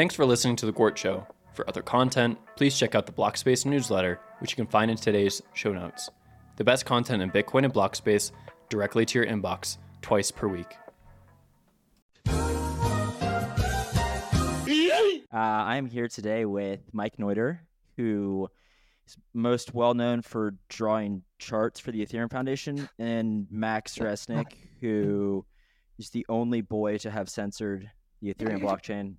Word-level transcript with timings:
Thanks 0.00 0.14
for 0.14 0.24
listening 0.24 0.56
to 0.56 0.64
The 0.64 0.72
Gwart 0.72 0.96
Show. 0.96 1.26
For 1.52 1.68
other 1.68 1.82
content, 1.82 2.38
please 2.56 2.78
check 2.78 2.94
out 2.94 3.04
the 3.04 3.12
Blockspace 3.12 3.66
newsletter, 3.66 4.18
which 4.38 4.50
you 4.50 4.56
can 4.56 4.66
find 4.66 4.90
in 4.90 4.96
today's 4.96 5.42
show 5.52 5.74
notes. 5.74 6.08
The 6.56 6.64
best 6.64 6.86
content 6.86 7.20
in 7.20 7.30
Bitcoin 7.30 7.66
and 7.66 7.74
Blockspace 7.74 8.32
directly 8.70 9.04
to 9.04 9.18
your 9.18 9.26
inbox 9.26 9.76
twice 10.00 10.30
per 10.30 10.48
week. 10.48 10.74
Uh, 12.26 12.32
I 15.34 15.76
am 15.76 15.84
here 15.84 16.08
today 16.08 16.46
with 16.46 16.80
Mike 16.94 17.18
Neuder, 17.18 17.58
who 17.98 18.48
is 19.06 19.18
most 19.34 19.74
well 19.74 19.92
known 19.92 20.22
for 20.22 20.54
drawing 20.70 21.24
charts 21.38 21.78
for 21.78 21.92
the 21.92 22.06
Ethereum 22.06 22.30
Foundation, 22.30 22.88
and 22.98 23.46
Max 23.50 23.98
Resnick, 23.98 24.54
who 24.80 25.44
is 25.98 26.08
the 26.08 26.24
only 26.30 26.62
boy 26.62 26.96
to 26.96 27.10
have 27.10 27.28
censored 27.28 27.90
the 28.22 28.32
Ethereum 28.32 28.62
blockchain 28.62 29.16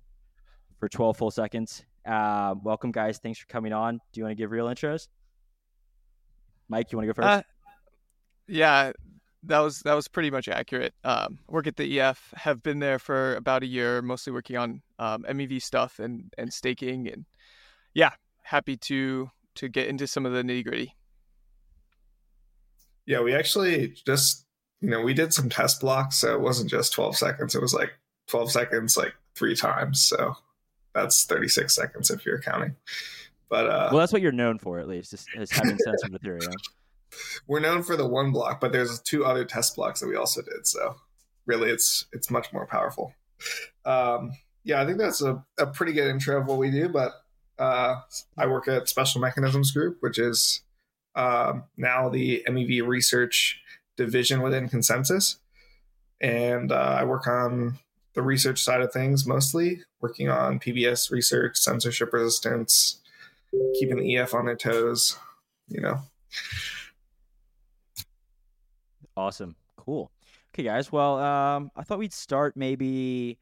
for 0.82 0.88
12 0.88 1.16
full 1.16 1.30
seconds. 1.30 1.84
Uh, 2.04 2.56
welcome, 2.60 2.90
guys. 2.90 3.18
Thanks 3.18 3.38
for 3.38 3.46
coming 3.46 3.72
on. 3.72 4.00
Do 4.12 4.20
you 4.20 4.24
want 4.24 4.32
to 4.32 4.34
give 4.34 4.50
real 4.50 4.66
intros? 4.66 5.06
Mike, 6.68 6.90
you 6.90 6.98
want 6.98 7.06
to 7.06 7.14
go 7.14 7.22
first? 7.22 7.28
Uh, 7.28 7.42
yeah, 8.48 8.90
that 9.44 9.60
was 9.60 9.78
that 9.82 9.94
was 9.94 10.08
pretty 10.08 10.32
much 10.32 10.48
accurate. 10.48 10.92
Um, 11.04 11.38
work 11.46 11.68
at 11.68 11.76
the 11.76 12.00
EF, 12.00 12.34
have 12.34 12.64
been 12.64 12.80
there 12.80 12.98
for 12.98 13.36
about 13.36 13.62
a 13.62 13.66
year, 13.66 14.02
mostly 14.02 14.32
working 14.32 14.56
on 14.56 14.82
um, 14.98 15.22
MEV 15.22 15.62
stuff 15.62 16.00
and 16.00 16.34
and 16.36 16.52
staking, 16.52 17.06
and 17.06 17.26
yeah, 17.94 18.10
happy 18.42 18.76
to 18.78 19.30
to 19.54 19.68
get 19.68 19.86
into 19.86 20.08
some 20.08 20.26
of 20.26 20.32
the 20.32 20.42
nitty 20.42 20.64
gritty. 20.64 20.96
Yeah, 23.06 23.20
we 23.20 23.36
actually 23.36 23.94
just 24.04 24.46
you 24.80 24.90
know 24.90 25.00
we 25.00 25.14
did 25.14 25.32
some 25.32 25.48
test 25.48 25.80
blocks, 25.80 26.16
so 26.16 26.34
it 26.34 26.40
wasn't 26.40 26.70
just 26.70 26.92
twelve 26.92 27.16
seconds; 27.16 27.54
it 27.54 27.62
was 27.62 27.72
like 27.72 27.92
twelve 28.26 28.50
seconds 28.50 28.96
like 28.96 29.14
three 29.36 29.54
times. 29.54 30.04
So 30.04 30.34
that's 30.94 31.24
thirty 31.24 31.48
six 31.48 31.74
seconds 31.74 32.10
if 32.10 32.24
you're 32.26 32.40
counting. 32.40 32.76
But 33.48 33.66
uh, 33.66 33.88
well, 33.90 34.00
that's 34.00 34.12
what 34.12 34.22
you're 34.22 34.32
known 34.32 34.58
for, 34.58 34.78
at 34.78 34.88
least, 34.88 35.12
is, 35.12 35.26
having 35.50 35.78
censored 35.78 36.12
Ethereum 36.12 36.54
we're 37.46 37.60
known 37.60 37.82
for 37.82 37.96
the 37.96 38.06
one 38.06 38.32
block, 38.32 38.60
but 38.60 38.72
there's 38.72 39.00
two 39.00 39.24
other 39.24 39.44
test 39.44 39.76
blocks 39.76 40.00
that 40.00 40.08
we 40.08 40.16
also 40.16 40.42
did. 40.42 40.66
So 40.66 40.96
really, 41.46 41.70
it's 41.70 42.06
it's 42.12 42.30
much 42.30 42.52
more 42.52 42.66
powerful. 42.66 43.14
Um, 43.84 44.32
yeah, 44.64 44.80
I 44.80 44.86
think 44.86 44.98
that's 44.98 45.22
a, 45.22 45.44
a 45.58 45.66
pretty 45.66 45.92
good 45.92 46.08
intro 46.08 46.40
of 46.40 46.46
what 46.46 46.58
we 46.58 46.70
do. 46.70 46.88
But 46.88 47.12
uh, 47.58 47.96
I 48.38 48.46
work 48.46 48.68
at 48.68 48.88
Special 48.88 49.20
Mechanisms 49.20 49.72
Group, 49.72 49.98
which 50.00 50.18
is 50.18 50.62
um, 51.14 51.64
now 51.76 52.08
the 52.08 52.44
MEV 52.48 52.86
research 52.86 53.60
division 53.96 54.42
within 54.42 54.68
ConsenSys, 54.68 55.38
and 56.20 56.72
uh, 56.72 56.96
I 57.00 57.04
work 57.04 57.26
on 57.26 57.78
the 58.14 58.22
research 58.22 58.62
side 58.62 58.80
of 58.80 58.92
things 58.92 59.26
mostly, 59.26 59.82
working 60.00 60.28
on 60.28 60.58
PBS 60.58 61.10
research, 61.10 61.56
censorship 61.56 62.12
resistance, 62.12 63.00
keeping 63.78 63.98
the 63.98 64.16
EF 64.16 64.34
on 64.34 64.46
their 64.46 64.56
toes. 64.56 65.16
You 65.68 65.80
know. 65.80 65.98
Awesome. 69.16 69.56
Cool. 69.76 70.10
Okay, 70.54 70.64
guys. 70.64 70.92
Well, 70.92 71.18
um, 71.18 71.70
I 71.76 71.82
thought 71.82 71.98
we'd 71.98 72.12
start 72.12 72.56
maybe. 72.56 73.38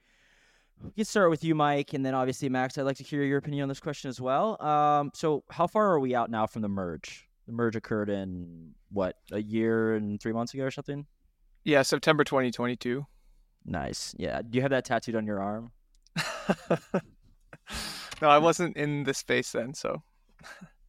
We 0.83 0.93
can 0.93 1.05
start 1.05 1.29
with 1.29 1.45
you, 1.45 1.55
Mike, 1.55 1.93
and 1.93 2.07
then 2.07 2.15
obviously 2.15 2.49
Max. 2.49 2.79
I'd 2.79 2.83
like 2.83 2.97
to 2.97 3.05
hear 3.05 3.23
your 3.23 3.39
opinion 3.39 3.65
on 3.65 3.69
this 3.69 3.81
question 3.81 4.09
as 4.09 4.21
well. 4.21 4.61
Um, 4.63 5.11
so, 5.15 5.45
how 5.51 5.67
far 5.67 5.91
are 5.91 6.01
we 6.01 6.15
out 6.15 6.31
now 6.31 6.47
from 6.47 6.63
the 6.63 6.69
merge? 6.69 7.29
The 7.47 7.53
merge 7.53 7.77
occurred 7.77 8.09
in 8.09 8.71
what 8.91 9.17
a 9.33 9.43
year 9.43 9.95
and 9.95 10.21
three 10.21 10.33
months 10.33 10.55
ago 10.55 10.65
or 10.65 10.71
something. 10.71 11.07
Yeah, 11.65 11.83
September 11.83 12.25
2022. 12.25 13.05
Nice. 13.65 14.15
Yeah. 14.19 14.43
Do 14.43 14.57
you 14.57 14.63
have 14.63 14.71
that 14.71 14.85
tattooed 14.85 15.15
on 15.15 15.27
your 15.27 15.41
arm? 15.41 15.73
no, 18.21 18.29
I 18.29 18.39
wasn't 18.39 18.77
in 18.77 19.05
the 19.05 19.15
space 19.15 19.53
then. 19.53 19.75
So. 19.75 20.03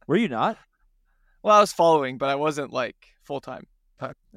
Were 0.06 0.16
you 0.16 0.28
not? 0.28 0.58
Well, 1.44 1.56
I 1.56 1.60
was 1.60 1.72
following, 1.72 2.18
but 2.18 2.28
I 2.28 2.36
wasn't 2.36 2.72
like 2.72 2.94
full 3.24 3.40
time. 3.40 3.66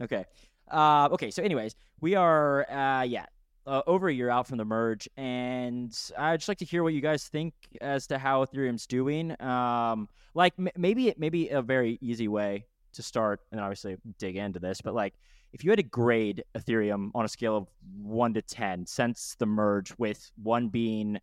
Okay. 0.01 0.25
Uh, 0.71 1.07
okay. 1.11 1.29
So, 1.29 1.43
anyways, 1.43 1.75
we 2.01 2.15
are, 2.15 2.67
uh, 2.67 3.03
yeah, 3.03 3.25
uh, 3.67 3.83
over 3.85 4.07
a 4.07 4.13
year 4.13 4.31
out 4.31 4.47
from 4.47 4.57
the 4.57 4.65
merge, 4.65 5.07
and 5.17 5.95
I'd 6.17 6.39
just 6.39 6.49
like 6.49 6.57
to 6.59 6.65
hear 6.65 6.81
what 6.83 6.93
you 6.93 7.01
guys 7.01 7.27
think 7.27 7.53
as 7.79 8.07
to 8.07 8.17
how 8.17 8.43
Ethereum's 8.43 8.87
doing. 8.87 9.39
Um, 9.39 10.09
like 10.33 10.53
m- 10.57 10.69
maybe 10.75 11.13
maybe 11.17 11.49
a 11.49 11.61
very 11.61 11.97
easy 12.01 12.27
way 12.27 12.65
to 12.95 13.03
start, 13.03 13.41
and 13.51 13.59
obviously 13.61 13.97
dig 14.17 14.37
into 14.37 14.59
this, 14.59 14.81
but 14.81 14.93
like 14.93 15.13
if 15.53 15.63
you 15.63 15.69
had 15.69 15.77
to 15.77 15.83
grade 15.83 16.43
Ethereum 16.57 17.11
on 17.15 17.23
a 17.23 17.29
scale 17.29 17.55
of 17.55 17.67
one 18.01 18.33
to 18.33 18.41
ten 18.41 18.85
since 18.85 19.35
the 19.39 19.45
merge, 19.45 19.93
with 19.97 20.31
one 20.41 20.67
being 20.67 21.17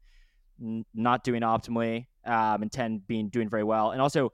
n- 0.61 0.87
not 0.95 1.23
doing 1.23 1.43
optimally, 1.43 2.07
um, 2.25 2.63
and 2.63 2.73
ten 2.73 3.03
being 3.07 3.29
doing 3.29 3.49
very 3.49 3.65
well, 3.65 3.91
and 3.91 4.01
also 4.01 4.33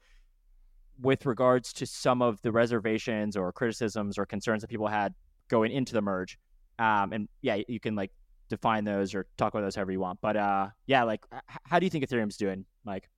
with 1.00 1.26
regards 1.26 1.72
to 1.72 1.86
some 1.86 2.22
of 2.22 2.40
the 2.42 2.52
reservations 2.52 3.36
or 3.36 3.52
criticisms 3.52 4.18
or 4.18 4.26
concerns 4.26 4.62
that 4.62 4.68
people 4.68 4.88
had 4.88 5.14
going 5.48 5.72
into 5.72 5.92
the 5.92 6.02
merge. 6.02 6.38
Um, 6.78 7.12
and 7.12 7.28
yeah, 7.40 7.58
you 7.66 7.80
can 7.80 7.94
like 7.96 8.12
define 8.48 8.84
those 8.84 9.14
or 9.14 9.26
talk 9.36 9.52
about 9.52 9.62
those 9.62 9.74
however 9.74 9.92
you 9.92 10.00
want. 10.00 10.20
But 10.20 10.36
uh, 10.36 10.68
yeah, 10.86 11.02
like 11.04 11.24
h- 11.32 11.40
how 11.64 11.78
do 11.78 11.86
you 11.86 11.90
think 11.90 12.04
Ethereum's 12.04 12.36
doing, 12.36 12.64
Mike? 12.84 13.08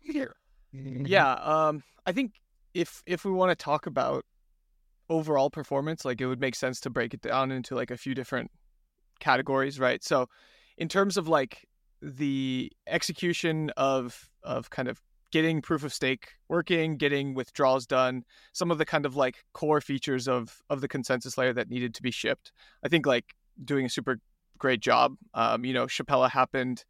Here, 0.00 0.36
yeah, 0.72 1.32
um, 1.34 1.82
I 2.06 2.12
think 2.12 2.34
if 2.76 3.02
if 3.06 3.24
we 3.24 3.32
want 3.32 3.50
to 3.50 3.64
talk 3.64 3.86
about 3.86 4.24
overall 5.08 5.50
performance, 5.50 6.04
like 6.04 6.20
it 6.20 6.26
would 6.26 6.40
make 6.40 6.54
sense 6.54 6.78
to 6.80 6.90
break 6.90 7.14
it 7.14 7.22
down 7.22 7.50
into 7.50 7.74
like 7.74 7.90
a 7.90 7.96
few 7.96 8.14
different 8.14 8.50
categories, 9.18 9.80
right? 9.80 10.04
So, 10.04 10.28
in 10.76 10.88
terms 10.88 11.16
of 11.16 11.26
like 11.26 11.64
the 12.02 12.70
execution 12.86 13.70
of 13.76 14.28
of 14.42 14.68
kind 14.70 14.88
of 14.88 15.00
getting 15.32 15.62
proof 15.62 15.84
of 15.84 15.92
stake 15.92 16.28
working, 16.48 16.98
getting 16.98 17.34
withdrawals 17.34 17.86
done, 17.86 18.24
some 18.52 18.70
of 18.70 18.78
the 18.78 18.84
kind 18.84 19.06
of 19.06 19.16
like 19.16 19.36
core 19.54 19.80
features 19.80 20.28
of 20.28 20.58
of 20.68 20.82
the 20.82 20.88
consensus 20.88 21.38
layer 21.38 21.54
that 21.54 21.70
needed 21.70 21.94
to 21.94 22.02
be 22.02 22.10
shipped. 22.10 22.52
I 22.84 22.88
think 22.88 23.06
like 23.06 23.34
doing 23.64 23.86
a 23.86 23.90
super 23.90 24.18
great 24.58 24.80
job. 24.80 25.16
Um, 25.32 25.64
you 25.64 25.72
know, 25.72 25.86
Shapella 25.86 26.30
happened 26.30 26.84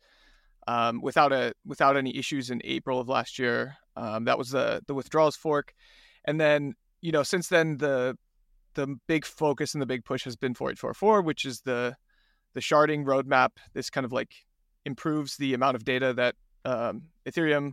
um, 0.67 1.01
without 1.01 1.33
a 1.33 1.53
without 1.65 1.97
any 1.97 2.17
issues 2.17 2.51
in 2.51 2.61
April 2.65 2.99
of 2.99 3.09
last 3.09 3.39
year. 3.39 3.77
Um, 3.97 4.25
that 4.25 4.39
was 4.39 4.51
the 4.51 4.83
the 4.87 4.95
withdrawals 4.95 5.37
fork, 5.37 5.75
and 6.25 6.41
then 6.41 6.75
you 7.01 7.13
know 7.13 7.23
since 7.23 7.49
then 7.49 7.79
the 7.79 8.17
the 8.75 8.97
big 9.07 9.25
focus 9.25 9.75
and 9.75 9.83
the 9.83 9.87
big 9.87 10.05
push 10.05 10.25
has 10.25 10.37
been 10.37 10.55
4844, 10.55 11.23
which 11.23 11.45
is 11.45 11.63
the 11.63 11.97
the 12.55 12.61
sharding 12.61 13.05
roadmap. 13.05 13.51
This 13.73 13.91
kind 13.91 14.05
of 14.05 14.13
like 14.13 14.35
improves 14.85 15.37
the 15.37 15.55
amount 15.55 15.77
of 15.77 15.85
data 15.85 16.13
that 16.15 16.37
um, 16.65 17.03
Ethereum 17.27 17.73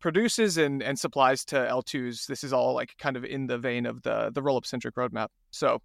produces 0.00 0.58
and, 0.58 0.82
and 0.82 0.98
supplies 0.98 1.44
to 1.46 1.56
L2s. 1.56 2.26
This 2.26 2.44
is 2.44 2.52
all 2.52 2.74
like 2.74 2.96
kind 2.98 3.16
of 3.16 3.24
in 3.24 3.46
the 3.46 3.58
vein 3.58 3.86
of 3.86 4.02
the 4.02 4.30
the 4.32 4.42
rollup 4.42 4.66
centric 4.66 4.94
roadmap. 4.94 5.28
So 5.50 5.80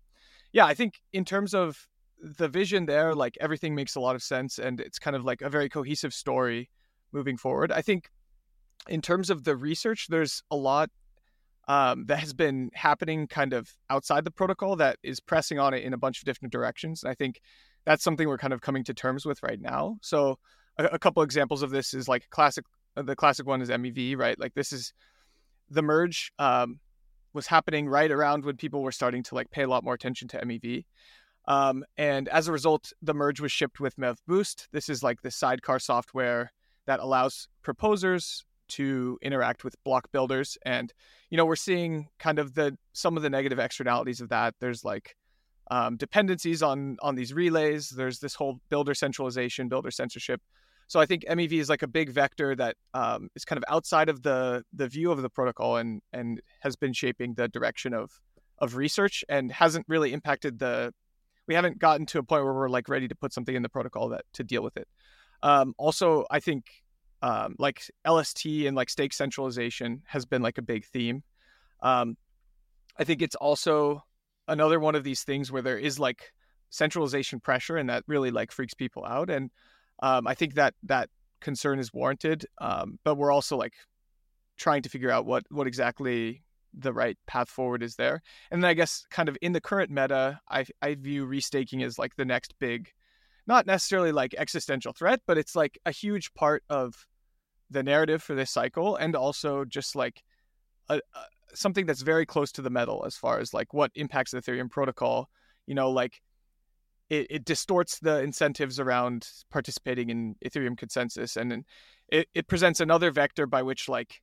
yeah, 0.52 0.66
I 0.66 0.74
think 0.74 1.02
in 1.14 1.24
terms 1.24 1.54
of 1.54 1.88
the 2.22 2.48
vision 2.48 2.86
there, 2.86 3.16
like 3.16 3.38
everything 3.40 3.74
makes 3.74 3.96
a 3.96 4.00
lot 4.00 4.16
of 4.16 4.22
sense 4.22 4.60
and 4.60 4.80
it's 4.80 5.00
kind 5.00 5.16
of 5.16 5.24
like 5.24 5.42
a 5.42 5.50
very 5.50 5.70
cohesive 5.70 6.14
story 6.14 6.70
moving 7.12 7.38
forward. 7.38 7.72
I 7.72 7.82
think 7.82 8.10
in 8.88 9.02
terms 9.02 9.30
of 9.30 9.44
the 9.44 9.56
research, 9.56 10.08
there's 10.10 10.44
a 10.52 10.56
lot 10.56 10.90
um, 11.68 12.06
that 12.08 12.20
has 12.20 12.34
been 12.34 12.70
happening 12.74 13.28
kind 13.28 13.54
of 13.54 13.70
outside 13.90 14.26
the 14.26 14.32
protocol 14.32 14.76
that 14.78 14.98
is 15.04 15.20
pressing 15.20 15.60
on 15.60 15.74
it 15.74 15.84
in 15.84 15.94
a 15.94 15.98
bunch 15.98 16.20
of 16.20 16.26
different 16.26 16.52
directions. 16.52 17.04
And 17.04 17.12
I 17.12 17.16
think 17.16 17.40
that's 17.86 18.04
something 18.04 18.28
we're 18.28 18.38
kind 18.38 18.54
of 18.54 18.62
coming 18.62 18.84
to 18.86 18.94
terms 18.94 19.26
with 19.26 19.42
right 19.44 19.60
now. 19.60 19.98
So 20.02 20.38
a, 20.78 20.86
a 20.86 21.00
couple 21.00 21.24
examples 21.24 21.62
of 21.62 21.70
this 21.70 21.94
is 21.94 22.08
like 22.08 22.30
classic 22.30 22.66
uh, 22.98 23.04
the 23.04 23.16
classic 23.16 23.48
one 23.48 23.62
is 23.62 23.70
MEV, 23.70 24.18
right? 24.18 24.38
Like 24.40 24.54
this 24.54 24.74
is 24.74 24.94
the 25.70 25.82
merge 25.82 26.32
um, 26.40 26.80
was 27.34 27.48
happening 27.48 27.88
right 27.88 28.12
around 28.12 28.44
when 28.44 28.58
people 28.58 28.82
were 28.82 28.92
starting 28.92 29.24
to 29.24 29.36
like 29.36 29.50
pay 29.52 29.64
a 29.64 29.68
lot 29.68 29.84
more 29.84 29.94
attention 29.94 30.28
to 30.30 30.46
MEV. 30.46 30.86
Um, 31.48 31.84
and 31.98 32.28
as 32.28 32.48
a 32.48 32.52
result, 32.52 32.92
the 33.02 33.14
merge 33.14 33.40
was 33.40 33.52
shipped 33.52 33.80
with 33.80 33.96
MEV 33.96 34.18
Boost. 34.28 34.68
This 34.72 34.90
is 34.90 35.02
like 35.02 35.22
the 35.22 35.32
sidecar 35.32 35.80
software 35.80 36.52
that 36.86 37.00
allows 37.00 37.48
proposers 37.62 38.46
to 38.72 39.18
interact 39.22 39.64
with 39.64 39.76
block 39.84 40.12
builders. 40.12 40.58
And, 40.66 40.94
you 41.30 41.38
know, 41.38 41.46
we're 41.46 41.56
seeing 41.56 42.10
kind 42.20 42.40
of 42.40 42.54
the 42.54 42.78
some 42.94 43.18
of 43.18 43.24
the 43.24 43.30
negative 43.30 43.60
externalities 43.60 44.22
of 44.22 44.30
that. 44.30 44.56
There's 44.60 44.84
like 44.84 45.16
um, 45.70 45.98
dependencies 45.98 46.62
on 46.62 46.98
on 47.02 47.16
these 47.16 47.34
relays. 47.34 47.90
There's 47.90 48.20
this 48.20 48.36
whole 48.36 48.60
builder 48.70 48.94
centralization, 48.94 49.70
builder 49.70 49.92
censorship. 49.92 50.42
So 50.88 51.00
I 51.00 51.06
think 51.06 51.24
MEV 51.24 51.54
is 51.54 51.70
like 51.70 51.84
a 51.84 51.88
big 51.88 52.10
vector 52.10 52.54
that 52.56 52.76
um, 52.94 53.30
is 53.34 53.46
kind 53.46 53.58
of 53.58 53.64
outside 53.70 54.10
of 54.10 54.22
the 54.24 54.64
the 54.74 54.88
view 54.88 55.12
of 55.12 55.22
the 55.22 55.30
protocol 55.30 55.78
and 55.78 56.02
and 56.12 56.42
has 56.60 56.76
been 56.76 56.94
shaping 56.94 57.34
the 57.36 57.48
direction 57.48 57.94
of 57.94 58.12
of 58.58 58.76
research 58.76 59.24
and 59.30 59.52
hasn't 59.52 59.86
really 59.88 60.14
impacted 60.14 60.60
the. 60.60 60.94
We 61.48 61.56
haven't 61.56 61.80
gotten 61.80 62.06
to 62.08 62.20
a 62.20 62.24
point 62.24 62.44
where 62.44 62.54
we're 62.54 62.70
like 62.70 62.88
ready 62.88 63.08
to 63.08 63.16
put 63.16 63.34
something 63.34 63.56
in 63.56 63.62
the 63.62 63.70
protocol 63.70 64.10
that 64.10 64.26
to 64.34 64.44
deal 64.44 64.64
with 64.64 64.78
it. 64.78 64.88
Um, 65.44 65.74
also, 65.78 66.26
I 66.30 66.40
think 66.40 66.66
um, 67.22 67.56
like 67.60 67.84
LST 68.08 68.46
and 68.46 68.76
like 68.76 68.90
stake 68.90 69.14
centralization 69.14 70.02
has 70.06 70.26
been 70.26 70.42
like 70.42 70.58
a 70.58 70.64
big 70.64 70.86
theme. 70.86 71.24
Um, 71.82 72.18
I 72.98 73.04
think 73.04 73.22
it's 73.22 73.36
also 73.36 74.04
another 74.48 74.80
one 74.80 74.96
of 74.96 75.04
these 75.04 75.24
things 75.24 75.52
where 75.52 75.62
there 75.62 75.78
is 75.78 76.00
like 76.00 76.34
centralization 76.70 77.40
pressure 77.40 77.78
and 77.78 77.90
that 77.90 78.04
really 78.08 78.32
like 78.32 78.52
freaks 78.52 78.74
people 78.74 79.06
out 79.06 79.30
and 79.30 79.52
um, 80.02 80.28
I 80.28 80.34
think 80.34 80.56
that 80.56 80.74
that 80.84 81.10
concern 81.40 81.80
is 81.80 81.94
warranted. 81.94 82.46
Um, 82.60 83.00
but 83.04 83.16
we're 83.16 83.32
also 83.32 83.58
like 83.58 83.74
trying 84.58 84.82
to 84.84 84.90
figure 84.90 85.12
out 85.12 85.26
what 85.26 85.44
what 85.50 85.68
exactly 85.68 86.44
the 86.74 86.94
right 86.94 87.18
path 87.28 87.50
forward 87.50 87.84
is 87.84 87.96
there. 87.96 88.22
And 88.50 88.64
then 88.64 88.70
I 88.70 88.74
guess 88.74 89.06
kind 89.10 89.28
of 89.28 89.38
in 89.42 89.52
the 89.52 89.62
current 89.62 89.92
meta, 89.92 90.40
I 90.50 90.66
I 90.82 90.96
view 90.96 91.26
restaking 91.26 91.84
as 91.84 92.00
like 92.00 92.16
the 92.16 92.26
next 92.26 92.56
big, 92.60 92.92
not 93.48 93.66
necessarily 93.66 94.12
like 94.12 94.36
existential 94.38 94.94
threat, 94.94 95.22
but 95.28 95.38
it's 95.38 95.56
like 95.56 95.78
a 95.86 95.92
huge 95.92 96.34
part 96.34 96.64
of 96.70 97.06
the 97.72 97.84
narrative 97.84 98.22
for 98.22 98.36
this 98.36 98.52
cycle, 98.52 98.96
and 98.96 99.16
also 99.16 99.66
just 99.66 99.96
like 99.96 100.24
a, 100.90 100.96
a 100.96 101.00
something 101.54 101.86
that's 101.86 102.02
very 102.02 102.26
close 102.26 102.52
to 102.54 102.62
the 102.62 102.70
metal 102.70 103.04
as 103.06 103.16
far 103.16 103.40
as 103.40 103.54
like 103.54 103.74
what 103.74 103.92
impacts 103.96 104.32
the 104.32 104.42
Ethereum 104.42 104.70
protocol. 104.70 105.30
You 105.66 105.76
know, 105.76 105.90
like 105.90 106.22
it, 107.10 107.28
it 107.30 107.46
distorts 107.46 108.00
the 108.00 108.22
incentives 108.22 108.80
around 108.80 109.28
participating 109.50 110.10
in 110.10 110.36
Ethereum 110.46 110.78
consensus, 110.78 111.38
and 111.38 111.66
it, 112.10 112.28
it 112.34 112.48
presents 112.48 112.80
another 112.80 113.12
vector 113.12 113.48
by 113.48 113.64
which 113.64 113.90
like 113.90 114.22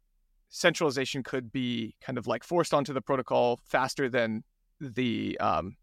centralization 0.50 1.22
could 1.22 1.52
be 1.52 1.94
kind 2.00 2.18
of 2.18 2.26
like 2.26 2.42
forced 2.42 2.72
onto 2.72 2.92
the 2.92 3.02
protocol 3.02 3.60
faster 3.64 4.08
than 4.08 4.42
the 4.80 5.38
um, 5.38 5.76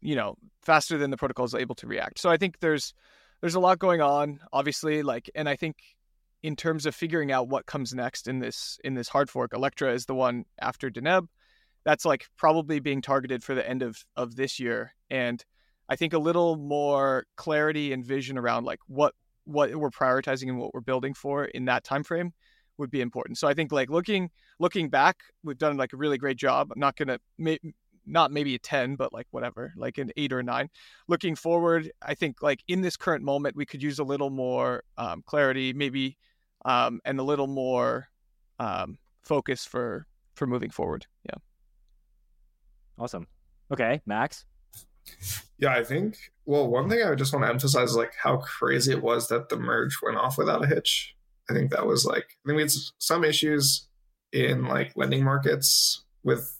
you 0.00 0.14
know 0.14 0.36
faster 0.62 0.98
than 0.98 1.10
the 1.10 1.16
protocol 1.16 1.44
is 1.44 1.54
able 1.54 1.74
to 1.74 1.86
react. 1.86 2.18
So 2.18 2.30
I 2.30 2.36
think 2.36 2.60
there's 2.60 2.94
there's 3.40 3.54
a 3.54 3.60
lot 3.60 3.78
going 3.78 4.00
on, 4.00 4.40
obviously, 4.52 5.02
like, 5.02 5.30
and 5.34 5.48
I 5.48 5.56
think 5.56 5.76
in 6.42 6.56
terms 6.56 6.86
of 6.86 6.94
figuring 6.94 7.30
out 7.32 7.48
what 7.48 7.66
comes 7.66 7.94
next 7.94 8.26
in 8.26 8.38
this 8.38 8.78
in 8.84 8.94
this 8.94 9.08
hard 9.08 9.28
fork, 9.28 9.52
Electra 9.52 9.92
is 9.92 10.06
the 10.06 10.14
one 10.14 10.44
after 10.60 10.90
Deneb. 10.90 11.26
That's 11.84 12.04
like 12.04 12.26
probably 12.36 12.80
being 12.80 13.02
targeted 13.02 13.42
for 13.42 13.54
the 13.54 13.68
end 13.68 13.82
of 13.82 14.02
of 14.16 14.36
this 14.36 14.58
year, 14.58 14.94
and 15.10 15.44
I 15.88 15.96
think 15.96 16.12
a 16.12 16.18
little 16.18 16.56
more 16.56 17.26
clarity 17.36 17.92
and 17.92 18.04
vision 18.04 18.38
around 18.38 18.64
like 18.64 18.80
what 18.86 19.14
what 19.44 19.74
we're 19.74 19.90
prioritizing 19.90 20.48
and 20.48 20.58
what 20.58 20.72
we're 20.72 20.80
building 20.80 21.14
for 21.14 21.44
in 21.44 21.64
that 21.66 21.84
time 21.84 22.04
frame 22.04 22.32
would 22.78 22.90
be 22.90 23.00
important. 23.00 23.38
So 23.38 23.48
I 23.48 23.54
think 23.54 23.72
like 23.72 23.90
looking 23.90 24.30
looking 24.58 24.88
back, 24.88 25.18
we've 25.42 25.58
done 25.58 25.76
like 25.76 25.92
a 25.92 25.96
really 25.96 26.18
great 26.18 26.36
job. 26.36 26.70
I'm 26.72 26.80
not 26.80 26.96
gonna 26.96 27.18
may, 27.38 27.58
not 28.06 28.32
maybe 28.32 28.54
a 28.54 28.58
10 28.58 28.96
but 28.96 29.12
like 29.12 29.26
whatever 29.30 29.72
like 29.76 29.98
an 29.98 30.10
8 30.16 30.32
or 30.32 30.38
a 30.40 30.42
9 30.42 30.68
looking 31.06 31.36
forward 31.36 31.90
i 32.02 32.14
think 32.14 32.42
like 32.42 32.62
in 32.66 32.80
this 32.80 32.96
current 32.96 33.22
moment 33.22 33.56
we 33.56 33.66
could 33.66 33.82
use 33.82 33.98
a 33.98 34.04
little 34.04 34.30
more 34.30 34.82
um, 34.96 35.22
clarity 35.26 35.72
maybe 35.72 36.16
um, 36.64 37.00
and 37.04 37.18
a 37.18 37.22
little 37.22 37.46
more 37.46 38.08
um, 38.58 38.98
focus 39.22 39.64
for 39.64 40.06
for 40.34 40.46
moving 40.46 40.70
forward 40.70 41.06
yeah 41.24 41.38
awesome 42.98 43.26
okay 43.72 44.00
max 44.06 44.44
yeah, 45.58 45.74
I 45.74 45.84
think. 45.84 46.16
Well, 46.46 46.68
one 46.68 46.88
thing 46.88 47.02
I 47.02 47.14
just 47.14 47.32
want 47.32 47.44
to 47.44 47.50
emphasize 47.50 47.90
is 47.90 47.96
like 47.96 48.14
how 48.14 48.38
crazy 48.38 48.92
it 48.92 49.02
was 49.02 49.28
that 49.28 49.48
the 49.48 49.56
merge 49.56 49.98
went 50.02 50.16
off 50.16 50.38
without 50.38 50.64
a 50.64 50.66
hitch. 50.66 51.14
I 51.48 51.52
think 51.52 51.70
that 51.70 51.86
was 51.86 52.04
like 52.06 52.24
I 52.24 52.48
think 52.48 52.56
we 52.56 52.62
had 52.62 52.72
some 52.98 53.24
issues 53.24 53.88
in 54.32 54.64
like 54.64 54.92
lending 54.96 55.24
markets 55.24 56.04
with 56.22 56.58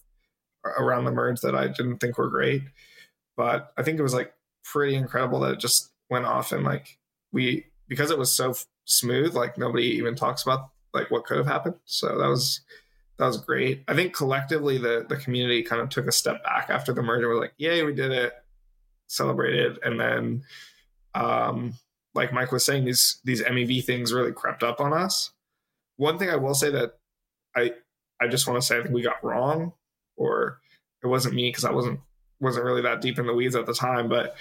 around 0.64 1.04
the 1.04 1.12
merge 1.12 1.40
that 1.40 1.54
I 1.54 1.68
didn't 1.68 1.98
think 1.98 2.18
were 2.18 2.28
great, 2.28 2.62
but 3.36 3.72
I 3.78 3.82
think 3.82 3.98
it 3.98 4.02
was 4.02 4.14
like 4.14 4.32
pretty 4.64 4.96
incredible 4.96 5.40
that 5.40 5.52
it 5.52 5.60
just 5.60 5.90
went 6.10 6.26
off 6.26 6.52
and 6.52 6.64
like 6.64 6.98
we 7.32 7.66
because 7.88 8.10
it 8.10 8.18
was 8.18 8.34
so 8.34 8.50
f- 8.50 8.66
smooth, 8.84 9.34
like 9.34 9.58
nobody 9.58 9.84
even 9.84 10.14
talks 10.14 10.42
about 10.42 10.70
like 10.92 11.10
what 11.10 11.24
could 11.24 11.38
have 11.38 11.46
happened. 11.46 11.76
So 11.84 12.18
that 12.18 12.28
was 12.28 12.60
that 13.18 13.26
was 13.26 13.38
great. 13.38 13.84
I 13.86 13.94
think 13.94 14.14
collectively 14.14 14.78
the 14.78 15.06
the 15.08 15.16
community 15.16 15.62
kind 15.62 15.82
of 15.82 15.88
took 15.88 16.06
a 16.06 16.12
step 16.12 16.42
back 16.42 16.70
after 16.70 16.92
the 16.92 17.02
merger. 17.02 17.28
We're 17.28 17.40
like, 17.40 17.54
yay, 17.58 17.82
we 17.84 17.94
did 17.94 18.12
it 18.12 18.32
celebrated, 19.06 19.78
and 19.82 20.00
then 20.00 20.42
um, 21.14 21.74
like 22.14 22.32
Mike 22.32 22.52
was 22.52 22.64
saying, 22.64 22.84
these 22.84 23.20
these 23.24 23.42
MEV 23.42 23.84
things 23.84 24.12
really 24.12 24.32
crept 24.32 24.62
up 24.62 24.80
on 24.80 24.92
us. 24.92 25.30
One 25.96 26.18
thing 26.18 26.30
I 26.30 26.36
will 26.36 26.54
say 26.54 26.70
that 26.70 26.98
I 27.54 27.74
I 28.20 28.28
just 28.28 28.46
want 28.46 28.60
to 28.60 28.66
say 28.66 28.78
I 28.78 28.82
think 28.82 28.94
we 28.94 29.02
got 29.02 29.22
wrong, 29.22 29.72
or 30.16 30.60
it 31.02 31.06
wasn't 31.06 31.34
me 31.34 31.48
because 31.48 31.64
I 31.64 31.72
wasn't 31.72 32.00
wasn't 32.40 32.64
really 32.64 32.82
that 32.82 33.00
deep 33.00 33.18
in 33.18 33.26
the 33.26 33.34
weeds 33.34 33.54
at 33.54 33.66
the 33.66 33.74
time, 33.74 34.08
but 34.08 34.36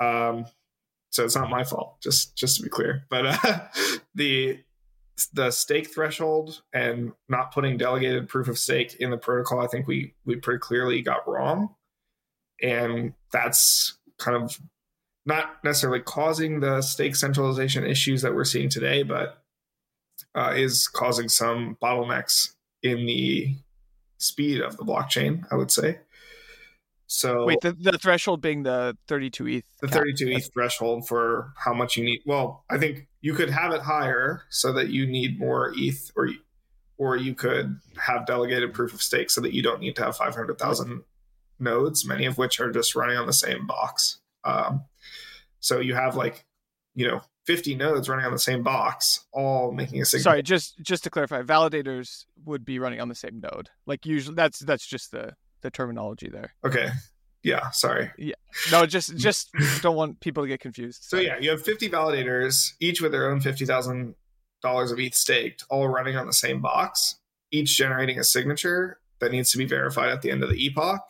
um, 0.00 0.46
so 1.10 1.24
it's 1.24 1.36
not 1.36 1.50
my 1.50 1.64
fault. 1.64 2.00
Just 2.00 2.36
just 2.36 2.56
to 2.56 2.62
be 2.62 2.68
clear, 2.68 3.04
but 3.08 3.26
uh, 3.26 3.66
the 4.14 4.60
the 5.32 5.50
stake 5.50 5.92
threshold 5.92 6.62
and 6.72 7.12
not 7.28 7.52
putting 7.52 7.76
delegated 7.76 8.28
proof 8.28 8.48
of 8.48 8.58
stake 8.58 8.94
in 9.00 9.10
the 9.10 9.16
protocol, 9.16 9.60
I 9.60 9.66
think 9.66 9.86
we 9.86 10.14
we 10.24 10.36
pretty 10.36 10.60
clearly 10.60 11.02
got 11.02 11.28
wrong, 11.28 11.74
and 12.62 13.14
that's 13.32 13.98
kind 14.18 14.36
of 14.36 14.58
not 15.26 15.62
necessarily 15.62 16.00
causing 16.00 16.60
the 16.60 16.80
stake 16.80 17.14
centralization 17.14 17.84
issues 17.84 18.22
that 18.22 18.34
we're 18.34 18.44
seeing 18.44 18.68
today, 18.68 19.02
but 19.02 19.42
uh, 20.34 20.54
is 20.56 20.88
causing 20.88 21.28
some 21.28 21.76
bottlenecks 21.82 22.54
in 22.82 23.06
the 23.06 23.56
speed 24.18 24.60
of 24.60 24.76
the 24.76 24.84
blockchain, 24.84 25.44
I 25.50 25.56
would 25.56 25.70
say. 25.70 25.98
So 27.10 27.46
wait, 27.46 27.62
the, 27.62 27.72
the 27.72 27.96
threshold 27.96 28.42
being 28.42 28.64
the 28.64 28.96
32 29.08 29.48
ETH. 29.48 29.64
The 29.80 29.88
32 29.88 30.28
ETH 30.28 30.52
threshold 30.52 31.08
for 31.08 31.54
how 31.56 31.72
much 31.72 31.96
you 31.96 32.04
need. 32.04 32.20
Well, 32.26 32.64
I 32.68 32.76
think 32.76 33.08
you 33.22 33.32
could 33.32 33.48
have 33.48 33.72
it 33.72 33.80
higher 33.80 34.42
so 34.50 34.74
that 34.74 34.90
you 34.90 35.06
need 35.06 35.38
more 35.38 35.72
ETH, 35.74 36.12
or 36.14 36.28
or 36.98 37.16
you 37.16 37.34
could 37.34 37.80
have 37.96 38.26
delegated 38.26 38.74
proof 38.74 38.92
of 38.92 39.00
stake 39.00 39.30
so 39.30 39.40
that 39.40 39.54
you 39.54 39.62
don't 39.62 39.80
need 39.80 39.96
to 39.96 40.04
have 40.04 40.16
500,000 40.16 41.02
nodes, 41.58 42.06
many 42.06 42.26
of 42.26 42.36
which 42.36 42.60
are 42.60 42.70
just 42.70 42.94
running 42.94 43.16
on 43.16 43.26
the 43.26 43.32
same 43.32 43.66
box. 43.66 44.18
Um, 44.44 44.82
so 45.60 45.80
you 45.80 45.94
have 45.94 46.14
like, 46.14 46.44
you 46.94 47.08
know, 47.08 47.22
50 47.46 47.74
nodes 47.76 48.10
running 48.10 48.26
on 48.26 48.32
the 48.32 48.38
same 48.38 48.62
box, 48.62 49.24
all 49.32 49.72
making 49.72 50.02
a 50.02 50.04
signature. 50.04 50.24
Sorry, 50.24 50.42
just 50.42 50.78
just 50.82 51.04
to 51.04 51.10
clarify, 51.10 51.40
validators 51.40 52.26
would 52.44 52.66
be 52.66 52.78
running 52.78 53.00
on 53.00 53.08
the 53.08 53.14
same 53.14 53.40
node. 53.40 53.70
Like 53.86 54.04
usually, 54.04 54.34
that's 54.34 54.58
that's 54.58 54.86
just 54.86 55.12
the 55.12 55.32
the 55.60 55.70
terminology 55.70 56.28
there. 56.28 56.54
Okay. 56.64 56.88
Yeah. 57.42 57.70
Sorry. 57.70 58.10
Yeah. 58.18 58.34
No, 58.70 58.86
just 58.86 59.16
just 59.16 59.50
don't 59.82 59.96
want 59.96 60.20
people 60.20 60.42
to 60.42 60.48
get 60.48 60.60
confused. 60.60 61.04
So 61.04 61.18
yeah, 61.18 61.38
you 61.38 61.50
have 61.50 61.62
50 61.62 61.88
validators, 61.88 62.72
each 62.80 63.00
with 63.00 63.12
their 63.12 63.30
own 63.30 63.40
fifty 63.40 63.64
thousand 63.64 64.14
dollars 64.60 64.90
of 64.90 64.98
ETH 64.98 65.14
staked, 65.14 65.64
all 65.70 65.88
running 65.88 66.16
on 66.16 66.26
the 66.26 66.32
same 66.32 66.60
box, 66.60 67.16
each 67.52 67.76
generating 67.76 68.18
a 68.18 68.24
signature 68.24 68.98
that 69.20 69.32
needs 69.32 69.50
to 69.52 69.58
be 69.58 69.66
verified 69.66 70.10
at 70.10 70.22
the 70.22 70.30
end 70.30 70.42
of 70.42 70.50
the 70.50 70.64
epoch 70.64 71.00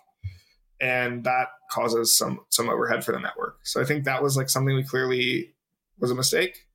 and 0.80 1.24
that 1.24 1.48
causes 1.70 2.16
some 2.16 2.40
some 2.50 2.68
overhead 2.68 3.04
for 3.04 3.12
the 3.12 3.18
network. 3.18 3.58
So 3.64 3.80
I 3.80 3.84
think 3.84 4.04
that 4.04 4.22
was 4.22 4.36
like 4.36 4.48
something 4.48 4.74
we 4.74 4.84
clearly 4.84 5.54
was 5.98 6.10
a 6.10 6.14
mistake. 6.14 6.66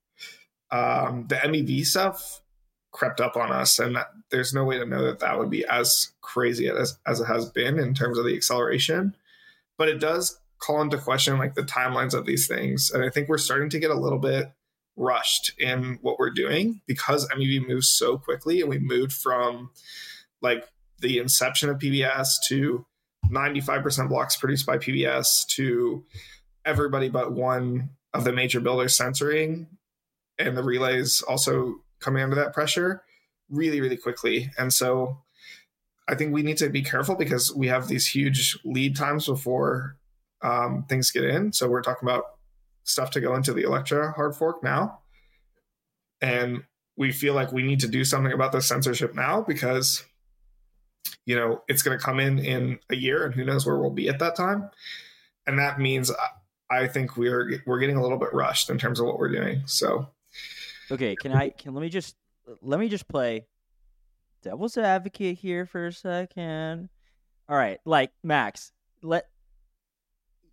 Um, 0.71 1.27
the 1.27 1.35
MEV 1.35 1.85
stuff 1.85 2.41
crept 2.93 3.19
up 3.19 3.35
on 3.35 3.51
us, 3.51 3.79
and 3.79 3.95
that, 3.97 4.07
there's 4.29 4.53
no 4.53 4.63
way 4.63 4.77
to 4.77 4.85
know 4.85 5.03
that 5.03 5.19
that 5.19 5.37
would 5.37 5.49
be 5.49 5.65
as 5.65 6.11
crazy 6.21 6.69
as 6.69 6.97
as 7.05 7.19
it 7.19 7.25
has 7.25 7.49
been 7.49 7.79
in 7.79 7.93
terms 7.93 8.17
of 8.17 8.25
the 8.25 8.35
acceleration. 8.35 9.15
But 9.77 9.89
it 9.89 9.99
does 9.99 10.39
call 10.59 10.81
into 10.81 10.97
question 10.97 11.37
like 11.37 11.55
the 11.55 11.63
timelines 11.63 12.13
of 12.13 12.25
these 12.25 12.47
things, 12.47 12.91
and 12.91 13.03
I 13.03 13.09
think 13.09 13.27
we're 13.27 13.37
starting 13.37 13.69
to 13.71 13.79
get 13.79 13.91
a 13.91 13.99
little 13.99 14.19
bit 14.19 14.51
rushed 14.95 15.53
in 15.57 15.97
what 16.01 16.19
we're 16.19 16.29
doing 16.29 16.79
because 16.85 17.27
MEV 17.29 17.67
moves 17.67 17.89
so 17.89 18.17
quickly, 18.17 18.61
and 18.61 18.69
we 18.69 18.79
moved 18.79 19.11
from 19.11 19.71
like 20.41 20.67
the 20.99 21.17
inception 21.17 21.69
of 21.69 21.79
PBS 21.79 22.35
to 22.47 22.85
95% 23.29 24.09
blocks 24.09 24.37
produced 24.37 24.65
by 24.65 24.77
PBS 24.77 25.47
to 25.47 26.03
everybody 26.65 27.09
but 27.09 27.33
one 27.33 27.89
of 28.13 28.23
the 28.23 28.31
major 28.31 28.59
builders 28.59 28.95
censoring 28.95 29.67
and 30.39 30.57
the 30.57 30.63
relays 30.63 31.21
also 31.21 31.75
coming 32.03 32.23
under 32.23 32.35
that 32.35 32.53
pressure 32.53 33.03
really, 33.49 33.81
really 33.81 33.97
quickly. 33.97 34.51
And 34.57 34.71
so 34.73 35.17
I 36.07 36.15
think 36.15 36.33
we 36.33 36.43
need 36.43 36.57
to 36.57 36.69
be 36.69 36.81
careful 36.81 37.15
because 37.15 37.53
we 37.55 37.67
have 37.67 37.87
these 37.87 38.05
huge 38.05 38.57
lead 38.65 38.95
times 38.95 39.27
before 39.27 39.97
um, 40.41 40.85
things 40.89 41.11
get 41.11 41.23
in. 41.23 41.53
So 41.53 41.69
we're 41.69 41.81
talking 41.81 42.07
about 42.07 42.23
stuff 42.83 43.11
to 43.11 43.21
go 43.21 43.35
into 43.35 43.53
the 43.53 43.63
Electra 43.63 44.11
hard 44.11 44.35
fork 44.35 44.63
now. 44.63 44.99
And 46.21 46.63
we 46.97 47.11
feel 47.11 47.33
like 47.33 47.51
we 47.51 47.63
need 47.63 47.79
to 47.81 47.87
do 47.87 48.03
something 48.03 48.33
about 48.33 48.51
the 48.51 48.61
censorship 48.61 49.15
now 49.15 49.41
because 49.41 50.03
you 51.25 51.35
know 51.35 51.61
it's 51.67 51.81
going 51.81 51.97
to 51.97 52.03
come 52.03 52.19
in 52.19 52.39
in 52.39 52.79
a 52.89 52.95
year 52.95 53.25
and 53.25 53.33
who 53.33 53.43
knows 53.43 53.65
where 53.65 53.77
we'll 53.77 53.89
be 53.89 54.09
at 54.09 54.19
that 54.19 54.35
time 54.35 54.69
and 55.47 55.59
that 55.59 55.79
means 55.79 56.11
i 56.69 56.87
think 56.87 57.17
we're 57.17 57.61
we're 57.65 57.79
getting 57.79 57.97
a 57.97 58.01
little 58.01 58.17
bit 58.17 58.33
rushed 58.33 58.69
in 58.69 58.77
terms 58.77 58.99
of 58.99 59.05
what 59.05 59.17
we're 59.17 59.31
doing 59.31 59.61
so 59.65 60.07
okay 60.91 61.15
can 61.15 61.31
i 61.31 61.49
can 61.49 61.73
let 61.73 61.81
me 61.81 61.89
just 61.89 62.15
let 62.61 62.79
me 62.79 62.89
just 62.89 63.07
play 63.07 63.45
devil's 64.43 64.77
advocate 64.77 65.37
here 65.37 65.65
for 65.65 65.87
a 65.87 65.93
second. 65.93 66.89
All 67.49 67.55
right 67.55 67.79
like 67.85 68.11
max 68.23 68.71
let 69.01 69.27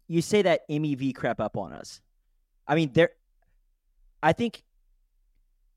you 0.09 0.23
say 0.23 0.43
that 0.43 0.69
mev 0.69 1.15
crap 1.15 1.41
up 1.41 1.57
on 1.57 1.73
us. 1.73 2.01
I 2.67 2.75
mean 2.75 2.93
there 2.93 3.11
i 4.23 4.33
think 4.33 4.63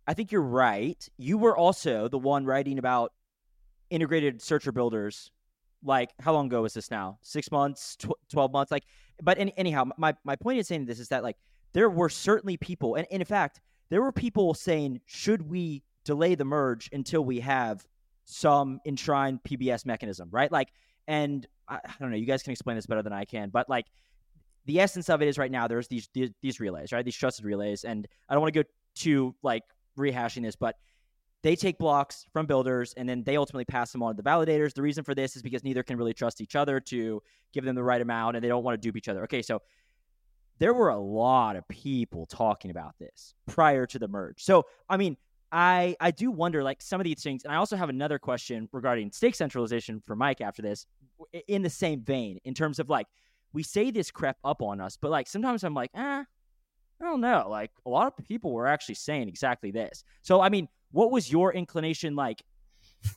i 0.08 0.14
think 0.14 0.32
you're 0.32 0.42
right. 0.42 1.08
You 1.18 1.38
were 1.38 1.58
also 1.58 2.08
the 2.08 2.18
one 2.18 2.46
writing 2.46 2.80
about 2.80 3.14
integrated 3.90 4.42
searcher 4.42 4.72
builders 4.72 5.32
like 5.84 6.12
how 6.20 6.34
long 6.34 6.48
ago 6.48 6.62
was 6.62 6.74
this 6.74 6.90
now? 6.90 7.18
Six 7.22 7.52
months 7.52 7.96
tw- 7.98 8.12
12 8.32 8.52
months? 8.52 8.72
Like 8.72 8.86
but 9.22 9.38
any, 9.38 9.54
anyhow 9.58 9.86
my, 9.98 10.16
my 10.24 10.36
point 10.36 10.58
in 10.58 10.64
saying 10.64 10.86
this 10.86 11.00
is 11.00 11.10
that 11.10 11.24
like 11.24 11.38
there 11.74 11.90
were 11.90 12.10
certainly 12.10 12.58
people 12.58 12.96
and, 12.96 13.08
and 13.12 13.22
in 13.22 13.26
fact 13.26 13.60
there 13.94 14.02
were 14.02 14.12
people 14.12 14.56
saying, 14.56 15.02
should 15.06 15.48
we 15.48 15.84
delay 16.04 16.34
the 16.34 16.44
merge 16.44 16.90
until 16.92 17.24
we 17.24 17.40
have 17.42 17.86
some 18.26 18.80
enshrined 18.88 19.40
PBS 19.44 19.86
mechanism, 19.86 20.30
right? 20.32 20.52
Like, 20.52 20.70
and 21.08 21.46
I, 21.68 21.76
I 21.76 21.94
don't 22.00 22.10
know, 22.10 22.18
you 22.18 22.26
guys 22.26 22.42
can 22.42 22.54
explain 22.54 22.76
this 22.76 22.88
better 22.88 23.04
than 23.04 23.14
I 23.14 23.26
can, 23.26 23.50
but 23.50 23.70
like 23.70 23.86
the 24.66 24.80
essence 24.80 25.12
of 25.12 25.22
it 25.22 25.28
is 25.28 25.38
right 25.38 25.52
now 25.52 25.68
there's 25.68 25.88
these 25.90 26.10
these, 26.12 26.32
these 26.42 26.60
relays, 26.60 26.92
right? 26.92 27.06
These 27.06 27.18
trusted 27.18 27.46
relays, 27.46 27.84
and 27.84 28.08
I 28.28 28.34
don't 28.34 28.42
want 28.42 28.56
to 28.56 28.64
go 28.64 28.70
to 29.02 29.36
like 29.44 29.62
rehashing 29.96 30.42
this, 30.42 30.56
but 30.56 30.76
they 31.44 31.56
take 31.56 31.78
blocks 31.78 32.26
from 32.34 32.48
builders 32.48 32.96
and 32.98 33.08
then 33.08 33.22
they 33.24 33.38
ultimately 33.38 33.66
pass 33.66 33.92
them 33.92 34.02
on 34.02 34.16
to 34.16 34.24
the 34.24 34.28
validators. 34.28 34.74
The 34.74 34.82
reason 34.82 35.04
for 35.04 35.14
this 35.14 35.36
is 35.36 35.44
because 35.44 35.64
neither 35.64 35.84
can 35.84 35.98
really 35.98 36.16
trust 36.16 36.42
each 36.42 36.56
other 36.56 36.80
to 36.80 37.22
give 37.54 37.64
them 37.64 37.76
the 37.76 37.84
right 37.84 38.02
amount 38.02 38.38
and 38.38 38.44
they 38.44 38.48
don't 38.48 38.64
want 38.64 38.82
to 38.82 38.84
dupe 38.84 38.98
each 38.98 39.08
other. 39.08 39.22
Okay, 39.26 39.44
so 39.44 39.62
there 40.60 40.74
were 40.74 40.90
a 40.90 41.00
lot 41.00 41.56
of 41.56 41.68
people 41.68 42.26
talking 42.26 42.72
about 42.72 42.96
this 43.00 43.34
prior 43.48 43.86
to 43.88 44.00
the 44.00 44.08
merge. 44.08 44.44
So, 44.44 44.66
I 44.90 44.98
mean, 44.98 45.18
I 45.52 45.96
I 46.00 46.12
do 46.12 46.32
wonder 46.32 46.64
like 46.64 46.82
some 46.82 47.00
of 47.00 47.06
these 47.06 47.22
things, 47.22 47.44
and 47.44 47.54
I 47.54 47.58
also 47.58 47.76
have 47.76 47.90
another 47.90 48.18
question 48.18 48.68
regarding 48.72 49.12
stake 49.12 49.36
centralization 49.36 50.02
for 50.06 50.16
Mike 50.16 50.42
after 50.42 50.62
this, 50.62 50.86
in 51.48 51.62
the 51.62 51.70
same 51.70 52.02
vein, 52.02 52.40
in 52.44 52.54
terms 52.54 52.80
of 52.80 52.90
like 52.90 53.08
we 53.54 53.62
say 53.64 53.92
this 53.92 54.10
crept 54.10 54.40
up 54.44 54.62
on 54.62 54.82
us, 54.82 54.98
but 55.00 55.12
like 55.12 55.28
sometimes 55.28 55.64
I'm 55.64 55.76
like, 55.76 55.92
ah, 55.96 56.26
I 57.00 57.06
don't 57.06 57.22
know. 57.22 57.48
Like 57.50 57.72
a 57.86 57.90
lot 57.90 58.08
of 58.08 58.26
people 58.26 58.52
were 58.52 58.68
actually 58.68 58.96
saying 58.96 59.28
exactly 59.28 59.70
this. 59.70 60.04
So 60.24 60.42
I 60.42 60.50
mean, 60.50 60.68
what 60.92 61.12
was 61.12 61.32
your 61.32 61.54
inclination 61.54 62.16
like? 62.16 62.44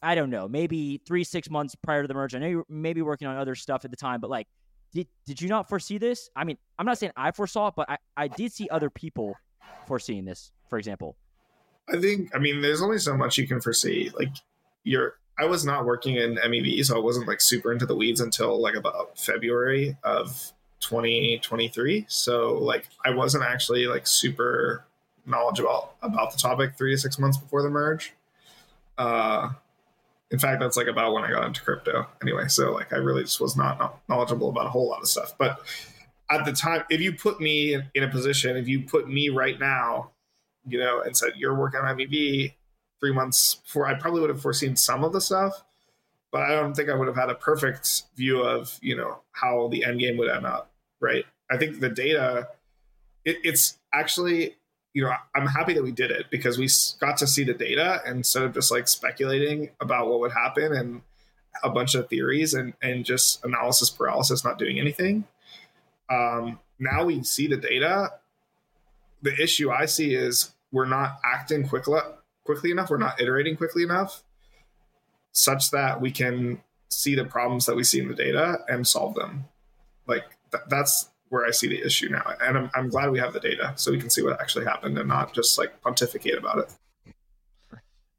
I 0.03 0.15
don't 0.15 0.31
know, 0.31 0.49
maybe 0.49 1.01
three 1.07 1.25
six 1.25 1.49
months 1.49 1.75
prior 1.77 2.03
to 2.03 2.09
the 2.09 2.15
merge. 2.15 2.35
I 2.35 2.39
know 2.39 2.49
you 2.49 2.65
maybe 2.69 3.03
working 3.03 3.29
on 3.29 3.37
other 3.37 3.55
stuff 3.55 3.85
at 3.85 3.91
the 3.91 3.97
time, 3.97 4.21
but 4.21 4.31
like, 4.31 4.49
did 4.93 5.07
did 5.27 5.41
you 5.41 5.49
not 5.49 5.69
foresee 5.69 5.99
this? 5.99 6.31
I 6.35 6.45
mean, 6.45 6.59
I'm 6.79 6.87
not 6.87 6.99
saying 6.99 7.13
I 7.17 7.31
foresaw 7.31 7.69
it, 7.69 7.75
but 7.77 7.89
I 7.91 7.99
I 8.17 8.29
did 8.29 8.53
see 8.53 8.69
other 8.71 8.91
people 8.91 9.35
foreseeing 9.87 10.25
this. 10.25 10.53
For 10.69 10.79
example, 10.79 11.17
I 11.89 11.99
think 11.99 12.35
I 12.35 12.39
mean 12.39 12.61
there's 12.61 12.83
only 12.83 12.99
so 12.99 13.17
much 13.17 13.39
you 13.39 13.47
can 13.47 13.61
foresee. 13.61 14.11
Like 14.19 14.31
you're 14.85 15.15
I 15.39 15.45
was 15.45 15.65
not 15.65 15.85
working 15.85 16.17
in 16.17 16.37
MEV, 16.37 16.85
so 16.85 16.97
I 16.97 17.01
wasn't 17.01 17.29
like 17.29 17.41
super 17.41 17.73
into 17.73 17.87
the 17.87 17.95
weeds 17.95 18.21
until 18.21 18.61
like 18.61 18.75
about 18.75 19.19
February 19.19 19.97
of 20.03 20.53
2023. 20.81 22.07
So 22.09 22.55
like 22.55 22.89
I 23.05 23.11
wasn't 23.11 23.45
actually 23.45 23.87
like 23.87 24.07
super 24.07 24.87
knowledgeable 25.27 25.93
about 26.03 26.33
the 26.33 26.39
topic 26.39 26.77
three 26.79 26.93
to 26.93 26.99
six 26.99 27.19
months 27.19 27.37
before 27.37 27.63
the 27.63 27.71
merge. 27.71 28.15
Uh, 28.97 29.51
in 30.31 30.39
fact, 30.39 30.61
that's 30.61 30.77
like 30.77 30.89
about 30.89 31.13
when 31.13 31.25
I 31.25 31.31
got 31.31 31.45
into 31.45 31.63
crypto 31.63 32.07
anyway. 32.21 32.49
So 32.49 32.73
like 32.73 32.93
I 32.93 32.97
really 32.97 33.23
just 33.23 33.41
was 33.41 33.57
not 33.57 34.01
knowledgeable 34.09 34.49
about 34.49 34.67
a 34.67 34.71
whole 34.71 34.89
lot 34.89 35.01
of 35.01 35.09
stuff. 35.09 35.35
But 35.39 35.61
at 36.31 36.45
the 36.45 36.53
time, 36.53 36.83
if 36.91 37.01
you 37.01 37.13
put 37.13 37.41
me 37.41 37.75
in 37.95 38.03
a 38.03 38.09
position, 38.09 38.57
if 38.57 38.67
you 38.67 38.83
put 38.83 39.09
me 39.09 39.29
right 39.29 39.59
now, 39.59 40.11
you 40.67 40.79
know, 40.81 41.01
and 41.01 41.17
said 41.17 41.35
you're 41.37 41.55
working 41.55 41.81
on 41.81 41.97
MEV 41.97 42.53
three 42.99 43.13
months 43.13 43.55
before, 43.55 43.87
I 43.87 43.95
probably 43.95 44.21
would 44.21 44.31
have 44.31 44.43
foreseen 44.43 44.75
some 44.75 45.05
of 45.05 45.13
the 45.13 45.21
stuff, 45.21 45.63
but 46.33 46.43
I 46.43 46.49
don't 46.49 46.75
think 46.75 46.89
I 46.89 46.95
would 46.95 47.07
have 47.07 47.17
had 47.17 47.31
a 47.31 47.35
perfect 47.35 48.05
view 48.17 48.41
of 48.41 48.77
you 48.83 48.97
know 48.97 49.21
how 49.31 49.69
the 49.69 49.85
end 49.85 50.01
game 50.01 50.17
would 50.17 50.29
end 50.29 50.47
up. 50.47 50.73
Right? 51.01 51.25
I 51.49 51.57
think 51.57 51.79
the 51.79 51.89
data, 51.89 52.49
it, 53.25 53.37
it's 53.45 53.79
actually 53.95 54.57
you 54.97 55.03
know, 55.03 55.13
I'm 55.35 55.47
happy 55.47 55.75
that 55.75 55.83
we 55.83 55.93
did 55.93 56.11
it 56.11 56.31
because 56.31 56.57
we 56.57 56.71
got 57.01 57.19
to 57.19 57.27
see 57.27 57.45
the 57.45 57.53
data 57.53 58.01
instead 58.07 58.45
of 58.45 58.55
just 58.55 58.71
like 58.71 58.89
speculating 58.89 59.69
about 59.79 60.09
what 60.09 60.21
would 60.21 60.33
happen 60.33 60.73
and 60.73 61.03
a 61.63 61.69
bunch 61.69 61.95
of 61.95 62.09
theories 62.09 62.55
and, 62.55 62.73
and 62.81 63.05
just 63.05 63.45
analysis 63.45 63.91
paralysis, 63.91 64.43
not 64.43 64.59
doing 64.59 64.81
anything. 64.81 65.27
Um, 66.09 66.61
now 66.79 67.05
we 67.05 67.23
see 67.25 67.47
the 67.47 67.59
data. 67.59 68.13
The 69.21 69.39
issue 69.39 69.71
I 69.71 69.85
see 69.85 70.15
is 70.15 70.55
we're 70.73 70.87
not 70.87 71.19
acting 71.23 71.69
quickly, 71.69 72.01
quickly 72.45 72.71
enough. 72.71 72.89
We're 72.89 72.97
not 72.97 73.21
iterating 73.21 73.59
quickly 73.59 73.83
enough 73.83 74.23
such 75.33 75.73
that 75.73 76.01
we 76.01 76.11
can 76.11 76.63
see 76.89 77.15
the 77.15 77.27
problems 77.27 77.67
that 77.67 77.77
we 77.77 77.85
see 77.85 78.01
in 78.01 78.09
the 78.09 78.15
data 78.15 78.61
and 78.67 78.89
solve 78.89 79.15
them. 79.15 79.45
Like 80.07 80.25
th- 80.53 80.65
that's 80.71 81.11
where 81.37 81.47
I 81.47 81.51
see 81.51 81.69
the 81.69 81.83
issue 81.83 82.09
now. 82.09 82.25
And 82.41 82.59
I'm, 82.59 82.71
I'm 82.75 82.89
glad 82.89 83.11
we 83.11 83.19
have 83.19 83.33
the 83.33 83.41
data 83.41 83.73
so 83.77 83.91
we 83.93 83.99
can 83.99 84.11
see 84.11 84.23
what 84.23 84.41
actually 84.41 84.65
happened 84.65 84.99
and 84.99 85.09
not 85.09 85.33
just 85.33 85.59
like 85.59 85.81
pontificate 85.83 86.37
about 86.37 86.59
it. 86.59 86.73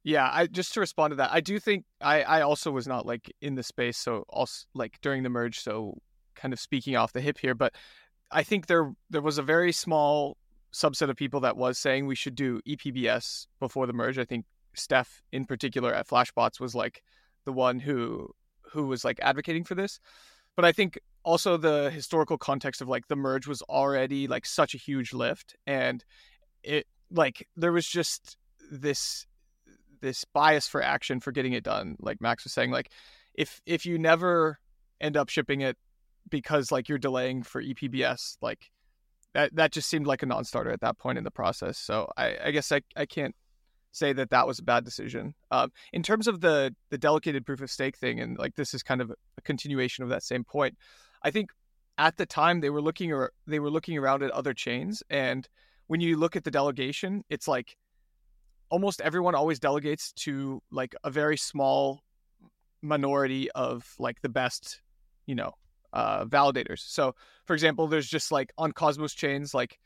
Yeah, 0.03 0.29
I 0.31 0.47
just 0.47 0.73
to 0.75 0.79
respond 0.79 1.11
to 1.11 1.15
that, 1.17 1.31
I 1.33 1.41
do 1.41 1.59
think 1.59 1.83
I 1.99 2.21
I 2.23 2.41
also 2.41 2.71
was 2.71 2.87
not 2.87 3.05
like 3.05 3.29
in 3.41 3.55
the 3.55 3.63
space, 3.63 3.97
so 3.97 4.23
also 4.29 4.65
like 4.73 5.01
during 5.01 5.23
the 5.23 5.29
merge, 5.29 5.59
so 5.59 5.97
kind 6.33 6.53
of 6.53 6.61
speaking 6.61 6.95
off 6.95 7.11
the 7.11 7.19
hip 7.19 7.37
here, 7.39 7.53
but 7.55 7.75
I 8.31 8.43
think 8.43 8.67
there 8.67 8.93
there 9.09 9.21
was 9.21 9.37
a 9.37 9.43
very 9.43 9.73
small 9.73 10.37
subset 10.73 11.09
of 11.09 11.17
people 11.17 11.41
that 11.41 11.57
was 11.57 11.77
saying 11.77 12.05
we 12.05 12.15
should 12.15 12.35
do 12.35 12.61
EPBS 12.67 13.47
before 13.59 13.87
the 13.87 13.93
merge. 13.93 14.17
I 14.17 14.25
think 14.25 14.45
Steph 14.75 15.21
in 15.31 15.45
particular 15.45 15.93
at 15.93 16.07
Flashbots 16.07 16.59
was 16.59 16.73
like 16.73 17.01
the 17.45 17.51
one 17.51 17.79
who 17.79 18.29
who 18.71 18.87
was 18.87 19.03
like 19.03 19.19
advocating 19.21 19.63
for 19.63 19.75
this. 19.75 19.99
But 20.57 20.65
I 20.65 20.73
think 20.73 20.99
also 21.27 21.57
the 21.57 21.91
historical 21.91 22.37
context 22.37 22.81
of 22.81 22.87
like 22.87 23.07
the 23.09 23.15
merge 23.15 23.47
was 23.47 23.61
already 23.63 24.27
like 24.27 24.45
such 24.45 24.73
a 24.73 24.77
huge 24.77 25.13
lift 25.13 25.57
and 25.67 26.05
it 26.63 26.87
like 27.11 27.45
there 27.57 27.73
was 27.73 27.85
just 27.85 28.37
this 28.71 29.25
this 29.99 30.23
bias 30.23 30.69
for 30.69 30.81
action 30.81 31.19
for 31.19 31.33
getting 31.33 31.51
it 31.51 31.65
done 31.65 31.97
like 31.99 32.21
max 32.21 32.45
was 32.45 32.53
saying 32.53 32.71
like 32.71 32.91
if 33.33 33.61
if 33.65 33.85
you 33.85 33.97
never 33.97 34.57
end 35.01 35.17
up 35.17 35.27
shipping 35.27 35.59
it 35.59 35.75
because 36.29 36.71
like 36.71 36.87
you're 36.87 36.97
delaying 36.97 37.43
for 37.43 37.61
epbs 37.61 38.37
like 38.41 38.71
that 39.33 39.53
that 39.53 39.73
just 39.73 39.89
seemed 39.89 40.07
like 40.07 40.23
a 40.23 40.25
non-starter 40.25 40.71
at 40.71 40.79
that 40.79 40.97
point 40.97 41.17
in 41.17 41.25
the 41.25 41.31
process 41.31 41.77
so 41.77 42.09
i 42.15 42.37
i 42.45 42.51
guess 42.51 42.71
i, 42.71 42.79
I 42.95 43.05
can't 43.05 43.35
say 43.97 44.13
that 44.13 44.29
that 44.29 44.47
was 44.47 44.59
a 44.59 44.63
bad 44.63 44.85
decision. 44.85 45.33
Um, 45.51 45.71
in 45.93 46.03
terms 46.03 46.27
of 46.27 46.41
the 46.41 46.75
the 46.89 46.97
delegated 46.97 47.45
proof 47.45 47.61
of 47.61 47.71
stake 47.71 47.97
thing 47.97 48.19
and 48.19 48.37
like 48.37 48.55
this 48.55 48.73
is 48.73 48.83
kind 48.83 49.01
of 49.01 49.11
a 49.11 49.41
continuation 49.41 50.03
of 50.03 50.09
that 50.09 50.23
same 50.23 50.43
point 50.43 50.77
I 51.23 51.31
think 51.31 51.49
at 51.97 52.17
the 52.17 52.25
time 52.25 52.61
they 52.61 52.69
were 52.69 52.81
looking 52.81 53.11
or 53.11 53.31
they 53.47 53.59
were 53.59 53.69
looking 53.69 53.97
around 53.97 54.23
at 54.23 54.31
other 54.31 54.53
chains 54.53 55.03
and 55.09 55.47
when 55.87 55.99
you 55.99 56.17
look 56.17 56.35
at 56.35 56.43
the 56.43 56.51
delegation 56.51 57.23
it's 57.29 57.47
like 57.47 57.77
almost 58.69 59.01
everyone 59.01 59.35
always 59.35 59.59
delegates 59.59 60.11
to 60.13 60.61
like 60.71 60.93
a 61.03 61.09
very 61.09 61.37
small 61.37 62.01
minority 62.81 63.49
of 63.51 63.95
like 63.97 64.21
the 64.21 64.29
best 64.29 64.81
you 65.25 65.35
know 65.35 65.53
uh 65.93 66.25
validators. 66.25 66.79
So 66.79 67.15
for 67.45 67.53
example 67.53 67.87
there's 67.87 68.07
just 68.07 68.31
like 68.31 68.51
on 68.57 68.71
cosmos 68.71 69.13
chains 69.13 69.53
like 69.53 69.79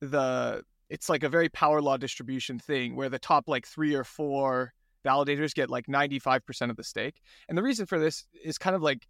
the 0.00 0.62
it's 0.88 1.08
like 1.08 1.22
a 1.22 1.28
very 1.28 1.48
power 1.48 1.80
law 1.80 1.96
distribution 1.96 2.58
thing 2.58 2.96
where 2.96 3.08
the 3.08 3.18
top 3.18 3.48
like 3.48 3.66
three 3.66 3.94
or 3.94 4.04
four 4.04 4.72
validators 5.04 5.54
get 5.54 5.70
like 5.70 5.86
95% 5.86 6.70
of 6.70 6.76
the 6.76 6.84
stake 6.84 7.20
and 7.48 7.56
the 7.56 7.62
reason 7.62 7.86
for 7.86 7.98
this 7.98 8.26
is 8.42 8.58
kind 8.58 8.74
of 8.74 8.82
like 8.82 9.06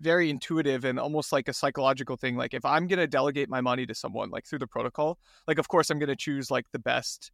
very 0.00 0.30
intuitive 0.30 0.84
and 0.84 0.98
almost 0.98 1.32
like 1.32 1.48
a 1.48 1.52
psychological 1.52 2.16
thing. 2.16 2.36
Like 2.36 2.54
if 2.54 2.64
I'm 2.64 2.86
gonna 2.86 3.06
delegate 3.06 3.48
my 3.48 3.60
money 3.60 3.86
to 3.86 3.94
someone 3.94 4.30
like 4.30 4.46
through 4.46 4.58
the 4.58 4.66
protocol, 4.66 5.18
like 5.46 5.58
of 5.58 5.68
course 5.68 5.90
I'm 5.90 5.98
gonna 5.98 6.16
choose 6.16 6.50
like 6.50 6.66
the 6.72 6.78
best 6.78 7.30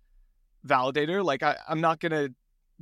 validator. 0.66 1.24
Like 1.24 1.42
I, 1.42 1.56
I'm 1.68 1.80
not 1.80 2.00
gonna 2.00 2.28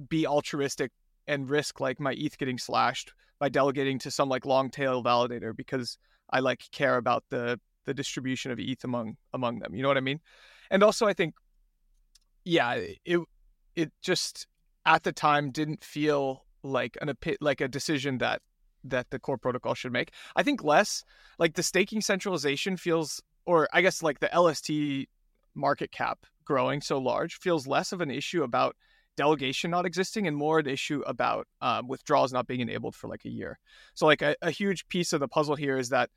be 0.09 0.27
altruistic 0.27 0.91
and 1.27 1.49
risk 1.49 1.81
like 1.81 2.01
my 2.01 2.15
ETH 2.17 2.37
getting 2.39 2.59
slashed 2.59 3.13
by 3.39 3.49
delegating 3.49 3.99
to 4.01 4.11
some 4.11 4.29
like 4.29 4.45
long 4.45 4.71
tail 4.71 5.03
validator 5.03 5.57
because 5.57 5.99
I 6.31 6.41
like 6.41 6.63
care 6.73 6.97
about 6.97 7.25
the 7.31 7.59
the 7.87 7.95
distribution 7.95 8.53
of 8.53 8.59
ETH 8.59 8.85
among 8.85 9.17
among 9.33 9.61
them. 9.61 9.75
You 9.75 9.83
know 9.83 9.89
what 9.89 9.97
I 9.97 10.03
mean? 10.03 10.21
And 10.71 10.83
also 10.83 11.07
I 11.07 11.13
think 11.13 11.35
yeah, 12.45 12.79
it 13.05 13.21
it 13.77 13.93
just 14.03 14.47
at 14.87 15.03
the 15.03 15.13
time 15.13 15.51
didn't 15.51 15.85
feel 15.85 16.45
like 16.63 16.97
an 17.01 17.13
like 17.41 17.61
a 17.61 17.69
decision 17.69 18.19
that 18.19 18.43
that 18.85 19.11
the 19.11 19.19
core 19.19 19.39
protocol 19.39 19.75
should 19.75 19.93
make. 19.93 20.13
I 20.37 20.43
think 20.43 20.63
less 20.63 21.05
like 21.39 21.55
the 21.55 21.63
staking 21.63 22.01
centralization 22.01 22.77
feels, 22.77 23.23
or 23.45 23.69
I 23.73 23.83
guess 23.83 24.03
like 24.03 24.21
the 24.21 24.31
LST 24.35 25.09
market 25.55 25.93
cap 25.93 26.27
growing 26.45 26.81
so 26.81 26.99
large 26.99 27.39
feels 27.39 27.67
less 27.67 27.93
of 27.93 28.01
an 28.01 28.11
issue 28.11 28.43
about 28.43 28.75
delegation 29.17 29.71
not 29.71 29.85
existing 29.85 30.27
and 30.27 30.37
more 30.37 30.61
an 30.61 30.67
issue 30.67 31.03
about 31.07 31.47
um, 31.61 31.87
withdrawals 31.89 32.33
not 32.33 32.47
being 32.47 32.61
enabled 32.61 32.95
for 32.95 33.09
like 33.09 33.25
a 33.25 33.29
year. 33.29 33.59
So 33.95 34.07
like 34.07 34.23
a, 34.23 34.35
a 34.41 34.51
huge 34.51 34.89
piece 34.89 35.13
of 35.13 35.21
the 35.21 35.29
puzzle 35.29 35.57
here 35.57 35.77
is 35.77 35.91
that 35.91 36.11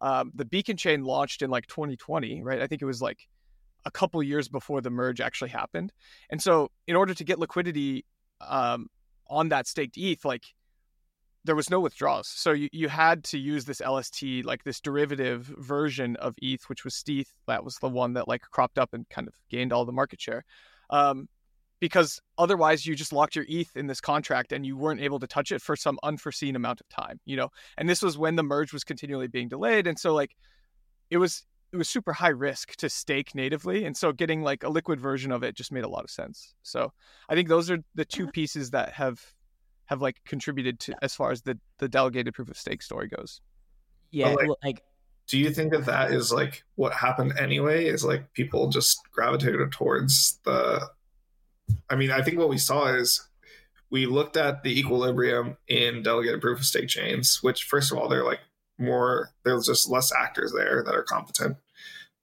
um, 0.00 0.32
the 0.34 0.44
Beacon 0.44 0.76
chain 0.76 1.04
launched 1.04 1.42
in 1.42 1.50
like 1.50 1.66
2020, 1.66 2.42
right? 2.42 2.60
I 2.60 2.66
think 2.66 2.82
it 2.82 2.86
was 2.86 3.00
like 3.02 3.28
a 3.84 3.90
couple 3.90 4.22
years 4.22 4.48
before 4.48 4.80
the 4.80 4.90
merge 4.90 5.20
actually 5.20 5.50
happened. 5.50 5.92
And 6.30 6.42
so 6.42 6.70
in 6.86 6.96
order 6.96 7.14
to 7.14 7.24
get 7.24 7.38
liquidity 7.38 8.04
um, 8.40 8.88
on 9.28 9.48
that 9.50 9.66
staked 9.66 9.96
ETH, 9.96 10.24
like 10.24 10.44
there 11.44 11.56
was 11.56 11.70
no 11.70 11.80
withdrawals. 11.80 12.28
So 12.28 12.52
you, 12.52 12.68
you 12.72 12.88
had 12.88 13.24
to 13.24 13.38
use 13.38 13.64
this 13.64 13.80
LST, 13.80 14.44
like 14.44 14.64
this 14.64 14.80
derivative 14.80 15.46
version 15.58 16.16
of 16.16 16.34
ETH, 16.42 16.68
which 16.68 16.84
was 16.84 16.94
stETH. 16.94 17.32
That 17.46 17.64
was 17.64 17.76
the 17.76 17.88
one 17.88 18.14
that 18.14 18.28
like 18.28 18.42
cropped 18.42 18.78
up 18.78 18.92
and 18.92 19.08
kind 19.08 19.28
of 19.28 19.34
gained 19.48 19.72
all 19.72 19.84
the 19.84 19.92
market 19.92 20.20
share. 20.20 20.44
Um, 20.90 21.28
because 21.80 22.20
otherwise 22.36 22.84
you 22.84 22.96
just 22.96 23.12
locked 23.12 23.36
your 23.36 23.46
ETH 23.48 23.76
in 23.76 23.86
this 23.86 24.00
contract 24.00 24.52
and 24.52 24.66
you 24.66 24.76
weren't 24.76 25.00
able 25.00 25.20
to 25.20 25.26
touch 25.26 25.52
it 25.52 25.62
for 25.62 25.76
some 25.76 25.98
unforeseen 26.02 26.56
amount 26.56 26.80
of 26.80 26.88
time, 26.88 27.20
you 27.24 27.36
know? 27.36 27.50
And 27.76 27.88
this 27.88 28.02
was 28.02 28.18
when 28.18 28.34
the 28.34 28.42
merge 28.42 28.72
was 28.72 28.82
continually 28.82 29.28
being 29.28 29.48
delayed. 29.48 29.86
And 29.86 29.98
so 29.98 30.12
like 30.12 30.34
it 31.10 31.18
was 31.18 31.44
it 31.72 31.76
was 31.76 31.88
super 31.88 32.12
high 32.12 32.28
risk 32.28 32.76
to 32.76 32.88
stake 32.88 33.34
natively, 33.34 33.84
and 33.84 33.96
so 33.96 34.12
getting 34.12 34.42
like 34.42 34.64
a 34.64 34.68
liquid 34.68 35.00
version 35.00 35.32
of 35.32 35.42
it 35.42 35.54
just 35.54 35.72
made 35.72 35.84
a 35.84 35.88
lot 35.88 36.04
of 36.04 36.10
sense. 36.10 36.54
So 36.62 36.92
I 37.28 37.34
think 37.34 37.48
those 37.48 37.70
are 37.70 37.78
the 37.94 38.04
two 38.04 38.24
uh-huh. 38.24 38.32
pieces 38.32 38.70
that 38.70 38.92
have 38.94 39.20
have 39.86 40.00
like 40.00 40.16
contributed 40.26 40.80
to 40.80 40.94
as 41.02 41.14
far 41.14 41.30
as 41.30 41.42
the 41.42 41.58
the 41.78 41.88
delegated 41.88 42.34
proof 42.34 42.48
of 42.48 42.56
stake 42.56 42.82
story 42.82 43.08
goes. 43.08 43.40
Yeah, 44.10 44.30
like- 44.30 44.48
like 44.64 44.82
Do 45.26 45.38
you 45.38 45.50
think 45.50 45.72
that 45.72 45.86
that 45.86 46.10
is 46.10 46.32
like 46.32 46.64
what 46.76 46.92
happened 46.94 47.34
anyway? 47.38 47.86
Is 47.86 48.04
like 48.04 48.32
people 48.32 48.68
just 48.68 49.00
gravitated 49.10 49.72
towards 49.72 50.40
the. 50.44 50.88
I 51.90 51.96
mean, 51.96 52.10
I 52.10 52.22
think 52.22 52.38
what 52.38 52.48
we 52.48 52.56
saw 52.56 52.86
is 52.94 53.28
we 53.90 54.06
looked 54.06 54.38
at 54.38 54.62
the 54.62 54.78
equilibrium 54.78 55.58
in 55.66 56.02
delegated 56.02 56.40
proof 56.40 56.60
of 56.60 56.64
stake 56.64 56.88
chains, 56.88 57.42
which, 57.42 57.64
first 57.64 57.92
of 57.92 57.98
all, 57.98 58.08
they're 58.08 58.24
like 58.24 58.40
more, 58.78 59.30
there's 59.44 59.66
just 59.66 59.88
less 59.88 60.12
actors 60.12 60.52
there 60.52 60.82
that 60.84 60.94
are 60.94 61.02
competent. 61.02 61.56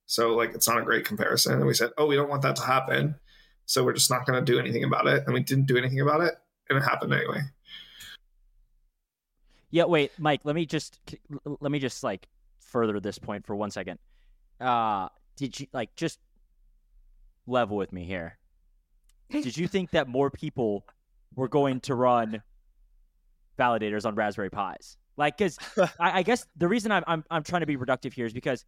So, 0.05 0.35
like, 0.35 0.53
it's 0.53 0.67
not 0.67 0.79
a 0.79 0.83
great 0.83 1.05
comparison. 1.05 1.53
And 1.53 1.65
we 1.65 1.74
said, 1.74 1.91
oh, 1.97 2.05
we 2.05 2.15
don't 2.15 2.29
want 2.29 2.43
that 2.43 2.55
to 2.57 2.63
happen. 2.63 3.15
So, 3.65 3.83
we're 3.83 3.93
just 3.93 4.12
not 4.12 4.25
going 4.25 4.43
to 4.43 4.51
do 4.51 4.59
anything 4.59 4.83
about 4.83 5.07
it. 5.07 5.24
And 5.25 5.33
we 5.33 5.41
didn't 5.41 5.65
do 5.65 5.77
anything 5.77 6.00
about 6.00 6.21
it. 6.21 6.35
And 6.69 6.77
it 6.77 6.83
happened 6.83 7.13
anyway. 7.13 7.41
Yeah, 9.75 9.85
wait, 9.85 10.12
Mike. 10.17 10.41
Let 10.45 10.55
me 10.55 10.65
just 10.65 11.00
let 11.59 11.69
me 11.69 11.79
just 11.79 12.01
like 12.01 12.29
further 12.59 13.00
this 13.01 13.19
point 13.19 13.45
for 13.45 13.55
one 13.55 13.71
second. 13.71 14.00
Uh, 14.59 15.09
did 15.35 15.59
you 15.59 15.67
like 15.74 15.95
just 15.95 16.19
level 17.45 17.75
with 17.75 17.91
me 17.91 18.05
here? 18.05 18.38
Did 19.29 19.57
you 19.57 19.67
think 19.67 19.91
that 19.91 20.07
more 20.07 20.29
people 20.29 20.85
were 21.35 21.50
going 21.50 21.81
to 21.81 21.95
run 21.95 22.41
validators 23.59 24.05
on 24.05 24.15
Raspberry 24.15 24.50
Pis? 24.50 24.97
Like, 25.17 25.38
because 25.38 25.57
I, 26.00 26.19
I 26.19 26.24
guess 26.24 26.45
the 26.57 26.67
reason 26.67 26.91
I'm, 26.91 27.03
I'm 27.07 27.24
I'm 27.29 27.43
trying 27.43 27.62
to 27.62 27.65
be 27.65 27.77
reductive 27.77 28.13
here 28.13 28.25
is 28.25 28.34
because 28.34 28.65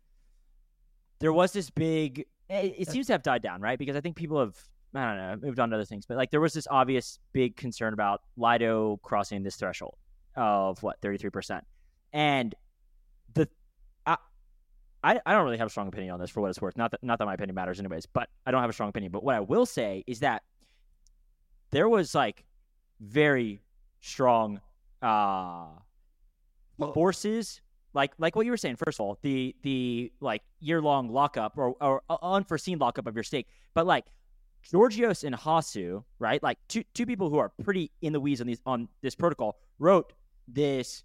there 1.19 1.33
was 1.33 1.53
this 1.53 1.69
big. 1.69 2.25
It, 2.49 2.75
it 2.77 2.89
seems 2.89 3.07
to 3.07 3.13
have 3.13 3.23
died 3.23 3.41
down, 3.41 3.61
right? 3.61 3.77
Because 3.77 3.95
I 3.95 4.01
think 4.01 4.15
people 4.15 4.39
have 4.39 4.55
I 4.95 5.05
don't 5.05 5.17
know 5.17 5.47
moved 5.47 5.59
on 5.59 5.69
to 5.69 5.75
other 5.75 5.85
things, 5.85 6.05
but 6.05 6.17
like 6.17 6.31
there 6.31 6.41
was 6.41 6.53
this 6.53 6.67
obvious 6.69 7.19
big 7.33 7.55
concern 7.57 7.93
about 7.93 8.21
Lido 8.37 8.97
crossing 9.03 9.43
this 9.43 9.55
threshold 9.55 9.97
of 10.37 10.81
what 10.83 11.01
33% 11.01 11.61
and 12.13 12.55
the 13.33 13.49
I, 14.05 14.17
I 15.03 15.19
i 15.25 15.33
don't 15.33 15.43
really 15.43 15.57
have 15.57 15.67
a 15.67 15.69
strong 15.69 15.87
opinion 15.87 16.13
on 16.13 16.19
this 16.19 16.29
for 16.29 16.41
what 16.41 16.49
it's 16.49 16.61
worth 16.61 16.77
not 16.77 16.91
that 16.91 17.03
not 17.03 17.19
that 17.19 17.25
my 17.25 17.33
opinion 17.33 17.55
matters 17.55 17.79
anyways 17.79 18.05
but 18.05 18.29
i 18.45 18.51
don't 18.51 18.61
have 18.61 18.69
a 18.69 18.73
strong 18.73 18.89
opinion 18.89 19.11
but 19.11 19.23
what 19.23 19.35
i 19.35 19.39
will 19.39 19.65
say 19.65 20.03
is 20.07 20.19
that 20.19 20.43
there 21.71 21.89
was 21.89 22.15
like 22.15 22.45
very 23.01 23.61
strong 23.99 24.61
uh 25.01 25.65
Well- 26.77 26.93
forces 26.93 27.61
like 27.93 28.11
like 28.17 28.35
what 28.35 28.45
you 28.45 28.51
were 28.51 28.57
saying 28.57 28.75
first 28.75 28.99
of 28.99 29.05
all 29.05 29.17
the 29.21 29.55
the 29.63 30.11
like 30.19 30.43
year 30.59 30.81
long 30.81 31.09
lockup 31.09 31.57
or, 31.57 31.75
or 31.81 32.03
uh, 32.09 32.17
unforeseen 32.21 32.77
lockup 32.77 33.07
of 33.07 33.15
your 33.15 33.23
stake 33.23 33.47
but 33.73 33.85
like 33.87 34.05
Georgios 34.61 35.23
and 35.23 35.35
Hasu, 35.35 36.03
right? 36.19 36.41
Like 36.41 36.57
two 36.67 36.83
two 36.93 37.05
people 37.05 37.29
who 37.29 37.37
are 37.37 37.49
pretty 37.63 37.91
in 38.01 38.13
the 38.13 38.19
weeds 38.19 38.41
on 38.41 38.47
these 38.47 38.61
on 38.65 38.89
this 39.01 39.15
protocol 39.15 39.59
wrote 39.79 40.13
this, 40.47 41.03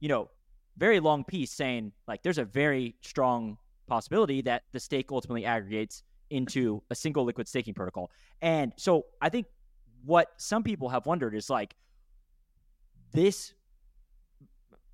you 0.00 0.08
know, 0.08 0.30
very 0.76 1.00
long 1.00 1.24
piece 1.24 1.50
saying 1.50 1.92
like 2.06 2.22
there's 2.22 2.38
a 2.38 2.44
very 2.44 2.96
strong 3.00 3.56
possibility 3.86 4.42
that 4.42 4.64
the 4.72 4.80
stake 4.80 5.10
ultimately 5.10 5.44
aggregates 5.44 6.02
into 6.30 6.82
a 6.90 6.94
single 6.94 7.24
liquid 7.24 7.48
staking 7.48 7.74
protocol. 7.74 8.10
And 8.42 8.72
so 8.76 9.06
I 9.22 9.30
think 9.30 9.46
what 10.04 10.32
some 10.36 10.62
people 10.62 10.90
have 10.90 11.06
wondered 11.06 11.34
is 11.34 11.48
like 11.48 11.74
this 13.12 13.54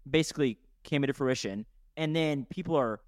basically 0.08 0.58
came 0.82 1.02
into 1.04 1.14
fruition 1.14 1.64
and 1.96 2.14
then 2.14 2.46
people 2.50 2.76
are 2.76 3.00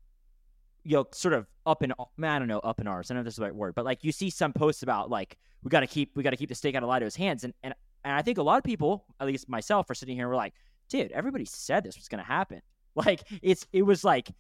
you 0.85 0.97
know 0.97 1.07
sort 1.13 1.35
of 1.35 1.47
up 1.67 1.83
in 1.83 1.93
I 1.93 2.39
don't 2.39 2.49
know 2.49 2.61
up 2.61 2.81
in 2.81 2.87
ours 2.87 3.11
I 3.11 3.15
don't 3.15 3.19
know 3.19 3.21
if 3.23 3.25
this 3.27 3.35
is 3.35 3.39
the 3.39 3.45
right 3.45 3.55
word 3.55 3.75
but 3.75 3.85
like 3.85 4.05
you 4.05 4.13
see 4.13 4.31
some 4.31 4.53
posts 4.53 4.83
about 4.83 5.11
like 5.11 5.37
we 5.63 5.69
got 5.69 5.81
to 5.81 5.87
keep 5.87 6.17
we 6.17 6.23
got 6.23 6.31
to 6.31 6.37
keep 6.37 6.49
the 6.49 6.55
stake 6.55 6.75
out 6.75 6.83
of 6.83 6.89
Lido's 6.89 7.17
hands 7.17 7.45
and 7.45 7.53
and 7.63 7.75
and 8.05 8.15
I 8.15 8.23
think 8.23 8.39
a 8.39 8.43
lot 8.43 8.57
of 8.57 8.65
people 8.65 9.05
at 9.21 9.27
least 9.27 9.49
myself 9.49 9.91
are 9.91 9.95
sitting 9.95 10.15
here 10.15 10.25
and 10.25 10.31
we're 10.31 10.37
like 10.37 10.55
dude 10.89 11.13
everybody 11.13 11.45
said 11.45 11.85
this 11.85 11.97
was 11.97 12.09
going 12.09 12.23
to 12.23 12.27
happen. 12.27 12.63
Like 13.05 13.25
it's 13.43 13.67
it 13.75 13.83
was 13.83 14.05
like 14.05 14.31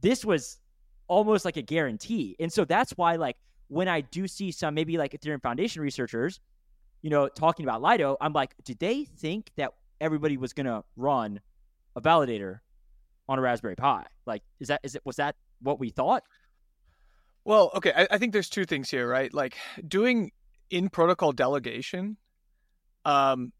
this 0.00 0.24
was 0.24 0.60
almost 1.08 1.44
like 1.44 1.58
a 1.58 1.62
guarantee. 1.62 2.36
And 2.40 2.50
so 2.50 2.64
that's 2.64 2.92
why 2.92 3.16
like 3.16 3.36
when 3.66 3.86
I 3.86 4.00
do 4.00 4.26
see 4.26 4.50
some 4.50 4.72
maybe 4.72 4.96
like 4.96 5.12
Ethereum 5.12 5.42
Foundation 5.42 5.82
researchers 5.82 6.40
you 7.02 7.10
know 7.10 7.28
talking 7.28 7.66
about 7.66 7.82
Lido 7.82 8.16
I'm 8.20 8.32
like 8.32 8.54
did 8.64 8.78
they 8.78 9.04
think 9.04 9.50
that 9.56 9.74
everybody 10.00 10.36
was 10.36 10.52
going 10.52 10.66
to 10.66 10.82
run 10.96 11.40
a 11.96 12.00
validator 12.00 12.60
on 13.28 13.38
a 13.38 13.42
Raspberry 13.42 13.76
Pi 13.76 14.06
like 14.26 14.42
is 14.60 14.68
that 14.68 14.80
is 14.82 14.94
it 14.94 15.02
was 15.04 15.16
that 15.16 15.36
what 15.60 15.78
we 15.80 15.90
thought 15.90 16.22
Well, 17.44 17.70
okay, 17.74 17.92
I, 17.96 18.08
I 18.10 18.18
think 18.18 18.32
there's 18.32 18.50
two 18.50 18.64
things 18.64 18.90
here, 18.90 19.08
right? 19.08 19.32
Like 19.32 19.56
doing 19.86 20.32
in 20.70 20.88
protocol 20.90 21.32
delegation 21.32 22.18
um 23.04 23.52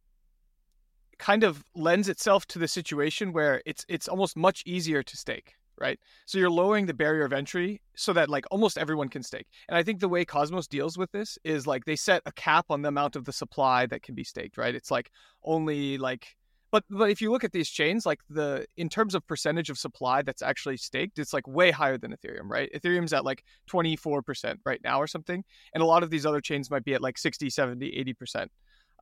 kind 1.18 1.42
of 1.42 1.64
lends 1.74 2.08
itself 2.08 2.46
to 2.46 2.58
the 2.58 2.68
situation 2.68 3.32
where 3.32 3.62
it's 3.66 3.84
it's 3.88 4.08
almost 4.08 4.36
much 4.36 4.62
easier 4.66 5.02
to 5.02 5.16
stake, 5.16 5.54
right? 5.80 5.98
So 6.26 6.38
you're 6.38 6.50
lowering 6.50 6.86
the 6.86 6.94
barrier 6.94 7.24
of 7.24 7.32
entry 7.32 7.80
so 7.96 8.12
that 8.12 8.28
like 8.28 8.46
almost 8.50 8.78
everyone 8.78 9.08
can 9.08 9.22
stake. 9.22 9.46
And 9.68 9.76
I 9.76 9.82
think 9.82 10.00
the 10.00 10.08
way 10.08 10.24
Cosmos 10.24 10.68
deals 10.68 10.96
with 10.96 11.10
this 11.12 11.38
is 11.44 11.66
like 11.66 11.84
they 11.84 11.96
set 11.96 12.22
a 12.26 12.32
cap 12.32 12.66
on 12.70 12.82
the 12.82 12.88
amount 12.88 13.16
of 13.16 13.24
the 13.24 13.32
supply 13.32 13.86
that 13.86 14.02
can 14.02 14.14
be 14.14 14.24
staked, 14.24 14.58
right? 14.58 14.74
It's 14.74 14.90
like 14.90 15.10
only 15.42 15.98
like 15.98 16.36
but 16.70 16.85
but 16.90 17.11
if 17.11 17.20
you 17.20 17.31
look 17.31 17.44
at 17.44 17.52
these 17.52 17.68
chains, 17.68 18.04
like 18.04 18.20
the 18.28 18.66
in 18.76 18.88
terms 18.88 19.14
of 19.14 19.26
percentage 19.26 19.70
of 19.70 19.78
supply 19.78 20.22
that's 20.22 20.42
actually 20.42 20.76
staked, 20.76 21.18
it's 21.18 21.33
like 21.33 21.46
way 21.46 21.70
higher 21.70 21.96
than 21.96 22.14
Ethereum, 22.14 22.48
right? 22.48 22.70
Ethereum's 22.74 23.12
at 23.12 23.24
like 23.24 23.42
24% 23.70 24.57
right 24.64 24.81
now 24.85 25.00
or 25.00 25.07
something. 25.07 25.44
And 25.72 25.83
a 25.83 25.87
lot 25.87 26.02
of 26.02 26.11
these 26.11 26.26
other 26.26 26.40
chains 26.40 26.70
might 26.70 26.85
be 26.85 26.94
at 26.94 27.00
like 27.00 27.16
60, 27.16 27.48
70, 27.48 28.14
80%. 28.20 28.48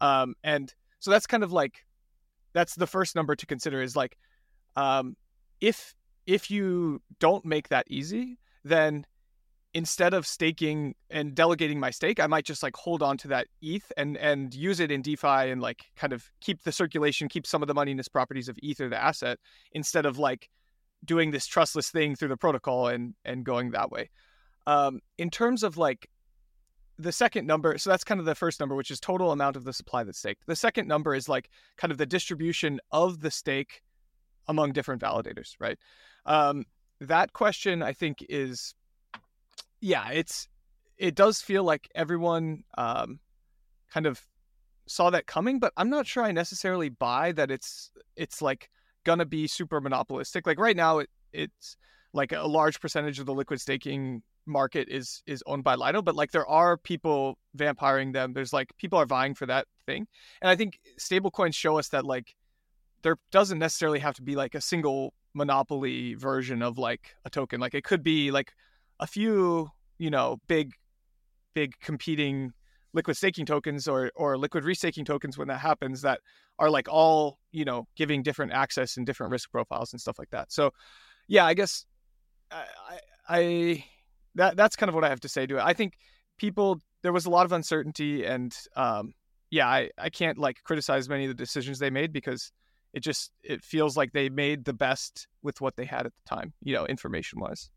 Um, 0.01 0.35
and 0.45 0.73
so 1.01 1.11
that's 1.11 1.27
kind 1.27 1.43
of 1.43 1.53
like 1.53 1.85
that's 2.53 2.75
the 2.75 2.87
first 2.87 3.17
number 3.17 3.35
to 3.35 3.47
consider 3.47 3.83
is 3.83 3.97
like 3.97 4.17
um, 4.77 5.17
if 5.61 5.95
if 6.27 6.51
you 6.51 7.03
don't 7.19 7.45
make 7.45 7.69
that 7.69 7.87
easy, 7.89 8.39
then 8.65 9.07
instead 9.77 10.15
of 10.15 10.27
staking 10.27 10.95
and 11.11 11.35
delegating 11.35 11.79
my 11.79 11.91
stake, 11.91 12.19
I 12.19 12.27
might 12.27 12.47
just 12.47 12.63
like 12.63 12.75
hold 12.75 13.03
on 13.03 13.19
to 13.19 13.29
that 13.29 13.47
ETH 13.61 13.93
and 13.99 14.17
and 14.17 14.55
use 14.55 14.81
it 14.81 14.91
in 14.91 15.03
DeFi 15.03 15.51
and 15.51 15.61
like 15.61 15.85
kind 15.97 16.15
of 16.15 16.31
keep 16.41 16.63
the 16.63 16.73
circulation, 16.73 17.29
keep 17.29 17.47
some 17.47 17.63
of 17.63 17.69
the 17.69 17.75
moneyness 17.75 18.11
properties 18.11 18.49
of 18.49 18.59
ETH 18.63 18.81
or 18.81 18.89
the 18.89 18.97
asset 18.97 19.39
instead 19.73 20.07
of 20.07 20.19
like 20.19 20.49
doing 21.05 21.31
this 21.31 21.47
trustless 21.47 21.91
thing 21.91 22.17
through 22.17 22.31
the 22.31 22.39
protocol 22.39 22.89
and 22.89 23.15
and 23.27 23.45
going 23.45 23.73
that 23.73 23.91
way. 23.91 24.09
Um, 24.67 25.01
in 25.19 25.29
terms 25.31 25.63
of 25.63 25.77
like 25.77 26.09
the 26.99 27.13
second 27.13 27.47
number, 27.47 27.77
so 27.77 27.91
that's 27.91 28.03
kind 28.03 28.19
of 28.19 28.25
the 28.25 28.35
first 28.35 28.59
number, 28.59 28.75
which 28.75 28.91
is 28.91 28.99
total 28.99 29.31
amount 29.31 29.57
of 29.57 29.65
the 29.65 29.75
supply 29.75 30.05
that's 30.05 30.19
staked. 30.19 30.47
The 30.47 30.57
second 30.57 30.89
number 30.89 31.15
is 31.15 31.29
like 31.29 31.51
kind 31.77 31.93
of 31.93 31.99
the 31.99 32.07
distribution 32.07 32.81
of 32.93 33.21
the 33.21 33.31
stake 33.31 33.83
among 34.49 34.73
different 34.73 35.03
validators, 35.03 35.55
right? 35.61 35.79
Um, 36.25 36.65
that 36.99 37.35
question 37.35 37.83
I 37.83 37.93
think 37.93 38.25
is 38.31 38.75
yeah, 39.87 40.11
it's 40.11 40.49
it 40.99 41.15
does 41.15 41.41
feel 41.41 41.63
like 41.63 41.89
everyone 41.95 42.65
um, 42.77 43.21
kind 43.93 44.07
of 44.07 44.21
saw 44.87 45.11
that 45.11 45.27
coming, 45.27 45.61
but 45.61 45.73
I'm 45.77 45.91
not 45.91 46.09
sure 46.09 46.25
I 46.25 46.33
necessarily 46.33 46.89
buy 46.89 47.31
that 47.33 47.53
it's 47.53 47.93
it's 48.17 48.43
like 48.43 48.69
gonna 49.05 49.25
be 49.25 49.47
super 49.47 49.81
monopolistic. 49.81 50.45
Like 50.45 50.59
right 50.59 50.77
now, 50.77 50.99
it, 50.99 51.11
it's 51.33 51.77
like 52.13 52.33
a 52.33 52.49
large 52.49 52.81
percentage 52.81 53.21
of 53.21 53.27
the 53.27 53.35
liquid 53.35 53.61
staking 53.61 54.23
market 54.45 54.89
is 54.89 55.23
is 55.25 55.41
owned 55.47 55.63
by 55.63 55.77
Lido, 55.77 56.03
but 56.03 56.17
like 56.17 56.33
there 56.33 56.49
are 56.49 56.77
people 56.77 57.39
vampiring 57.57 58.13
them. 58.13 58.33
There's 58.33 58.53
like 58.53 58.77
people 58.79 58.99
are 58.99 59.07
vying 59.07 59.35
for 59.35 59.47
that 59.47 59.69
thing, 59.87 60.09
and 60.43 60.51
I 60.51 60.57
think 60.57 60.81
stablecoins 60.99 61.55
show 61.55 61.79
us 61.79 61.89
that 61.91 62.05
like 62.05 62.35
there 63.03 63.19
doesn't 63.31 63.61
necessarily 63.61 64.01
have 64.01 64.17
to 64.17 64.23
be 64.23 64.35
like 64.35 64.57
a 64.57 64.61
single 64.61 65.15
monopoly 65.33 66.15
version 66.15 66.61
of 66.61 66.77
like 66.77 67.15
a 67.25 67.31
token. 67.31 67.61
Like 67.61 67.75
it 67.75 67.85
could 67.85 68.03
be 68.03 68.33
like 68.33 68.53
a 68.99 69.07
few, 69.07 69.71
you 69.99 70.11
know, 70.11 70.39
big, 70.47 70.73
big 71.55 71.73
competing 71.81 72.53
liquid 72.93 73.17
staking 73.17 73.47
tokens 73.47 73.87
or 73.87 74.11
or 74.15 74.39
liquid 74.39 74.65
restaking 74.65 75.05
tokens 75.05 75.37
when 75.37 75.49
that 75.49 75.59
happens 75.59 76.03
that 76.03 76.21
are 76.59 76.71
like 76.71 76.89
all 76.89 77.39
you 77.53 77.65
know 77.65 77.87
giving 77.95 78.23
different 78.23 78.53
access 78.53 78.97
and 78.97 79.05
different 79.07 79.31
risk 79.31 79.51
profiles 79.51 79.93
and 79.93 80.01
stuff 80.01 80.19
like 80.19 80.31
that. 80.31 80.51
So, 80.51 80.73
yeah, 81.29 81.45
I 81.45 81.55
guess 81.55 81.85
I, 82.51 82.65
I, 83.29 83.85
that 84.35 84.57
that's 84.57 84.77
kind 84.77 84.89
of 84.89 84.95
what 84.95 85.05
I 85.05 85.09
have 85.09 85.21
to 85.21 85.29
say 85.29 85.47
to 85.47 85.59
it. 85.59 85.63
I 85.63 85.73
think 85.75 85.95
people 86.39 86.81
there 87.03 87.13
was 87.13 87.27
a 87.27 87.31
lot 87.31 87.47
of 87.47 87.53
uncertainty 87.53 88.25
and 88.25 88.57
um, 88.75 89.13
yeah, 89.51 89.69
I 89.69 89.91
I 89.99 90.11
can't 90.11 90.39
like 90.39 90.63
criticize 90.65 91.09
many 91.09 91.25
of 91.25 91.29
the 91.29 91.35
decisions 91.35 91.79
they 91.79 91.91
made 91.91 92.13
because 92.13 92.53
it 92.93 93.01
just 93.01 93.31
it 93.43 93.63
feels 93.63 93.97
like 93.97 94.13
they 94.13 94.29
made 94.29 94.65
the 94.65 94.73
best 94.73 95.29
with 95.43 95.61
what 95.61 95.77
they 95.77 95.85
had 95.85 96.07
at 96.07 96.15
the 96.15 96.23
time, 96.35 96.53
you 96.63 96.75
know, 96.75 96.87
information 96.87 97.41
wise. 97.41 97.71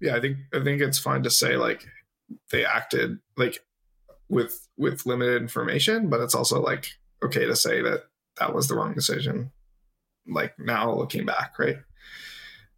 Yeah 0.00 0.16
i 0.16 0.20
think 0.20 0.36
i 0.52 0.62
think 0.62 0.80
it's 0.80 0.98
fine 0.98 1.22
to 1.22 1.30
say 1.30 1.56
like 1.56 1.86
they 2.50 2.64
acted 2.64 3.18
like 3.36 3.64
with 4.28 4.68
with 4.76 5.06
limited 5.06 5.40
information 5.40 6.08
but 6.08 6.20
it's 6.20 6.34
also 6.34 6.60
like 6.60 6.88
okay 7.22 7.46
to 7.46 7.56
say 7.56 7.80
that 7.80 8.04
that 8.38 8.54
was 8.54 8.68
the 8.68 8.74
wrong 8.74 8.92
decision 8.92 9.50
like 10.26 10.58
now 10.58 10.92
looking 10.92 11.24
back 11.24 11.58
right 11.58 11.78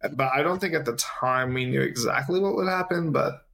but 0.01 0.31
I 0.33 0.41
don't 0.41 0.59
think 0.59 0.73
at 0.73 0.85
the 0.85 0.95
time 0.95 1.53
we 1.53 1.65
knew 1.65 1.81
exactly 1.81 2.39
what 2.39 2.55
would 2.55 2.67
happen. 2.67 3.11
But 3.11 3.45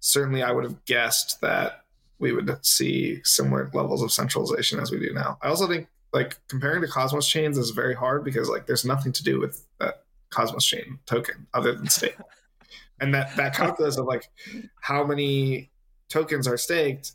certainly, 0.00 0.42
I 0.42 0.52
would 0.52 0.64
have 0.64 0.84
guessed 0.84 1.40
that 1.40 1.84
we 2.18 2.32
would 2.32 2.64
see 2.64 3.20
similar 3.24 3.70
levels 3.72 4.02
of 4.02 4.12
centralization 4.12 4.78
as 4.78 4.90
we 4.90 5.00
do 5.00 5.12
now. 5.12 5.38
I 5.42 5.48
also 5.48 5.66
think 5.66 5.88
like 6.12 6.38
comparing 6.48 6.82
to 6.82 6.88
Cosmos 6.88 7.26
chains 7.26 7.56
is 7.56 7.70
very 7.70 7.94
hard 7.94 8.24
because 8.24 8.48
like 8.48 8.66
there's 8.66 8.84
nothing 8.84 9.12
to 9.12 9.22
do 9.22 9.40
with 9.40 9.64
that 9.78 10.04
Cosmos 10.30 10.64
chain 10.64 10.98
token 11.06 11.46
other 11.54 11.74
than 11.74 11.88
stake. 11.88 12.16
And 13.00 13.14
that 13.14 13.34
that 13.36 13.54
calculus 13.54 13.96
of 13.96 14.06
like 14.06 14.28
how 14.80 15.04
many 15.04 15.70
tokens 16.08 16.46
are 16.46 16.56
staked 16.56 17.12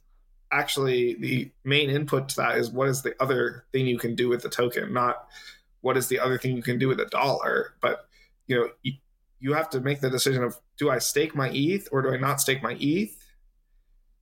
actually 0.52 1.16
the 1.16 1.52
main 1.64 1.90
input 1.90 2.30
to 2.30 2.36
that 2.38 2.58
is 2.58 2.72
what 2.72 2.88
is 2.88 3.02
the 3.02 3.16
other 3.22 3.66
thing 3.72 3.86
you 3.86 3.98
can 3.98 4.16
do 4.16 4.30
with 4.30 4.42
the 4.42 4.50
token 4.50 4.94
not 4.94 5.28
what 5.82 5.98
is 5.98 6.08
the 6.08 6.20
other 6.20 6.38
thing 6.38 6.56
you 6.56 6.64
can 6.64 6.80
do 6.80 6.88
with 6.88 7.00
a 7.00 7.06
dollar 7.06 7.74
but 7.82 8.08
you 8.48 8.56
know 8.56 8.70
you, 8.84 8.94
you 9.40 9.54
have 9.54 9.70
to 9.70 9.80
make 9.82 10.00
the 10.00 10.10
decision 10.10 10.44
of 10.44 10.60
do 10.78 10.90
i 10.90 10.98
stake 10.98 11.36
my 11.36 11.50
eth 11.50 11.88
or 11.92 12.02
do 12.02 12.14
i 12.14 12.18
not 12.18 12.40
stake 12.40 12.62
my 12.64 12.74
eth 12.76 13.26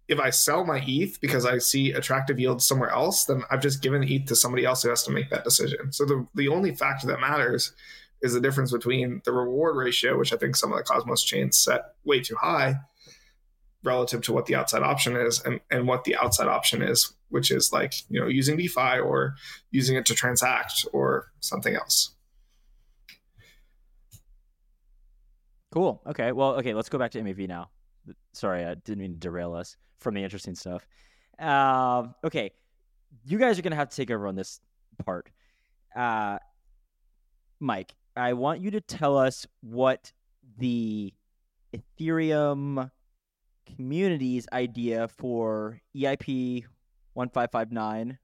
if 0.07 0.19
I 0.19 0.29
sell 0.29 0.65
my 0.65 0.83
ETH 0.85 1.19
because 1.21 1.45
I 1.45 1.57
see 1.59 1.91
attractive 1.91 2.39
yields 2.39 2.67
somewhere 2.67 2.89
else, 2.89 3.25
then 3.25 3.43
I've 3.49 3.61
just 3.61 3.81
given 3.81 4.03
ETH 4.03 4.25
to 4.27 4.35
somebody 4.35 4.65
else 4.65 4.83
who 4.83 4.89
has 4.89 5.03
to 5.03 5.11
make 5.11 5.29
that 5.29 5.43
decision. 5.43 5.91
So 5.91 6.05
the, 6.05 6.27
the 6.35 6.49
only 6.49 6.75
factor 6.75 7.07
that 7.07 7.21
matters 7.21 7.71
is 8.23 8.33
the 8.33 8.41
difference 8.41 8.71
between 8.71 9.21
the 9.25 9.33
reward 9.33 9.75
ratio, 9.75 10.17
which 10.17 10.33
I 10.33 10.37
think 10.37 10.55
some 10.55 10.71
of 10.71 10.77
the 10.77 10.83
Cosmos 10.83 11.21
chains 11.21 11.59
set 11.59 11.93
way 12.05 12.21
too 12.21 12.35
high 12.39 12.77
relative 13.83 14.21
to 14.21 14.33
what 14.33 14.45
the 14.45 14.55
outside 14.55 14.81
option 14.81 15.17
is, 15.17 15.41
and, 15.43 15.59
and 15.69 15.87
what 15.87 16.05
the 16.05 16.15
outside 16.15 16.47
option 16.47 16.81
is, 16.81 17.13
which 17.29 17.51
is 17.51 17.73
like, 17.73 17.93
you 18.09 18.19
know, 18.19 18.27
using 18.27 18.55
DeFi 18.55 18.99
or 18.99 19.35
using 19.71 19.97
it 19.97 20.05
to 20.05 20.15
transact 20.15 20.85
or 20.93 21.27
something 21.41 21.75
else. 21.75 22.15
Cool. 25.73 26.01
Okay. 26.07 26.31
Well, 26.31 26.55
okay, 26.55 26.73
let's 26.73 26.87
go 26.87 26.97
back 26.97 27.11
to 27.11 27.19
MEV 27.19 27.47
now. 27.47 27.69
Sorry, 28.31 28.63
I 28.63 28.75
didn't 28.75 28.99
mean 28.99 29.13
to 29.13 29.19
derail 29.19 29.53
us 29.53 29.75
from 29.99 30.13
the 30.13 30.23
interesting 30.23 30.55
stuff. 30.55 30.87
Uh, 31.39 32.03
okay, 32.23 32.51
you 33.25 33.37
guys 33.37 33.59
are 33.59 33.63
gonna 33.63 33.75
have 33.75 33.89
to 33.89 33.95
take 33.95 34.11
over 34.11 34.27
on 34.27 34.35
this 34.35 34.61
part. 35.03 35.29
Uh, 35.95 36.37
Mike, 37.59 37.95
I 38.15 38.33
want 38.33 38.61
you 38.61 38.71
to 38.71 38.81
tell 38.81 39.17
us 39.17 39.47
what 39.61 40.11
the 40.57 41.13
Ethereum 41.73 42.91
community's 43.65 44.47
idea 44.53 45.07
for 45.07 45.81
EIP 45.95 46.65
1559 47.13 48.17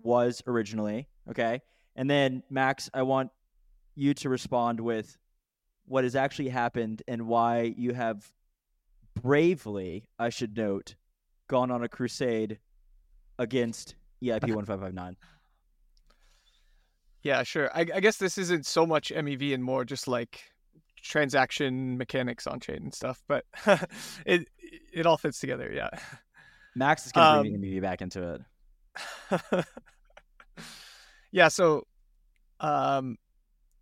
was 0.00 0.42
originally. 0.46 1.08
Okay. 1.30 1.60
And 1.94 2.08
then, 2.08 2.42
Max, 2.50 2.90
I 2.94 3.02
want 3.02 3.30
you 3.94 4.14
to 4.14 4.28
respond 4.28 4.80
with 4.80 5.18
what 5.86 6.04
has 6.04 6.14
actually 6.14 6.48
happened 6.48 7.02
and 7.08 7.26
why 7.26 7.74
you 7.76 7.92
have 7.94 8.30
bravely, 9.20 10.04
I 10.18 10.28
should 10.28 10.56
note, 10.56 10.94
gone 11.48 11.70
on 11.70 11.82
a 11.82 11.88
crusade 11.88 12.58
against 13.38 13.94
EIP 14.22 14.42
1559. 14.54 15.16
Yeah, 17.22 17.42
sure. 17.42 17.70
I, 17.74 17.80
I, 17.80 18.00
guess 18.00 18.16
this 18.16 18.38
isn't 18.38 18.64
so 18.64 18.86
much 18.86 19.10
MEV 19.14 19.52
and 19.52 19.62
more 19.62 19.84
just 19.84 20.06
like 20.06 20.40
transaction 21.02 21.98
mechanics 21.98 22.46
on 22.46 22.60
chain 22.60 22.76
and 22.76 22.94
stuff, 22.94 23.22
but 23.26 23.44
it 24.26 24.48
it 24.92 25.06
all 25.06 25.16
fits 25.16 25.40
together. 25.40 25.70
Yeah. 25.72 25.90
Max 26.74 27.06
is 27.06 27.12
going 27.12 27.36
to 27.36 27.40
bring 27.42 27.56
um, 27.56 27.62
MEV 27.62 27.82
back 27.82 28.02
into 28.02 28.40
it. 29.30 29.64
yeah. 31.32 31.48
So, 31.48 31.86
um, 32.60 33.16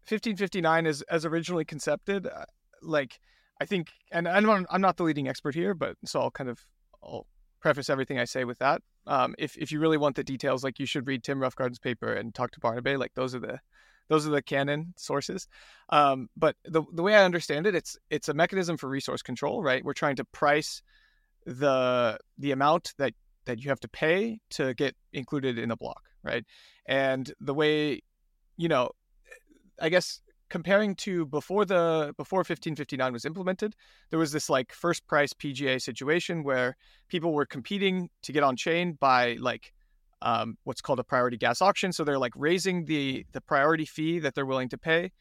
1559 0.08 0.86
is 0.86 1.02
as 1.02 1.24
originally 1.24 1.64
concepted, 1.64 2.26
uh, 2.26 2.44
like 2.80 3.18
I 3.60 3.66
think, 3.66 3.88
and 4.10 4.26
I'm 4.26 4.66
I'm 4.70 4.80
not 4.80 4.96
the 4.96 5.02
leading 5.02 5.28
expert 5.28 5.54
here, 5.54 5.74
but 5.74 5.96
so 6.04 6.20
I'll 6.20 6.30
kind 6.30 6.48
of 6.48 6.64
I'll 7.02 7.26
preface 7.66 7.90
everything 7.90 8.16
I 8.16 8.26
say 8.26 8.44
with 8.44 8.60
that. 8.60 8.80
Um, 9.08 9.34
if 9.38 9.56
if 9.56 9.72
you 9.72 9.80
really 9.80 9.96
want 9.96 10.14
the 10.14 10.22
details, 10.22 10.62
like 10.62 10.78
you 10.78 10.86
should 10.86 11.04
read 11.08 11.24
Tim 11.24 11.40
Roughgarden's 11.40 11.80
paper 11.80 12.12
and 12.12 12.32
talk 12.32 12.52
to 12.52 12.60
Barnabé. 12.60 12.96
Like 12.96 13.14
those 13.14 13.34
are 13.34 13.40
the 13.40 13.58
those 14.08 14.24
are 14.24 14.30
the 14.30 14.40
canon 14.40 14.94
sources. 14.96 15.48
Um, 15.88 16.28
but 16.36 16.54
the 16.64 16.84
the 16.92 17.02
way 17.02 17.16
I 17.16 17.24
understand 17.24 17.66
it, 17.66 17.74
it's 17.74 17.98
it's 18.08 18.28
a 18.28 18.34
mechanism 18.34 18.76
for 18.76 18.88
resource 18.88 19.20
control, 19.20 19.64
right? 19.64 19.84
We're 19.84 19.94
trying 19.94 20.14
to 20.16 20.24
price 20.26 20.80
the 21.44 22.18
the 22.38 22.52
amount 22.52 22.94
that 22.98 23.14
that 23.46 23.60
you 23.60 23.68
have 23.70 23.80
to 23.80 23.88
pay 23.88 24.38
to 24.50 24.72
get 24.74 24.94
included 25.12 25.58
in 25.58 25.72
a 25.72 25.76
block, 25.76 26.04
right? 26.22 26.44
And 26.86 27.32
the 27.40 27.52
way, 27.52 28.00
you 28.56 28.68
know, 28.68 28.90
I 29.82 29.88
guess 29.88 30.20
comparing 30.48 30.94
to 30.94 31.26
before 31.26 31.64
the 31.64 32.14
before 32.16 32.38
1559 32.38 33.12
was 33.12 33.24
implemented 33.24 33.74
there 34.10 34.18
was 34.18 34.30
this 34.30 34.48
like 34.48 34.72
first 34.72 35.06
price 35.06 35.32
pga 35.32 35.80
situation 35.82 36.44
where 36.44 36.76
people 37.08 37.32
were 37.32 37.46
competing 37.46 38.08
to 38.22 38.32
get 38.32 38.42
on 38.42 38.56
chain 38.56 38.96
by 39.00 39.36
like 39.40 39.72
um, 40.22 40.56
what's 40.64 40.80
called 40.80 40.98
a 40.98 41.04
priority 41.04 41.36
gas 41.36 41.60
auction. 41.60 41.92
So 41.92 42.04
they're 42.04 42.18
like 42.18 42.32
raising 42.36 42.84
the 42.84 43.26
the 43.32 43.40
priority 43.40 43.84
fee 43.84 44.18
that 44.20 44.34
they're 44.34 44.46
willing 44.46 44.68
to 44.70 44.78
pay. 44.78 45.12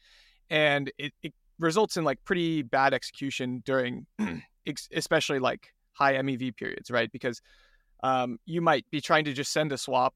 And 0.50 0.90
it, 0.98 1.12
it 1.22 1.34
results 1.58 1.96
in 1.96 2.04
like 2.04 2.24
pretty 2.24 2.62
bad 2.62 2.94
execution 2.94 3.62
during 3.64 4.06
especially 4.92 5.38
like 5.38 5.72
high 5.92 6.14
mev 6.14 6.56
periods 6.56 6.90
right? 6.90 7.10
Because 7.10 7.40
um, 8.02 8.38
you 8.44 8.60
might 8.60 8.84
be 8.90 9.00
trying 9.00 9.24
to 9.24 9.32
just 9.32 9.52
send 9.52 9.72
a 9.72 9.78
swap 9.78 10.14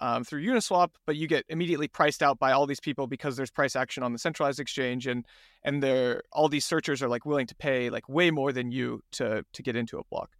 um, 0.00 0.24
through 0.24 0.44
Uniswap, 0.44 0.90
but 1.06 1.16
you 1.16 1.26
get 1.26 1.44
immediately 1.48 1.88
priced 1.88 2.22
out 2.22 2.38
by 2.38 2.52
all 2.52 2.66
these 2.66 2.80
people 2.80 3.06
because 3.06 3.36
there's 3.36 3.50
price 3.50 3.74
action 3.74 4.02
on 4.02 4.12
the 4.12 4.18
centralized 4.18 4.60
exchange, 4.60 5.06
and 5.06 5.24
and 5.64 5.82
they're 5.82 6.22
all 6.32 6.48
these 6.48 6.64
searchers 6.64 7.02
are 7.02 7.08
like 7.08 7.26
willing 7.26 7.46
to 7.46 7.54
pay 7.54 7.90
like 7.90 8.08
way 8.08 8.30
more 8.30 8.52
than 8.52 8.70
you 8.70 9.02
to 9.12 9.44
to 9.52 9.62
get 9.62 9.76
into 9.76 9.98
a 9.98 10.04
block. 10.10 10.30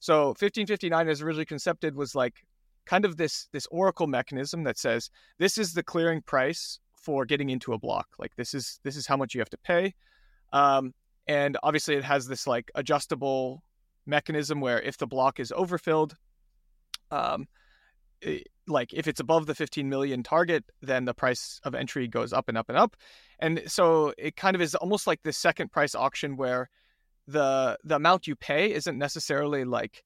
So 0.00 0.28
1559, 0.28 1.08
as 1.08 1.22
originally 1.22 1.44
concepted, 1.44 1.94
was 1.94 2.14
like 2.14 2.44
kind 2.86 3.04
of 3.04 3.16
this 3.16 3.48
this 3.52 3.66
oracle 3.70 4.06
mechanism 4.06 4.64
that 4.64 4.78
says 4.78 5.10
this 5.38 5.58
is 5.58 5.74
the 5.74 5.82
clearing 5.82 6.22
price 6.22 6.78
for 6.94 7.24
getting 7.24 7.50
into 7.50 7.72
a 7.72 7.78
block. 7.78 8.08
Like 8.18 8.34
this 8.36 8.54
is 8.54 8.80
this 8.84 8.96
is 8.96 9.06
how 9.06 9.16
much 9.16 9.34
you 9.34 9.40
have 9.40 9.50
to 9.50 9.58
pay, 9.58 9.94
um, 10.52 10.94
and 11.26 11.56
obviously 11.62 11.96
it 11.96 12.04
has 12.04 12.26
this 12.26 12.46
like 12.46 12.70
adjustable 12.74 13.62
mechanism 14.06 14.60
where 14.60 14.80
if 14.80 14.98
the 14.98 15.06
block 15.06 15.40
is 15.40 15.52
overfilled, 15.52 16.16
um, 17.10 17.46
like 18.66 18.92
if 18.92 19.08
it's 19.08 19.20
above 19.20 19.46
the 19.46 19.54
15 19.54 19.88
million 19.88 20.22
target 20.22 20.64
then 20.80 21.04
the 21.04 21.14
price 21.14 21.60
of 21.64 21.74
entry 21.74 22.06
goes 22.06 22.32
up 22.32 22.48
and 22.48 22.56
up 22.56 22.68
and 22.68 22.78
up. 22.78 22.96
And 23.38 23.62
so 23.66 24.12
it 24.18 24.36
kind 24.36 24.54
of 24.54 24.62
is 24.62 24.74
almost 24.74 25.06
like 25.06 25.22
the 25.22 25.32
second 25.32 25.72
price 25.72 25.94
auction 25.94 26.36
where 26.36 26.68
the 27.26 27.78
the 27.84 27.96
amount 27.96 28.26
you 28.26 28.36
pay 28.36 28.72
isn't 28.72 28.98
necessarily 28.98 29.64
like 29.64 30.04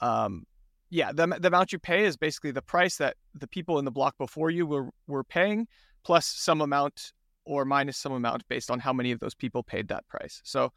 um 0.00 0.44
yeah 0.90 1.12
the, 1.12 1.26
the 1.26 1.48
amount 1.48 1.72
you 1.72 1.78
pay 1.78 2.04
is 2.04 2.16
basically 2.16 2.50
the 2.50 2.62
price 2.62 2.96
that 2.96 3.16
the 3.34 3.46
people 3.46 3.78
in 3.78 3.84
the 3.84 3.90
block 3.90 4.16
before 4.18 4.50
you 4.50 4.66
were 4.66 4.88
were 5.06 5.24
paying 5.24 5.68
plus 6.02 6.26
some 6.26 6.60
amount 6.60 7.12
or 7.44 7.64
minus 7.64 7.96
some 7.96 8.12
amount 8.12 8.46
based 8.48 8.70
on 8.70 8.78
how 8.78 8.92
many 8.92 9.12
of 9.12 9.20
those 9.20 9.34
people 9.34 9.62
paid 9.62 9.88
that 9.88 10.06
price. 10.08 10.40
So 10.44 10.72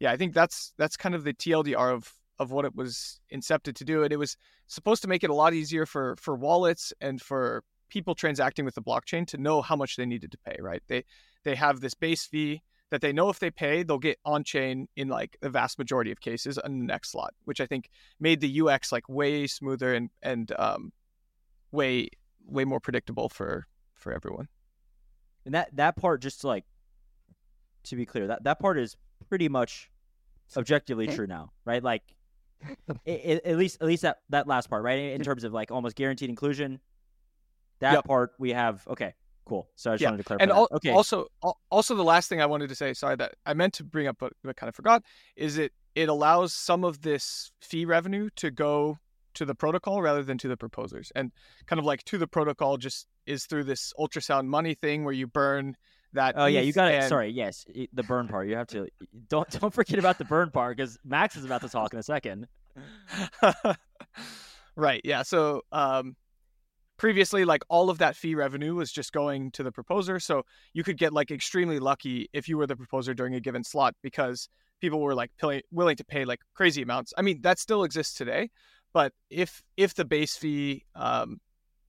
yeah 0.00 0.10
i 0.10 0.16
think 0.16 0.34
that's 0.34 0.72
that's 0.76 0.96
kind 0.96 1.14
of 1.14 1.22
the 1.22 1.34
tldr 1.34 1.94
of 1.94 2.12
of 2.40 2.50
what 2.50 2.64
it 2.64 2.74
was 2.74 3.20
incepted 3.32 3.74
to 3.76 3.84
do. 3.84 4.02
And 4.02 4.12
it 4.12 4.16
was 4.16 4.36
supposed 4.66 5.02
to 5.02 5.08
make 5.08 5.22
it 5.22 5.30
a 5.30 5.34
lot 5.34 5.54
easier 5.54 5.86
for 5.86 6.16
for 6.16 6.34
wallets 6.34 6.92
and 7.00 7.20
for 7.20 7.62
people 7.90 8.14
transacting 8.14 8.64
with 8.64 8.74
the 8.74 8.82
blockchain 8.82 9.26
to 9.28 9.38
know 9.38 9.60
how 9.62 9.76
much 9.76 9.96
they 9.96 10.06
needed 10.06 10.32
to 10.32 10.38
pay, 10.38 10.56
right? 10.58 10.82
They 10.88 11.04
they 11.44 11.54
have 11.54 11.80
this 11.80 11.94
base 11.94 12.24
fee 12.24 12.62
that 12.90 13.02
they 13.02 13.12
know 13.12 13.28
if 13.28 13.38
they 13.38 13.50
pay, 13.50 13.84
they'll 13.84 13.98
get 13.98 14.18
on 14.24 14.42
chain 14.42 14.88
in 14.96 15.08
like 15.08 15.36
the 15.40 15.50
vast 15.50 15.78
majority 15.78 16.10
of 16.10 16.20
cases 16.20 16.58
on 16.58 16.78
the 16.80 16.84
next 16.84 17.12
slot, 17.12 17.34
which 17.44 17.60
I 17.60 17.66
think 17.66 17.88
made 18.18 18.40
the 18.40 18.60
UX 18.62 18.90
like 18.90 19.08
way 19.08 19.46
smoother 19.46 19.94
and 19.94 20.10
and 20.22 20.50
um, 20.58 20.92
way 21.70 22.08
way 22.46 22.64
more 22.64 22.80
predictable 22.80 23.28
for 23.28 23.66
for 23.94 24.12
everyone. 24.12 24.48
And 25.44 25.54
that 25.54 25.76
that 25.76 25.96
part, 25.96 26.22
just 26.22 26.42
like 26.42 26.64
to 27.84 27.96
be 27.96 28.06
clear, 28.06 28.26
that 28.28 28.44
that 28.44 28.58
part 28.58 28.78
is 28.78 28.96
pretty 29.28 29.48
much 29.48 29.90
objectively 30.56 31.06
true 31.06 31.26
now, 31.26 31.50
right? 31.64 31.82
Like 31.82 32.02
it, 33.04 33.44
at 33.44 33.56
least 33.56 33.78
at 33.80 33.86
least 33.86 34.02
that 34.02 34.18
that 34.30 34.46
last 34.46 34.68
part, 34.70 34.82
right? 34.82 34.98
In 34.98 35.22
terms 35.22 35.44
of 35.44 35.52
like 35.52 35.70
almost 35.70 35.96
guaranteed 35.96 36.28
inclusion, 36.28 36.80
that 37.80 37.94
yep. 37.94 38.04
part 38.04 38.32
we 38.38 38.50
have. 38.50 38.86
Okay, 38.88 39.14
cool. 39.44 39.68
So 39.74 39.90
I 39.90 39.94
just 39.94 40.02
yeah. 40.02 40.08
wanted 40.08 40.18
to 40.18 40.24
clarify. 40.24 40.42
And 40.44 40.52
al- 40.52 40.68
okay. 40.72 40.92
also, 40.92 41.26
also 41.70 41.94
the 41.94 42.04
last 42.04 42.28
thing 42.28 42.40
I 42.40 42.46
wanted 42.46 42.68
to 42.68 42.74
say, 42.74 42.94
sorry 42.94 43.16
that 43.16 43.34
I 43.44 43.54
meant 43.54 43.74
to 43.74 43.84
bring 43.84 44.06
up, 44.06 44.16
but, 44.20 44.32
but 44.44 44.56
kind 44.56 44.68
of 44.68 44.74
forgot, 44.74 45.02
is 45.36 45.58
it 45.58 45.72
it 45.94 46.08
allows 46.08 46.54
some 46.54 46.84
of 46.84 47.02
this 47.02 47.50
fee 47.60 47.84
revenue 47.84 48.30
to 48.36 48.50
go 48.50 48.98
to 49.34 49.44
the 49.44 49.54
protocol 49.54 50.02
rather 50.02 50.22
than 50.22 50.38
to 50.38 50.48
the 50.48 50.56
proposers, 50.56 51.10
and 51.14 51.32
kind 51.66 51.78
of 51.78 51.84
like 51.84 52.04
to 52.04 52.18
the 52.18 52.26
protocol 52.26 52.76
just 52.76 53.06
is 53.26 53.44
through 53.46 53.64
this 53.64 53.92
ultrasound 53.98 54.46
money 54.46 54.74
thing 54.74 55.04
where 55.04 55.14
you 55.14 55.26
burn 55.26 55.76
that. 56.12 56.34
Oh 56.36 56.46
yeah, 56.46 56.60
you 56.60 56.72
got 56.72 56.92
it. 56.92 57.08
Sorry, 57.08 57.30
yes, 57.30 57.64
the 57.92 58.02
burn 58.02 58.28
part. 58.28 58.48
You 58.48 58.56
have 58.56 58.66
to 58.68 58.88
don't 59.28 59.48
don't 59.60 59.72
forget 59.72 59.98
about 59.98 60.18
the 60.18 60.24
burn 60.24 60.50
part 60.50 60.76
because 60.76 60.98
Max 61.04 61.36
is 61.36 61.44
about 61.44 61.62
to 61.62 61.68
talk 61.68 61.92
in 61.92 61.98
a 61.98 62.02
second. 62.02 62.46
right. 64.76 65.00
Yeah. 65.04 65.22
So 65.22 65.62
um, 65.72 66.16
previously 67.00 67.46
like 67.46 67.62
all 67.70 67.88
of 67.88 67.96
that 67.96 68.14
fee 68.14 68.34
revenue 68.34 68.74
was 68.74 68.92
just 68.92 69.10
going 69.12 69.50
to 69.52 69.62
the 69.62 69.72
proposer 69.72 70.20
so 70.20 70.42
you 70.74 70.84
could 70.84 70.98
get 70.98 71.14
like 71.14 71.30
extremely 71.30 71.78
lucky 71.78 72.28
if 72.34 72.46
you 72.46 72.58
were 72.58 72.66
the 72.66 72.76
proposer 72.76 73.14
during 73.14 73.34
a 73.34 73.40
given 73.40 73.64
slot 73.64 73.94
because 74.02 74.50
people 74.82 75.00
were 75.00 75.14
like 75.14 75.30
willing 75.70 75.96
to 75.96 76.04
pay 76.04 76.26
like 76.26 76.40
crazy 76.52 76.82
amounts 76.82 77.14
i 77.16 77.22
mean 77.22 77.40
that 77.40 77.58
still 77.58 77.84
exists 77.84 78.12
today 78.12 78.50
but 78.92 79.14
if 79.30 79.62
if 79.78 79.94
the 79.94 80.04
base 80.04 80.36
fee 80.36 80.84
um 80.94 81.40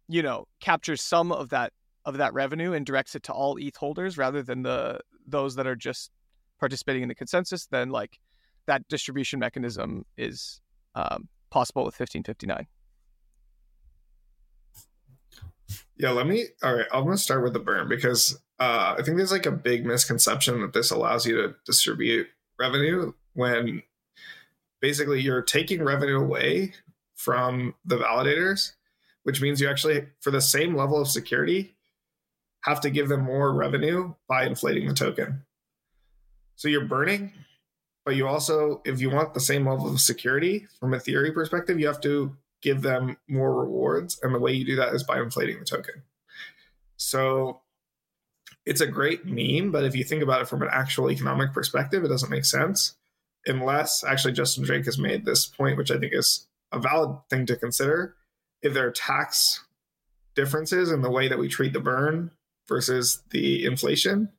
you 0.08 0.24
know 0.24 0.46
captures 0.62 1.02
some 1.02 1.34
of 1.34 1.50
that 1.50 1.74
of 2.06 2.18
that 2.18 2.34
revenue 2.34 2.74
and 2.74 2.86
directs 2.86 3.16
it 3.16 3.24
to 3.24 3.34
all 3.34 3.58
eth 3.60 3.78
holders 3.78 4.18
rather 4.18 4.42
than 4.42 4.64
the 4.64 5.00
those 5.28 5.56
that 5.56 5.68
are 5.68 5.76
just 5.76 6.12
participating 6.60 7.04
in 7.04 7.10
the 7.10 7.16
consensus 7.16 7.68
then 7.68 7.90
like 7.90 8.20
that 8.68 8.88
distribution 8.88 9.40
mechanism 9.40 10.06
is 10.18 10.62
um, 10.96 11.28
possible 11.50 11.84
with 11.84 12.00
1559 12.00 12.68
Yeah, 15.98 16.12
let 16.12 16.26
me. 16.26 16.46
All 16.64 16.76
right, 16.76 16.88
I'm 16.92 17.04
gonna 17.04 17.18
start 17.18 17.44
with 17.44 17.54
the 17.54 17.60
burn 17.60 17.88
because 17.88 18.40
uh, 18.60 18.96
I 18.98 19.04
think 19.04 19.18
there's 19.18 19.32
like 19.32 19.46
a 19.46 19.52
big 19.52 19.86
misconception 19.86 20.62
that 20.62 20.74
this 20.74 20.92
allows 20.92 21.26
you 21.26 21.36
to 21.36 21.56
distribute 21.66 22.28
revenue 22.60 23.14
when 23.34 23.84
basically 24.82 25.22
you're 25.22 25.42
taking 25.42 25.84
revenue 25.84 26.20
away 26.20 26.74
from 27.16 27.76
the 27.86 27.98
validators, 27.98 28.74
which 29.24 29.42
means 29.42 29.62
you 29.62 29.70
actually, 29.70 30.08
for 30.20 30.32
the 30.32 30.42
same 30.42 30.76
level 30.76 31.00
of 31.00 31.08
security, 31.08 31.76
have 32.64 32.82
to 32.82 32.90
give 32.90 33.10
them 33.10 33.22
more 33.22 33.54
revenue 33.54 34.14
by 34.28 34.46
inflating 34.46 34.88
the 34.88 34.94
token. 34.94 35.44
So 36.56 36.68
you're 36.68 36.86
burning, 36.86 37.34
but 38.06 38.16
you 38.16 38.28
also, 38.28 38.82
if 38.86 39.02
you 39.02 39.10
want 39.10 39.34
the 39.34 39.40
same 39.40 39.68
level 39.68 39.90
of 39.90 40.00
security 40.00 40.68
from 40.80 40.94
a 40.94 41.00
theory 41.00 41.32
perspective, 41.32 41.80
you 41.80 41.88
have 41.88 42.02
to 42.02 42.36
give 42.62 42.82
them 42.82 43.18
more 43.28 43.54
rewards. 43.54 44.20
And 44.22 44.34
the 44.34 44.40
way 44.40 44.54
you 44.54 44.66
do 44.66 44.76
that 44.76 44.94
is 44.94 45.04
by 45.04 45.20
inflating 45.20 45.60
the 45.60 45.66
token. 45.66 46.04
So 46.98 47.62
it's 48.66 48.82
a 48.82 48.88
great 48.88 49.26
meme, 49.26 49.72
but 49.72 49.86
if 49.86 49.96
you 49.96 50.04
think 50.04 50.22
about 50.22 50.42
it 50.42 50.48
from 50.48 50.62
an 50.62 50.70
actual 50.72 51.10
economic 51.10 51.52
perspective, 51.54 52.04
it 52.04 52.10
doesn't 52.10 52.30
make 52.30 52.46
sense. 52.46 52.96
Unless 53.48 54.04
actually 54.04 54.34
Justin 54.34 54.64
Drake 54.64 54.86
has 54.86 55.00
made 55.00 55.26
this 55.26 55.48
point, 55.48 55.78
which 55.78 55.90
I 55.90 55.98
think 55.98 56.14
is 56.14 56.46
a 56.72 56.80
valid 56.80 57.18
thing 57.30 57.48
to 57.48 57.56
consider. 57.56 58.16
If 58.62 58.76
there 58.76 58.86
are 58.86 58.92
tax 58.92 59.64
differences 60.36 60.92
in 60.92 61.02
the 61.02 61.10
way 61.10 61.28
that 61.28 61.40
we 61.40 61.48
treat 61.48 61.74
the 61.74 61.80
burn 61.80 62.30
versus 62.68 63.22
the 63.32 63.66
inflation, 63.66 64.30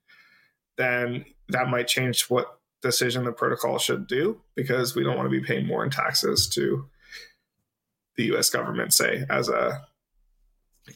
then 0.76 1.24
that 1.48 1.68
might 1.68 1.88
change 1.88 2.24
what 2.28 2.58
decision 2.82 3.24
the 3.24 3.32
protocol 3.32 3.78
should 3.78 4.06
do 4.06 4.40
because 4.54 4.94
we 4.94 5.04
don't 5.04 5.16
want 5.16 5.26
to 5.26 5.40
be 5.40 5.44
paying 5.44 5.66
more 5.66 5.84
in 5.84 5.90
taxes 5.90 6.48
to 6.48 6.88
the 8.16 8.34
US 8.34 8.50
government, 8.50 8.92
say, 8.92 9.24
as 9.30 9.48
a 9.48 9.82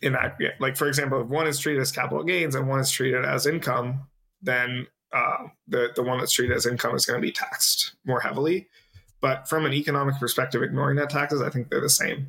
in 0.02 0.16
aggregate. 0.16 0.54
Like, 0.60 0.76
for 0.76 0.88
example, 0.88 1.20
if 1.20 1.28
one 1.28 1.46
is 1.46 1.58
treated 1.58 1.80
as 1.80 1.92
capital 1.92 2.24
gains 2.24 2.54
and 2.54 2.68
one 2.68 2.80
is 2.80 2.90
treated 2.90 3.24
as 3.24 3.46
income, 3.46 4.08
then 4.42 4.86
uh, 5.12 5.44
the, 5.68 5.92
the 5.94 6.02
one 6.02 6.18
that's 6.18 6.32
treated 6.32 6.56
as 6.56 6.66
income 6.66 6.94
is 6.94 7.06
going 7.06 7.20
to 7.20 7.26
be 7.26 7.32
taxed 7.32 7.94
more 8.04 8.20
heavily. 8.20 8.68
But 9.20 9.48
from 9.48 9.64
an 9.64 9.72
economic 9.72 10.16
perspective, 10.18 10.62
ignoring 10.62 10.96
that 10.96 11.10
taxes, 11.10 11.40
I 11.40 11.50
think 11.50 11.70
they're 11.70 11.80
the 11.80 11.88
same. 11.88 12.28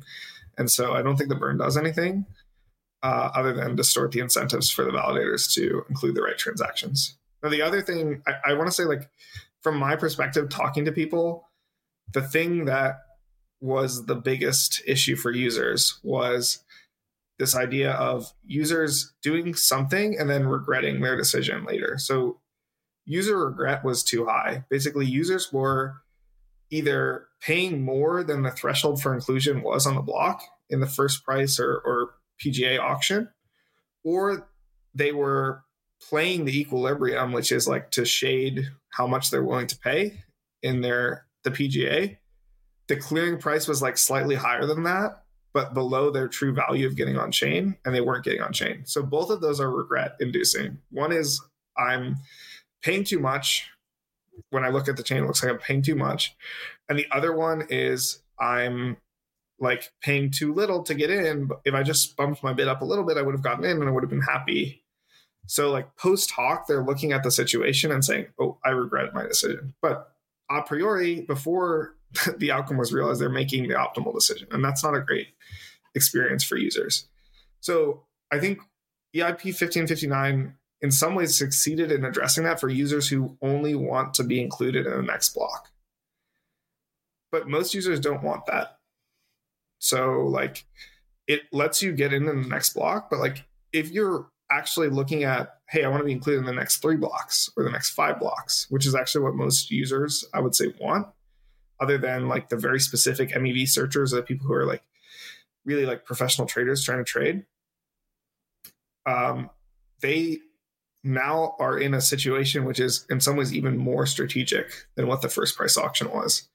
And 0.56 0.70
so 0.70 0.94
I 0.94 1.02
don't 1.02 1.16
think 1.16 1.28
the 1.28 1.36
burn 1.36 1.58
does 1.58 1.76
anything 1.76 2.26
uh, 3.02 3.30
other 3.34 3.52
than 3.52 3.76
distort 3.76 4.12
the 4.12 4.20
incentives 4.20 4.70
for 4.70 4.84
the 4.84 4.90
validators 4.90 5.52
to 5.54 5.84
include 5.88 6.14
the 6.14 6.22
right 6.22 6.38
transactions. 6.38 7.16
Now, 7.42 7.50
the 7.50 7.62
other 7.62 7.82
thing 7.82 8.22
I, 8.26 8.50
I 8.50 8.54
want 8.54 8.66
to 8.66 8.72
say, 8.72 8.84
like, 8.84 9.08
from 9.62 9.76
my 9.76 9.96
perspective, 9.96 10.48
talking 10.48 10.84
to 10.84 10.92
people, 10.92 11.48
the 12.12 12.22
thing 12.22 12.64
that 12.66 13.00
was 13.60 14.06
the 14.06 14.14
biggest 14.14 14.82
issue 14.86 15.16
for 15.16 15.30
users 15.30 15.98
was 16.02 16.64
this 17.38 17.54
idea 17.54 17.92
of 17.92 18.32
users 18.44 19.12
doing 19.22 19.54
something 19.54 20.18
and 20.18 20.28
then 20.28 20.46
regretting 20.46 21.00
their 21.00 21.16
decision 21.16 21.64
later. 21.64 21.96
So 21.98 22.40
user 23.04 23.38
regret 23.38 23.84
was 23.84 24.02
too 24.02 24.26
high. 24.26 24.64
Basically, 24.70 25.06
users 25.06 25.52
were 25.52 26.02
either 26.70 27.26
paying 27.40 27.82
more 27.82 28.22
than 28.22 28.42
the 28.42 28.50
threshold 28.50 29.00
for 29.00 29.14
inclusion 29.14 29.62
was 29.62 29.86
on 29.86 29.94
the 29.94 30.02
block 30.02 30.42
in 30.68 30.80
the 30.80 30.86
first 30.86 31.24
price 31.24 31.58
or, 31.58 31.76
or 31.84 32.14
PGA 32.42 32.78
auction, 32.78 33.28
or 34.04 34.48
they 34.94 35.12
were 35.12 35.64
playing 36.00 36.44
the 36.44 36.60
equilibrium, 36.60 37.32
which 37.32 37.52
is 37.52 37.66
like 37.68 37.90
to 37.92 38.04
shade 38.04 38.68
how 38.90 39.06
much 39.06 39.30
they're 39.30 39.44
willing 39.44 39.66
to 39.66 39.78
pay 39.78 40.22
in 40.62 40.80
their 40.80 41.26
the 41.44 41.50
PGA 41.50 42.16
the 42.88 42.96
clearing 42.96 43.38
price 43.38 43.68
was 43.68 43.80
like 43.80 43.96
slightly 43.96 44.34
higher 44.34 44.66
than 44.66 44.82
that, 44.82 45.22
but 45.52 45.74
below 45.74 46.10
their 46.10 46.26
true 46.26 46.52
value 46.52 46.86
of 46.86 46.96
getting 46.96 47.18
on 47.18 47.30
chain, 47.30 47.76
and 47.84 47.94
they 47.94 48.00
weren't 48.00 48.24
getting 48.24 48.40
on 48.40 48.52
chain. 48.52 48.82
So 48.84 49.02
both 49.02 49.30
of 49.30 49.40
those 49.40 49.60
are 49.60 49.70
regret 49.70 50.16
inducing. 50.20 50.78
One 50.90 51.12
is 51.12 51.40
I'm 51.76 52.16
paying 52.82 53.04
too 53.04 53.20
much. 53.20 53.68
When 54.50 54.64
I 54.64 54.70
look 54.70 54.88
at 54.88 54.96
the 54.96 55.02
chain, 55.02 55.22
it 55.22 55.26
looks 55.26 55.42
like 55.42 55.52
I'm 55.52 55.58
paying 55.58 55.82
too 55.82 55.96
much. 55.96 56.34
And 56.88 56.98
the 56.98 57.06
other 57.12 57.34
one 57.36 57.66
is 57.68 58.22
I'm 58.40 58.96
like 59.60 59.90
paying 60.00 60.30
too 60.30 60.54
little 60.54 60.82
to 60.84 60.94
get 60.94 61.10
in. 61.10 61.46
But 61.46 61.60
if 61.64 61.74
I 61.74 61.82
just 61.82 62.16
bumped 62.16 62.42
my 62.42 62.52
bid 62.52 62.68
up 62.68 62.82
a 62.82 62.84
little 62.84 63.04
bit, 63.04 63.16
I 63.16 63.22
would 63.22 63.34
have 63.34 63.42
gotten 63.42 63.64
in 63.64 63.78
and 63.78 63.88
I 63.88 63.92
would 63.92 64.02
have 64.02 64.10
been 64.10 64.20
happy. 64.20 64.84
So 65.46 65.70
like 65.70 65.96
post 65.96 66.30
hoc, 66.30 66.66
they're 66.66 66.84
looking 66.84 67.12
at 67.12 67.22
the 67.22 67.30
situation 67.30 67.90
and 67.90 68.04
saying, 68.04 68.26
"Oh, 68.38 68.58
I 68.64 68.70
regret 68.70 69.14
my 69.14 69.26
decision." 69.26 69.74
But 69.80 70.12
a 70.50 70.62
priori, 70.62 71.22
before 71.22 71.94
the 72.38 72.50
outcome 72.50 72.76
was 72.76 72.92
realized 72.92 73.20
they're 73.20 73.28
making 73.28 73.68
the 73.68 73.74
optimal 73.74 74.14
decision. 74.14 74.48
And 74.50 74.64
that's 74.64 74.82
not 74.82 74.94
a 74.94 75.00
great 75.00 75.28
experience 75.94 76.44
for 76.44 76.56
users. 76.56 77.06
So 77.60 78.04
I 78.30 78.38
think 78.38 78.60
EIP 79.14 79.44
1559 79.44 80.54
in 80.80 80.90
some 80.90 81.14
ways 81.14 81.36
succeeded 81.36 81.90
in 81.90 82.04
addressing 82.04 82.44
that 82.44 82.60
for 82.60 82.68
users 82.68 83.08
who 83.08 83.36
only 83.42 83.74
want 83.74 84.14
to 84.14 84.22
be 84.22 84.40
included 84.40 84.86
in 84.86 84.92
the 84.92 85.02
next 85.02 85.34
block. 85.34 85.68
But 87.32 87.48
most 87.48 87.74
users 87.74 88.00
don't 88.00 88.22
want 88.22 88.46
that. 88.46 88.77
So 89.78 90.22
like 90.26 90.64
it 91.26 91.42
lets 91.52 91.82
you 91.82 91.92
get 91.92 92.12
into 92.12 92.32
the 92.32 92.48
next 92.48 92.74
block, 92.74 93.10
but 93.10 93.20
like 93.20 93.44
if 93.72 93.90
you're 93.90 94.28
actually 94.50 94.88
looking 94.88 95.24
at, 95.24 95.56
hey, 95.68 95.84
I 95.84 95.88
want 95.88 96.00
to 96.00 96.06
be 96.06 96.12
included 96.12 96.40
in 96.40 96.46
the 96.46 96.52
next 96.52 96.78
three 96.78 96.96
blocks 96.96 97.50
or 97.56 97.64
the 97.64 97.70
next 97.70 97.90
five 97.90 98.18
blocks, 98.18 98.66
which 98.70 98.86
is 98.86 98.94
actually 98.94 99.24
what 99.24 99.34
most 99.34 99.70
users 99.70 100.24
I 100.32 100.40
would 100.40 100.54
say 100.54 100.72
want, 100.80 101.06
other 101.80 101.98
than 101.98 102.28
like 102.28 102.48
the 102.48 102.56
very 102.56 102.80
specific 102.80 103.30
MEV 103.30 103.68
searchers 103.68 104.12
or 104.12 104.16
the 104.16 104.22
people 104.22 104.46
who 104.46 104.54
are 104.54 104.66
like 104.66 104.82
really 105.64 105.86
like 105.86 106.04
professional 106.04 106.46
traders 106.48 106.82
trying 106.82 106.98
to 106.98 107.04
trade. 107.04 107.44
Um, 109.06 109.50
they 110.00 110.38
now 111.04 111.54
are 111.58 111.78
in 111.78 111.94
a 111.94 112.00
situation 112.00 112.64
which 112.64 112.80
is 112.80 113.06
in 113.08 113.20
some 113.20 113.36
ways 113.36 113.54
even 113.54 113.76
more 113.76 114.06
strategic 114.06 114.86
than 114.96 115.06
what 115.06 115.22
the 115.22 115.28
first 115.28 115.56
price 115.56 115.76
auction 115.76 116.10
was, 116.10 116.48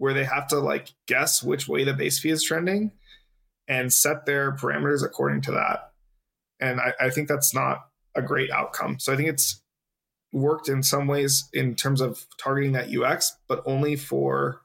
where 0.00 0.14
they 0.14 0.24
have 0.24 0.46
to 0.46 0.58
like 0.58 0.94
guess 1.06 1.42
which 1.42 1.68
way 1.68 1.84
the 1.84 1.92
base 1.92 2.18
fee 2.18 2.30
is 2.30 2.42
trending 2.42 2.90
and 3.68 3.92
set 3.92 4.24
their 4.24 4.50
parameters 4.50 5.04
according 5.04 5.42
to 5.42 5.50
that. 5.50 5.92
And 6.58 6.80
I, 6.80 6.94
I 6.98 7.10
think 7.10 7.28
that's 7.28 7.54
not 7.54 7.80
a 8.14 8.22
great 8.22 8.50
outcome. 8.50 8.98
So 8.98 9.12
I 9.12 9.16
think 9.16 9.28
it's 9.28 9.62
worked 10.32 10.70
in 10.70 10.82
some 10.82 11.06
ways 11.06 11.50
in 11.52 11.74
terms 11.74 12.00
of 12.00 12.26
targeting 12.42 12.72
that 12.72 12.88
UX, 12.88 13.36
but 13.46 13.62
only 13.66 13.94
for 13.94 14.62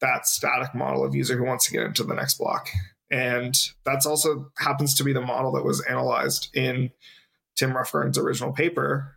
that 0.00 0.26
static 0.26 0.74
model 0.74 1.04
of 1.04 1.14
user 1.14 1.38
who 1.38 1.44
wants 1.44 1.66
to 1.66 1.72
get 1.72 1.84
into 1.84 2.02
the 2.02 2.14
next 2.14 2.36
block. 2.36 2.68
And 3.08 3.56
that's 3.84 4.04
also 4.04 4.50
happens 4.58 4.96
to 4.96 5.04
be 5.04 5.12
the 5.12 5.20
model 5.20 5.52
that 5.52 5.64
was 5.64 5.80
analyzed 5.82 6.48
in 6.56 6.90
Tim 7.54 7.72
Roughgarden's 7.72 8.18
original 8.18 8.52
paper, 8.52 9.16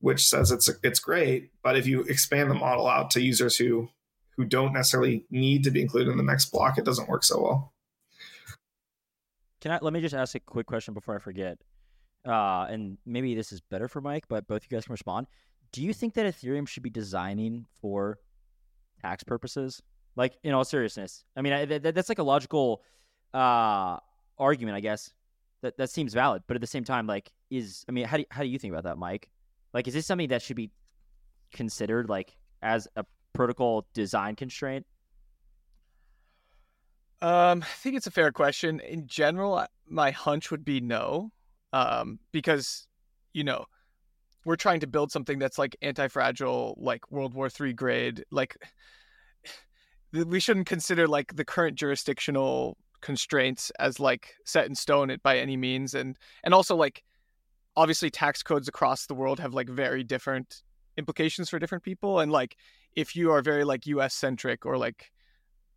which 0.00 0.26
says 0.26 0.50
it's 0.50 0.68
it's 0.82 0.98
great, 0.98 1.50
but 1.62 1.76
if 1.76 1.86
you 1.86 2.00
expand 2.02 2.50
the 2.50 2.56
model 2.56 2.88
out 2.88 3.12
to 3.12 3.22
users 3.22 3.56
who 3.56 3.90
who 4.36 4.44
don't 4.44 4.72
necessarily 4.72 5.24
need 5.30 5.64
to 5.64 5.70
be 5.70 5.80
included 5.80 6.10
in 6.10 6.16
the 6.16 6.24
next 6.24 6.46
block, 6.46 6.78
it 6.78 6.84
doesn't 6.84 7.08
work 7.08 7.24
so 7.24 7.42
well. 7.42 7.72
Can 9.60 9.72
I 9.72 9.78
let 9.80 9.92
me 9.92 10.00
just 10.00 10.14
ask 10.14 10.34
a 10.34 10.40
quick 10.40 10.66
question 10.66 10.92
before 10.94 11.16
I 11.16 11.18
forget? 11.18 11.58
uh, 12.26 12.66
and 12.68 12.98
maybe 13.04 13.34
this 13.34 13.52
is 13.52 13.60
better 13.60 13.88
for 13.88 14.00
Mike, 14.00 14.24
but 14.28 14.46
both 14.46 14.62
you 14.62 14.74
guys 14.74 14.86
can 14.86 14.92
respond. 14.92 15.26
Do 15.72 15.82
you 15.82 15.92
think 15.92 16.14
that 16.14 16.26
Ethereum 16.26 16.66
should 16.66 16.82
be 16.82 16.90
designing 16.90 17.66
for 17.80 18.18
tax 19.02 19.24
purposes? 19.24 19.82
Like, 20.16 20.38
in 20.44 20.54
all 20.54 20.64
seriousness, 20.64 21.24
I 21.36 21.42
mean, 21.42 21.52
I, 21.52 21.64
that, 21.64 21.94
that's 21.94 22.08
like 22.08 22.20
a 22.20 22.24
logical 22.24 22.82
uh, 23.32 23.98
argument, 24.38 24.76
I 24.76 24.80
guess. 24.80 25.12
That 25.62 25.78
that 25.78 25.88
seems 25.88 26.12
valid, 26.12 26.42
but 26.46 26.56
at 26.56 26.60
the 26.60 26.66
same 26.66 26.84
time, 26.84 27.06
like, 27.06 27.32
is 27.50 27.86
I 27.88 27.92
mean, 27.92 28.04
how 28.04 28.18
do 28.18 28.24
how 28.30 28.42
do 28.42 28.48
you 28.48 28.58
think 28.58 28.72
about 28.74 28.84
that, 28.84 28.98
Mike? 28.98 29.30
Like, 29.72 29.88
is 29.88 29.94
this 29.94 30.04
something 30.04 30.28
that 30.28 30.42
should 30.42 30.56
be 30.56 30.70
considered 31.52 32.10
like 32.10 32.36
as 32.60 32.86
a 32.96 33.06
protocol 33.34 33.86
design 33.92 34.36
constraint? 34.36 34.86
Um, 37.20 37.62
I 37.62 37.76
think 37.76 37.96
it's 37.96 38.06
a 38.06 38.10
fair 38.10 38.32
question. 38.32 38.80
In 38.80 39.06
general, 39.06 39.66
my 39.86 40.10
hunch 40.10 40.50
would 40.50 40.64
be 40.64 40.80
no 40.80 41.30
um, 41.72 42.18
because 42.32 42.86
you 43.32 43.44
know 43.44 43.66
we're 44.44 44.56
trying 44.56 44.80
to 44.80 44.86
build 44.86 45.10
something 45.10 45.38
that's 45.38 45.58
like 45.58 45.76
anti-fragile, 45.82 46.76
like 46.78 47.10
World 47.10 47.34
War 47.34 47.48
Three 47.48 47.72
grade. 47.72 48.24
Like 48.30 48.56
we 50.12 50.40
shouldn't 50.40 50.66
consider 50.66 51.06
like 51.08 51.34
the 51.34 51.44
current 51.44 51.76
jurisdictional 51.76 52.76
constraints 53.00 53.70
as 53.78 54.00
like 54.00 54.34
set 54.46 54.66
in 54.66 54.74
stone 54.74 55.14
by 55.22 55.38
any 55.38 55.58
means 55.58 55.92
and 55.92 56.16
and 56.42 56.54
also 56.54 56.74
like 56.74 57.02
obviously 57.76 58.08
tax 58.08 58.42
codes 58.42 58.66
across 58.66 59.04
the 59.06 59.14
world 59.14 59.38
have 59.38 59.52
like 59.52 59.68
very 59.68 60.02
different 60.02 60.62
implications 60.96 61.50
for 61.50 61.58
different 61.58 61.84
people 61.84 62.20
and 62.20 62.32
like 62.32 62.56
if 62.96 63.16
you 63.16 63.30
are 63.30 63.42
very 63.42 63.64
like 63.64 63.86
US 63.86 64.14
centric 64.14 64.66
or 64.66 64.76
like 64.78 65.10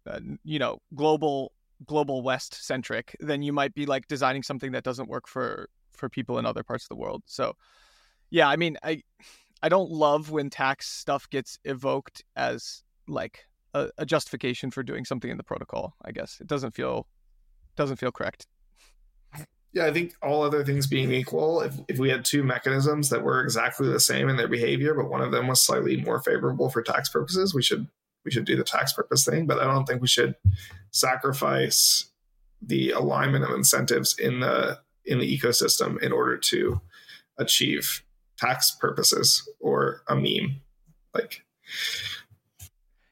uh, 0.09 0.19
you 0.43 0.59
know 0.59 0.79
global 0.95 1.51
global 1.85 2.23
west 2.23 2.53
centric 2.65 3.15
then 3.19 3.43
you 3.43 3.53
might 3.53 3.73
be 3.75 3.85
like 3.85 4.07
designing 4.07 4.41
something 4.41 4.71
that 4.71 4.83
doesn't 4.83 5.09
work 5.09 5.27
for 5.27 5.69
for 5.91 6.09
people 6.09 6.39
in 6.39 6.45
other 6.45 6.63
parts 6.63 6.85
of 6.85 6.89
the 6.89 6.95
world. 6.95 7.23
So 7.25 7.53
yeah 8.29 8.49
i 8.49 8.57
mean 8.57 8.77
i 8.83 9.01
i 9.63 9.69
don't 9.69 9.89
love 9.89 10.31
when 10.31 10.49
tax 10.49 10.89
stuff 10.89 11.29
gets 11.29 11.57
evoked 11.63 12.23
as 12.35 12.83
like 13.07 13.45
a, 13.73 13.89
a 13.97 14.05
justification 14.05 14.69
for 14.69 14.83
doing 14.83 15.05
something 15.05 15.31
in 15.31 15.37
the 15.37 15.43
protocol 15.43 15.95
i 16.03 16.11
guess. 16.11 16.39
It 16.41 16.47
doesn't 16.47 16.71
feel 16.71 17.07
doesn't 17.75 17.97
feel 17.97 18.11
correct 18.11 18.47
yeah, 19.73 19.85
I 19.85 19.93
think 19.93 20.13
all 20.21 20.43
other 20.43 20.63
things 20.63 20.87
being 20.87 21.11
equal, 21.11 21.61
if, 21.61 21.73
if 21.87 21.99
we 21.99 22.09
had 22.09 22.25
two 22.25 22.43
mechanisms 22.43 23.09
that 23.09 23.23
were 23.23 23.43
exactly 23.43 23.87
the 23.89 23.99
same 23.99 24.29
in 24.29 24.37
their 24.37 24.47
behavior, 24.47 24.93
but 24.93 25.09
one 25.09 25.21
of 25.21 25.31
them 25.31 25.47
was 25.47 25.61
slightly 25.61 25.97
more 25.97 26.21
favorable 26.21 26.69
for 26.69 26.81
tax 26.81 27.09
purposes, 27.09 27.53
we 27.53 27.61
should 27.61 27.87
we 28.25 28.31
should 28.31 28.45
do 28.45 28.57
the 28.57 28.63
tax 28.63 28.91
purpose 28.91 29.23
thing. 29.23 29.45
But 29.45 29.59
I 29.59 29.65
don't 29.65 29.85
think 29.85 30.01
we 30.01 30.07
should 30.07 30.35
sacrifice 30.91 32.09
the 32.61 32.91
alignment 32.91 33.43
of 33.43 33.51
incentives 33.51 34.17
in 34.17 34.39
the 34.39 34.79
in 35.05 35.19
the 35.19 35.37
ecosystem 35.37 36.01
in 36.01 36.11
order 36.11 36.37
to 36.37 36.81
achieve 37.37 38.03
tax 38.37 38.71
purposes 38.71 39.47
or 39.59 40.01
a 40.07 40.15
meme. 40.15 40.61
Like 41.13 41.43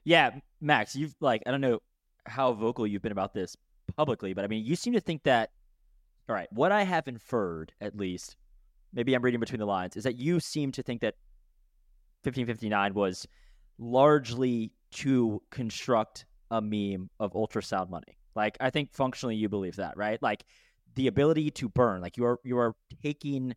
Yeah, 0.04 0.32
Max, 0.62 0.96
you've 0.96 1.16
like 1.20 1.44
I 1.46 1.52
don't 1.52 1.62
know 1.62 1.80
how 2.26 2.54
vocal 2.54 2.88
you've 2.88 3.02
been 3.02 3.12
about 3.12 3.34
this 3.34 3.56
publicly, 3.96 4.34
but 4.34 4.44
I 4.44 4.48
mean 4.48 4.66
you 4.66 4.76
seem 4.76 4.94
to 4.94 5.00
think 5.00 5.24
that 5.24 5.52
all 6.28 6.36
right, 6.36 6.48
what 6.52 6.72
I 6.72 6.84
have 6.84 7.08
inferred, 7.08 7.74
at 7.82 7.96
least, 7.96 8.36
maybe 8.94 9.14
I'm 9.14 9.22
reading 9.22 9.40
between 9.40 9.60
the 9.60 9.66
lines, 9.66 9.96
is 9.96 10.04
that 10.04 10.18
you 10.18 10.40
seem 10.40 10.72
to 10.74 10.84
think 10.84 11.02
that 11.02 11.16
1559 12.24 12.94
was 12.94 13.28
largely 13.78 14.72
to 14.92 15.42
construct 15.52 16.26
a 16.52 16.62
meme 16.62 17.10
of 17.20 17.34
ultrasound 17.34 17.90
money. 17.90 18.18
Like, 18.36 18.58
I 18.60 18.70
think 18.70 18.94
functionally 18.94 19.36
you 19.36 19.50
believe 19.50 19.76
that, 19.76 19.96
right? 19.98 20.22
Like, 20.22 20.46
the 20.96 21.08
ability 21.08 21.52
to 21.52 21.70
burn, 21.70 22.02
like 22.02 22.18
you 22.18 22.26
are 22.26 22.40
you 22.44 22.58
are 22.58 22.74
taking 23.04 23.54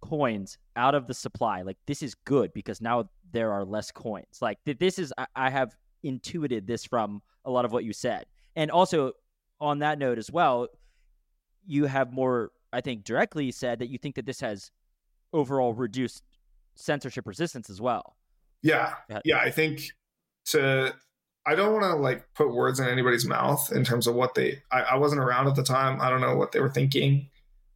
coins 0.00 0.58
out 0.74 0.94
of 0.94 1.06
the 1.06 1.14
supply. 1.14 1.62
Like, 1.62 1.76
this 1.86 2.02
is 2.02 2.14
good 2.14 2.52
because 2.54 2.80
now 2.80 3.10
there 3.30 3.52
are 3.52 3.64
less 3.64 3.90
coins. 3.90 4.38
Like, 4.40 4.58
this 4.64 4.98
is 4.98 5.12
I, 5.18 5.26
I 5.36 5.50
have 5.50 5.76
intuited 6.02 6.66
this 6.66 6.84
from 6.84 7.22
a 7.44 7.50
lot 7.50 7.64
of 7.64 7.72
what 7.72 7.84
you 7.84 7.92
said, 7.92 8.24
and 8.56 8.70
also 8.70 9.12
on 9.60 9.78
that 9.80 9.98
note 9.98 10.18
as 10.18 10.30
well 10.30 10.66
you 11.66 11.86
have 11.86 12.12
more, 12.12 12.50
I 12.72 12.80
think, 12.80 13.04
directly 13.04 13.50
said 13.52 13.78
that 13.78 13.88
you 13.88 13.98
think 13.98 14.16
that 14.16 14.26
this 14.26 14.40
has 14.40 14.70
overall 15.32 15.74
reduced 15.74 16.22
censorship 16.74 17.26
resistance 17.26 17.70
as 17.70 17.80
well. 17.80 18.16
Yeah. 18.62 18.94
Yeah. 19.24 19.38
I 19.38 19.50
think 19.50 19.90
to, 20.46 20.94
I 21.44 21.54
don't 21.54 21.72
want 21.72 21.84
to 21.84 21.96
like 21.96 22.26
put 22.34 22.54
words 22.54 22.78
in 22.80 22.86
anybody's 22.86 23.26
mouth 23.26 23.72
in 23.72 23.84
terms 23.84 24.06
of 24.06 24.14
what 24.14 24.34
they, 24.34 24.62
I, 24.70 24.82
I 24.82 24.94
wasn't 24.96 25.20
around 25.20 25.48
at 25.48 25.56
the 25.56 25.64
time. 25.64 26.00
I 26.00 26.08
don't 26.10 26.20
know 26.20 26.36
what 26.36 26.52
they 26.52 26.60
were 26.60 26.70
thinking. 26.70 27.28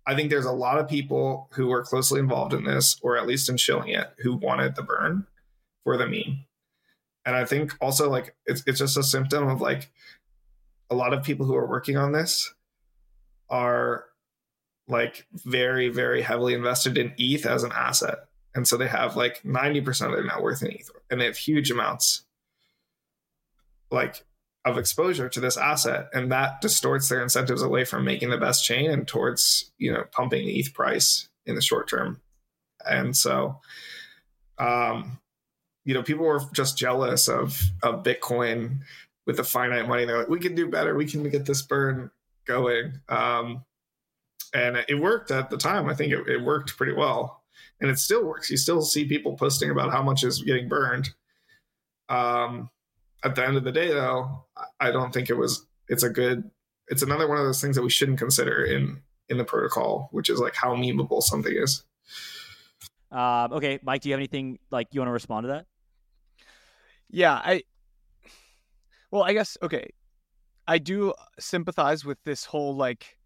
I 0.06 0.14
think 0.14 0.30
there's 0.30 0.44
a 0.44 0.52
lot 0.52 0.78
of 0.78 0.88
people 0.88 1.48
who 1.52 1.66
were 1.66 1.82
closely 1.82 2.20
involved 2.20 2.54
in 2.54 2.64
this, 2.64 2.96
or 3.02 3.16
at 3.16 3.26
least 3.26 3.48
in 3.48 3.56
shilling 3.56 3.88
it, 3.88 4.06
who 4.18 4.36
wanted 4.36 4.76
the 4.76 4.82
burn 4.82 5.26
for 5.82 5.96
the 5.96 6.06
meme. 6.06 6.44
And 7.24 7.34
I 7.34 7.44
think 7.44 7.74
also 7.80 8.08
like 8.08 8.36
it's 8.46 8.62
it's 8.68 8.78
just 8.78 8.96
a 8.96 9.02
symptom 9.02 9.48
of 9.48 9.60
like 9.60 9.90
a 10.90 10.94
lot 10.94 11.12
of 11.12 11.24
people 11.24 11.44
who 11.44 11.56
are 11.56 11.66
working 11.66 11.96
on 11.96 12.12
this 12.12 12.54
are 13.48 14.04
like 14.88 15.26
very, 15.32 15.88
very 15.88 16.22
heavily 16.22 16.54
invested 16.54 16.96
in 16.96 17.12
ETH 17.18 17.46
as 17.46 17.62
an 17.64 17.72
asset. 17.72 18.18
And 18.54 18.66
so 18.66 18.76
they 18.76 18.88
have 18.88 19.16
like 19.16 19.42
90% 19.42 20.06
of 20.06 20.12
their 20.12 20.24
net 20.24 20.42
worth 20.42 20.62
in 20.62 20.72
ETH 20.72 20.90
and 21.10 21.20
they 21.20 21.26
have 21.26 21.36
huge 21.36 21.70
amounts 21.70 22.24
like 23.90 24.24
of 24.64 24.78
exposure 24.78 25.28
to 25.28 25.40
this 25.40 25.56
asset. 25.56 26.08
And 26.12 26.32
that 26.32 26.60
distorts 26.60 27.08
their 27.08 27.22
incentives 27.22 27.62
away 27.62 27.84
from 27.84 28.04
making 28.04 28.30
the 28.30 28.38
best 28.38 28.64
chain 28.64 28.90
and 28.90 29.06
towards, 29.06 29.70
you 29.78 29.92
know, 29.92 30.04
pumping 30.10 30.46
the 30.46 30.58
ETH 30.58 30.74
price 30.74 31.28
in 31.44 31.54
the 31.54 31.62
short 31.62 31.88
term. 31.88 32.20
And 32.84 33.16
so, 33.16 33.60
um, 34.58 35.18
you 35.84 35.94
know, 35.94 36.02
people 36.02 36.24
were 36.24 36.40
just 36.52 36.76
jealous 36.76 37.28
of, 37.28 37.60
of 37.82 38.02
Bitcoin 38.02 38.80
with 39.26 39.36
the 39.36 39.44
finite 39.44 39.88
money. 39.88 40.04
They're 40.04 40.18
like, 40.18 40.28
we 40.28 40.40
can 40.40 40.54
do 40.54 40.68
better. 40.68 40.94
We 40.96 41.06
can 41.06 41.28
get 41.30 41.44
this 41.44 41.62
burn 41.62 42.10
going. 42.46 42.92
Um, 43.08 43.64
and 44.54 44.84
it 44.88 44.94
worked 44.94 45.30
at 45.30 45.50
the 45.50 45.56
time. 45.56 45.88
I 45.88 45.94
think 45.94 46.12
it, 46.12 46.26
it, 46.28 46.42
worked 46.42 46.76
pretty 46.76 46.92
well, 46.92 47.42
and 47.80 47.90
it 47.90 47.98
still 47.98 48.24
works. 48.24 48.50
You 48.50 48.56
still 48.56 48.82
see 48.82 49.04
people 49.04 49.36
posting 49.36 49.70
about 49.70 49.92
how 49.92 50.02
much 50.02 50.24
is 50.24 50.42
getting 50.42 50.68
burned. 50.68 51.10
Um, 52.08 52.70
at 53.24 53.34
the 53.34 53.44
end 53.44 53.56
of 53.56 53.64
the 53.64 53.72
day, 53.72 53.88
though, 53.88 54.44
I 54.80 54.90
don't 54.90 55.12
think 55.12 55.30
it 55.30 55.36
was. 55.36 55.66
It's 55.88 56.04
a 56.04 56.10
good. 56.10 56.50
It's 56.88 57.02
another 57.02 57.28
one 57.28 57.38
of 57.38 57.44
those 57.44 57.60
things 57.60 57.76
that 57.76 57.82
we 57.82 57.90
shouldn't 57.90 58.18
consider 58.18 58.64
in 58.64 59.02
in 59.28 59.38
the 59.38 59.44
protocol, 59.44 60.08
which 60.12 60.30
is 60.30 60.38
like 60.38 60.54
how 60.54 60.74
memeable 60.74 61.22
something 61.22 61.52
is. 61.54 61.82
Um, 63.10 63.52
okay, 63.52 63.78
Mike, 63.82 64.02
do 64.02 64.08
you 64.08 64.12
have 64.12 64.20
anything 64.20 64.58
like 64.70 64.88
you 64.92 65.00
want 65.00 65.08
to 65.08 65.12
respond 65.12 65.44
to 65.44 65.48
that? 65.48 65.66
Yeah, 67.10 67.34
I. 67.34 67.62
Well, 69.10 69.22
I 69.22 69.32
guess 69.32 69.56
okay. 69.62 69.90
I 70.66 70.78
do 70.78 71.14
sympathize 71.38 72.04
with 72.04 72.18
this 72.24 72.44
whole 72.44 72.74
like 72.74 73.16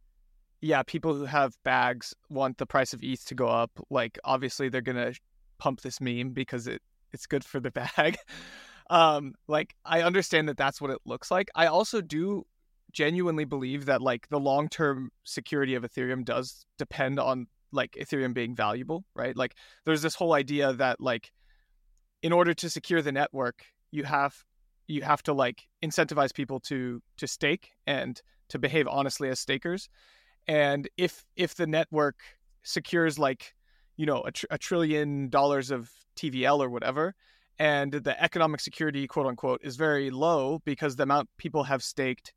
yeah, 0.62 0.82
people 0.82 1.14
who 1.14 1.24
have 1.24 1.56
bags 1.64 2.14
want 2.28 2.58
the 2.58 2.66
price 2.66 2.92
of 2.92 3.02
ETH 3.02 3.24
to 3.26 3.34
go 3.34 3.48
up. 3.48 3.70
Like 3.88 4.18
obviously 4.24 4.68
they're 4.68 4.82
to 4.82 5.14
pump 5.58 5.80
this 5.80 6.00
meme 6.00 6.30
because 6.30 6.66
it 6.66 6.82
it's 7.12 7.26
good 7.26 7.44
for 7.44 7.60
the 7.60 7.70
bag. 7.70 8.16
um 8.90 9.34
like 9.48 9.74
I 9.84 10.02
understand 10.02 10.48
that 10.48 10.56
that's 10.56 10.80
what 10.80 10.90
it 10.90 10.98
looks 11.04 11.30
like. 11.30 11.50
I 11.54 11.66
also 11.66 12.00
do 12.00 12.46
genuinely 12.92 13.44
believe 13.44 13.86
that 13.86 14.02
like 14.02 14.28
the 14.28 14.40
long-term 14.40 15.10
security 15.24 15.74
of 15.74 15.84
Ethereum 15.84 16.24
does 16.24 16.66
depend 16.76 17.20
on 17.20 17.46
like 17.72 17.92
Ethereum 17.92 18.34
being 18.34 18.54
valuable, 18.54 19.04
right? 19.14 19.36
Like 19.36 19.54
there's 19.84 20.02
this 20.02 20.14
whole 20.14 20.32
idea 20.32 20.72
that 20.72 21.00
like 21.00 21.30
in 22.22 22.32
order 22.32 22.52
to 22.54 22.68
secure 22.68 23.00
the 23.00 23.12
network, 23.12 23.64
you 23.90 24.04
have 24.04 24.44
you 24.90 25.02
have 25.02 25.22
to 25.22 25.32
like 25.32 25.68
incentivize 25.82 26.34
people 26.34 26.60
to 26.60 27.02
to 27.16 27.26
stake 27.26 27.70
and 27.86 28.20
to 28.48 28.58
behave 28.58 28.88
honestly 28.88 29.28
as 29.28 29.38
stakers. 29.38 29.88
And 30.48 30.88
if 30.96 31.24
if 31.36 31.54
the 31.54 31.66
network 31.66 32.16
secures 32.62 33.18
like 33.18 33.54
you 33.96 34.06
know 34.06 34.22
a, 34.22 34.32
tr- 34.32 34.46
a 34.50 34.58
trillion 34.58 35.28
dollars 35.28 35.70
of 35.70 35.90
tvl 36.16 36.60
or 36.60 36.68
whatever 36.68 37.14
and 37.58 37.92
the 37.92 38.22
economic 38.22 38.60
security 38.60 39.06
quote 39.06 39.26
unquote 39.26 39.60
is 39.62 39.76
very 39.76 40.10
low 40.10 40.60
because 40.64 40.96
the 40.96 41.02
amount 41.02 41.28
people 41.38 41.64
have 41.64 41.82
staked 41.82 42.34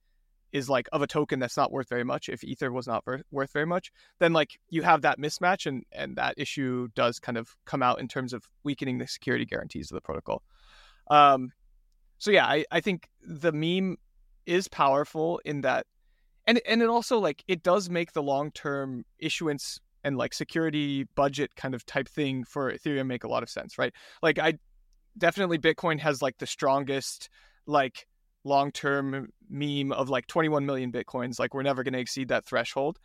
is 0.53 0.69
like 0.69 0.87
of 0.93 1.01
a 1.01 1.07
token 1.07 1.39
that's 1.39 1.57
not 1.57 1.71
worth 1.71 1.89
very 1.89 2.03
much 2.03 2.29
if 2.29 2.43
ether 2.43 2.71
was 2.71 2.87
not 2.87 3.03
ver- 3.03 3.23
worth 3.31 3.51
very 3.51 3.65
much 3.65 3.91
then 4.19 4.31
like 4.31 4.59
you 4.69 4.81
have 4.81 5.01
that 5.01 5.19
mismatch 5.19 5.65
and 5.65 5.83
and 5.91 6.15
that 6.15 6.33
issue 6.37 6.87
does 6.95 7.19
kind 7.19 7.37
of 7.37 7.55
come 7.65 7.83
out 7.83 7.99
in 7.99 8.07
terms 8.07 8.31
of 8.33 8.47
weakening 8.63 8.97
the 8.97 9.07
security 9.07 9.45
guarantees 9.45 9.91
of 9.91 9.95
the 9.95 10.01
protocol. 10.01 10.41
Um 11.09 11.51
so 12.23 12.31
yeah, 12.31 12.45
I, 12.45 12.63
I 12.71 12.79
think 12.79 13.09
the 13.21 13.51
meme 13.51 13.97
is 14.45 14.69
powerful 14.69 15.41
in 15.43 15.59
that 15.61 15.85
and 16.47 16.61
and 16.65 16.81
it 16.81 16.87
also 16.87 17.19
like 17.19 17.43
it 17.49 17.63
does 17.63 17.89
make 17.89 18.13
the 18.13 18.23
long 18.23 18.49
term 18.51 19.03
issuance 19.19 19.77
and 20.05 20.15
like 20.15 20.33
security 20.33 21.03
budget 21.15 21.53
kind 21.57 21.75
of 21.75 21.85
type 21.85 22.07
thing 22.07 22.45
for 22.45 22.71
Ethereum 22.71 23.07
make 23.07 23.25
a 23.25 23.27
lot 23.27 23.43
of 23.43 23.49
sense, 23.49 23.77
right? 23.77 23.91
Like 24.21 24.39
I 24.39 24.53
definitely 25.17 25.57
Bitcoin 25.57 25.99
has 25.99 26.21
like 26.21 26.37
the 26.37 26.47
strongest 26.47 27.27
like 27.65 28.07
long 28.45 28.71
term 28.71 29.27
meme 29.49 29.91
of 29.91 30.09
like 30.09 30.25
21 30.27 30.65
million 30.65 30.93
bitcoins. 30.93 31.39
Like 31.39 31.53
we're 31.53 31.63
never 31.63 31.83
going 31.83 31.93
to 31.93 31.99
exceed 31.99 32.29
that 32.29 32.45
threshold. 32.45 32.99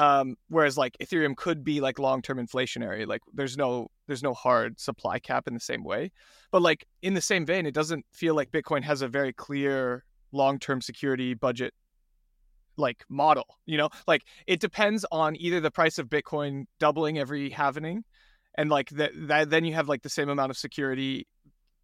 Um, 0.00 0.36
whereas 0.48 0.78
like 0.78 0.96
Ethereum 0.98 1.36
could 1.36 1.62
be 1.62 1.82
like 1.82 1.98
long 1.98 2.22
term 2.22 2.38
inflationary. 2.38 3.06
Like 3.06 3.20
there's 3.34 3.58
no 3.58 3.88
there's 4.06 4.22
no 4.22 4.32
hard 4.32 4.80
supply 4.80 5.18
cap 5.18 5.46
in 5.46 5.52
the 5.52 5.60
same 5.60 5.84
way. 5.84 6.10
But 6.50 6.62
like 6.62 6.86
in 7.02 7.12
the 7.12 7.20
same 7.20 7.44
vein, 7.44 7.66
it 7.66 7.74
doesn't 7.74 8.06
feel 8.10 8.34
like 8.34 8.50
Bitcoin 8.50 8.82
has 8.82 9.02
a 9.02 9.08
very 9.08 9.34
clear 9.34 10.06
long 10.32 10.58
term 10.58 10.80
security 10.80 11.34
budget 11.34 11.74
like 12.78 13.04
model. 13.10 13.44
You 13.66 13.76
know, 13.76 13.90
like 14.06 14.24
it 14.46 14.58
depends 14.60 15.04
on 15.12 15.36
either 15.36 15.60
the 15.60 15.70
price 15.70 15.98
of 15.98 16.08
Bitcoin 16.08 16.64
doubling 16.78 17.18
every 17.18 17.50
halvening, 17.50 18.04
and 18.54 18.70
like 18.70 18.88
that 18.90 19.10
that 19.28 19.50
then 19.50 19.66
you 19.66 19.74
have 19.74 19.90
like 19.90 20.00
the 20.00 20.08
same 20.08 20.30
amount 20.30 20.48
of 20.48 20.56
security 20.56 21.26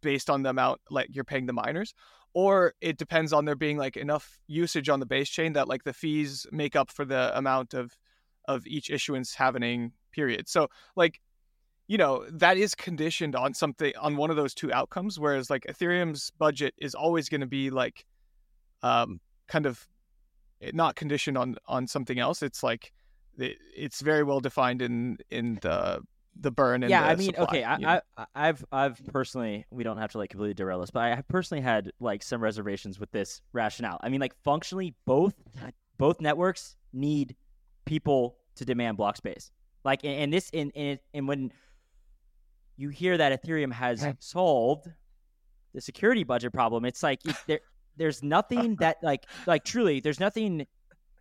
based 0.01 0.27
on 0.27 0.41
the 0.41 0.49
amount 0.49 0.81
like 0.89 1.09
you're 1.11 1.23
paying 1.23 1.45
the 1.45 1.53
miners 1.53 1.93
or 2.33 2.73
it 2.81 2.97
depends 2.97 3.33
on 3.33 3.45
there 3.45 3.55
being 3.55 3.77
like 3.77 3.97
enough 3.97 4.37
usage 4.47 4.89
on 4.89 4.99
the 4.99 5.07
base 5.07 5.27
chain 5.27 5.53
that 5.53 5.67
like 5.67 5.83
the 5.83 5.93
fees 5.93 6.45
make 6.51 6.75
up 6.75 6.91
for 6.91 7.03
the 7.03 7.35
amount 7.35 7.73
of 7.73 7.97
of 8.47 8.65
each 8.67 8.89
issuance 8.89 9.35
halvening 9.35 9.91
period. 10.11 10.47
So 10.47 10.69
like 10.95 11.19
you 11.87 11.97
know 11.97 12.25
that 12.31 12.57
is 12.57 12.75
conditioned 12.75 13.35
on 13.35 13.53
something 13.53 13.93
on 13.99 14.17
one 14.17 14.29
of 14.29 14.35
those 14.35 14.53
two 14.53 14.73
outcomes 14.73 15.17
whereas 15.17 15.49
like 15.49 15.65
ethereum's 15.69 16.31
budget 16.31 16.73
is 16.77 16.93
always 16.93 17.29
going 17.29 17.39
to 17.39 17.47
be 17.47 17.69
like 17.69 18.05
um 18.83 19.21
kind 19.47 19.65
of 19.65 19.87
not 20.73 20.95
conditioned 20.95 21.37
on 21.37 21.55
on 21.67 21.87
something 21.87 22.19
else. 22.19 22.41
It's 22.41 22.63
like 22.63 22.93
it, 23.37 23.57
it's 23.75 24.01
very 24.01 24.23
well 24.23 24.39
defined 24.39 24.81
in 24.81 25.17
in 25.29 25.59
the 25.61 26.01
the 26.39 26.51
burn 26.51 26.83
and 26.83 26.91
yeah 26.91 27.03
i 27.03 27.15
mean 27.15 27.33
supply, 27.33 27.43
okay 27.45 27.63
I, 27.63 27.77
know? 27.77 27.99
I 28.15 28.25
i've 28.35 28.63
i've 28.71 29.01
personally 29.07 29.65
we 29.71 29.83
don't 29.83 29.97
have 29.97 30.11
to 30.11 30.19
like 30.19 30.29
completely 30.29 30.53
derail 30.53 30.79
this 30.79 30.91
but 30.91 30.99
i 30.99 31.15
have 31.15 31.27
personally 31.27 31.63
had 31.63 31.91
like 31.99 32.21
some 32.21 32.41
reservations 32.41 32.99
with 32.99 33.09
this 33.09 33.41
rationale 33.53 33.97
i 34.03 34.09
mean 34.09 34.21
like 34.21 34.35
functionally 34.43 34.93
both 35.07 35.33
both 35.97 36.21
networks 36.21 36.75
need 36.93 37.35
people 37.87 38.37
to 38.55 38.65
demand 38.65 38.97
block 38.97 39.17
space 39.17 39.51
like 39.83 40.03
and, 40.03 40.13
and 40.13 40.33
this 40.33 40.49
in 40.51 40.71
and, 40.75 40.99
and 41.13 41.27
when 41.27 41.51
you 42.75 42.89
hear 42.89 43.17
that 43.17 43.41
ethereum 43.41 43.71
has 43.71 44.05
solved 44.19 44.87
the 45.73 45.81
security 45.81 46.23
budget 46.23 46.53
problem 46.53 46.85
it's 46.85 47.01
like 47.01 47.19
it, 47.25 47.35
there 47.47 47.59
there's 47.97 48.21
nothing 48.21 48.75
that 48.75 48.97
like 49.01 49.25
like 49.47 49.63
truly 49.63 49.99
there's 49.99 50.19
nothing 50.19 50.65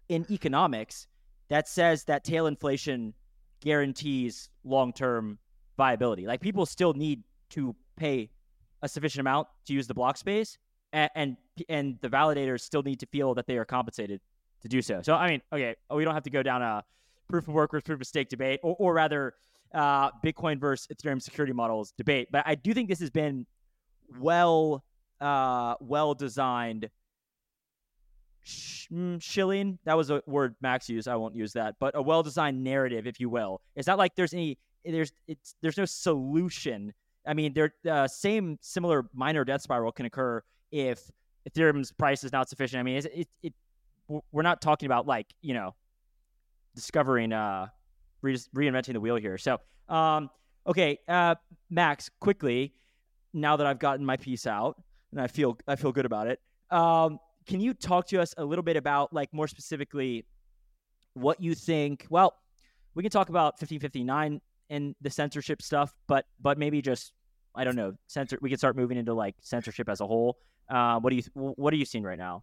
in 0.09 0.27
economics 0.31 1.07
that 1.49 1.69
says 1.69 2.05
that 2.05 2.25
tail 2.25 2.47
inflation 2.47 3.15
guarantees 3.61 4.49
long 4.65 4.93
term 4.93 5.39
viability. 5.77 6.27
Like 6.27 6.41
people 6.41 6.67
still 6.67 6.95
need 6.95 7.23
to 7.51 7.75
pay 7.97 8.31
a 8.83 8.89
sufficient 8.89 9.21
amount 9.21 9.49
to 9.67 9.73
use 9.73 9.87
the 9.87 9.95
block 9.95 10.17
space, 10.17 10.59
and, 10.93 11.11
and 11.15 11.37
and 11.69 11.99
the 12.01 12.09
validators 12.09 12.61
still 12.61 12.83
need 12.83 13.01
to 13.01 13.07
feel 13.07 13.35
that 13.35 13.47
they 13.47 13.57
are 13.57 13.65
compensated 13.65 14.21
to 14.69 14.77
do 14.77 14.83
so. 14.83 15.01
So 15.03 15.15
I 15.15 15.29
mean, 15.29 15.43
okay, 15.53 15.77
we 15.95 16.05
don't 16.05 16.15
have 16.15 16.25
to 16.25 16.31
go 16.31 16.43
down 16.43 16.63
a 16.63 16.85
proof 17.29 17.49
of 17.49 17.55
work 17.55 17.71
versus 17.71 17.85
proof 17.85 18.01
of 18.01 18.07
stake 18.07 18.29
debate, 18.29 18.61
or, 18.63 18.77
or 18.79 18.95
rather, 18.95 19.35
uh, 19.75 20.11
Bitcoin 20.25 20.61
versus 20.61 20.87
Ethereum 20.89 21.21
security 21.21 21.53
models 21.53 21.93
debate. 21.97 22.29
But 22.31 22.45
I 22.47 22.55
do 22.55 22.73
think 22.73 22.89
this 22.89 23.01
has 23.01 23.11
been 23.11 23.47
well 24.19 24.85
uh, 25.21 25.75
well 25.81 26.15
designed 26.15 26.89
mm, 28.93 29.21
shilling. 29.21 29.79
That 29.85 29.97
was 29.97 30.11
a 30.11 30.23
word 30.27 30.55
Max 30.61 30.89
used. 30.89 31.09
I 31.09 31.17
won't 31.17 31.35
use 31.35 31.53
that, 31.55 31.77
but 31.81 31.97
a 31.97 32.03
well-designed 32.03 32.63
narrative, 32.63 33.07
if 33.07 33.21
you 33.21 33.29
will. 33.29 33.61
It's 33.75 33.87
not 33.87 33.99
like 33.99 34.15
there's 34.15 34.35
any 34.35 34.59
there's 34.85 35.13
it's 35.27 35.57
there's 35.63 35.79
no 35.79 35.85
solution. 35.85 36.93
I 37.27 37.35
mean, 37.35 37.55
there 37.55 37.75
uh, 37.91 38.07
same 38.07 38.59
similar 38.61 39.07
miner 39.13 39.45
death 39.45 39.63
spiral 39.63 39.91
can 39.93 40.07
occur 40.07 40.43
if 40.71 41.11
Ethereum's 41.49 41.93
price 41.93 42.25
is 42.25 42.33
not 42.33 42.49
sufficient. 42.49 42.81
I 42.81 42.83
mean, 42.83 42.97
it, 42.97 43.07
it, 43.07 43.29
it 43.43 43.55
we're 44.09 44.43
not 44.43 44.61
talking 44.61 44.87
about 44.87 45.07
like 45.07 45.27
you 45.43 45.55
know 45.55 45.75
discovering 46.75 47.33
uh 47.33 47.67
re- 48.23 48.37
reinventing 48.55 48.93
the 48.93 49.01
wheel 49.01 49.17
here. 49.17 49.39
So 49.39 49.59
um 49.89 50.31
okay, 50.67 50.99
uh 51.09 51.35
Max, 51.71 52.11
quickly 52.21 52.75
now 53.33 53.57
that 53.57 53.67
I've 53.67 53.79
gotten 53.79 54.05
my 54.05 54.17
piece 54.17 54.47
out 54.47 54.81
and 55.13 55.21
I 55.21 55.27
feel 55.27 55.59
I 55.67 55.77
feel 55.77 55.93
good 55.93 56.07
about 56.07 56.27
it. 56.27 56.41
Um 56.71 57.19
can 57.47 57.61
you 57.61 57.75
talk 57.75 58.07
to 58.09 58.21
us 58.21 58.35
a 58.39 58.45
little 58.45 58.63
bit 58.63 58.77
about 58.77 59.13
like 59.13 59.33
more 59.33 59.49
specifically 59.49 60.27
what 61.15 61.41
you 61.41 61.55
think 61.55 62.07
well 62.11 62.35
we 62.95 63.03
can 63.03 63.11
talk 63.11 63.29
about 63.31 63.55
1559 63.55 64.41
and 64.69 64.95
the 65.01 65.11
censorship 65.11 65.63
stuff 65.63 65.95
but 66.07 66.27
but 66.41 66.59
maybe 66.59 66.83
just 66.83 67.13
i 67.55 67.65
don't 67.65 67.77
know 67.77 67.95
censor 68.07 68.39
we 68.43 68.51
can 68.51 68.59
start 68.59 68.77
moving 68.77 68.99
into 68.99 69.15
like 69.15 69.35
censorship 69.41 69.89
as 69.89 70.01
a 70.01 70.07
whole 70.07 70.37
uh, 70.69 70.99
what 70.99 71.11
do 71.11 71.17
you 71.17 71.23
what 71.35 71.73
are 71.73 71.77
you 71.77 71.85
seeing 71.85 72.05
right 72.05 72.19
now 72.19 72.43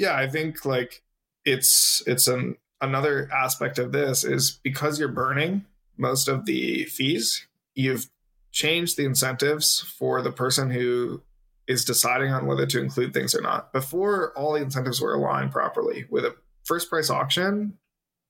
yeah 0.00 0.16
i 0.16 0.28
think 0.28 0.64
like 0.64 1.02
it's 1.44 2.02
it's 2.06 2.26
an 2.26 2.56
another 2.80 3.28
aspect 3.32 3.78
of 3.78 3.92
this 3.92 4.24
is 4.24 4.58
because 4.64 4.98
you're 4.98 5.08
burning 5.08 5.64
most 5.96 6.26
of 6.26 6.46
the 6.46 6.84
fees 6.86 7.46
you've 7.74 8.10
changed 8.52 8.96
the 8.96 9.04
incentives 9.04 9.80
for 9.80 10.22
the 10.22 10.32
person 10.32 10.70
who 10.70 11.22
is 11.70 11.84
deciding 11.84 12.32
on 12.32 12.46
whether 12.46 12.66
to 12.66 12.80
include 12.80 13.14
things 13.14 13.34
or 13.34 13.40
not. 13.40 13.72
Before 13.72 14.36
all 14.36 14.54
the 14.54 14.62
incentives 14.62 15.00
were 15.00 15.14
aligned 15.14 15.52
properly, 15.52 16.04
with 16.10 16.24
a 16.24 16.34
first 16.64 16.90
price 16.90 17.10
auction 17.10 17.78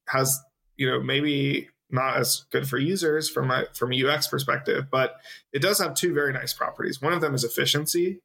has, 0.08 0.38
you 0.76 0.86
know, 0.86 1.00
maybe 1.00 1.68
not 1.90 2.18
as 2.18 2.44
good 2.52 2.68
for 2.68 2.78
users 2.78 3.28
from 3.28 3.50
a 3.50 3.64
from 3.74 3.92
a 3.92 4.04
UX 4.04 4.28
perspective, 4.28 4.88
but 4.90 5.16
it 5.52 5.62
does 5.62 5.78
have 5.78 5.94
two 5.94 6.12
very 6.12 6.32
nice 6.32 6.52
properties. 6.52 7.00
One 7.00 7.12
of 7.12 7.22
them 7.22 7.34
is 7.34 7.42
efficiency, 7.42 8.20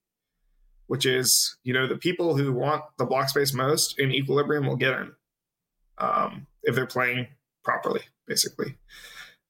which 0.87 1.05
is, 1.05 1.57
you 1.63 1.73
know, 1.73 1.87
the 1.87 1.97
people 1.97 2.35
who 2.35 2.53
want 2.53 2.83
the 2.97 3.05
block 3.05 3.29
space 3.29 3.53
most 3.53 3.99
in 3.99 4.11
equilibrium 4.11 4.67
will 4.67 4.75
get 4.75 4.93
in 4.93 5.11
um, 5.97 6.47
if 6.63 6.75
they're 6.75 6.85
playing 6.85 7.27
properly, 7.63 8.01
basically. 8.27 8.77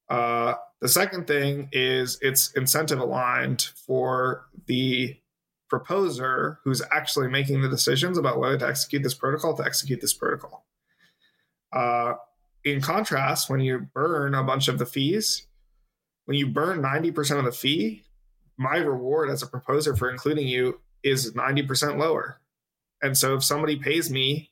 Uh, 0.08 0.54
the 0.80 0.88
second 0.88 1.26
thing 1.26 1.68
is 1.72 2.18
it's 2.22 2.52
incentive 2.52 3.00
aligned 3.00 3.70
for 3.86 4.46
the 4.66 5.16
proposer 5.68 6.60
who's 6.64 6.82
actually 6.92 7.28
making 7.28 7.60
the 7.60 7.68
decisions 7.68 8.18
about 8.18 8.38
whether 8.38 8.56
to 8.56 8.68
execute 8.68 9.02
this 9.02 9.14
protocol 9.14 9.54
to 9.56 9.64
execute 9.64 10.00
this 10.00 10.14
protocol. 10.14 10.64
Uh, 11.72 12.14
in 12.64 12.80
contrast, 12.80 13.50
when 13.50 13.60
you 13.60 13.88
burn 13.94 14.34
a 14.34 14.44
bunch 14.44 14.68
of 14.68 14.78
the 14.78 14.86
fees, 14.86 15.46
when 16.26 16.36
you 16.36 16.48
burn 16.48 16.82
90% 16.82 17.38
of 17.38 17.44
the 17.44 17.52
fee, 17.52 18.04
my 18.56 18.76
reward 18.76 19.30
as 19.30 19.42
a 19.42 19.46
proposer 19.46 19.94
for 19.96 20.10
including 20.10 20.48
you 20.48 20.80
is 21.06 21.32
90% 21.32 21.98
lower. 21.98 22.40
And 23.00 23.16
so 23.16 23.36
if 23.36 23.44
somebody 23.44 23.76
pays 23.76 24.10
me 24.10 24.50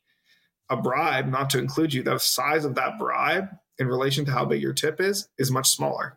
a 0.70 0.76
bribe 0.76 1.26
not 1.26 1.50
to 1.50 1.58
include 1.58 1.92
you, 1.92 2.02
the 2.02 2.18
size 2.18 2.64
of 2.64 2.76
that 2.76 2.98
bribe 2.98 3.48
in 3.78 3.88
relation 3.88 4.24
to 4.24 4.30
how 4.30 4.44
big 4.44 4.62
your 4.62 4.72
tip 4.72 5.00
is 5.00 5.28
is 5.36 5.50
much 5.50 5.70
smaller. 5.70 6.16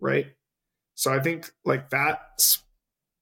Right? 0.00 0.26
So 0.94 1.12
I 1.12 1.20
think 1.20 1.50
like 1.64 1.90
that 1.90 2.58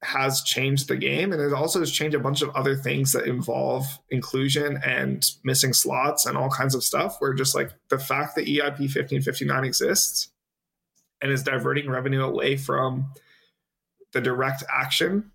has 0.03 0.43
changed 0.43 0.89
the 0.89 0.97
game 0.97 1.33
and 1.33 1.41
it 1.41 1.53
also 1.53 1.79
has 1.79 1.91
changed 1.91 2.15
a 2.15 2.21
bunch 2.21 2.43
of 2.43 2.51
other 2.51 2.77
things 2.77 3.13
that 3.13 3.27
involve 3.27 3.87
inclusion 4.11 4.79
and 4.85 5.25
missing 5.45 5.73
slots 5.73 6.27
and 6.27 6.37
all 6.37 6.51
kinds 6.51 6.75
of 6.75 6.85
stuff 6.85 7.17
where 7.21 7.33
just 7.33 7.55
like 7.55 7.71
the 7.89 7.99
fact 7.99 8.35
that 8.35 8.47
EIP 8.47 8.79
1559 8.79 9.65
exists 9.65 10.31
and 11.23 11.33
is 11.33 11.43
diverting 11.43 11.89
revenue 11.89 12.23
away 12.23 12.57
from 12.57 13.07
the 14.13 14.21
direct 14.21 14.63
action 14.71 15.33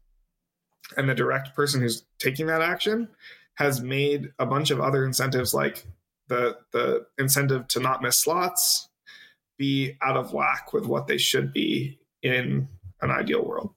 and 0.97 1.09
the 1.09 1.15
direct 1.15 1.55
person 1.55 1.81
who's 1.81 2.03
taking 2.17 2.47
that 2.47 2.61
action 2.61 3.07
has 3.55 3.81
made 3.81 4.31
a 4.39 4.45
bunch 4.45 4.71
of 4.71 4.79
other 4.79 5.05
incentives 5.05 5.53
like 5.53 5.85
the 6.27 6.57
the 6.71 7.05
incentive 7.17 7.67
to 7.67 7.79
not 7.79 8.01
miss 8.01 8.17
slots 8.17 8.89
be 9.57 9.97
out 10.01 10.15
of 10.15 10.33
whack 10.33 10.71
with 10.71 10.85
what 10.85 11.07
they 11.07 11.17
should 11.17 11.51
be 11.51 11.99
in 12.23 12.67
an 13.01 13.11
ideal 13.11 13.45
world. 13.45 13.73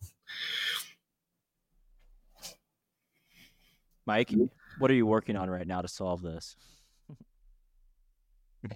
Mike, 4.07 4.33
what 4.79 4.91
are 4.91 4.95
you 4.95 5.07
working 5.07 5.37
on 5.37 5.49
right 5.51 5.67
now 5.67 5.81
to 5.81 5.89
solve 5.89 6.23
this? 6.23 6.57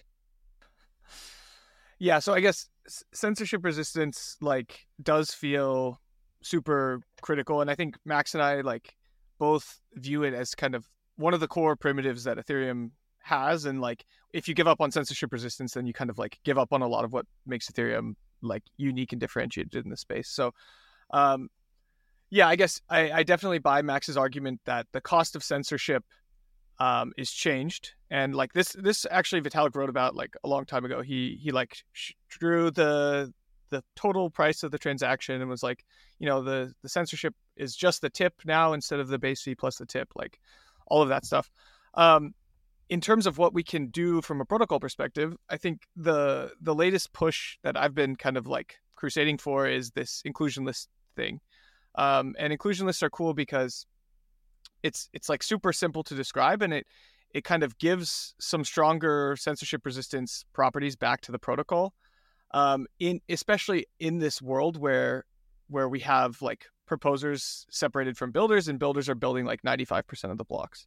yeah, 1.98 2.18
so 2.18 2.32
I 2.34 2.40
guess 2.40 2.68
censorship 3.12 3.64
resistance 3.64 4.36
like 4.40 4.86
does 5.02 5.30
feel 5.32 6.00
super 6.46 7.00
critical 7.22 7.60
and 7.60 7.70
I 7.70 7.74
think 7.74 7.96
Max 8.04 8.34
and 8.34 8.42
I 8.42 8.60
like 8.60 8.94
both 9.38 9.80
view 9.94 10.22
it 10.22 10.34
as 10.34 10.54
kind 10.54 10.74
of 10.74 10.86
one 11.16 11.34
of 11.34 11.40
the 11.40 11.48
core 11.48 11.76
primitives 11.76 12.24
that 12.24 12.38
Ethereum 12.38 12.90
has 13.22 13.64
and 13.64 13.80
like 13.80 14.04
if 14.32 14.46
you 14.46 14.54
give 14.54 14.68
up 14.68 14.80
on 14.80 14.90
censorship 14.90 15.32
resistance 15.32 15.74
then 15.74 15.86
you 15.86 15.92
kind 15.92 16.10
of 16.10 16.18
like 16.18 16.38
give 16.44 16.58
up 16.58 16.72
on 16.72 16.82
a 16.82 16.86
lot 16.86 17.04
of 17.04 17.12
what 17.12 17.26
makes 17.46 17.70
Ethereum 17.70 18.14
like 18.42 18.62
unique 18.76 19.12
and 19.12 19.20
differentiated 19.20 19.84
in 19.84 19.90
the 19.90 19.96
space. 19.96 20.28
So 20.28 20.52
um 21.10 21.48
yeah, 22.30 22.48
I 22.48 22.56
guess 22.56 22.80
I, 22.88 23.12
I 23.12 23.22
definitely 23.22 23.58
buy 23.58 23.82
Max's 23.82 24.16
argument 24.16 24.60
that 24.64 24.86
the 24.92 25.00
cost 25.00 25.36
of 25.36 25.44
censorship 25.44 26.04
um, 26.78 27.12
is 27.16 27.30
changed, 27.30 27.94
and 28.10 28.34
like 28.34 28.52
this, 28.52 28.72
this 28.78 29.06
actually 29.10 29.42
Vitalik 29.42 29.74
wrote 29.74 29.88
about 29.88 30.14
like 30.14 30.34
a 30.44 30.48
long 30.48 30.64
time 30.64 30.84
ago. 30.84 31.02
He 31.02 31.38
he 31.40 31.52
like 31.52 31.76
drew 32.28 32.70
the 32.70 33.32
the 33.70 33.82
total 33.94 34.30
price 34.30 34.62
of 34.62 34.70
the 34.70 34.78
transaction 34.78 35.40
and 35.40 35.50
was 35.50 35.62
like, 35.62 35.84
you 36.18 36.26
know, 36.26 36.42
the 36.42 36.72
the 36.82 36.88
censorship 36.88 37.34
is 37.56 37.74
just 37.76 38.00
the 38.00 38.10
tip 38.10 38.34
now 38.44 38.72
instead 38.72 39.00
of 39.00 39.08
the 39.08 39.18
base 39.18 39.42
fee 39.42 39.54
plus 39.54 39.76
the 39.76 39.86
tip, 39.86 40.08
like 40.14 40.38
all 40.86 41.02
of 41.02 41.08
that 41.08 41.24
stuff. 41.24 41.50
Um, 41.94 42.34
in 42.88 43.00
terms 43.00 43.26
of 43.26 43.38
what 43.38 43.52
we 43.52 43.62
can 43.62 43.88
do 43.88 44.22
from 44.22 44.40
a 44.40 44.44
protocol 44.44 44.78
perspective, 44.78 45.36
I 45.50 45.56
think 45.56 45.82
the 45.96 46.52
the 46.60 46.74
latest 46.74 47.12
push 47.12 47.58
that 47.62 47.76
I've 47.76 47.94
been 47.94 48.16
kind 48.16 48.36
of 48.36 48.46
like 48.46 48.76
crusading 48.94 49.38
for 49.38 49.66
is 49.66 49.90
this 49.90 50.22
inclusion 50.24 50.64
list 50.64 50.88
thing. 51.16 51.40
Um, 51.96 52.34
and 52.38 52.52
inclusion 52.52 52.86
lists 52.86 53.02
are 53.02 53.10
cool 53.10 53.34
because 53.34 53.86
it's 54.82 55.08
it's 55.12 55.28
like 55.28 55.42
super 55.42 55.72
simple 55.72 56.04
to 56.04 56.14
describe, 56.14 56.62
and 56.62 56.72
it 56.72 56.86
it 57.34 57.44
kind 57.44 57.62
of 57.62 57.76
gives 57.78 58.34
some 58.38 58.64
stronger 58.64 59.36
censorship 59.38 59.84
resistance 59.84 60.44
properties 60.52 60.96
back 60.96 61.20
to 61.22 61.32
the 61.32 61.38
protocol. 61.38 61.92
Um, 62.52 62.86
in 62.98 63.20
especially 63.28 63.86
in 63.98 64.18
this 64.18 64.40
world 64.40 64.76
where 64.76 65.24
where 65.68 65.88
we 65.88 66.00
have 66.00 66.40
like 66.40 66.66
proposers 66.86 67.66
separated 67.70 68.16
from 68.16 68.30
builders, 68.30 68.68
and 68.68 68.78
builders 68.78 69.08
are 69.08 69.16
building 69.16 69.44
like 69.44 69.64
ninety 69.64 69.84
five 69.84 70.06
percent 70.06 70.30
of 70.30 70.38
the 70.38 70.44
blocks. 70.44 70.86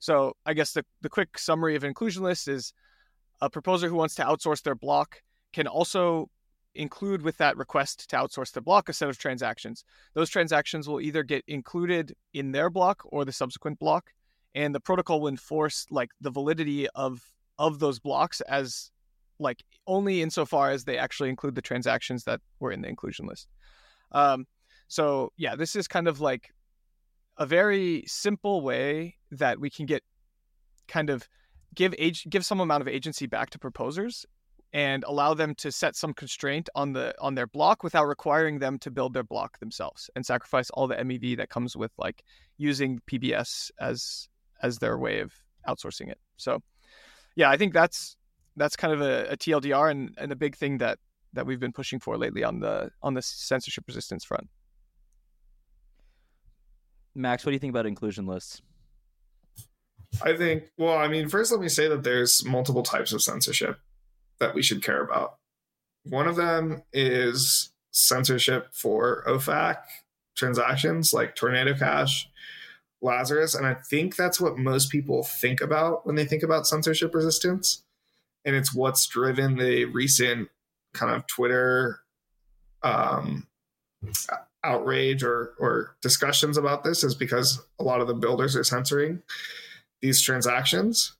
So 0.00 0.36
I 0.44 0.54
guess 0.54 0.72
the 0.72 0.84
the 1.00 1.08
quick 1.08 1.38
summary 1.38 1.76
of 1.76 1.84
inclusion 1.84 2.22
list 2.22 2.48
is 2.48 2.72
a 3.40 3.48
proposer 3.48 3.88
who 3.88 3.94
wants 3.94 4.16
to 4.16 4.24
outsource 4.24 4.62
their 4.62 4.74
block 4.74 5.22
can 5.52 5.66
also 5.66 6.28
include 6.74 7.22
with 7.22 7.38
that 7.38 7.56
request 7.56 8.10
to 8.10 8.16
outsource 8.16 8.52
the 8.52 8.60
block 8.60 8.88
a 8.88 8.92
set 8.92 9.08
of 9.08 9.18
transactions. 9.18 9.84
Those 10.14 10.30
transactions 10.30 10.88
will 10.88 11.00
either 11.00 11.22
get 11.22 11.44
included 11.46 12.14
in 12.34 12.52
their 12.52 12.70
block 12.70 13.02
or 13.04 13.24
the 13.24 13.32
subsequent 13.32 13.78
block. 13.78 14.10
and 14.54 14.74
the 14.74 14.80
protocol 14.80 15.20
will 15.20 15.28
enforce 15.28 15.86
like 15.90 16.10
the 16.20 16.30
validity 16.30 16.88
of 16.90 17.22
of 17.58 17.78
those 17.78 17.98
blocks 17.98 18.40
as 18.42 18.90
like 19.38 19.64
only 19.86 20.22
insofar 20.22 20.70
as 20.70 20.84
they 20.84 20.98
actually 20.98 21.28
include 21.28 21.54
the 21.54 21.62
transactions 21.62 22.24
that 22.24 22.40
were 22.60 22.72
in 22.72 22.82
the 22.82 22.88
inclusion 22.88 23.26
list. 23.26 23.48
Um, 24.12 24.46
so 24.88 25.32
yeah, 25.36 25.56
this 25.56 25.76
is 25.76 25.86
kind 25.88 26.08
of 26.08 26.20
like 26.20 26.52
a 27.36 27.46
very 27.46 28.04
simple 28.06 28.62
way 28.62 29.16
that 29.30 29.60
we 29.60 29.70
can 29.70 29.86
get 29.86 30.02
kind 30.88 31.10
of 31.10 31.28
give 31.74 31.94
age 31.98 32.26
give 32.28 32.44
some 32.44 32.60
amount 32.60 32.80
of 32.80 32.88
agency 32.88 33.26
back 33.26 33.50
to 33.50 33.58
proposers 33.58 34.26
and 34.72 35.04
allow 35.04 35.32
them 35.32 35.54
to 35.54 35.72
set 35.72 35.96
some 35.96 36.12
constraint 36.12 36.68
on 36.74 36.92
the 36.92 37.14
on 37.20 37.34
their 37.34 37.46
block 37.46 37.82
without 37.82 38.06
requiring 38.06 38.58
them 38.58 38.78
to 38.78 38.90
build 38.90 39.14
their 39.14 39.22
block 39.22 39.58
themselves 39.60 40.10
and 40.14 40.26
sacrifice 40.26 40.70
all 40.70 40.86
the 40.86 40.96
MEV 40.96 41.36
that 41.36 41.48
comes 41.48 41.76
with 41.76 41.92
like 41.98 42.24
using 42.56 43.00
PBS 43.10 43.70
as 43.80 44.28
as 44.62 44.78
their 44.78 44.98
way 44.98 45.20
of 45.20 45.32
outsourcing 45.66 46.10
it. 46.10 46.18
So 46.36 46.62
yeah, 47.36 47.50
I 47.50 47.56
think 47.56 47.72
that's 47.72 48.16
that's 48.58 48.76
kind 48.76 48.92
of 48.92 49.00
a, 49.00 49.32
a 49.32 49.36
TLDR 49.36 49.90
and, 49.90 50.14
and 50.18 50.32
a 50.32 50.36
big 50.36 50.56
thing 50.56 50.78
that 50.78 50.98
that 51.32 51.46
we've 51.46 51.60
been 51.60 51.72
pushing 51.72 52.00
for 52.00 52.16
lately 52.16 52.42
on 52.42 52.60
the 52.60 52.90
on 53.02 53.14
the 53.14 53.22
censorship 53.22 53.84
resistance 53.86 54.24
front. 54.24 54.48
Max, 57.14 57.44
what 57.44 57.50
do 57.50 57.54
you 57.54 57.58
think 57.58 57.72
about 57.72 57.86
inclusion 57.86 58.26
lists? 58.26 58.62
I 60.22 60.36
think, 60.36 60.64
well, 60.78 60.96
I 60.96 61.08
mean, 61.08 61.28
first 61.28 61.52
let 61.52 61.60
me 61.60 61.68
say 61.68 61.88
that 61.88 62.02
there's 62.02 62.44
multiple 62.44 62.82
types 62.82 63.12
of 63.12 63.22
censorship 63.22 63.78
that 64.40 64.54
we 64.54 64.62
should 64.62 64.82
care 64.82 65.02
about. 65.02 65.36
One 66.04 66.26
of 66.26 66.36
them 66.36 66.82
is 66.92 67.70
censorship 67.90 68.68
for 68.72 69.24
OFAC 69.26 69.78
transactions 70.36 71.12
like 71.12 71.34
Tornado 71.34 71.74
Cash, 71.74 72.28
Lazarus. 73.02 73.54
And 73.54 73.66
I 73.66 73.74
think 73.74 74.16
that's 74.16 74.40
what 74.40 74.56
most 74.56 74.90
people 74.90 75.22
think 75.24 75.60
about 75.60 76.06
when 76.06 76.14
they 76.14 76.24
think 76.24 76.42
about 76.42 76.66
censorship 76.66 77.14
resistance. 77.14 77.84
And 78.44 78.54
it's 78.56 78.74
what's 78.74 79.06
driven 79.06 79.56
the 79.56 79.84
recent 79.86 80.48
kind 80.94 81.14
of 81.14 81.26
Twitter 81.26 82.00
um, 82.82 83.46
outrage 84.64 85.22
or, 85.22 85.54
or 85.58 85.96
discussions 86.02 86.56
about 86.56 86.84
this 86.84 87.04
is 87.04 87.14
because 87.14 87.64
a 87.78 87.82
lot 87.82 88.00
of 88.00 88.06
the 88.06 88.14
builders 88.14 88.56
are 88.56 88.64
censoring 88.64 89.22
these 90.00 90.22
transactions. 90.22 91.16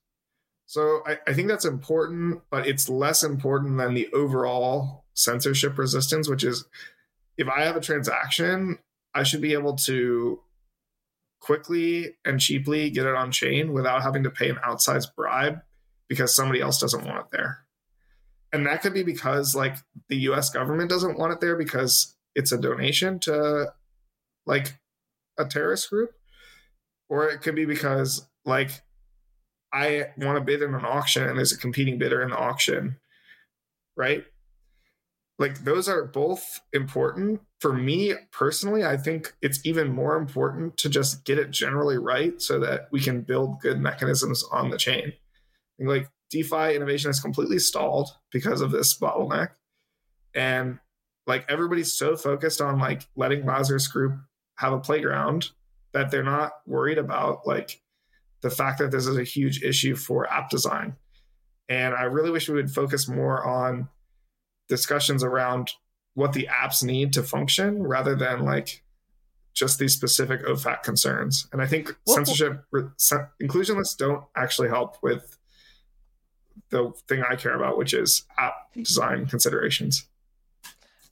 So 0.67 1.03
I, 1.07 1.19
I, 1.27 1.33
think 1.33 1.49
that's 1.49 1.65
important, 1.65 2.43
but 2.51 2.67
it's 2.67 2.89
less 2.89 3.23
important 3.23 3.79
than 3.79 3.95
the 3.95 4.09
overall 4.13 5.05
censorship 5.15 5.79
resistance, 5.79 6.29
which 6.29 6.45
is 6.45 6.67
if 7.39 7.49
I 7.49 7.63
have 7.63 7.77
a 7.77 7.81
transaction, 7.81 8.79
I 9.15 9.23
should 9.23 9.41
be 9.41 9.55
able 9.55 9.77
to 9.77 10.41
quickly 11.41 12.17
and 12.25 12.39
cheaply 12.39 12.91
get 12.91 13.07
it 13.07 13.15
on 13.15 13.33
chain 13.33 13.73
without 13.73 14.03
having 14.03 14.25
to 14.25 14.31
pay 14.31 14.51
an 14.51 14.59
outsized 14.65 15.15
bribe 15.17 15.61
because 16.09 16.35
somebody 16.35 16.61
else 16.61 16.81
doesn't 16.81 17.05
want 17.05 17.21
it 17.21 17.31
there. 17.31 17.65
And 18.53 18.67
that 18.67 18.81
could 18.81 18.95
be 18.95 19.03
because 19.03 19.55
like 19.55 19.77
the 20.09 20.17
US 20.31 20.51
government 20.51 20.91
doesn't 20.91 21.19
want 21.19 21.33
it 21.33 21.41
there 21.41 21.57
because 21.57 22.17
it's 22.35 22.53
a 22.53 22.59
donation 22.59 23.19
to 23.21 23.73
like 24.47 24.79
a 25.39 25.45
terrorist 25.45 25.91
group 25.91 26.13
or 27.09 27.29
it 27.29 27.43
could 27.43 27.55
be 27.55 27.65
because 27.65 28.27
like 28.45 28.83
I 29.73 30.07
want 30.17 30.39
to 30.39 30.45
bid 30.45 30.63
in 30.63 30.75
an 30.75 30.85
auction 30.85 31.25
and 31.25 31.37
there's 31.37 31.53
a 31.53 31.59
competing 31.59 31.99
bidder 31.99 32.23
in 32.23 32.31
the 32.31 32.39
auction, 32.39 32.97
right? 33.97 34.25
Like 35.39 35.63
those 35.65 35.89
are 35.89 36.05
both 36.05 36.61
important. 36.73 37.41
For 37.61 37.73
me 37.73 38.15
personally, 38.33 38.85
I 38.85 38.97
think 38.97 39.35
it's 39.43 39.61
even 39.65 39.93
more 39.93 40.17
important 40.17 40.77
to 40.79 40.89
just 40.89 41.25
get 41.25 41.39
it 41.39 41.51
generally 41.51 41.99
right 41.99 42.41
so 42.41 42.59
that 42.61 42.89
we 42.91 43.01
can 43.01 43.23
build 43.23 43.61
good 43.61 43.79
mechanisms 43.79 44.45
on 44.51 44.71
the 44.71 44.79
chain. 44.79 45.13
Like 45.79 46.11
DeFi 46.31 46.75
innovation 46.75 47.11
is 47.11 47.21
completely 47.21 47.59
stalled 47.59 48.11
because 48.33 48.61
of 48.61 48.71
this 48.71 48.99
bottleneck. 48.99 49.51
And 50.35 50.79
like 51.27 51.45
everybody's 51.49 51.93
so 51.93 52.17
focused 52.17 52.61
on 52.61 52.79
like 52.79 53.07
letting 53.17 53.45
Lazarus 53.45 53.89
Group 53.89 54.15
have 54.57 54.73
a 54.73 54.81
playground 54.81 55.51
that 55.93 56.11
they're 56.11 56.23
not 56.23 56.53
worried 56.67 56.99
about 56.99 57.47
like 57.47 57.81
the 58.41 58.51
fact 58.51 58.79
that 58.79 58.91
this 58.91 59.07
is 59.07 59.17
a 59.17 59.25
huge 59.25 59.63
issue 59.63 59.97
for 59.97 60.31
app 60.31 60.51
design. 60.51 60.97
And 61.69 61.95
I 61.95 62.05
really 62.05 62.31
wish 62.31 62.49
we 62.49 62.55
would 62.55 62.71
focus 62.71 63.09
more 63.09 63.45
on 63.45 63.89
discussions 64.69 65.23
around 65.23 65.73
what 66.15 66.33
the 66.33 66.49
apps 66.51 66.83
need 66.83 67.13
to 67.13 67.23
function 67.23 67.83
rather 67.83 68.15
than 68.15 68.45
like 68.45 68.83
just 69.55 69.79
these 69.79 69.95
specific 69.95 70.45
OFAC 70.45 70.83
concerns. 70.83 71.47
And 71.53 71.61
I 71.61 71.67
think 71.67 71.95
well, 72.07 72.17
censorship 72.17 72.65
well, 72.73 72.93
inclusion 73.41 73.77
lists 73.77 73.97
don't 73.97 74.25
actually 74.37 74.69
help 74.69 74.97
with 75.03 75.38
the 76.71 76.93
thing 77.09 77.23
I 77.29 77.37
care 77.37 77.55
about, 77.55 77.79
which 77.79 77.95
is 77.95 78.25
app 78.39 78.73
design 78.75 79.27
considerations. 79.27 80.07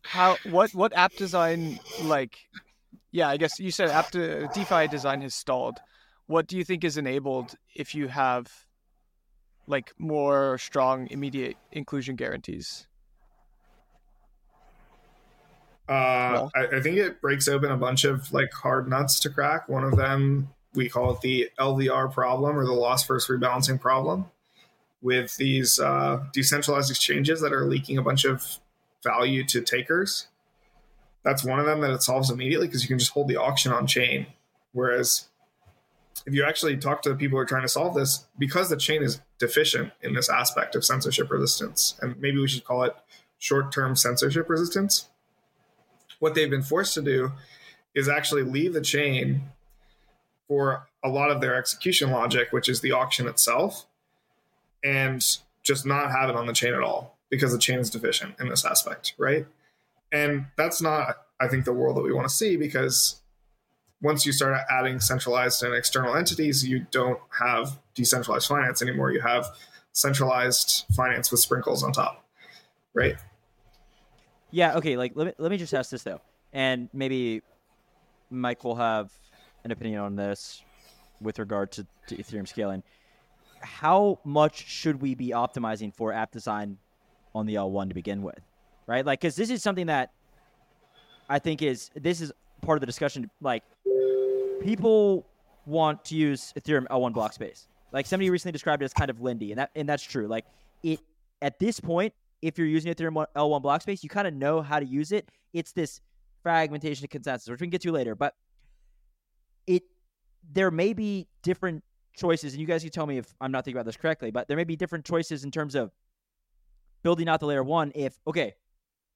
How 0.02 0.36
what 0.44 0.74
what 0.74 0.92
app 0.96 1.14
design 1.14 1.80
like? 2.02 2.38
Yeah, 3.10 3.28
I 3.28 3.36
guess 3.36 3.58
you 3.58 3.70
said 3.70 3.90
app 3.90 4.10
de- 4.10 4.46
DeFi 4.48 4.88
design 4.88 5.22
has 5.22 5.34
stalled 5.34 5.78
what 6.26 6.46
do 6.46 6.56
you 6.56 6.64
think 6.64 6.84
is 6.84 6.96
enabled 6.96 7.54
if 7.74 7.94
you 7.94 8.08
have 8.08 8.52
like 9.66 9.92
more 9.98 10.58
strong 10.58 11.08
immediate 11.10 11.56
inclusion 11.72 12.16
guarantees? 12.16 12.86
Uh, 15.88 16.30
well, 16.32 16.52
I, 16.56 16.76
I, 16.76 16.80
think 16.80 16.96
it 16.96 17.20
breaks 17.20 17.46
open 17.46 17.70
a 17.70 17.76
bunch 17.76 18.02
of 18.02 18.32
like 18.32 18.52
hard 18.52 18.88
nuts 18.88 19.20
to 19.20 19.30
crack. 19.30 19.68
One 19.68 19.84
of 19.84 19.96
them, 19.96 20.48
we 20.74 20.88
call 20.88 21.12
it 21.12 21.20
the 21.20 21.48
LVR 21.60 22.12
problem 22.12 22.58
or 22.58 22.64
the 22.64 22.72
loss 22.72 23.06
versus 23.06 23.30
rebalancing 23.30 23.80
problem 23.80 24.26
with 25.02 25.36
these 25.36 25.78
uh, 25.78 26.24
decentralized 26.32 26.90
exchanges 26.90 27.40
that 27.40 27.52
are 27.52 27.64
leaking 27.64 27.98
a 27.98 28.02
bunch 28.02 28.24
of 28.24 28.58
value 29.02 29.44
to 29.44 29.60
takers. 29.60 30.28
That's 31.22 31.44
one 31.44 31.58
of 31.58 31.66
them 31.66 31.80
that 31.80 31.90
it 31.90 32.02
solves 32.02 32.30
immediately 32.30 32.66
because 32.66 32.82
you 32.82 32.88
can 32.88 32.98
just 32.98 33.12
hold 33.12 33.28
the 33.28 33.36
auction 33.36 33.72
on 33.72 33.86
chain. 33.86 34.26
Whereas 34.72 35.28
if 36.24 36.34
you 36.34 36.44
actually 36.44 36.76
talk 36.76 37.02
to 37.02 37.08
the 37.08 37.16
people 37.16 37.36
who 37.36 37.42
are 37.42 37.46
trying 37.46 37.62
to 37.62 37.68
solve 37.68 37.94
this, 37.94 38.26
because 38.38 38.68
the 38.68 38.76
chain 38.76 39.02
is 39.02 39.20
deficient 39.38 39.92
in 40.02 40.14
this 40.14 40.28
aspect 40.28 40.74
of 40.74 40.84
censorship 40.84 41.30
resistance, 41.30 41.94
and 42.00 42.18
maybe 42.20 42.38
we 42.38 42.48
should 42.48 42.64
call 42.64 42.84
it 42.84 42.94
short 43.38 43.72
term 43.72 43.94
censorship 43.96 44.48
resistance, 44.48 45.08
what 46.18 46.34
they've 46.34 46.50
been 46.50 46.62
forced 46.62 46.94
to 46.94 47.02
do 47.02 47.32
is 47.94 48.08
actually 48.08 48.42
leave 48.42 48.72
the 48.72 48.80
chain 48.80 49.42
for 50.48 50.88
a 51.02 51.08
lot 51.08 51.30
of 51.30 51.40
their 51.40 51.54
execution 51.54 52.10
logic, 52.10 52.48
which 52.50 52.68
is 52.68 52.80
the 52.80 52.92
auction 52.92 53.26
itself, 53.26 53.86
and 54.84 55.24
just 55.62 55.86
not 55.86 56.10
have 56.12 56.30
it 56.30 56.36
on 56.36 56.46
the 56.46 56.52
chain 56.52 56.74
at 56.74 56.82
all 56.82 57.18
because 57.30 57.52
the 57.52 57.58
chain 57.58 57.78
is 57.78 57.90
deficient 57.90 58.34
in 58.40 58.48
this 58.48 58.64
aspect, 58.64 59.14
right? 59.18 59.46
And 60.12 60.46
that's 60.56 60.80
not, 60.80 61.16
I 61.40 61.48
think, 61.48 61.64
the 61.64 61.72
world 61.72 61.96
that 61.96 62.02
we 62.02 62.12
want 62.12 62.28
to 62.28 62.34
see 62.34 62.56
because 62.56 63.20
once 64.00 64.24
you 64.24 64.32
start 64.32 64.58
adding 64.70 65.00
centralized 65.00 65.62
and 65.62 65.74
external 65.74 66.14
entities, 66.14 66.66
you 66.66 66.86
don't 66.90 67.18
have 67.40 67.78
decentralized 67.94 68.46
finance 68.46 68.82
anymore. 68.82 69.10
You 69.10 69.20
have 69.20 69.48
centralized 69.92 70.84
finance 70.94 71.30
with 71.30 71.40
sprinkles 71.40 71.82
on 71.82 71.92
top, 71.92 72.24
right? 72.94 73.16
Yeah. 74.50 74.76
Okay. 74.76 74.96
Like, 74.96 75.12
let 75.14 75.26
me 75.26 75.32
let 75.38 75.50
me 75.50 75.56
just 75.56 75.74
ask 75.74 75.90
this 75.90 76.02
though, 76.02 76.20
and 76.52 76.88
maybe 76.92 77.42
Mike 78.30 78.62
will 78.64 78.76
have 78.76 79.10
an 79.64 79.70
opinion 79.70 80.00
on 80.00 80.16
this 80.16 80.62
with 81.20 81.38
regard 81.38 81.72
to, 81.72 81.86
to 82.08 82.16
Ethereum 82.16 82.46
scaling. 82.46 82.82
How 83.60 84.18
much 84.24 84.66
should 84.66 85.00
we 85.00 85.14
be 85.14 85.28
optimizing 85.28 85.92
for 85.94 86.12
app 86.12 86.30
design 86.30 86.78
on 87.34 87.46
the 87.46 87.54
L1 87.54 87.88
to 87.88 87.94
begin 87.94 88.22
with, 88.22 88.40
right? 88.86 89.04
Like, 89.04 89.20
because 89.20 89.36
this 89.36 89.50
is 89.50 89.62
something 89.62 89.86
that 89.86 90.12
I 91.28 91.38
think 91.38 91.62
is 91.62 91.90
this 91.94 92.20
is 92.20 92.32
part 92.62 92.76
of 92.76 92.80
the 92.80 92.86
discussion. 92.86 93.30
Like, 93.40 93.62
people 94.62 95.26
want 95.66 96.04
to 96.06 96.16
use 96.16 96.52
Ethereum 96.58 96.86
L1 96.86 97.12
block 97.12 97.32
space. 97.32 97.66
Like 97.92 98.06
somebody 98.06 98.30
recently 98.30 98.52
described 98.52 98.82
it 98.82 98.86
as 98.86 98.92
kind 98.92 99.10
of 99.10 99.20
Lindy, 99.20 99.52
and 99.52 99.58
that 99.58 99.70
and 99.74 99.88
that's 99.88 100.02
true. 100.02 100.26
Like 100.26 100.44
it 100.82 101.00
at 101.42 101.58
this 101.58 101.80
point, 101.80 102.12
if 102.42 102.58
you're 102.58 102.66
using 102.66 102.92
Ethereum 102.92 103.26
L1 103.34 103.62
block 103.62 103.82
space, 103.82 104.02
you 104.02 104.08
kind 104.08 104.26
of 104.26 104.34
know 104.34 104.62
how 104.62 104.80
to 104.80 104.86
use 104.86 105.12
it. 105.12 105.28
It's 105.52 105.72
this 105.72 106.00
fragmentation 106.42 107.04
of 107.04 107.10
consensus, 107.10 107.48
which 107.48 107.60
we 107.60 107.66
can 107.66 107.70
get 107.70 107.82
to 107.82 107.92
later. 107.92 108.14
But 108.14 108.34
it 109.66 109.82
there 110.52 110.70
may 110.70 110.92
be 110.92 111.26
different 111.42 111.82
choices, 112.16 112.52
and 112.52 112.60
you 112.60 112.66
guys 112.66 112.82
can 112.82 112.90
tell 112.90 113.06
me 113.06 113.18
if 113.18 113.32
I'm 113.40 113.52
not 113.52 113.64
thinking 113.64 113.78
about 113.78 113.86
this 113.86 113.96
correctly, 113.96 114.30
but 114.30 114.48
there 114.48 114.56
may 114.56 114.64
be 114.64 114.76
different 114.76 115.04
choices 115.04 115.44
in 115.44 115.50
terms 115.50 115.74
of 115.74 115.92
building 117.02 117.28
out 117.28 117.40
the 117.40 117.46
layer 117.46 117.62
one. 117.62 117.92
If 117.94 118.18
okay, 118.26 118.54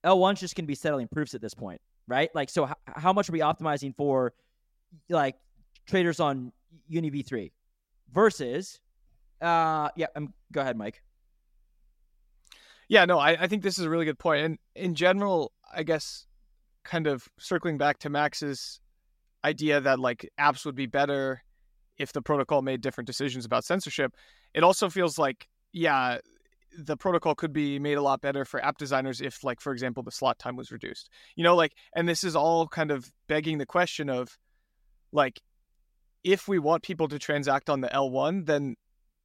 L1's 0.05 0.41
just 0.41 0.55
going 0.55 0.65
to 0.65 0.69
be 0.69 0.75
settling 0.75 1.09
proofs 1.09 1.35
at 1.35 1.41
this 1.41 1.55
point, 1.55 1.81
right? 2.07 2.31
Like, 2.35 2.51
so 2.51 2.67
h- 2.67 2.75
how 2.87 3.13
much 3.13 3.29
are 3.29 3.33
we 3.33 3.41
optimizing 3.41 3.95
for 3.95 4.33
like 5.09 5.37
traders 5.87 6.21
on 6.21 6.53
Uni 6.89 7.11
V3 7.11 7.51
versus, 8.13 8.81
uh, 9.41 9.89
yeah, 9.97 10.07
um, 10.17 10.33
go 10.53 10.61
ahead, 10.61 10.77
Mike. 10.77 11.03
Yeah, 12.89 13.05
no, 13.05 13.19
I, 13.19 13.43
I 13.43 13.47
think 13.47 13.63
this 13.63 13.79
is 13.79 13.85
a 13.85 13.91
really 13.91 14.05
good 14.05 14.19
point. 14.19 14.45
And 14.45 14.59
in 14.75 14.95
general, 14.95 15.53
I 15.73 15.85
guess 15.85 16.27
kind 16.83 17.07
of 17.07 17.29
circling 17.39 17.79
back 17.79 17.99
to 18.01 18.11
Max's 18.11 18.81
idea 19.45 19.81
that 19.81 20.01
like 20.01 20.29
apps 20.39 20.65
would 20.67 20.75
be 20.75 20.87
better 20.87 21.43
if 22.01 22.13
the 22.13 22.23
protocol 22.23 22.63
made 22.63 22.81
different 22.81 23.07
decisions 23.07 23.45
about 23.45 23.65
censorship. 23.65 24.15
It 24.55 24.65
also 24.65 24.89
feels 24.89 25.19
like, 25.19 25.49
yeah, 25.73 26.19
the 26.77 26.97
protocol 26.97 27.35
could 27.35 27.53
be 27.53 27.79
made 27.79 27.99
a 27.99 28.03
lot 28.03 28.21
better 28.21 28.45
for 28.45 28.65
app 28.65 28.79
designers 28.79 29.21
if, 29.21 29.45
like, 29.45 29.61
for 29.61 29.73
example, 29.73 30.03
the 30.03 30.11
slot 30.11 30.39
time 30.39 30.57
was 30.57 30.73
reduced. 30.73 31.11
You 31.37 31.45
know, 31.45 31.55
like, 31.55 31.73
and 31.95 32.09
this 32.09 32.25
is 32.25 32.35
all 32.35 32.67
kind 32.67 32.91
of 32.91 33.13
begging 33.29 33.59
the 33.59 33.67
question 33.67 34.09
of, 34.09 34.39
like, 35.13 35.41
if 36.25 36.49
we 36.49 36.59
want 36.59 36.83
people 36.83 37.09
to 37.09 37.19
transact 37.19 37.69
on 37.69 37.81
the 37.81 37.89
L1, 37.89 38.47
then 38.47 38.77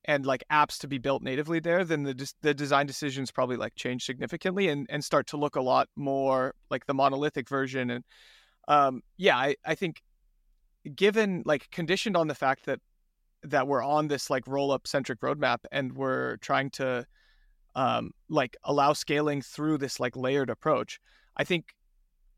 and 0.08 0.26
like 0.26 0.44
apps 0.52 0.78
to 0.80 0.88
be 0.88 1.00
built 1.00 1.24
natively 1.24 1.60
there, 1.60 1.84
then 1.84 2.04
the 2.04 2.34
the 2.42 2.54
design 2.54 2.86
decisions 2.86 3.32
probably 3.32 3.58
like 3.58 3.76
change 3.76 4.06
significantly 4.06 4.68
and 4.68 4.86
and 4.90 5.04
start 5.04 5.28
to 5.28 5.38
look 5.38 5.56
a 5.56 5.62
lot 5.62 5.90
more 5.96 6.54
like 6.70 6.86
the 6.86 6.94
monolithic 6.94 7.50
version. 7.50 7.90
And 7.90 8.04
um, 8.68 9.02
yeah, 9.18 9.36
I 9.36 9.56
I 9.66 9.76
think 9.76 10.02
given 10.94 11.44
like 11.46 11.70
conditioned 11.72 12.18
on 12.18 12.28
the 12.28 12.36
fact 12.36 12.66
that 12.66 12.80
that 13.44 13.68
we're 13.68 13.84
on 13.84 14.08
this 14.08 14.30
like 14.30 14.48
roll 14.48 14.72
up 14.72 14.88
centric 14.88 15.20
roadmap 15.22 15.60
and 15.72 15.94
we're 15.94 16.38
trying 16.38 16.70
to 16.72 17.06
um, 17.76 18.12
like 18.30 18.58
allow 18.64 18.94
scaling 18.94 19.42
through 19.42 19.78
this 19.78 20.00
like 20.00 20.16
layered 20.16 20.50
approach, 20.50 21.00
I 21.38 21.44
think 21.44 21.76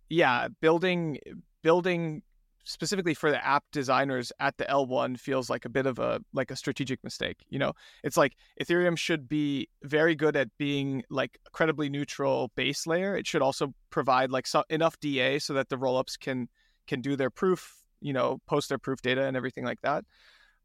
yeah, 0.09 0.47
building 0.61 1.19
building 1.61 2.21
specifically 2.63 3.13
for 3.13 3.31
the 3.31 3.45
app 3.45 3.63
designers 3.71 4.31
at 4.41 4.57
the 4.57 4.65
L1 4.65 5.17
feels 5.17 5.49
like 5.49 5.63
a 5.63 5.69
bit 5.69 5.85
of 5.85 5.99
a 5.99 6.19
like 6.33 6.51
a 6.51 6.55
strategic 6.55 7.03
mistake. 7.03 7.37
You 7.49 7.59
know, 7.59 7.73
it's 8.03 8.17
like 8.17 8.35
Ethereum 8.61 8.97
should 8.97 9.29
be 9.29 9.69
very 9.83 10.15
good 10.15 10.35
at 10.35 10.49
being 10.57 11.03
like 11.09 11.39
a 11.45 11.49
credibly 11.51 11.89
neutral 11.89 12.51
base 12.55 12.85
layer. 12.85 13.15
It 13.15 13.25
should 13.25 13.41
also 13.41 13.73
provide 13.89 14.31
like 14.31 14.47
so, 14.47 14.63
enough 14.69 14.99
DA 14.99 15.39
so 15.39 15.53
that 15.53 15.69
the 15.69 15.77
rollups 15.77 16.19
can 16.19 16.49
can 16.87 17.01
do 17.01 17.15
their 17.15 17.29
proof, 17.29 17.83
you 18.01 18.13
know, 18.13 18.39
post 18.47 18.69
their 18.69 18.77
proof 18.77 19.01
data 19.01 19.25
and 19.25 19.37
everything 19.37 19.65
like 19.65 19.81
that. 19.81 20.03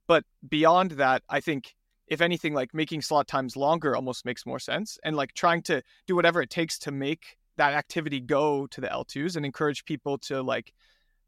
But 0.07 0.25
beyond 0.49 0.93
that, 0.93 1.23
I 1.29 1.41
think 1.41 1.75
if 2.09 2.21
anything, 2.21 2.55
like 2.55 2.75
making 2.75 3.03
slot 3.03 3.29
times 3.29 3.57
longer 3.57 3.97
almost 3.97 4.25
makes 4.25 4.45
more 4.45 4.59
sense, 4.59 4.99
and 5.05 5.17
like 5.17 5.33
trying 5.35 5.63
to 5.63 5.83
do 6.07 6.15
whatever 6.15 6.43
it 6.43 6.51
takes 6.51 6.79
to 6.81 6.91
make 6.91 7.39
that 7.57 7.75
activity 7.75 8.21
go 8.21 8.67
to 8.69 8.81
the 8.81 8.89
L2s 8.89 9.37
and 9.37 9.47
encourage 9.47 9.85
people 9.85 10.19
to 10.19 10.43
like 10.43 10.73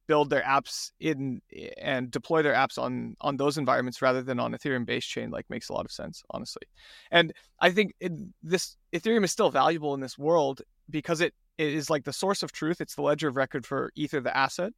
build 0.07 0.31
their 0.31 0.43
apps 0.43 0.91
in 1.01 1.41
and 1.81 2.11
deploy 2.11 2.43
their 2.43 2.55
apps 2.55 2.79
on 2.79 3.17
on 3.21 3.37
those 3.37 3.57
environments 3.57 4.03
rather 4.03 4.23
than 4.23 4.39
on 4.39 4.53
Ethereum 4.53 4.85
base 4.85 5.05
chain 5.05 5.31
like 5.31 5.49
makes 5.49 5.69
a 5.69 5.73
lot 5.73 5.85
of 5.85 5.93
sense 5.93 6.23
honestly. 6.31 6.63
And 7.11 7.33
I 7.61 7.71
think 7.71 7.95
it, 8.01 8.13
this 8.43 8.77
Ethereum 8.93 9.25
is 9.25 9.33
still 9.33 9.51
valuable 9.51 9.95
in 9.95 10.01
this 10.01 10.19
world 10.19 10.63
because 10.91 11.21
it, 11.21 11.35
it 11.57 11.73
is 11.73 11.89
like 11.89 12.05
the 12.05 12.13
source 12.13 12.43
of 12.43 12.53
truth. 12.53 12.81
It's 12.81 12.95
the 12.95 13.03
ledger 13.03 13.29
of 13.29 13.37
record 13.37 13.65
for 13.65 13.91
Ether 13.95 14.21
the 14.21 14.37
asset, 14.37 14.73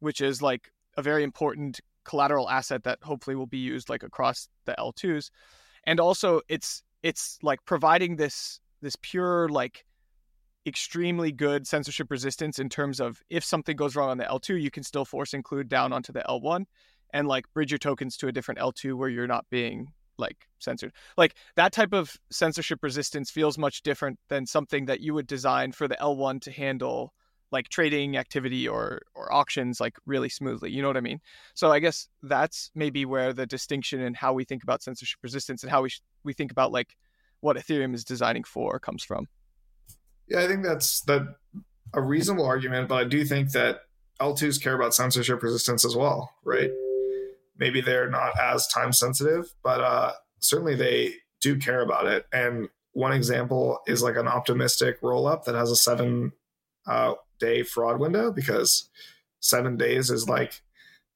which 0.00 0.20
is 0.20 0.42
like 0.42 0.70
a 0.96 1.02
very 1.02 1.22
important 1.22 1.80
collateral 2.04 2.48
asset 2.48 2.82
that 2.84 2.98
hopefully 3.02 3.36
will 3.36 3.46
be 3.46 3.58
used 3.58 3.88
like 3.88 4.02
across 4.02 4.48
the 4.64 4.74
L2s. 4.78 5.30
And 5.84 6.00
also 6.00 6.40
it's 6.48 6.82
it's 7.02 7.38
like 7.42 7.64
providing 7.64 8.16
this 8.16 8.60
this 8.82 8.96
pure 9.00 9.48
like 9.48 9.84
extremely 10.66 11.32
good 11.32 11.66
censorship 11.66 12.10
resistance 12.10 12.58
in 12.58 12.68
terms 12.68 13.00
of 13.00 13.22
if 13.30 13.44
something 13.44 13.76
goes 13.76 13.96
wrong 13.96 14.10
on 14.10 14.18
the 14.18 14.24
L2, 14.24 14.60
you 14.60 14.70
can 14.70 14.82
still 14.82 15.04
force 15.04 15.32
include 15.32 15.68
down 15.68 15.92
onto 15.92 16.12
the 16.12 16.24
L1 16.28 16.66
and 17.12 17.26
like 17.26 17.50
bridge 17.54 17.70
your 17.70 17.78
tokens 17.78 18.16
to 18.18 18.28
a 18.28 18.32
different 18.32 18.60
L2 18.60 18.94
where 18.94 19.08
you're 19.08 19.26
not 19.26 19.46
being 19.50 19.88
like 20.18 20.46
censored. 20.58 20.92
Like 21.16 21.34
that 21.56 21.72
type 21.72 21.92
of 21.92 22.16
censorship 22.30 22.80
resistance 22.82 23.30
feels 23.30 23.56
much 23.58 23.82
different 23.82 24.18
than 24.28 24.46
something 24.46 24.84
that 24.86 25.00
you 25.00 25.14
would 25.14 25.26
design 25.26 25.72
for 25.72 25.88
the 25.88 25.96
L1 25.96 26.42
to 26.42 26.50
handle 26.50 27.14
like 27.52 27.68
trading 27.68 28.16
activity 28.16 28.68
or 28.68 29.02
or 29.14 29.32
auctions 29.32 29.80
like 29.80 29.96
really 30.06 30.28
smoothly. 30.28 30.70
You 30.70 30.82
know 30.82 30.88
what 30.88 30.96
I 30.96 31.02
mean? 31.02 31.20
So 31.54 31.70
I 31.70 31.78
guess 31.78 32.08
that's 32.22 32.70
maybe 32.74 33.04
where 33.04 33.32
the 33.32 33.46
distinction 33.46 34.00
in 34.00 34.14
how 34.14 34.32
we 34.32 34.44
think 34.44 34.62
about 34.62 34.82
censorship 34.82 35.18
resistance 35.22 35.62
and 35.62 35.70
how 35.70 35.82
we 35.82 35.90
sh- 35.90 36.02
we 36.24 36.32
think 36.32 36.50
about 36.50 36.72
like 36.72 36.96
what 37.40 37.56
Ethereum 37.56 37.94
is 37.94 38.04
designing 38.04 38.44
for 38.44 38.78
comes 38.78 39.02
from. 39.02 39.26
Yeah, 40.28 40.40
I 40.40 40.46
think 40.46 40.62
that's 40.62 41.00
that 41.02 41.36
a 41.92 42.00
reasonable 42.00 42.46
argument, 42.46 42.88
but 42.88 42.96
I 42.96 43.04
do 43.04 43.24
think 43.24 43.52
that 43.52 43.80
L2s 44.20 44.62
care 44.62 44.74
about 44.74 44.94
censorship 44.94 45.42
resistance 45.42 45.84
as 45.84 45.96
well, 45.96 46.30
right? 46.44 46.70
Maybe 47.58 47.80
they're 47.80 48.08
not 48.08 48.38
as 48.38 48.66
time 48.68 48.92
sensitive, 48.92 49.52
but 49.62 49.80
uh, 49.80 50.12
certainly 50.38 50.74
they 50.76 51.14
do 51.40 51.58
care 51.58 51.80
about 51.80 52.06
it. 52.06 52.26
And 52.32 52.68
one 52.92 53.12
example 53.12 53.80
is 53.86 54.02
like 54.02 54.16
an 54.16 54.28
optimistic 54.28 54.98
roll 55.02 55.26
up 55.26 55.44
that 55.44 55.54
has 55.54 55.70
a 55.70 55.76
seven 55.76 56.32
uh, 56.86 57.14
day 57.40 57.62
fraud 57.62 57.98
window 57.98 58.30
because 58.30 58.88
seven 59.40 59.76
days 59.76 60.10
is 60.10 60.22
mm-hmm. 60.22 60.32
like 60.32 60.62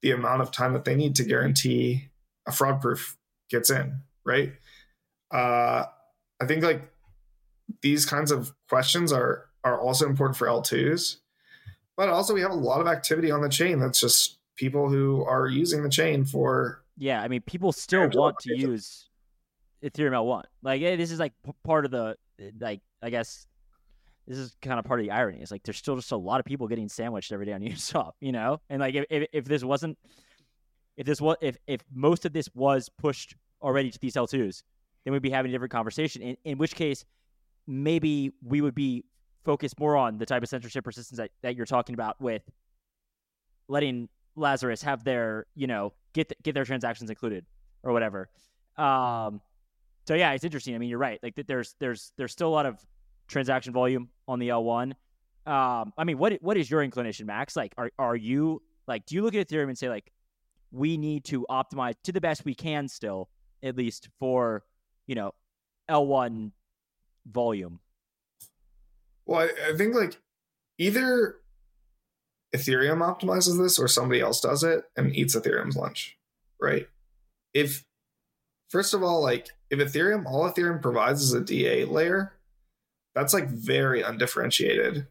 the 0.02 0.10
amount 0.10 0.42
of 0.42 0.50
time 0.50 0.72
that 0.72 0.84
they 0.84 0.94
need 0.94 1.14
to 1.16 1.24
guarantee 1.24 2.08
a 2.46 2.52
fraud 2.52 2.80
proof 2.80 3.16
gets 3.50 3.70
in, 3.70 4.00
right? 4.24 4.52
Uh, 5.30 5.84
I 6.40 6.46
think 6.46 6.62
like 6.62 6.90
these 7.82 8.04
kinds 8.04 8.30
of 8.30 8.52
questions 8.68 9.12
are 9.12 9.46
are 9.64 9.80
also 9.80 10.06
important 10.06 10.36
for 10.36 10.46
L2s. 10.46 11.16
But 11.96 12.08
also 12.08 12.34
we 12.34 12.40
have 12.40 12.50
a 12.50 12.54
lot 12.54 12.80
of 12.80 12.86
activity 12.86 13.30
on 13.30 13.40
the 13.40 13.48
chain 13.48 13.78
that's 13.78 14.00
just 14.00 14.38
people 14.56 14.88
who 14.88 15.24
are 15.24 15.46
using 15.46 15.82
the 15.82 15.88
chain 15.88 16.24
for 16.24 16.82
Yeah, 16.98 17.22
I 17.22 17.28
mean 17.28 17.42
people 17.42 17.72
still 17.72 18.08
want 18.10 18.38
to 18.40 18.56
use 18.56 19.08
Ethereum 19.82 20.12
L1. 20.12 20.42
Like 20.62 20.82
eh, 20.82 20.96
this 20.96 21.10
is 21.10 21.18
like 21.18 21.32
part 21.62 21.84
of 21.84 21.90
the 21.90 22.16
eh, 22.40 22.50
like 22.58 22.80
I 23.02 23.10
guess 23.10 23.46
this 24.26 24.38
is 24.38 24.56
kind 24.62 24.78
of 24.78 24.84
part 24.84 25.00
of 25.00 25.06
the 25.06 25.12
irony. 25.12 25.38
It's 25.40 25.50
like 25.50 25.62
there's 25.62 25.76
still 25.76 25.96
just 25.96 26.12
a 26.12 26.16
lot 26.16 26.40
of 26.40 26.46
people 26.46 26.66
getting 26.66 26.88
sandwiched 26.88 27.32
every 27.32 27.46
day 27.46 27.52
on 27.52 27.60
Uniswap, 27.62 28.12
you 28.20 28.32
know? 28.32 28.60
And 28.70 28.80
like 28.80 28.94
if, 28.94 29.04
if, 29.10 29.28
if 29.32 29.44
this 29.44 29.62
wasn't 29.62 29.98
if 30.96 31.06
this 31.06 31.20
was 31.20 31.36
if 31.40 31.58
if 31.66 31.80
most 31.92 32.24
of 32.24 32.32
this 32.32 32.48
was 32.54 32.88
pushed 32.98 33.34
already 33.60 33.90
to 33.90 33.98
these 33.98 34.14
L2s, 34.14 34.62
then 35.04 35.12
we'd 35.12 35.22
be 35.22 35.30
having 35.30 35.50
a 35.50 35.52
different 35.52 35.72
conversation. 35.72 36.22
In 36.22 36.36
in 36.44 36.58
which 36.58 36.74
case 36.74 37.04
maybe 37.66 38.32
we 38.42 38.60
would 38.60 38.74
be 38.74 39.04
focused 39.44 39.78
more 39.78 39.96
on 39.96 40.18
the 40.18 40.26
type 40.26 40.42
of 40.42 40.48
censorship 40.48 40.86
resistance 40.86 41.18
that, 41.18 41.30
that 41.42 41.56
you're 41.56 41.66
talking 41.66 41.94
about 41.94 42.20
with 42.20 42.42
letting 43.68 44.08
Lazarus 44.36 44.82
have 44.82 45.04
their, 45.04 45.46
you 45.54 45.66
know, 45.66 45.92
get 46.12 46.28
the, 46.28 46.36
get 46.42 46.54
their 46.54 46.64
transactions 46.64 47.10
included 47.10 47.44
or 47.82 47.92
whatever. 47.92 48.28
Um, 48.76 49.40
so 50.06 50.14
yeah, 50.14 50.32
it's 50.32 50.44
interesting. 50.44 50.74
I 50.74 50.78
mean, 50.78 50.88
you're 50.88 50.98
right. 50.98 51.18
Like 51.22 51.34
there's 51.46 51.74
there's 51.78 52.12
there's 52.16 52.32
still 52.32 52.48
a 52.48 52.50
lot 52.50 52.66
of 52.66 52.78
transaction 53.28 53.72
volume 53.72 54.08
on 54.28 54.38
the 54.38 54.48
L1. 54.48 54.92
Um, 55.46 55.92
I 55.98 56.04
mean, 56.04 56.18
what 56.18 56.34
what 56.40 56.56
is 56.56 56.70
your 56.70 56.82
inclination, 56.82 57.26
Max? 57.26 57.56
Like, 57.56 57.74
are 57.76 57.90
are 57.98 58.16
you 58.16 58.62
like, 58.86 59.06
do 59.06 59.14
you 59.14 59.22
look 59.22 59.34
at 59.34 59.48
Ethereum 59.48 59.68
and 59.68 59.78
say 59.78 59.88
like, 59.88 60.10
we 60.70 60.96
need 60.96 61.24
to 61.26 61.46
optimize 61.50 61.94
to 62.04 62.12
the 62.12 62.20
best 62.20 62.44
we 62.44 62.54
can 62.54 62.88
still, 62.88 63.28
at 63.62 63.76
least 63.76 64.08
for 64.18 64.64
you 65.06 65.14
know, 65.14 65.32
L1 65.90 66.52
volume? 67.26 67.80
Well, 69.26 69.40
I, 69.40 69.72
I 69.72 69.76
think 69.76 69.94
like 69.94 70.18
either 70.78 71.36
Ethereum 72.54 72.98
optimizes 72.98 73.58
this 73.58 73.78
or 73.78 73.88
somebody 73.88 74.20
else 74.20 74.40
does 74.40 74.62
it 74.62 74.84
and 74.96 75.14
eats 75.14 75.34
Ethereum's 75.34 75.76
lunch, 75.76 76.16
right? 76.60 76.88
If 77.52 77.84
first 78.68 78.94
of 78.94 79.02
all, 79.02 79.22
like 79.22 79.48
if 79.70 79.78
Ethereum, 79.78 80.26
all 80.26 80.50
Ethereum 80.50 80.82
provides 80.82 81.22
is 81.22 81.32
a 81.32 81.40
DA 81.40 81.84
layer, 81.84 82.33
that's 83.14 83.34
like 83.34 83.48
very 83.48 84.02
undifferentiated. 84.02 85.06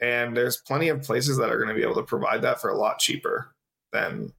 And 0.00 0.36
there's 0.36 0.56
plenty 0.56 0.88
of 0.88 1.02
places 1.02 1.38
that 1.38 1.50
are 1.50 1.56
going 1.56 1.68
to 1.68 1.74
be 1.74 1.82
able 1.82 1.94
to 1.94 2.02
provide 2.02 2.42
that 2.42 2.60
for 2.60 2.68
a 2.68 2.76
lot 2.76 2.98
cheaper 2.98 3.54
than 3.92 4.32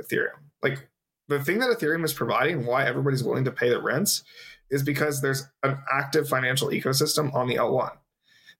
Ethereum. 0.00 0.40
Like 0.62 0.88
the 1.28 1.42
thing 1.42 1.58
that 1.58 1.76
Ethereum 1.76 2.04
is 2.04 2.12
providing, 2.14 2.66
why 2.66 2.84
everybody's 2.84 3.24
willing 3.24 3.44
to 3.44 3.52
pay 3.52 3.68
the 3.68 3.80
rents, 3.80 4.24
is 4.70 4.82
because 4.82 5.20
there's 5.20 5.48
an 5.62 5.78
active 5.92 6.28
financial 6.28 6.68
ecosystem 6.68 7.32
on 7.34 7.46
the 7.46 7.56
L1 7.56 7.92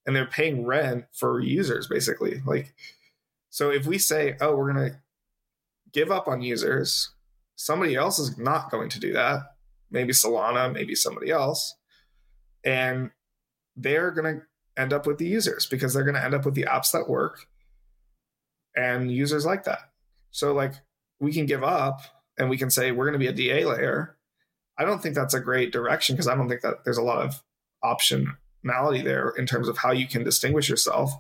and 0.05 0.15
they're 0.15 0.27
paying 0.27 0.67
rent 0.67 1.07
for 1.13 1.41
users 1.41 1.87
basically. 1.87 2.43
Like, 2.47 2.75
so 3.51 3.71
if 3.71 3.87
we 3.87 3.99
say, 3.99 4.37
oh, 4.41 4.55
we're 4.55 4.73
going 4.73 4.91
to 4.91 4.99
give 5.93 6.11
up 6.11 6.29
on 6.29 6.43
users, 6.43 7.11
somebody 7.57 7.95
else 7.95 8.19
is 8.19 8.39
not 8.39 8.71
going 8.71 8.89
to 8.91 9.01
do 9.01 9.13
that. 9.13 9.41
Maybe 9.91 10.13
Solana, 10.13 10.73
maybe 10.73 10.95
somebody 10.95 11.31
else. 11.31 11.77
And 12.65 13.11
they're 13.77 14.11
going 14.11 14.37
to 14.37 14.43
end 14.81 14.93
up 14.93 15.07
with 15.07 15.19
the 15.19 15.27
users 15.27 15.67
because 15.67 15.95
they're 15.95 16.05
going 16.05 16.15
to 16.15 16.25
end 16.25 16.35
up 16.35 16.45
with 16.45 16.55
the 16.55 16.65
apps 16.65 16.93
that 16.93 17.09
work 17.09 17.47
and 18.77 19.11
users 19.13 19.45
like 19.45 19.65
that. 19.65 19.91
So, 20.31 20.53
like, 20.53 20.75
we 21.21 21.33
can 21.33 21.47
give 21.47 21.63
up 21.63 22.01
and 22.39 22.49
we 22.49 22.57
can 22.57 22.71
say 22.71 22.91
we're 22.91 23.05
going 23.05 23.13
to 23.13 23.19
be 23.19 23.27
a 23.27 23.33
DA 23.33 23.65
layer 23.65 24.17
I 24.79 24.85
don't 24.85 25.03
think 25.03 25.15
that's 25.15 25.35
a 25.35 25.41
great 25.41 25.73
direction 25.73 26.17
because 26.17 26.29
I 26.29 26.35
don't 26.35 26.49
think 26.49 26.63
that 26.63 26.85
there's 26.85 26.99
a 26.99 27.03
lot 27.03 27.23
of 27.23 27.43
optionality 27.85 29.05
there 29.05 29.31
in 29.31 29.47
terms 29.47 29.69
of 29.69 29.79
how 29.79 29.93
you 29.93 30.07
can 30.07 30.25
distinguish 30.25 30.69
yourself. 30.69 31.13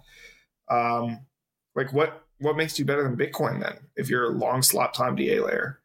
Um, 0.70 1.26
like 1.74 1.92
what 1.92 2.24
what 2.38 2.56
makes 2.56 2.78
you 2.78 2.84
better 2.84 3.04
than 3.04 3.16
Bitcoin 3.16 3.62
then 3.62 3.78
if 3.94 4.08
you're 4.08 4.24
a 4.24 4.36
long 4.36 4.62
slot 4.62 4.94
time 4.94 5.14
DA 5.16 5.40
layer, 5.40 5.80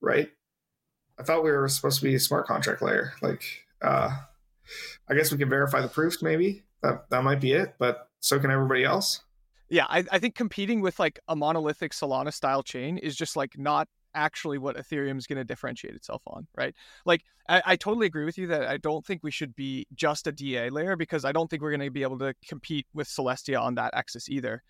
right? 0.00 0.30
I 1.18 1.22
thought 1.22 1.44
we 1.44 1.50
were 1.50 1.68
supposed 1.68 1.98
to 1.98 2.04
be 2.04 2.14
a 2.14 2.20
smart 2.20 2.46
contract 2.46 2.80
layer. 2.80 3.12
Like, 3.20 3.42
uh, 3.82 4.16
I 5.08 5.14
guess 5.14 5.32
we 5.32 5.38
can 5.38 5.48
verify 5.48 5.80
the 5.80 5.88
proofs. 5.88 6.22
Maybe 6.22 6.64
that 6.82 7.08
that 7.10 7.22
might 7.24 7.40
be 7.40 7.52
it, 7.52 7.74
but 7.78 8.08
so 8.20 8.38
can 8.38 8.50
everybody 8.50 8.84
else. 8.84 9.20
Yeah, 9.68 9.86
I, 9.88 10.04
I 10.10 10.18
think 10.18 10.34
competing 10.34 10.80
with 10.80 10.98
like 10.98 11.20
a 11.28 11.36
monolithic 11.36 11.92
Solana 11.92 12.32
style 12.34 12.62
chain 12.62 12.98
is 12.98 13.14
just 13.14 13.36
like 13.36 13.56
not 13.56 13.88
actually 14.14 14.58
what 14.58 14.76
Ethereum 14.76 15.16
is 15.16 15.26
going 15.26 15.38
to 15.38 15.44
differentiate 15.44 15.94
itself 15.94 16.22
on, 16.26 16.46
right? 16.56 16.74
Like, 17.06 17.22
I, 17.48 17.62
I, 17.64 17.76
totally 17.76 18.06
agree 18.06 18.24
with 18.24 18.38
you 18.38 18.48
that 18.48 18.66
I 18.66 18.76
don't 18.76 19.06
think 19.06 19.22
we 19.22 19.30
should 19.30 19.54
be 19.54 19.86
just 19.94 20.26
a 20.26 20.32
DA 20.32 20.70
layer 20.70 20.96
because 20.96 21.24
I 21.24 21.30
don't 21.30 21.48
think 21.48 21.62
we're 21.62 21.70
going 21.70 21.86
to 21.86 21.90
be 21.90 22.02
able 22.02 22.18
to 22.18 22.34
compete 22.48 22.86
with 22.92 23.06
Celestia 23.08 23.60
on 23.60 23.76
that 23.76 23.94
axis 23.94 24.28
either. 24.28 24.64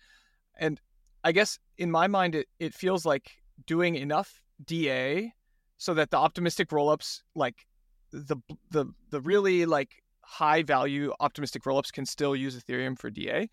And 0.59 0.79
I 1.23 1.31
guess 1.31 1.57
in 1.77 1.89
my 1.89 2.07
mind, 2.07 2.35
it, 2.35 2.47
it 2.59 2.73
feels 2.73 3.05
like 3.05 3.31
doing 3.65 3.95
enough 3.95 4.41
DA 4.63 5.33
so 5.77 5.93
that 5.95 6.11
the 6.11 6.17
optimistic 6.17 6.69
rollups, 6.69 7.21
like 7.35 7.65
the 8.11 8.37
the 8.69 8.85
the 9.09 9.21
really 9.21 9.65
like 9.65 10.03
high 10.23 10.63
value 10.63 11.13
optimistic 11.19 11.63
rollups, 11.63 11.91
can 11.91 12.05
still 12.05 12.35
use 12.35 12.61
Ethereum 12.61 12.97
for 12.97 13.09
DA, 13.09 13.49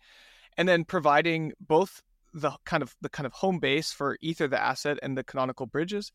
and 0.57 0.67
then 0.67 0.85
providing 0.85 1.53
both 1.59 2.01
the 2.33 2.51
kind 2.65 2.83
of 2.83 2.95
the 3.01 3.09
kind 3.09 3.25
of 3.25 3.33
home 3.33 3.59
base 3.59 3.91
for 3.91 4.17
Ether, 4.21 4.47
the 4.47 4.61
asset, 4.61 4.99
and 5.01 5.17
the 5.17 5.23
canonical 5.23 5.65
bridges, 5.65 6.11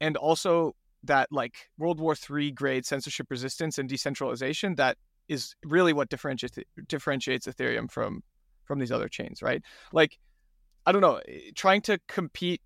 and 0.00 0.16
also 0.16 0.74
that 1.04 1.28
like 1.30 1.70
World 1.78 2.00
War 2.00 2.14
III 2.14 2.50
grade 2.52 2.84
censorship 2.84 3.30
resistance 3.30 3.78
and 3.78 3.88
decentralization 3.88 4.74
that 4.76 4.96
is 5.28 5.54
really 5.64 5.92
what 5.92 6.08
differentiates 6.08 6.58
differentiates 6.88 7.46
Ethereum 7.46 7.90
from 7.90 8.22
from 8.64 8.78
these 8.78 8.92
other 8.92 9.08
chains, 9.08 9.42
right? 9.42 9.62
Like, 9.92 10.18
I 10.84 10.92
don't 10.92 11.00
know, 11.00 11.20
trying 11.54 11.82
to 11.82 11.98
compete 12.08 12.60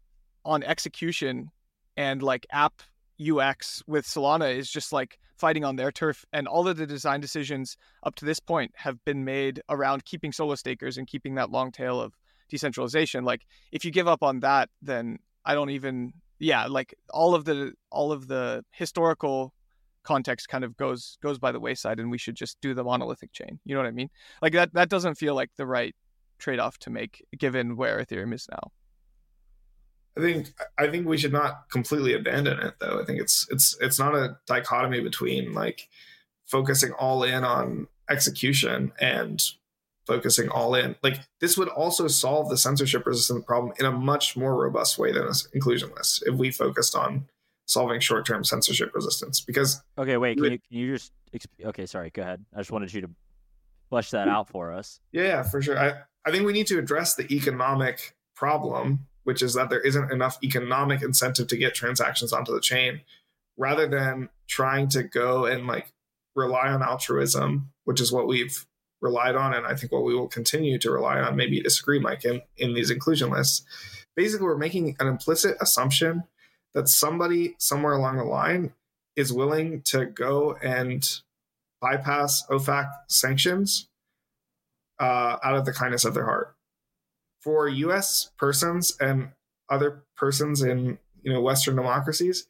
on 0.45 0.63
execution 0.63 1.51
and 1.97 2.23
like 2.23 2.47
app 2.51 2.83
UX 3.21 3.83
with 3.87 4.07
Solana 4.07 4.55
is 4.55 4.71
just 4.71 4.93
like 4.93 5.19
fighting 5.37 5.65
on 5.65 5.77
their 5.77 5.91
turf. 5.91 6.25
And 6.33 6.47
all 6.47 6.69
of 6.69 6.77
the 6.77 6.87
design 6.87 7.21
decisions 7.21 7.77
up 8.03 8.15
to 8.17 8.25
this 8.25 8.41
point 8.41 8.73
have 8.77 9.03
been 9.05 9.25
made 9.25 9.63
around 9.69 10.05
keeping 10.05 10.33
solo 10.33 10.55
stakers 10.55 10.99
and 10.99 11.07
keeping 11.07 11.35
that 11.35 11.51
long 11.51 11.73
tail 11.73 12.01
of 12.01 12.15
decentralization. 12.49 13.25
Like 13.25 13.43
if 13.73 13.85
you 13.85 13.91
give 13.91 14.09
up 14.09 14.23
on 14.23 14.41
that, 14.41 14.69
then 14.83 15.19
I 15.45 15.55
don't 15.55 15.71
even 15.71 16.13
yeah, 16.39 16.67
like 16.67 16.95
all 17.11 17.35
of 17.35 17.45
the 17.45 17.75
all 17.91 18.13
of 18.13 18.27
the 18.27 18.65
historical 18.73 19.53
context 20.03 20.49
kind 20.49 20.65
of 20.65 20.77
goes 20.77 21.19
goes 21.23 21.39
by 21.39 21.53
the 21.53 21.61
wayside 21.61 22.01
and 22.01 22.11
we 22.11 22.19
should 22.19 22.35
just 22.35 22.59
do 22.61 22.75
the 22.75 22.83
monolithic 22.83 23.33
chain. 23.33 23.61
You 23.65 23.75
know 23.75 23.83
what 23.83 23.89
I 23.89 23.93
mean? 23.93 24.09
Like 24.43 24.55
that 24.55 24.73
that 24.75 24.89
doesn't 24.89 25.17
feel 25.17 25.35
like 25.35 25.51
the 25.57 25.67
right 25.67 25.95
trade-off 26.39 26.79
to 26.79 26.91
make 26.91 27.25
given 27.37 27.77
where 27.77 28.03
Ethereum 28.03 28.33
is 28.33 28.49
now. 28.51 28.73
I 30.17 30.21
think 30.21 30.53
I 30.79 30.89
think 30.89 31.07
we 31.07 31.19
should 31.19 31.33
not 31.33 31.71
completely 31.71 32.15
abandon 32.15 32.59
it 32.61 32.75
though. 32.81 33.01
I 33.01 33.05
think 33.05 33.21
it's 33.21 33.47
it's 33.51 33.77
it's 33.81 33.99
not 33.99 34.15
a 34.15 34.39
dichotomy 34.47 35.01
between 35.01 35.55
like 35.55 35.89
focusing 36.47 36.93
all 36.93 37.23
in 37.23 37.45
on 37.45 37.87
execution 38.09 38.93
and 39.01 39.43
focusing 40.07 40.49
all 40.49 40.75
in. 40.75 40.97
Like 41.03 41.21
this 41.41 41.57
would 41.57 41.69
also 41.69 42.09
solve 42.09 42.49
the 42.49 42.57
censorship 42.57 43.07
resistant 43.07 43.47
problem 43.47 43.73
in 43.79 43.87
a 43.87 43.93
much 43.93 44.37
more 44.37 44.57
robust 44.57 44.99
way 44.99 45.13
than 45.13 45.29
inclusion 45.55 45.91
lists 45.97 46.23
if 46.27 46.35
we 46.35 46.51
focused 46.51 46.97
on 46.97 47.29
solving 47.67 48.01
short 48.01 48.27
term 48.27 48.43
censorship 48.43 48.93
resistance. 48.95 49.41
Because 49.41 49.81
okay, 49.97 50.17
wait, 50.17 50.37
can, 50.37 50.53
you, 50.53 50.59
can 50.59 50.79
you 50.79 50.93
just 50.95 51.13
okay? 51.65 51.87
Sorry, 51.87 52.11
go 52.11 52.23
ahead. 52.23 52.45
I 52.55 52.59
just 52.59 52.73
wanted 52.73 52.93
you 52.93 53.03
to 53.03 53.11
flesh 53.89 54.11
that 54.11 54.29
out 54.29 54.49
for 54.49 54.73
us. 54.73 55.01
Yeah, 55.13 55.23
yeah, 55.23 55.43
for 55.45 55.63
sure. 55.63 55.79
I 55.79 55.95
I 56.27 56.31
think 56.31 56.45
we 56.45 56.53
need 56.53 56.67
to 56.67 56.79
address 56.79 57.15
the 57.15 57.33
economic 57.33 58.15
problem, 58.35 59.07
which 59.25 59.43
is 59.43 59.55
that 59.55 59.71
there 59.71 59.81
isn't 59.81 60.13
enough 60.13 60.39
economic 60.43 61.03
incentive 61.03 61.49
to 61.49 61.57
get 61.57 61.75
transactions 61.75 62.33
onto 62.33 62.53
the 62.53 62.61
chain, 62.61 63.01
rather 63.57 63.87
than 63.87 64.29
trying 64.49 64.89
to 64.89 65.03
go 65.03 65.45
and 65.45 65.67
like 65.67 65.93
rely 66.35 66.69
on 66.69 66.83
altruism, 66.83 67.71
which 67.85 68.01
is 68.01 68.13
what 68.13 68.27
we've 68.27 68.67
relied 69.01 69.35
on, 69.35 69.55
and 69.55 69.67
I 69.67 69.75
think 69.75 69.93
what 69.93 70.05
we 70.05 70.15
will 70.15 70.29
continue 70.29 70.79
to 70.79 70.91
rely 70.91 71.21
on. 71.21 71.37
Maybe 71.37 71.61
disagree, 71.61 71.99
Mike, 71.99 72.25
in, 72.25 72.43
in 72.57 72.75
these 72.75 72.91
inclusion 72.91 73.31
lists. 73.31 73.65
Basically, 74.17 74.47
we're 74.47 74.57
making 74.57 74.97
an 75.01 75.07
implicit 75.07 75.57
assumption 75.61 76.25
that 76.75 76.89
somebody 76.89 77.55
somewhere 77.59 77.95
along 77.95 78.19
the 78.19 78.25
line 78.25 78.73
is 79.17 79.33
willing 79.33 79.83
to 79.83 80.07
go 80.07 80.57
and 80.63 81.21
bypass 81.81 82.45
OFAC 82.49 82.91
sanctions 83.09 83.89
uh, 84.99 85.39
out 85.43 85.57
of 85.57 85.65
the 85.65 85.73
kindness 85.73 86.05
of 86.05 86.15
their 86.15 86.25
heart. 86.25 86.55
For 87.41 87.69
U.S. 87.69 88.31
persons 88.37 88.97
and 89.01 89.31
other 89.69 90.05
persons 90.17 90.63
in 90.63 90.99
you 91.23 91.33
know 91.33 91.41
Western 91.41 91.77
democracies, 91.77 92.47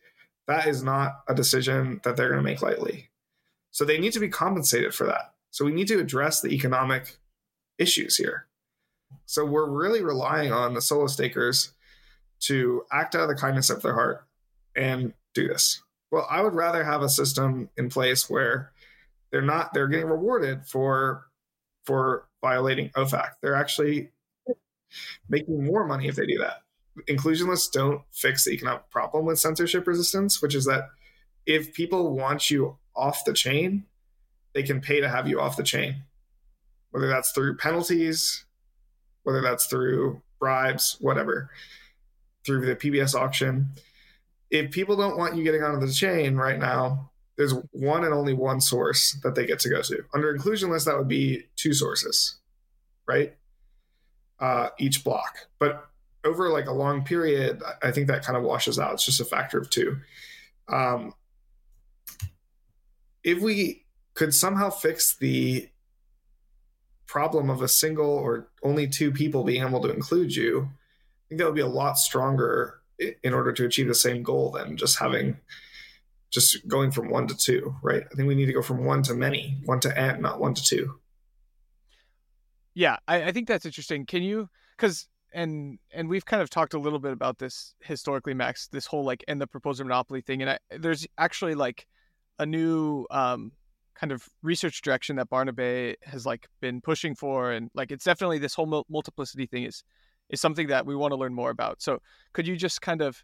that 0.47 0.67
is 0.67 0.83
not 0.83 1.21
a 1.29 1.35
decision 1.35 2.01
that 2.05 2.17
they're 2.17 2.29
going 2.29 2.43
to 2.43 2.51
make 2.51 2.63
lightly. 2.63 3.11
So 3.71 3.85
they 3.85 3.99
need 3.99 4.13
to 4.15 4.21
be 4.21 4.29
compensated 4.29 4.95
for 4.95 5.07
that. 5.07 5.35
So 5.51 5.65
we 5.65 5.73
need 5.73 5.89
to 5.89 6.01
address 6.01 6.41
the 6.41 6.49
economic 6.49 7.19
issues 7.79 8.17
here. 8.17 8.47
So 9.27 9.45
we're 9.45 9.69
really 9.69 10.03
relying 10.03 10.53
on 10.53 10.75
the 10.75 10.83
solo 10.83 11.07
stakers 11.07 11.73
to 12.41 12.85
act 12.91 13.15
out 13.15 13.23
of 13.23 13.29
the 13.29 13.35
kindness 13.35 13.71
of 13.71 13.83
their 13.83 13.95
heart 13.95 14.25
and 14.77 15.13
do 15.35 15.49
this. 15.49 15.83
Well, 16.11 16.27
I 16.29 16.43
would 16.43 16.55
rather 16.55 16.85
have 16.85 17.03
a 17.03 17.09
system 17.09 17.71
in 17.77 17.89
place 17.89 18.29
where 18.29 18.73
they're 19.31 19.43
not 19.43 19.73
they're 19.73 19.89
getting 19.89 20.09
rewarded 20.09 20.67
for 20.67 21.27
for 21.85 22.27
violating 22.41 22.91
OFAC. 22.91 23.31
They're 23.41 23.55
actually 23.55 24.11
making 25.29 25.65
more 25.65 25.87
money 25.87 26.09
if 26.09 26.17
they 26.17 26.27
do 26.27 26.39
that. 26.39 26.63
Inclusion 27.07 27.49
lists 27.49 27.69
don't 27.69 28.03
fix 28.13 28.45
the 28.45 28.51
economic 28.51 28.91
problem 28.91 29.25
with 29.25 29.39
censorship 29.39 29.87
resistance, 29.87 30.43
which 30.43 30.55
is 30.55 30.65
that 30.67 30.89
if 31.47 31.73
people 31.73 32.15
want 32.15 32.51
you 32.51 32.79
off 32.95 33.25
the 33.25 33.33
chain, 33.33 33.85
they 34.55 34.63
can 34.63 34.81
pay 34.81 35.01
to 35.01 35.09
have 35.09 35.29
you 35.29 35.41
off 35.41 35.57
the 35.57 35.63
chain, 35.63 36.03
whether 36.91 37.09
that's 37.09 37.31
through 37.33 37.57
penalties, 37.57 38.45
whether 39.23 39.41
that's 39.41 39.67
through 39.67 40.21
bribes, 40.39 40.97
whatever, 41.01 41.51
through 42.45 42.67
the 42.67 42.77
PBS 42.77 43.15
auction. 43.15 43.71
If 44.51 44.73
people 44.73 44.97
don't 44.97 45.17
want 45.17 45.37
you 45.37 45.45
getting 45.45 45.63
onto 45.63 45.87
the 45.87 45.93
chain 45.93 46.37
right 46.37 46.59
now, 46.59 47.11
there's 47.37 47.55
one 47.71 48.05
and 48.05 48.13
only 48.13 48.35
one 48.35 48.61
source 48.61 49.19
that 49.23 49.35
they 49.35 49.47
get 49.47 49.61
to 49.61 49.71
go 49.71 49.81
to. 49.83 50.05
Under 50.13 50.31
inclusion 50.35 50.71
list, 50.71 50.87
that 50.87 50.99
would 50.99 51.09
be 51.09 51.45
two 51.57 51.73
sources, 51.73 52.39
right? 53.07 53.35
Uh, 54.41 54.71
each 54.79 55.05
block. 55.05 55.49
But 55.59 55.87
over 56.25 56.49
like 56.49 56.67
a 56.67 56.73
long 56.73 57.05
period, 57.05 57.63
I 57.83 57.91
think 57.91 58.07
that 58.09 58.25
kind 58.25 58.39
of 58.39 58.43
washes 58.43 58.79
out. 58.79 58.95
It's 58.95 59.05
just 59.05 59.21
a 59.21 59.25
factor 59.25 59.59
of 59.59 59.69
two. 59.71 59.99
Um, 60.69 61.15
if 63.23 63.41
we 63.43 63.85
could 64.15 64.35
somehow 64.35 64.71
fix 64.71 65.17
the 65.17 65.69
problem 67.07 67.51
of 67.51 67.61
a 67.61 67.69
single 67.69 68.09
or 68.09 68.49
only 68.63 68.87
two 68.87 69.11
people 69.13 69.45
being 69.45 69.63
able 69.63 69.81
to 69.83 69.93
include 69.93 70.35
you, 70.35 70.71
I 70.71 71.29
think 71.29 71.39
that 71.41 71.47
would 71.47 71.55
be 71.55 71.61
a 71.61 71.67
lot 71.67 71.99
stronger 71.99 72.81
in 73.23 73.35
order 73.35 73.53
to 73.53 73.65
achieve 73.65 73.89
the 73.89 73.95
same 73.95 74.23
goal 74.23 74.51
than 74.51 74.77
just 74.77 74.99
having 74.99 75.37
just 76.31 76.67
going 76.69 76.93
from 76.93 77.11
one 77.11 77.27
to 77.27 77.37
two, 77.37 77.75
right? 77.83 78.05
I 78.11 78.15
think 78.15 78.29
we 78.29 78.37
need 78.37 78.47
to 78.47 78.53
go 78.53 78.63
from 78.63 78.85
one 78.85 79.03
to 79.05 79.15
many, 79.15 79.59
one 79.65 79.81
to 79.81 79.99
n, 79.99 80.23
not 80.23 80.41
one 80.41 80.55
to 80.55 80.63
two. 80.63 81.00
Yeah, 82.75 82.97
I, 83.09 83.25
I 83.25 83.33
think 83.33 83.49
that's 83.49 83.67
interesting. 83.67 84.07
Can 84.07 84.23
you 84.23 84.49
because 84.77 85.09
and 85.33 85.79
and 85.93 86.09
we've 86.09 86.25
kind 86.25 86.43
of 86.43 86.51
talked 86.51 86.75
a 86.75 86.79
little 86.79 86.99
bit 86.99 87.13
about 87.13 87.39
this 87.39 87.75
historically, 87.81 88.35
Max, 88.35 88.69
this 88.69 88.87
whole 88.87 89.05
like 89.05 89.25
end 89.29 89.41
the 89.41 89.47
proposer 89.47 89.85
monopoly 89.85 90.21
thing, 90.21 90.43
and 90.43 90.51
I, 90.51 90.59
there's 90.79 91.07
actually 91.19 91.55
like 91.55 91.87
a 92.39 92.47
new 92.47 93.07
um 93.11 93.53
kind 93.95 94.13
of 94.13 94.27
research 94.43 94.81
direction 94.81 95.17
that 95.17 95.29
Barnabé 95.29 95.95
has 96.05 96.25
like 96.25 96.49
been 96.61 96.81
pushing 96.81 97.15
for, 97.15 97.53
and 97.53 97.71
like 97.75 97.91
it's 97.91 98.05
definitely 98.05 98.39
this 98.39 98.55
whole 98.55 98.85
multiplicity 98.89 99.47
thing 99.47 99.65
is 99.65 99.83
is 100.31 100.41
something 100.41 100.69
that 100.69 100.87
we 100.87 100.95
want 100.95 101.13
to 101.13 101.17
learn 101.17 101.35
more 101.35 101.51
about. 101.51 101.83
So 101.83 102.01
could 102.33 102.47
you 102.47 102.57
just 102.57 102.81
kind 102.81 103.03
of 103.03 103.23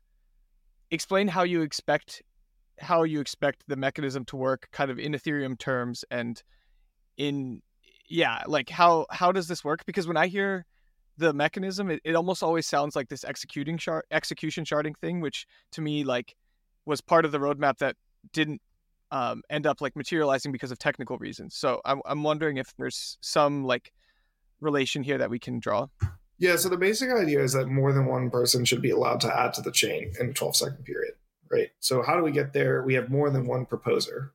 explain 0.90 1.28
how 1.28 1.44
you 1.44 1.62
expect 1.62 2.22
how 2.78 3.04
you 3.04 3.20
expect 3.20 3.64
the 3.68 3.76
mechanism 3.76 4.24
to 4.26 4.36
work, 4.36 4.68
kind 4.72 4.90
of 4.90 4.98
in 4.98 5.12
Ethereum 5.12 5.58
terms, 5.58 6.04
and 6.10 6.42
in 7.16 7.62
yeah, 8.08 8.42
like 8.46 8.70
how 8.70 9.06
how 9.10 9.32
does 9.32 9.48
this 9.48 9.64
work? 9.64 9.84
Because 9.86 10.06
when 10.06 10.16
I 10.16 10.26
hear 10.26 10.64
the 11.18 11.32
mechanism, 11.32 11.90
it, 11.90 12.00
it 12.04 12.14
almost 12.14 12.42
always 12.42 12.66
sounds 12.66 12.94
like 12.94 13.08
this 13.08 13.24
executing 13.24 13.78
shard 13.78 14.04
execution 14.10 14.64
sharding 14.64 14.96
thing, 14.96 15.20
which 15.20 15.46
to 15.72 15.80
me 15.80 16.04
like 16.04 16.36
was 16.84 17.00
part 17.00 17.24
of 17.24 17.32
the 17.32 17.38
roadmap 17.38 17.78
that 17.78 17.96
didn't 18.32 18.60
um, 19.10 19.42
end 19.50 19.66
up 19.66 19.80
like 19.80 19.96
materializing 19.96 20.52
because 20.52 20.70
of 20.70 20.78
technical 20.78 21.18
reasons. 21.18 21.56
So 21.56 21.80
I'm 21.84 22.00
I'm 22.04 22.22
wondering 22.22 22.56
if 22.56 22.74
there's 22.76 23.18
some 23.20 23.64
like 23.64 23.92
relation 24.60 25.02
here 25.02 25.18
that 25.18 25.30
we 25.30 25.38
can 25.38 25.58
draw. 25.58 25.86
Yeah. 26.38 26.56
So 26.56 26.68
the 26.68 26.76
basic 26.76 27.10
idea 27.10 27.42
is 27.42 27.54
that 27.54 27.68
more 27.68 27.92
than 27.92 28.06
one 28.06 28.30
person 28.30 28.64
should 28.64 28.82
be 28.82 28.90
allowed 28.90 29.20
to 29.22 29.34
add 29.34 29.54
to 29.54 29.62
the 29.62 29.72
chain 29.72 30.12
in 30.20 30.30
a 30.30 30.32
12 30.32 30.56
second 30.56 30.84
period, 30.84 31.14
right? 31.50 31.70
So 31.80 32.02
how 32.02 32.16
do 32.16 32.22
we 32.22 32.30
get 32.30 32.52
there? 32.52 32.82
We 32.82 32.94
have 32.94 33.10
more 33.10 33.30
than 33.30 33.46
one 33.46 33.64
proposer. 33.64 34.32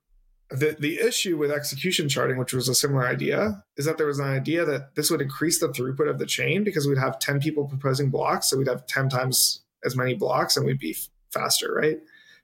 The, 0.52 0.76
the 0.78 1.00
issue 1.00 1.38
with 1.38 1.50
execution 1.50 2.08
sharding, 2.08 2.38
which 2.38 2.54
was 2.54 2.68
a 2.68 2.76
similar 2.76 3.08
idea, 3.08 3.64
is 3.78 3.86
that 3.86 3.98
there 3.98 4.08
was 4.08 4.20
an 4.20 4.28
idea 4.28 4.66
that 4.66 4.96
this 4.96 5.10
would 5.10 5.22
increase 5.22 5.60
the 5.60 5.70
throughput 5.70 6.10
of 6.10 6.20
the 6.20 6.26
chain 6.26 6.66
because 6.66 6.88
we'd 6.88 6.98
have 6.98 7.20
10 7.20 7.40
people 7.40 7.68
proposing 7.68 8.10
blocks. 8.10 8.50
So 8.50 8.58
we'd 8.58 8.68
have 8.68 8.86
10 8.86 9.08
times 9.08 9.62
as 9.86 9.96
many 9.96 10.14
blocks 10.14 10.58
and 10.58 10.66
we'd 10.66 10.78
be 10.78 10.98
faster, 11.30 11.74
right? 11.74 12.00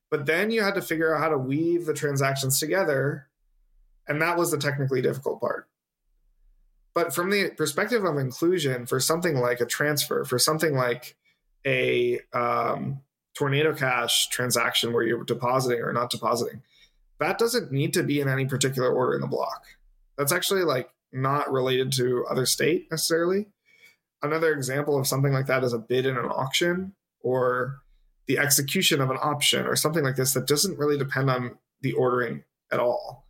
But 0.09 0.25
then 0.25 0.51
you 0.51 0.63
had 0.63 0.75
to 0.75 0.81
figure 0.81 1.13
out 1.13 1.21
how 1.21 1.29
to 1.29 1.37
weave 1.37 1.85
the 1.85 1.93
transactions 1.93 2.59
together. 2.59 3.27
And 4.07 4.21
that 4.21 4.37
was 4.37 4.51
the 4.51 4.57
technically 4.57 5.01
difficult 5.01 5.41
part. 5.41 5.67
But 6.93 7.13
from 7.13 7.29
the 7.29 7.51
perspective 7.51 8.05
of 8.05 8.17
inclusion, 8.17 8.87
for 8.87 8.99
something 8.99 9.35
like 9.35 9.59
a 9.59 9.65
transfer, 9.65 10.23
for 10.23 10.39
something 10.39 10.75
like 10.75 11.15
a 11.65 12.19
um, 12.33 13.01
tornado 13.35 13.73
cash 13.75 14.29
transaction 14.29 14.93
where 14.93 15.03
you're 15.03 15.23
depositing 15.23 15.81
or 15.81 15.93
not 15.93 16.09
depositing, 16.09 16.63
that 17.19 17.37
doesn't 17.37 17.71
need 17.71 17.93
to 17.93 18.03
be 18.03 18.19
in 18.19 18.27
any 18.27 18.45
particular 18.45 18.89
order 18.89 19.15
in 19.15 19.21
the 19.21 19.27
block. 19.27 19.63
That's 20.17 20.31
actually 20.31 20.63
like 20.63 20.89
not 21.11 21.51
related 21.51 21.91
to 21.93 22.25
other 22.29 22.45
state 22.45 22.87
necessarily. 22.91 23.47
Another 24.21 24.53
example 24.53 24.97
of 24.97 25.07
something 25.07 25.31
like 25.31 25.45
that 25.47 25.63
is 25.63 25.73
a 25.73 25.79
bid 25.79 26.05
in 26.05 26.17
an 26.17 26.25
auction 26.25 26.93
or 27.21 27.81
the 28.27 28.37
execution 28.37 28.99
of 28.99 29.09
an 29.09 29.17
option 29.21 29.65
or 29.65 29.75
something 29.75 30.03
like 30.03 30.15
this 30.15 30.33
that 30.33 30.47
doesn't 30.47 30.77
really 30.77 30.97
depend 30.97 31.29
on 31.29 31.57
the 31.81 31.93
ordering 31.93 32.43
at 32.71 32.79
all. 32.79 33.27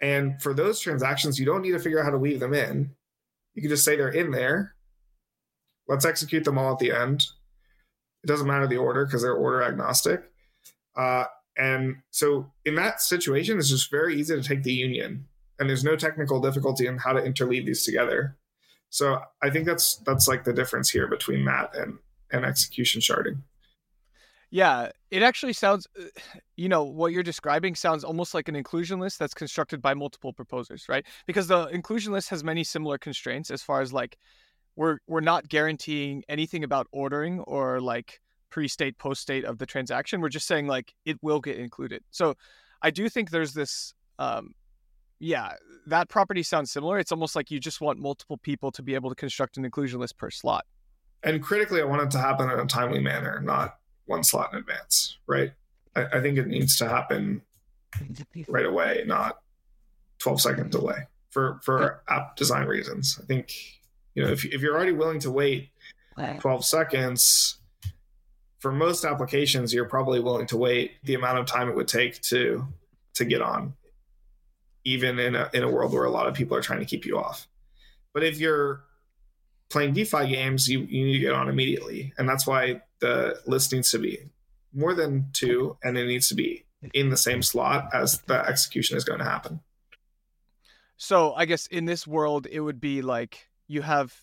And 0.00 0.40
for 0.42 0.52
those 0.52 0.80
transactions, 0.80 1.38
you 1.38 1.46
don't 1.46 1.62
need 1.62 1.72
to 1.72 1.78
figure 1.78 1.98
out 1.98 2.04
how 2.04 2.10
to 2.10 2.18
weave 2.18 2.40
them 2.40 2.52
in. 2.52 2.90
You 3.54 3.62
can 3.62 3.70
just 3.70 3.84
say 3.84 3.96
they're 3.96 4.08
in 4.08 4.30
there. 4.30 4.74
Let's 5.88 6.04
execute 6.04 6.44
them 6.44 6.58
all 6.58 6.72
at 6.72 6.78
the 6.78 6.92
end. 6.92 7.26
It 8.22 8.26
doesn't 8.26 8.46
matter 8.46 8.66
the 8.66 8.76
order 8.76 9.06
because 9.06 9.22
they're 9.22 9.32
order 9.32 9.62
agnostic. 9.62 10.22
Uh, 10.94 11.24
and 11.56 11.96
so 12.10 12.52
in 12.64 12.74
that 12.76 13.00
situation, 13.00 13.58
it's 13.58 13.70
just 13.70 13.90
very 13.90 14.18
easy 14.18 14.34
to 14.34 14.46
take 14.46 14.62
the 14.62 14.72
union, 14.72 15.26
and 15.58 15.68
there's 15.68 15.84
no 15.84 15.96
technical 15.96 16.40
difficulty 16.40 16.86
in 16.86 16.98
how 16.98 17.12
to 17.12 17.20
interleave 17.20 17.66
these 17.66 17.84
together. 17.84 18.36
So 18.90 19.20
I 19.42 19.50
think 19.50 19.66
that's 19.66 19.96
that's 19.98 20.28
like 20.28 20.44
the 20.44 20.52
difference 20.52 20.90
here 20.90 21.08
between 21.08 21.44
that 21.46 21.76
and 21.76 21.98
and 22.30 22.44
execution 22.44 23.00
sharding. 23.00 23.42
Yeah, 24.50 24.90
it 25.10 25.22
actually 25.22 25.52
sounds, 25.52 25.86
you 26.56 26.68
know, 26.68 26.84
what 26.84 27.12
you're 27.12 27.22
describing 27.22 27.74
sounds 27.74 28.04
almost 28.04 28.34
like 28.34 28.48
an 28.48 28.56
inclusion 28.56 29.00
list 29.00 29.18
that's 29.18 29.34
constructed 29.34 29.82
by 29.82 29.94
multiple 29.94 30.32
proposers, 30.32 30.86
right? 30.88 31.04
Because 31.26 31.48
the 31.48 31.66
inclusion 31.66 32.12
list 32.12 32.30
has 32.30 32.44
many 32.44 32.64
similar 32.64 32.98
constraints 32.98 33.50
as 33.50 33.62
far 33.62 33.80
as 33.80 33.92
like 33.92 34.16
we're 34.76 34.98
we're 35.06 35.20
not 35.20 35.48
guaranteeing 35.48 36.22
anything 36.28 36.64
about 36.64 36.86
ordering 36.92 37.40
or 37.40 37.80
like 37.80 38.20
pre-state 38.56 38.96
post-state 38.96 39.44
of 39.44 39.58
the 39.58 39.66
transaction. 39.66 40.22
We're 40.22 40.30
just 40.30 40.46
saying 40.46 40.66
like 40.66 40.94
it 41.04 41.18
will 41.20 41.40
get 41.40 41.58
included. 41.58 42.02
So 42.10 42.36
I 42.80 42.90
do 42.90 43.06
think 43.10 43.28
there's 43.28 43.52
this 43.52 43.92
um 44.18 44.54
yeah, 45.18 45.52
that 45.86 46.08
property 46.08 46.42
sounds 46.42 46.70
similar. 46.70 46.98
It's 46.98 47.12
almost 47.12 47.36
like 47.36 47.50
you 47.50 47.60
just 47.60 47.82
want 47.82 47.98
multiple 47.98 48.38
people 48.38 48.72
to 48.72 48.82
be 48.82 48.94
able 48.94 49.10
to 49.10 49.14
construct 49.14 49.58
an 49.58 49.66
inclusion 49.66 50.00
list 50.00 50.16
per 50.16 50.30
slot. 50.30 50.64
And 51.22 51.42
critically, 51.42 51.82
I 51.82 51.84
want 51.84 52.00
it 52.00 52.10
to 52.12 52.18
happen 52.18 52.50
in 52.50 52.58
a 52.58 52.64
timely 52.64 52.98
manner, 52.98 53.42
not 53.42 53.76
one 54.06 54.24
slot 54.24 54.54
in 54.54 54.58
advance, 54.58 55.18
right? 55.26 55.52
I, 55.94 56.06
I 56.14 56.20
think 56.22 56.38
it 56.38 56.46
needs 56.46 56.78
to 56.78 56.88
happen 56.88 57.42
right 58.48 58.64
away, 58.64 59.04
not 59.06 59.40
12 60.20 60.40
second 60.40 60.70
delay 60.70 61.08
for, 61.28 61.60
for 61.62 62.02
app 62.08 62.36
design 62.36 62.66
reasons. 62.66 63.18
I 63.22 63.26
think, 63.26 63.52
you 64.14 64.22
know, 64.22 64.30
if, 64.30 64.46
if 64.46 64.62
you're 64.62 64.74
already 64.74 64.92
willing 64.92 65.20
to 65.20 65.30
wait 65.30 65.68
12 66.40 66.64
seconds, 66.64 67.58
for 68.66 68.72
most 68.72 69.04
applications, 69.04 69.72
you're 69.72 69.84
probably 69.84 70.18
willing 70.18 70.48
to 70.48 70.56
wait 70.56 70.94
the 71.04 71.14
amount 71.14 71.38
of 71.38 71.46
time 71.46 71.68
it 71.68 71.76
would 71.76 71.86
take 71.86 72.20
to 72.20 72.66
to 73.14 73.24
get 73.24 73.40
on, 73.40 73.74
even 74.82 75.20
in 75.20 75.36
a 75.36 75.48
in 75.54 75.62
a 75.62 75.70
world 75.70 75.92
where 75.92 76.04
a 76.04 76.10
lot 76.10 76.26
of 76.26 76.34
people 76.34 76.56
are 76.56 76.60
trying 76.60 76.80
to 76.80 76.84
keep 76.84 77.06
you 77.06 77.16
off. 77.16 77.46
But 78.12 78.24
if 78.24 78.40
you're 78.40 78.82
playing 79.70 79.94
DeFi 79.94 80.26
games, 80.26 80.66
you, 80.66 80.80
you 80.80 81.04
need 81.06 81.12
to 81.12 81.18
get 81.20 81.32
on 81.32 81.48
immediately. 81.48 82.12
And 82.18 82.28
that's 82.28 82.44
why 82.44 82.82
the 82.98 83.40
list 83.46 83.72
needs 83.72 83.92
to 83.92 84.00
be 84.00 84.18
more 84.74 84.94
than 84.94 85.28
two, 85.32 85.76
and 85.84 85.96
it 85.96 86.08
needs 86.08 86.28
to 86.30 86.34
be 86.34 86.64
in 86.92 87.10
the 87.10 87.16
same 87.16 87.42
slot 87.42 87.90
as 87.94 88.18
the 88.22 88.48
execution 88.48 88.96
is 88.96 89.04
going 89.04 89.20
to 89.20 89.24
happen. 89.24 89.60
So 90.96 91.34
I 91.34 91.44
guess 91.44 91.68
in 91.68 91.84
this 91.84 92.04
world, 92.04 92.48
it 92.50 92.62
would 92.62 92.80
be 92.80 93.00
like 93.00 93.46
you 93.68 93.82
have 93.82 94.22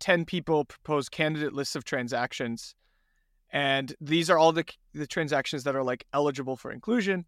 10 0.00 0.24
people 0.24 0.64
propose 0.64 1.08
candidate 1.08 1.52
lists 1.52 1.76
of 1.76 1.84
transactions. 1.84 2.74
And 3.52 3.94
these 4.00 4.30
are 4.30 4.38
all 4.38 4.52
the, 4.52 4.64
the 4.94 5.06
transactions 5.06 5.64
that 5.64 5.74
are 5.74 5.82
like 5.82 6.06
eligible 6.12 6.56
for 6.56 6.70
inclusion. 6.70 7.26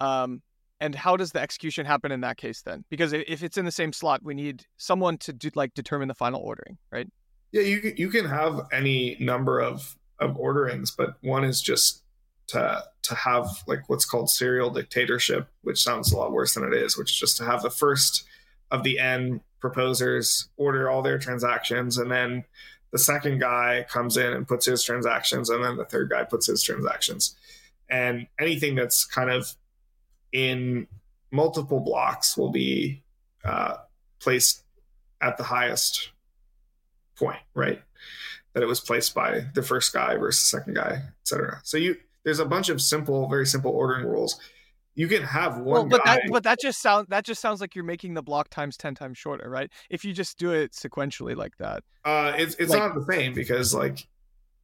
Um, 0.00 0.42
and 0.80 0.94
how 0.94 1.16
does 1.16 1.32
the 1.32 1.40
execution 1.40 1.86
happen 1.86 2.12
in 2.12 2.20
that 2.20 2.36
case 2.36 2.62
then? 2.62 2.84
Because 2.90 3.12
if 3.12 3.42
it's 3.42 3.56
in 3.56 3.64
the 3.64 3.72
same 3.72 3.92
slot, 3.92 4.22
we 4.22 4.34
need 4.34 4.64
someone 4.76 5.16
to 5.18 5.32
do, 5.32 5.50
like 5.54 5.72
determine 5.74 6.08
the 6.08 6.14
final 6.14 6.40
ordering, 6.40 6.78
right? 6.90 7.08
Yeah, 7.52 7.62
you 7.62 7.94
you 7.96 8.10
can 8.10 8.24
have 8.24 8.66
any 8.72 9.16
number 9.20 9.60
of 9.60 9.96
of 10.18 10.36
orderings, 10.36 10.90
but 10.90 11.14
one 11.20 11.44
is 11.44 11.62
just 11.62 12.02
to 12.48 12.82
to 13.02 13.14
have 13.14 13.46
like 13.66 13.88
what's 13.88 14.04
called 14.04 14.28
serial 14.28 14.70
dictatorship, 14.70 15.48
which 15.62 15.82
sounds 15.82 16.12
a 16.12 16.16
lot 16.16 16.32
worse 16.32 16.54
than 16.54 16.64
it 16.64 16.74
is, 16.74 16.98
which 16.98 17.12
is 17.12 17.18
just 17.18 17.36
to 17.38 17.44
have 17.44 17.62
the 17.62 17.70
first 17.70 18.24
of 18.70 18.82
the 18.82 18.98
n 18.98 19.40
proposers 19.60 20.48
order 20.56 20.90
all 20.90 21.00
their 21.00 21.18
transactions, 21.18 21.96
and 21.96 22.10
then 22.10 22.44
the 22.94 22.98
second 23.00 23.40
guy 23.40 23.84
comes 23.88 24.16
in 24.16 24.32
and 24.32 24.46
puts 24.46 24.66
his 24.66 24.84
transactions, 24.84 25.50
and 25.50 25.64
then 25.64 25.76
the 25.76 25.84
third 25.84 26.10
guy 26.10 26.22
puts 26.22 26.46
his 26.46 26.62
transactions, 26.62 27.34
and 27.90 28.28
anything 28.38 28.76
that's 28.76 29.04
kind 29.04 29.30
of 29.30 29.52
in 30.32 30.86
multiple 31.32 31.80
blocks 31.80 32.36
will 32.36 32.52
be 32.52 33.02
uh, 33.44 33.78
placed 34.20 34.62
at 35.20 35.36
the 35.36 35.42
highest 35.42 36.12
point, 37.18 37.40
right? 37.52 37.82
That 38.52 38.62
it 38.62 38.66
was 38.66 38.78
placed 38.78 39.12
by 39.12 39.46
the 39.54 39.62
first 39.64 39.92
guy 39.92 40.16
versus 40.16 40.48
second 40.48 40.74
guy, 40.74 41.02
etc. 41.22 41.62
So 41.64 41.76
you 41.76 41.96
there's 42.22 42.38
a 42.38 42.46
bunch 42.46 42.68
of 42.68 42.80
simple, 42.80 43.28
very 43.28 43.44
simple 43.44 43.72
ordering 43.72 44.06
rules. 44.06 44.38
You 44.94 45.08
can 45.08 45.22
have 45.22 45.56
one. 45.56 45.64
Well, 45.64 45.84
but 45.86 46.04
guy... 46.04 46.16
that 46.16 46.22
but 46.30 46.44
that 46.44 46.60
just 46.60 46.80
sounds 46.80 47.08
that 47.08 47.24
just 47.24 47.40
sounds 47.40 47.60
like 47.60 47.74
you're 47.74 47.84
making 47.84 48.14
the 48.14 48.22
block 48.22 48.48
times 48.48 48.76
ten 48.76 48.94
times 48.94 49.18
shorter, 49.18 49.50
right? 49.50 49.70
If 49.90 50.04
you 50.04 50.12
just 50.12 50.38
do 50.38 50.52
it 50.52 50.72
sequentially 50.72 51.36
like 51.36 51.56
that. 51.58 51.82
Uh, 52.04 52.32
it's 52.36 52.54
it's 52.56 52.70
like... 52.70 52.78
not 52.78 52.94
the 52.94 53.12
same 53.12 53.34
because 53.34 53.74
like 53.74 54.06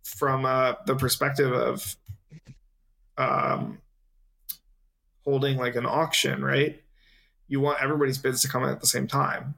from 0.05 0.45
uh, 0.45 0.75
the 0.87 0.95
perspective 0.95 1.53
of 1.53 1.97
um 3.19 3.79
holding 5.25 5.57
like 5.57 5.75
an 5.75 5.87
auction, 5.87 6.45
right? 6.45 6.81
You 7.49 7.61
want 7.61 7.83
everybody's 7.83 8.19
bids 8.19 8.43
to 8.43 8.49
come 8.49 8.63
in 8.63 8.71
at 8.71 8.81
the 8.81 8.87
same 8.87 9.09
time. 9.09 9.57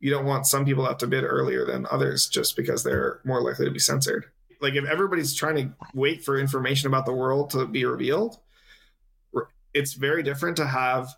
You 0.00 0.10
don't 0.10 0.24
want 0.24 0.46
some 0.46 0.64
people 0.64 0.84
to 0.84 0.88
have 0.88 0.98
to 0.98 1.06
bid 1.06 1.24
earlier 1.24 1.66
than 1.66 1.86
others 1.90 2.28
just 2.28 2.56
because 2.56 2.82
they're 2.82 3.20
more 3.24 3.42
likely 3.42 3.66
to 3.66 3.70
be 3.70 3.78
censored. 3.78 4.26
Like 4.60 4.74
if 4.74 4.86
everybody's 4.86 5.34
trying 5.34 5.56
to 5.56 5.74
wait 5.94 6.24
for 6.24 6.38
information 6.38 6.86
about 6.86 7.04
the 7.04 7.12
world 7.12 7.50
to 7.50 7.66
be 7.66 7.84
revealed, 7.84 8.38
it's 9.76 9.92
very 9.92 10.22
different 10.22 10.56
to 10.56 10.66
have 10.66 11.14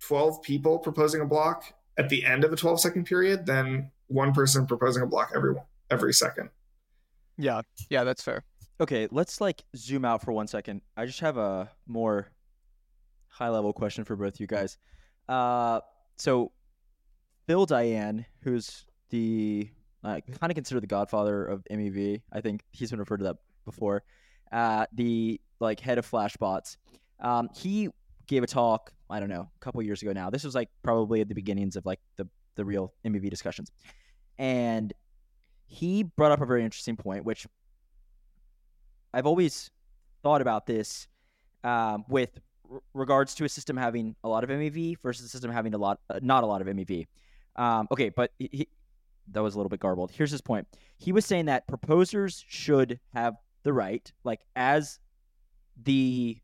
12 0.00 0.42
people 0.42 0.78
proposing 0.78 1.20
a 1.22 1.26
block 1.26 1.64
at 1.96 2.08
the 2.08 2.24
end 2.24 2.44
of 2.44 2.52
a 2.52 2.56
12 2.56 2.80
second 2.80 3.04
period 3.04 3.46
than 3.46 3.90
one 4.06 4.32
person 4.32 4.66
proposing 4.66 5.02
a 5.02 5.06
block 5.06 5.32
every 5.34 5.54
every 5.90 6.12
second. 6.12 6.50
Yeah, 7.36 7.62
yeah, 7.88 8.04
that's 8.04 8.22
fair. 8.22 8.44
Okay, 8.80 9.08
let's 9.10 9.40
like 9.40 9.62
zoom 9.76 10.04
out 10.04 10.22
for 10.22 10.32
one 10.32 10.46
second. 10.46 10.82
I 10.96 11.06
just 11.06 11.20
have 11.20 11.36
a 11.36 11.70
more 11.86 12.28
high 13.28 13.48
level 13.48 13.72
question 13.72 14.04
for 14.04 14.16
both 14.16 14.38
you 14.38 14.46
guys. 14.46 14.78
Uh, 15.28 15.80
so 16.16 16.52
Phil 17.46 17.66
Daian, 17.66 18.26
who's 18.42 18.86
the 19.10 19.70
I 20.04 20.20
kind 20.20 20.50
of 20.50 20.54
consider 20.54 20.80
the 20.80 20.86
godfather 20.86 21.44
of 21.44 21.64
MEV. 21.70 22.22
I 22.32 22.40
think 22.40 22.62
he's 22.70 22.90
been 22.90 23.00
referred 23.00 23.18
to 23.18 23.24
that 23.24 23.36
before. 23.64 24.04
Uh, 24.52 24.86
the 24.92 25.40
like 25.60 25.80
head 25.80 25.98
of 25.98 26.08
Flashbots. 26.08 26.76
Um, 27.20 27.48
he 27.54 27.88
gave 28.26 28.42
a 28.42 28.46
talk. 28.46 28.92
I 29.10 29.20
don't 29.20 29.30
know, 29.30 29.48
a 29.54 29.64
couple 29.64 29.80
years 29.82 30.02
ago 30.02 30.12
now. 30.12 30.28
This 30.28 30.44
was 30.44 30.54
like 30.54 30.68
probably 30.82 31.22
at 31.22 31.28
the 31.28 31.34
beginnings 31.34 31.76
of 31.76 31.86
like 31.86 32.00
the 32.16 32.28
the 32.56 32.64
real 32.64 32.92
MEV 33.06 33.30
discussions, 33.30 33.70
and 34.38 34.92
he 35.66 36.02
brought 36.02 36.32
up 36.32 36.40
a 36.40 36.46
very 36.46 36.64
interesting 36.64 36.96
point, 36.96 37.24
which 37.24 37.46
I've 39.12 39.26
always 39.26 39.70
thought 40.22 40.40
about 40.40 40.66
this 40.66 41.08
um, 41.64 42.04
with 42.08 42.38
regards 42.94 43.34
to 43.36 43.44
a 43.44 43.48
system 43.48 43.76
having 43.76 44.14
a 44.24 44.28
lot 44.28 44.44
of 44.44 44.50
MEV 44.50 44.96
versus 45.02 45.24
a 45.26 45.28
system 45.28 45.50
having 45.50 45.74
a 45.74 45.78
lot, 45.78 46.00
uh, 46.10 46.20
not 46.22 46.44
a 46.44 46.46
lot 46.46 46.60
of 46.60 46.66
MEV. 46.66 47.06
Um, 47.56 47.88
okay, 47.90 48.10
but 48.10 48.32
he, 48.38 48.68
that 49.32 49.42
was 49.42 49.54
a 49.54 49.58
little 49.58 49.70
bit 49.70 49.80
garbled. 49.80 50.10
Here's 50.10 50.30
his 50.30 50.40
point. 50.40 50.66
He 50.98 51.12
was 51.12 51.24
saying 51.24 51.46
that 51.46 51.66
proposers 51.66 52.44
should 52.48 53.00
have 53.14 53.36
the 53.62 53.72
right, 53.72 54.10
like 54.24 54.40
as 54.56 54.98
the 55.82 56.38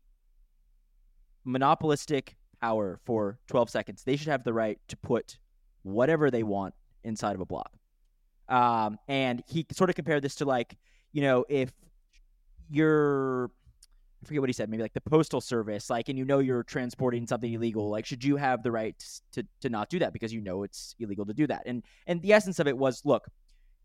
monopolistic 1.45 2.35
power 2.61 2.99
for 3.05 3.39
12 3.47 3.69
seconds, 3.69 4.03
they 4.03 4.15
should 4.15 4.27
have 4.27 4.43
the 4.43 4.53
right 4.53 4.79
to 4.87 4.97
put 4.97 5.37
whatever 5.83 6.31
they 6.31 6.43
want 6.43 6.73
inside 7.03 7.35
of 7.35 7.41
a 7.41 7.45
block. 7.45 7.71
Um, 8.49 8.97
and 9.07 9.43
he 9.47 9.65
sort 9.71 9.89
of 9.89 9.95
compared 9.95 10.23
this 10.23 10.35
to 10.35 10.45
like, 10.45 10.77
you 11.11 11.21
know, 11.21 11.45
if 11.49 11.71
you're 12.69 13.51
I 14.23 14.27
forget 14.27 14.41
what 14.41 14.49
he 14.49 14.53
said, 14.53 14.69
maybe 14.69 14.81
like 14.81 14.93
the 14.93 15.01
postal 15.01 15.39
service, 15.39 15.87
like, 15.89 16.09
and 16.09 16.17
you 16.17 16.25
know 16.25 16.39
you're 16.39 16.63
transporting 16.63 17.27
something 17.27 17.53
illegal, 17.53 17.89
like, 17.91 18.07
should 18.07 18.23
you 18.23 18.37
have 18.37 18.63
the 18.63 18.71
right 18.71 18.95
to 19.33 19.45
to 19.61 19.69
not 19.69 19.89
do 19.89 19.99
that 19.99 20.13
because 20.13 20.33
you 20.33 20.41
know 20.41 20.63
it's 20.63 20.95
illegal 20.99 21.25
to 21.27 21.33
do 21.33 21.45
that? 21.45 21.63
And 21.67 21.83
and 22.07 22.21
the 22.23 22.33
essence 22.33 22.59
of 22.59 22.67
it 22.67 22.75
was, 22.75 23.03
look, 23.05 23.27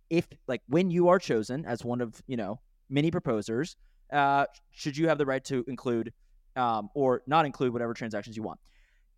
if 0.09 0.27
like 0.49 0.63
when 0.67 0.91
you 0.91 1.09
are 1.09 1.19
chosen 1.19 1.67
as 1.67 1.85
one 1.85 2.01
of 2.01 2.23
you 2.27 2.39
know 2.39 2.59
many 2.89 3.11
proposers, 3.11 3.77
uh, 4.13 4.47
should 4.71 4.97
you 4.97 5.09
have 5.09 5.19
the 5.19 5.27
right 5.27 5.45
to 5.45 5.63
include 5.69 6.13
um, 6.57 6.91
or 6.95 7.23
not 7.27 7.47
include 7.47 7.73
whatever 7.73 7.95
transactions 7.95 8.37
you 8.37 8.43
want? 8.43 8.61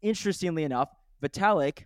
Interestingly 0.02 0.64
enough, 0.64 0.88
Vitalik, 1.22 1.84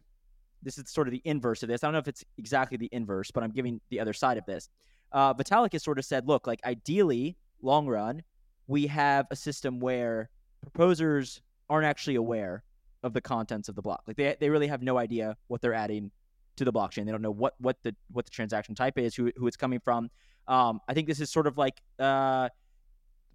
this 0.63 0.79
is 0.79 0.91
sort 0.91 1.07
of 1.07 1.13
the 1.13 1.23
inverse 1.25 1.63
of 1.63 1.69
this. 1.69 1.85
I 1.85 1.87
don't 1.87 1.93
know 1.93 1.99
if 1.99 2.09
it's 2.09 2.25
exactly 2.39 2.77
the 2.77 2.89
inverse, 2.93 3.31
but 3.31 3.43
I'm 3.43 3.53
giving 3.53 3.81
the 3.91 4.01
other 4.01 4.13
side 4.13 4.39
of 4.39 4.47
this. 4.47 4.69
Uh, 5.13 5.35
Vitalik 5.35 5.73
has 5.73 5.83
sort 5.85 5.99
of 5.99 6.05
said, 6.05 6.27
look, 6.27 6.47
like 6.47 6.61
ideally 6.65 7.37
long 7.63 7.87
run, 7.87 8.23
we 8.67 8.87
have 8.87 9.27
a 9.31 9.37
system 9.37 9.79
where 9.79 10.31
proposers 10.61 11.41
aren't 11.69 11.87
actually 11.87 12.17
aware 12.17 12.65
of 13.03 13.13
the 13.13 13.21
contents 13.21 13.69
of 13.69 13.77
the 13.77 13.83
block. 13.83 14.03
Like 14.07 14.17
they 14.17 14.37
they 14.41 14.51
really 14.51 14.67
have 14.67 14.83
no 14.83 14.99
idea 14.99 15.37
what 15.47 15.61
they're 15.61 15.75
adding 15.75 16.11
to 16.57 16.65
the 16.65 16.73
blockchain. 16.73 17.05
They 17.05 17.13
don't 17.13 17.23
know 17.23 17.31
what 17.31 17.55
what 17.59 17.77
the 17.83 17.95
what 18.11 18.25
the 18.25 18.31
transaction 18.31 18.75
type 18.75 18.99
is, 18.99 19.15
who 19.15 19.31
who 19.37 19.47
it's 19.47 19.57
coming 19.57 19.81
from. 19.81 20.11
Um, 20.49 20.81
I 20.89 20.95
think 20.95 21.07
this 21.07 21.21
is 21.21 21.31
sort 21.31 21.47
of 21.47 21.57
like 21.59 21.81
uh, 21.99 22.49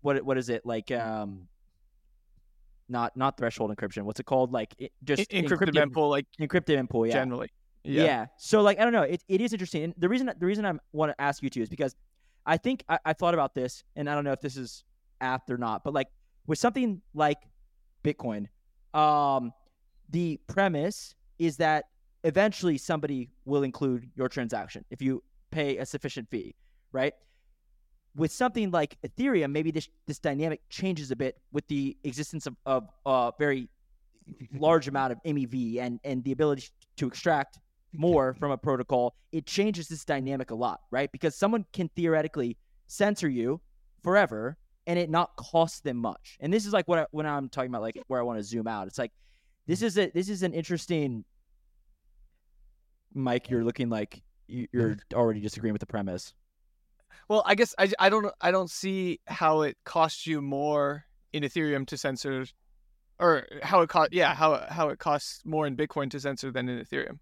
what 0.01 0.23
what 0.23 0.37
is 0.37 0.49
it 0.49 0.65
like? 0.65 0.91
Um, 0.91 1.47
not 2.91 3.15
not 3.15 3.37
threshold 3.37 3.75
encryption. 3.75 4.03
What's 4.03 4.19
it 4.19 4.25
called? 4.25 4.51
Like 4.51 4.75
it, 4.77 4.91
just 5.03 5.33
En- 5.33 5.45
encrypted 5.45 5.73
mempool, 5.73 6.09
like 6.09 6.25
encrypted 6.39 6.87
mempool. 6.87 7.07
Yeah. 7.07 7.13
generally. 7.13 7.49
Yeah. 7.83 8.03
Yeah. 8.03 8.25
So 8.37 8.61
like 8.61 8.79
I 8.79 8.83
don't 8.83 8.93
know. 8.93 9.03
It, 9.03 9.23
it 9.27 9.41
is 9.41 9.53
interesting. 9.53 9.83
And 9.83 9.93
the 9.97 10.09
reason 10.09 10.31
the 10.37 10.45
reason 10.45 10.65
I 10.65 10.73
want 10.91 11.11
to 11.11 11.21
ask 11.21 11.41
you 11.41 11.49
two 11.49 11.61
is 11.61 11.69
because 11.69 11.95
I 12.45 12.57
think 12.57 12.83
I, 12.89 12.99
I 13.05 13.13
thought 13.13 13.33
about 13.33 13.55
this, 13.55 13.83
and 13.95 14.09
I 14.09 14.15
don't 14.15 14.23
know 14.23 14.31
if 14.31 14.41
this 14.41 14.57
is 14.57 14.83
apt 15.19 15.49
or 15.49 15.57
not, 15.57 15.83
but 15.83 15.93
like 15.93 16.07
with 16.47 16.59
something 16.59 17.01
like 17.13 17.37
Bitcoin, 18.03 18.47
um, 18.93 19.53
the 20.09 20.39
premise 20.47 21.15
is 21.39 21.57
that 21.57 21.85
eventually 22.23 22.77
somebody 22.77 23.29
will 23.45 23.63
include 23.63 24.09
your 24.15 24.27
transaction 24.27 24.85
if 24.91 25.01
you 25.01 25.23
pay 25.51 25.77
a 25.77 25.85
sufficient 25.85 26.29
fee, 26.29 26.55
right? 26.91 27.13
With 28.15 28.31
something 28.31 28.71
like 28.71 28.97
Ethereum, 29.07 29.51
maybe 29.51 29.71
this 29.71 29.87
this 30.05 30.19
dynamic 30.19 30.61
changes 30.69 31.11
a 31.11 31.15
bit 31.15 31.37
with 31.51 31.67
the 31.67 31.95
existence 32.03 32.45
of 32.45 32.55
of 32.65 32.89
a 33.05 33.31
very 33.39 33.69
large 34.53 34.87
amount 34.87 35.13
of 35.13 35.19
MEV 35.25 35.79
and 35.79 35.99
and 36.03 36.23
the 36.23 36.31
ability 36.33 36.67
to 36.97 37.07
extract 37.07 37.59
more 37.93 38.33
from 38.33 38.51
a 38.51 38.57
protocol. 38.57 39.15
It 39.31 39.45
changes 39.45 39.87
this 39.87 40.03
dynamic 40.05 40.51
a 40.51 40.55
lot, 40.55 40.81
right? 40.91 41.11
Because 41.11 41.35
someone 41.35 41.65
can 41.73 41.89
theoretically 41.95 42.57
censor 42.87 43.29
you 43.29 43.61
forever 44.03 44.57
and 44.87 44.97
it 44.99 45.09
not 45.09 45.35
cost 45.37 45.83
them 45.83 45.97
much. 45.97 46.37
And 46.41 46.51
this 46.51 46.65
is 46.65 46.73
like 46.73 46.87
what 46.87 46.99
I, 46.99 47.05
when 47.11 47.25
I'm 47.25 47.47
talking 47.49 47.69
about 47.69 47.81
like 47.81 47.97
where 48.07 48.19
I 48.19 48.23
want 48.23 48.39
to 48.39 48.43
zoom 48.43 48.67
out. 48.67 48.87
It's 48.87 48.97
like 48.97 49.11
this 49.67 49.81
is 49.81 49.97
a 49.97 50.09
this 50.09 50.27
is 50.27 50.43
an 50.43 50.53
interesting. 50.53 51.23
Mike, 53.13 53.49
you're 53.49 53.63
looking 53.63 53.89
like 53.89 54.21
you- 54.47 54.67
you're 54.71 54.97
already 55.13 55.39
disagreeing 55.39 55.73
with 55.73 55.79
the 55.81 55.85
premise. 55.85 56.33
Well, 57.27 57.43
I 57.45 57.55
guess 57.55 57.73
I, 57.77 57.91
I 57.99 58.09
don't 58.09 58.27
I 58.41 58.51
don't 58.51 58.69
see 58.69 59.19
how 59.27 59.61
it 59.61 59.77
costs 59.83 60.25
you 60.27 60.41
more 60.41 61.05
in 61.33 61.43
Ethereum 61.43 61.85
to 61.87 61.97
censor, 61.97 62.45
or 63.19 63.47
how 63.63 63.81
it 63.81 63.89
cost 63.89 64.13
yeah 64.13 64.33
how 64.35 64.65
how 64.69 64.89
it 64.89 64.99
costs 64.99 65.41
more 65.45 65.65
in 65.67 65.75
Bitcoin 65.77 66.09
to 66.11 66.19
censor 66.19 66.51
than 66.51 66.67
in 66.69 66.79
Ethereum, 66.83 67.19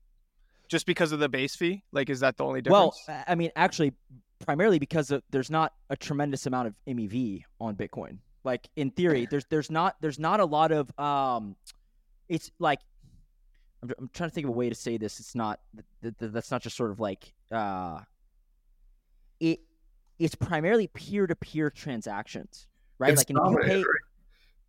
just 0.67 0.85
because 0.85 1.11
of 1.11 1.19
the 1.19 1.29
base 1.29 1.55
fee. 1.55 1.83
Like, 1.91 2.09
is 2.09 2.19
that 2.21 2.37
the 2.37 2.45
only 2.45 2.61
Well, 2.65 2.95
difference? 2.97 3.23
I- 3.27 3.31
I 3.33 3.35
mean, 3.35 3.51
actually, 3.55 3.93
primarily 4.39 4.79
because 4.79 5.11
of, 5.11 5.21
there's 5.29 5.49
not 5.51 5.73
a 5.89 5.97
tremendous 5.97 6.45
amount 6.45 6.67
of 6.69 6.75
MEV 6.87 7.43
on 7.59 7.75
Bitcoin. 7.75 8.17
Like 8.43 8.69
in 8.75 8.91
theory, 8.91 9.27
there's 9.29 9.45
there's 9.49 9.69
not 9.69 9.95
there's 10.01 10.17
not 10.17 10.39
a 10.39 10.45
lot 10.45 10.71
of 10.71 10.97
um, 10.99 11.55
it's 12.29 12.49
like 12.57 12.79
I'm, 13.83 13.91
I'm 13.99 14.09
trying 14.13 14.29
to 14.29 14.33
think 14.33 14.45
of 14.45 14.49
a 14.49 14.53
way 14.53 14.69
to 14.69 14.75
say 14.75 14.97
this. 14.97 15.19
It's 15.19 15.35
not 15.35 15.59
th- 16.01 16.15
th- 16.17 16.31
that's 16.31 16.49
not 16.49 16.61
just 16.61 16.77
sort 16.77 16.91
of 16.91 16.99
like 17.01 17.33
uh, 17.51 17.99
it 19.39 19.59
it's 20.19 20.35
primarily 20.35 20.87
peer 20.87 21.27
to 21.27 21.35
peer 21.35 21.69
transactions, 21.69 22.67
right? 22.99 23.11
It's 23.11 23.19
like 23.21 23.29
and 23.29 23.39
if 23.39 23.51
you 23.51 23.67
pay, 23.67 23.77
right? 23.77 23.85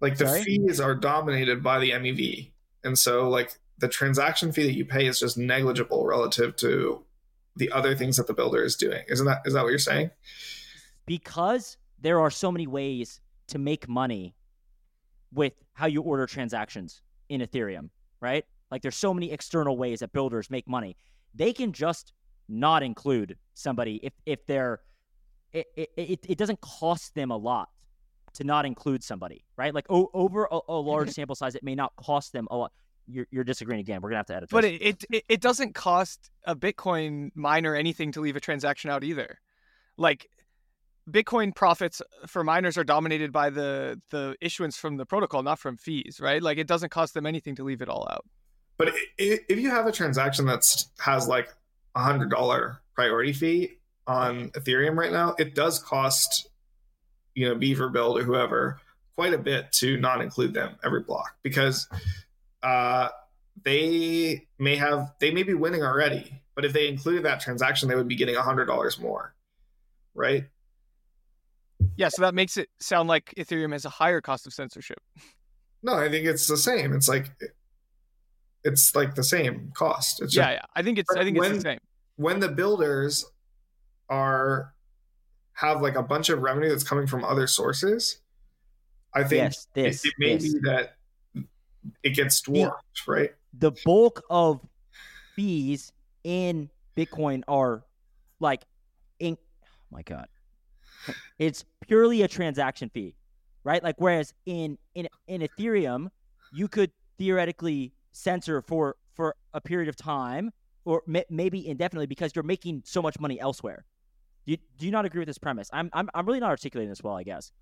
Like 0.00 0.16
the 0.16 0.26
Sorry? 0.26 0.44
fees 0.44 0.80
are 0.80 0.94
dominated 0.94 1.62
by 1.62 1.78
the 1.78 1.90
MEV, 1.90 2.50
and 2.84 2.98
so 2.98 3.28
like 3.28 3.58
the 3.78 3.88
transaction 3.88 4.52
fee 4.52 4.64
that 4.64 4.76
you 4.76 4.84
pay 4.84 5.06
is 5.06 5.20
just 5.20 5.36
negligible 5.36 6.06
relative 6.06 6.56
to 6.56 7.04
the 7.56 7.70
other 7.72 7.94
things 7.94 8.16
that 8.16 8.26
the 8.26 8.34
builder 8.34 8.62
is 8.62 8.76
doing. 8.76 9.02
Isn't 9.08 9.26
that 9.26 9.42
is 9.44 9.54
that 9.54 9.62
what 9.62 9.70
you're 9.70 9.78
saying? 9.78 10.10
because 11.10 11.76
there 12.00 12.20
are 12.20 12.30
so 12.30 12.52
many 12.52 12.68
ways 12.68 13.20
to 13.48 13.58
make 13.58 13.88
money 13.88 14.32
with 15.32 15.52
how 15.72 15.86
you 15.86 16.02
order 16.02 16.24
transactions 16.24 17.02
in 17.28 17.40
Ethereum, 17.40 17.90
right? 18.20 18.44
Like 18.70 18.80
there's 18.82 18.96
so 18.96 19.12
many 19.12 19.32
external 19.32 19.76
ways 19.76 19.98
that 19.98 20.12
builders 20.12 20.50
make 20.50 20.68
money. 20.68 20.96
They 21.34 21.52
can 21.52 21.72
just 21.72 22.12
not 22.48 22.84
include 22.84 23.36
somebody 23.54 23.98
if 24.04 24.12
if 24.24 24.46
they're 24.46 24.82
it, 25.52 25.66
it, 25.76 25.90
it, 25.96 26.20
it 26.28 26.38
doesn't 26.38 26.60
cost 26.60 27.14
them 27.14 27.30
a 27.30 27.36
lot 27.36 27.68
to 28.34 28.44
not 28.44 28.64
include 28.64 29.02
somebody, 29.02 29.44
right? 29.56 29.74
Like 29.74 29.86
o- 29.90 30.10
over 30.14 30.46
a, 30.50 30.58
a 30.68 30.74
large 30.74 31.08
mm-hmm. 31.08 31.12
sample 31.12 31.34
size, 31.36 31.54
it 31.54 31.62
may 31.64 31.74
not 31.74 31.92
cost 31.96 32.32
them 32.32 32.46
a 32.50 32.56
lot. 32.56 32.72
You're, 33.08 33.26
you're 33.32 33.44
disagreeing 33.44 33.80
again. 33.80 34.00
We're 34.00 34.10
gonna 34.10 34.18
have 34.18 34.26
to 34.26 34.36
edit 34.36 34.50
this. 34.50 34.54
But 34.56 34.64
it, 34.64 34.80
it 34.82 35.04
it- 35.10 35.24
it 35.28 35.40
doesn't 35.40 35.74
cost 35.74 36.30
a 36.44 36.54
Bitcoin 36.54 37.30
miner 37.34 37.74
anything 37.74 38.12
to 38.12 38.20
leave 38.20 38.36
a 38.36 38.40
transaction 38.40 38.88
out 38.90 39.02
either. 39.02 39.38
Like 39.96 40.28
Bitcoin 41.10 41.54
profits 41.54 42.00
for 42.28 42.44
miners 42.44 42.78
are 42.78 42.84
dominated 42.84 43.32
by 43.32 43.50
the 43.50 44.00
the 44.10 44.36
issuance 44.40 44.76
from 44.76 44.96
the 44.96 45.06
protocol, 45.06 45.42
not 45.42 45.58
from 45.58 45.76
fees, 45.76 46.20
right? 46.20 46.40
Like 46.40 46.58
it 46.58 46.68
doesn't 46.68 46.90
cost 46.90 47.14
them 47.14 47.26
anything 47.26 47.56
to 47.56 47.64
leave 47.64 47.82
it 47.82 47.88
all 47.88 48.06
out. 48.10 48.24
But 48.76 48.88
i- 48.90 48.92
i- 49.18 49.40
if 49.48 49.58
you 49.58 49.70
have 49.70 49.86
a 49.86 49.92
transaction 49.92 50.46
that's 50.46 50.88
has 51.00 51.26
like 51.26 51.52
a 51.96 52.00
hundred 52.00 52.30
dollar 52.30 52.80
priority 52.94 53.32
fee 53.32 53.78
on 54.10 54.50
Ethereum 54.50 54.96
right 54.96 55.12
now, 55.12 55.34
it 55.38 55.54
does 55.54 55.78
cost 55.78 56.48
you 57.34 57.48
know 57.48 57.54
beaverbuild 57.54 58.20
or 58.20 58.24
whoever 58.24 58.80
quite 59.14 59.32
a 59.32 59.38
bit 59.38 59.70
to 59.70 59.96
not 59.98 60.20
include 60.20 60.52
them 60.52 60.76
every 60.84 61.02
block 61.02 61.36
because 61.42 61.86
uh, 62.62 63.08
they 63.64 64.46
may 64.58 64.76
have 64.76 65.12
they 65.20 65.30
may 65.30 65.42
be 65.42 65.54
winning 65.54 65.82
already, 65.82 66.42
but 66.54 66.64
if 66.64 66.72
they 66.72 66.88
included 66.88 67.24
that 67.24 67.40
transaction, 67.40 67.88
they 67.88 67.94
would 67.94 68.08
be 68.08 68.16
getting 68.16 68.36
a 68.36 68.42
hundred 68.42 68.66
dollars 68.66 68.98
more, 68.98 69.34
right? 70.14 70.44
Yeah, 71.96 72.08
so 72.08 72.22
that 72.22 72.34
makes 72.34 72.56
it 72.56 72.68
sound 72.80 73.08
like 73.08 73.32
Ethereum 73.38 73.72
has 73.72 73.84
a 73.84 73.90
higher 73.90 74.20
cost 74.20 74.46
of 74.46 74.52
censorship. 74.52 74.98
No, 75.82 75.94
I 75.94 76.10
think 76.10 76.26
it's 76.26 76.46
the 76.46 76.56
same. 76.56 76.92
It's 76.94 77.08
like 77.08 77.30
it's 78.64 78.94
like 78.94 79.14
the 79.14 79.24
same 79.24 79.70
cost. 79.74 80.20
It's 80.20 80.34
just 80.34 80.46
Yeah, 80.46 80.54
yeah. 80.54 80.62
I 80.74 80.82
think 80.82 80.98
it's 80.98 81.14
I 81.14 81.22
think 81.22 81.38
it's 81.38 81.48
the 81.48 81.60
same. 81.60 81.78
when 82.16 82.40
the 82.40 82.48
builders 82.48 83.24
are 84.10 84.74
have 85.54 85.80
like 85.80 85.94
a 85.94 86.02
bunch 86.02 86.28
of 86.28 86.42
revenue 86.42 86.68
that's 86.68 86.84
coming 86.84 87.06
from 87.06 87.24
other 87.24 87.46
sources, 87.46 88.18
I 89.14 89.22
think 89.22 89.44
yes, 89.44 89.66
it, 89.74 89.82
this, 89.82 90.04
it 90.04 90.14
may 90.18 90.36
this. 90.36 90.52
be 90.52 90.60
that 90.64 90.96
it 92.02 92.10
gets 92.10 92.40
dwarfed, 92.42 93.06
right? 93.06 93.30
the 93.58 93.72
bulk 93.84 94.22
of 94.30 94.60
fees 95.34 95.92
in 96.24 96.70
Bitcoin 96.96 97.42
are 97.48 97.84
like, 98.38 98.62
in, 99.18 99.36
oh 99.62 99.68
my 99.90 100.02
god, 100.02 100.28
it's 101.38 101.64
purely 101.86 102.22
a 102.22 102.28
transaction 102.28 102.90
fee, 102.90 103.14
right? 103.64 103.82
Like 103.82 103.96
whereas 103.98 104.32
in 104.46 104.78
in 104.94 105.08
in 105.26 105.42
Ethereum, 105.42 106.08
you 106.52 106.68
could 106.68 106.90
theoretically 107.18 107.92
censor 108.12 108.62
for 108.62 108.96
for 109.14 109.34
a 109.54 109.60
period 109.60 109.88
of 109.88 109.96
time 109.96 110.50
or 110.84 111.02
may, 111.06 111.24
maybe 111.28 111.66
indefinitely 111.66 112.06
because 112.06 112.32
you're 112.34 112.42
making 112.42 112.82
so 112.84 113.02
much 113.02 113.18
money 113.20 113.38
elsewhere. 113.40 113.84
Do 114.46 114.52
you, 114.52 114.58
do 114.78 114.86
you 114.86 114.92
not 114.92 115.04
agree 115.04 115.20
with 115.20 115.28
this 115.28 115.38
premise? 115.38 115.68
I'm 115.72 115.90
I'm 115.92 116.08
I'm 116.14 116.26
really 116.26 116.40
not 116.40 116.50
articulating 116.50 116.88
this 116.90 117.02
well, 117.02 117.16
I 117.16 117.22
guess. 117.22 117.52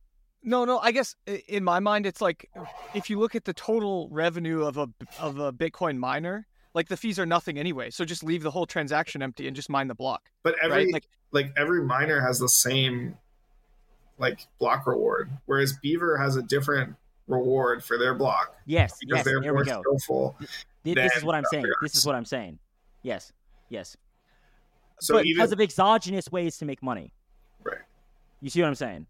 No, 0.43 0.65
no. 0.65 0.79
I 0.79 0.93
guess 0.93 1.17
in 1.49 1.65
my 1.65 1.81
mind, 1.81 2.07
it's 2.07 2.21
like 2.21 2.49
if 2.95 3.11
you 3.11 3.19
look 3.19 3.35
at 3.35 3.45
the 3.45 3.53
total 3.53 4.09
revenue 4.11 4.65
of 4.65 4.79
a 4.79 4.89
of 5.19 5.39
a 5.39 5.53
Bitcoin 5.53 5.99
miner, 5.99 6.47
like 6.75 6.89
the 6.89 6.97
fees 6.97 7.19
are 7.19 7.27
nothing 7.27 7.59
anyway. 7.59 7.91
So 7.91 8.05
just 8.05 8.23
leave 8.23 8.43
the 8.43 8.51
whole 8.53 8.67
transaction 8.67 9.21
empty 9.23 9.47
and 9.49 9.57
just 9.57 9.69
mine 9.69 9.89
the 9.89 9.95
block, 9.97 10.31
But 10.45 10.55
every 10.63 10.85
right? 10.85 10.93
Like 10.93 11.09
like 11.33 11.53
every 11.57 11.83
miner 11.83 12.21
has 12.21 12.39
the 12.39 12.49
same 12.49 13.17
like 14.19 14.47
block 14.59 14.87
reward, 14.87 15.31
whereas 15.47 15.75
Beaver 15.83 16.17
has 16.19 16.37
a 16.37 16.43
different 16.43 16.95
reward 17.27 17.85
for 17.85 17.99
their 17.99 18.15
block 18.15 18.55
Yes, 18.65 18.97
because 19.01 19.19
yes. 19.19 19.25
they're 19.25 19.41
There 19.41 19.53
more 19.53 19.65
skillful. 19.65 20.37
Th- 20.85 20.95
This 20.97 21.17
is 21.17 21.25
what 21.25 21.35
I'm 21.35 21.45
saying. 21.51 21.65
other 21.65 21.75
This 21.83 21.95
is 21.97 22.07
what 22.07 22.15
I'm 22.15 22.25
saying. 22.25 22.59
Yes, 23.03 23.33
yes. 23.69 23.97
So 25.01 25.15
but 25.15 25.25
even 25.25 25.37
because 25.37 25.53
of 25.53 25.61
exogenous 25.61 26.31
ways 26.31 26.59
to 26.59 26.65
make 26.65 26.83
money. 26.83 27.13
Right. 27.63 27.79
You 28.41 28.51
see 28.51 28.61
what 28.61 28.69
I'm 28.69 28.75
saying? 28.75 29.07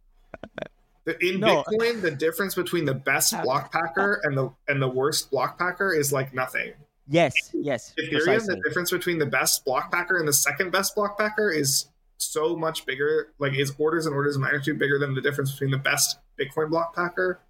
in 1.21 1.41
No. 1.41 1.65
Bitcoin, 1.65 2.03
the 2.03 2.11
difference 2.11 2.55
between 2.55 2.85
the 2.85 2.95
best 2.95 3.35
block 3.43 3.73
packer 3.73 4.21
and 4.25 4.37
the 4.37 4.51
and 4.69 4.81
the 4.81 4.89
worst 4.89 5.31
block 5.31 5.59
packer 5.59 5.93
is 5.93 6.13
like 6.13 6.35
nothing. 6.35 6.73
Yes, 7.09 7.35
yes. 7.55 7.95
Ethereum, 7.99 8.11
precisely. 8.11 8.55
the 8.57 8.61
difference 8.69 8.91
between 8.91 9.19
the 9.19 9.27
best 9.27 9.65
block 9.65 9.91
packer 9.91 10.19
and 10.19 10.29
the 10.29 10.33
second 10.33 10.71
best 10.71 10.95
block 10.95 11.19
packer 11.19 11.51
is 11.51 11.87
so 12.19 12.55
much 12.55 12.85
bigger. 12.85 13.33
Like 13.39 13.55
is 13.55 13.73
orders 13.79 14.07
and 14.07 14.15
orders 14.15 14.37
of 14.37 14.43
magnitude 14.43 14.79
bigger 14.79 14.99
than 14.99 15.15
the 15.15 15.23
difference 15.23 15.53
between 15.53 15.71
the 15.71 15.79
best 15.79 16.19
Bitcoin 16.39 16.69
block 16.69 16.95
packer 16.95 17.41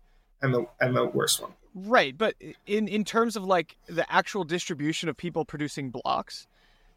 and 0.42 0.54
the 0.54 0.66
and 0.80 0.94
the 0.94 1.06
worst 1.06 1.42
one. 1.42 1.52
right, 1.74 2.16
but 2.16 2.34
in 2.66 2.86
in 2.86 3.04
terms 3.04 3.34
of 3.34 3.44
like 3.44 3.76
the 3.88 4.10
actual 4.12 4.44
distribution 4.44 5.08
of 5.08 5.16
people 5.16 5.44
producing 5.44 5.90
blocks, 5.90 6.46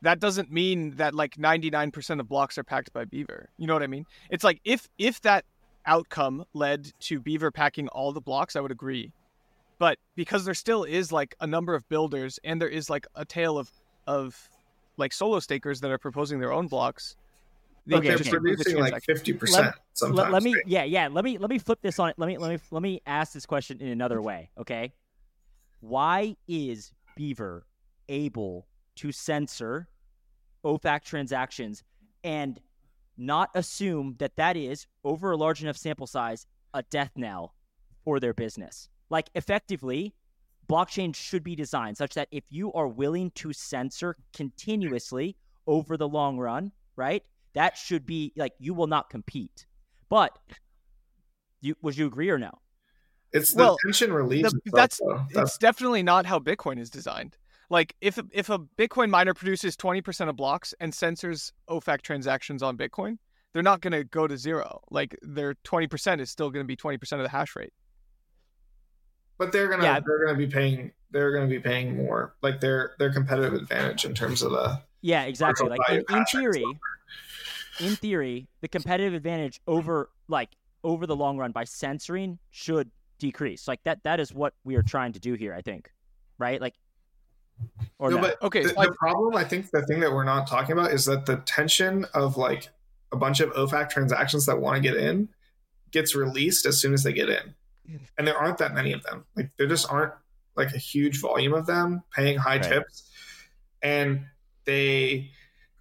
that 0.01 0.19
doesn't 0.19 0.51
mean 0.51 0.95
that 0.95 1.13
like 1.13 1.35
99% 1.35 2.19
of 2.19 2.27
blocks 2.27 2.57
are 2.57 2.63
packed 2.63 2.91
by 2.93 3.05
Beaver. 3.05 3.49
You 3.57 3.67
know 3.67 3.73
what 3.73 3.83
I 3.83 3.87
mean? 3.87 4.05
It's 4.29 4.43
like 4.43 4.59
if 4.63 4.87
if 4.97 5.21
that 5.21 5.45
outcome 5.85 6.45
led 6.53 6.91
to 7.01 7.19
Beaver 7.19 7.51
packing 7.51 7.87
all 7.89 8.11
the 8.11 8.21
blocks, 8.21 8.55
I 8.55 8.59
would 8.61 8.71
agree. 8.71 9.11
But 9.79 9.97
because 10.15 10.45
there 10.45 10.53
still 10.53 10.83
is 10.83 11.11
like 11.11 11.35
a 11.39 11.47
number 11.47 11.73
of 11.73 11.87
builders 11.89 12.39
and 12.43 12.61
there 12.61 12.69
is 12.69 12.89
like 12.89 13.05
a 13.15 13.25
tail 13.25 13.57
of 13.57 13.69
of 14.07 14.49
like 14.97 15.13
solo 15.13 15.39
stakers 15.39 15.81
that 15.81 15.91
are 15.91 15.97
proposing 15.97 16.39
their 16.39 16.51
own 16.51 16.67
blocks, 16.67 17.15
They 17.87 17.95
Okay, 17.97 18.09
they're 18.09 18.17
just 18.17 18.29
okay. 18.29 18.37
remove 18.37 18.57
the 18.59 18.63
producing 18.65 18.81
like 18.91 19.03
fifty 19.03 19.33
percent 19.33 19.75
sometimes. 19.93 20.17
let, 20.19 20.31
let 20.31 20.43
me 20.43 20.53
right? 20.53 20.63
yeah 20.67 20.83
yeah 20.83 21.07
let 21.11 21.23
me 21.23 21.37
let 21.37 21.49
me 21.49 21.57
flip 21.59 21.79
this 21.81 21.97
on 21.99 22.09
it 22.09 22.15
let 22.17 22.27
me 22.27 22.37
let 22.37 22.51
me 22.51 22.59
let 22.71 22.81
me 22.81 23.01
ask 23.05 23.33
this 23.33 23.45
question 23.45 23.79
in 23.81 23.87
another 23.89 24.21
way 24.21 24.49
okay 24.57 24.93
why 25.79 26.35
is 26.47 26.91
beaver 27.15 27.65
able 28.09 28.67
to 28.95 29.11
censor 29.11 29.87
ofac 30.65 31.03
transactions 31.03 31.83
and 32.23 32.59
not 33.17 33.49
assume 33.55 34.15
that 34.19 34.35
that 34.35 34.55
is 34.57 34.87
over 35.03 35.31
a 35.31 35.37
large 35.37 35.61
enough 35.63 35.77
sample 35.77 36.07
size 36.07 36.45
a 36.73 36.83
death 36.83 37.11
knell 37.15 37.53
for 38.03 38.19
their 38.19 38.33
business 38.33 38.89
like 39.09 39.29
effectively 39.35 40.13
blockchain 40.69 41.13
should 41.15 41.43
be 41.43 41.55
designed 41.55 41.97
such 41.97 42.13
that 42.13 42.27
if 42.31 42.43
you 42.49 42.71
are 42.73 42.87
willing 42.87 43.29
to 43.31 43.51
censor 43.51 44.15
continuously 44.33 45.35
over 45.67 45.97
the 45.97 46.07
long 46.07 46.37
run 46.37 46.71
right 46.95 47.23
that 47.53 47.77
should 47.77 48.05
be 48.05 48.31
like 48.37 48.53
you 48.59 48.73
will 48.73 48.87
not 48.87 49.09
compete 49.09 49.65
but 50.09 50.37
you 51.61 51.75
would 51.81 51.97
you 51.97 52.07
agree 52.07 52.29
or 52.29 52.37
no 52.39 52.51
It's 53.33 53.51
the 53.53 53.57
Well, 53.63 53.77
tension 53.85 54.11
relieves. 54.11 54.51
the- 54.51 54.57
itself, 54.65 54.73
that's- 54.73 54.99
that's 55.33 55.49
It's 55.51 55.57
definitely 55.57 56.03
not 56.03 56.25
how 56.25 56.37
Bitcoin 56.39 56.77
is 56.79 56.89
designed. 56.89 57.37
Like 57.71 57.95
if 58.01 58.19
if 58.31 58.49
a 58.49 58.59
Bitcoin 58.59 59.09
miner 59.09 59.33
produces 59.33 59.77
20% 59.77 60.27
of 60.29 60.35
blocks 60.35 60.73
and 60.81 60.93
censors 60.93 61.53
OFAC 61.69 62.01
transactions 62.01 62.61
on 62.61 62.77
Bitcoin, 62.77 63.17
they're 63.53 63.63
not 63.63 63.79
going 63.79 63.93
to 63.93 64.03
go 64.03 64.27
to 64.27 64.37
zero. 64.37 64.81
Like 64.91 65.17
their 65.21 65.55
20% 65.63 66.19
is 66.19 66.29
still 66.29 66.49
going 66.51 66.63
to 66.63 66.67
be 66.67 66.75
20% 66.75 66.99
of 67.13 67.23
the 67.23 67.29
hash 67.29 67.55
rate. 67.55 67.71
but 69.37 69.51
they're 69.51 69.69
gonna 69.69 69.83
Yeah. 69.83 69.99
they're 70.05 70.25
gonna 70.25 70.37
be 70.37 70.47
paying 70.47 70.91
they're 71.09 71.31
gonna 71.33 71.47
be 71.47 71.59
paying 71.59 71.95
more. 71.97 72.35
Like 72.43 72.59
their 72.59 72.93
their 72.99 73.11
competitive 73.11 73.53
advantage 73.53 74.05
in 74.05 74.13
terms 74.13 74.41
of 74.43 74.51
the 74.51 74.81
yeah 75.01 75.23
exactly 75.23 75.67
like 75.69 75.79
in, 75.89 75.95
in 75.97 76.03
hash 76.09 76.33
rate 76.35 76.41
theory 76.41 76.65
in 77.79 77.95
theory 77.95 78.47
the 78.61 78.67
competitive 78.67 79.13
advantage 79.15 79.59
over 79.65 80.09
like 80.27 80.49
over 80.83 81.07
the 81.07 81.15
long 81.15 81.37
run 81.37 81.51
by 81.51 81.63
censoring 81.63 82.37
should 82.51 82.91
decrease 83.17 83.67
like 83.67 83.81
that 83.83 84.03
that 84.03 84.19
is 84.19 84.31
what 84.33 84.53
we 84.63 84.75
are 84.75 84.83
trying 84.83 85.11
to 85.13 85.19
do 85.19 85.33
here 85.33 85.53
i 85.55 85.61
think 85.61 85.91
right 86.37 86.61
like 86.61 86.75
or 87.99 88.11
no, 88.11 88.17
but 88.17 88.41
Okay, 88.41 88.63
the, 88.63 88.69
so 88.69 88.75
the 88.83 88.91
problem 88.93 89.35
I 89.35 89.43
think 89.43 89.69
the 89.71 89.85
thing 89.85 89.99
that 89.99 90.11
we're 90.11 90.23
not 90.23 90.47
talking 90.47 90.73
about 90.73 90.91
is 90.91 91.05
that 91.05 91.25
the 91.25 91.37
tension 91.45 92.05
of 92.13 92.37
like 92.37 92.69
a 93.11 93.17
bunch 93.17 93.39
of 93.39 93.51
OFAC 93.51 93.89
transactions 93.89 94.45
that 94.45 94.59
want 94.59 94.75
to 94.77 94.81
get 94.81 94.97
in 94.97 95.29
gets 95.91 96.15
released 96.15 96.65
as 96.65 96.79
soon 96.79 96.93
as 96.93 97.03
they 97.03 97.13
get 97.13 97.29
in. 97.29 97.53
And 98.17 98.25
there 98.25 98.37
aren't 98.37 98.57
that 98.59 98.73
many 98.73 98.93
of 98.93 99.03
them. 99.03 99.25
Like 99.35 99.51
there 99.57 99.67
just 99.67 99.91
aren't 99.91 100.13
like 100.55 100.73
a 100.73 100.77
huge 100.77 101.19
volume 101.19 101.53
of 101.53 101.65
them 101.65 102.03
paying 102.15 102.37
high 102.37 102.55
Right. 102.55 102.63
tips. 102.63 103.09
And 103.81 104.25
they 104.65 105.31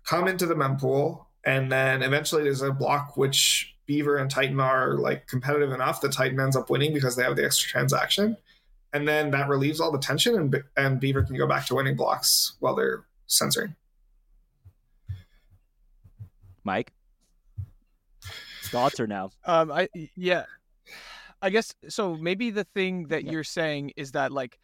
come 0.05 0.26
into 0.26 0.47
the 0.47 0.55
mempool 0.55 1.26
and 1.45 1.70
then 1.70 2.03
eventually 2.03 2.43
there's 2.43 2.62
a 2.62 2.72
block 2.72 3.16
which 3.16 3.76
Beaver 3.87 4.16
and 4.16 4.31
Titan 4.31 4.59
are 4.61 4.95
like 4.95 5.26
competitive 5.26 5.72
enough 5.72 6.01
that 6.01 6.12
Titan 6.12 6.41
ends 6.41 6.57
up 6.57 6.68
winning 6.70 6.93
because 6.93 7.16
they 7.16 7.22
have 7.22 7.37
the 7.37 7.45
extra 7.45 7.70
transaction. 7.70 8.37
And 8.93 9.07
then 9.07 9.30
that 9.30 9.49
relieves 9.49 9.80
all 9.80 9.93
the 9.93 9.99
tension 9.99 10.34
and, 10.36 10.62
and 10.76 10.99
Beaver 11.01 11.22
can 11.22 11.36
go 11.36 11.47
back 11.47 11.66
to 11.66 11.74
winning 11.76 11.97
blocks 11.97 12.55
while 12.61 12.74
they're 12.74 13.05
censoring. 13.26 13.74
mike 16.64 16.93
thoughts 18.64 19.01
or 19.01 19.07
no 19.07 19.30
um 19.47 19.72
I 19.72 19.88
yeah. 20.14 20.45
I 21.43 21.51
guess 21.51 21.74
so 21.88 22.14
maybe 22.16 22.51
the 22.51 22.64
thing 22.64 23.09
that 23.09 23.24
you're 23.24 23.45
saying 23.45 23.93
is 23.97 24.12
that 24.12 24.30
like 24.30 24.59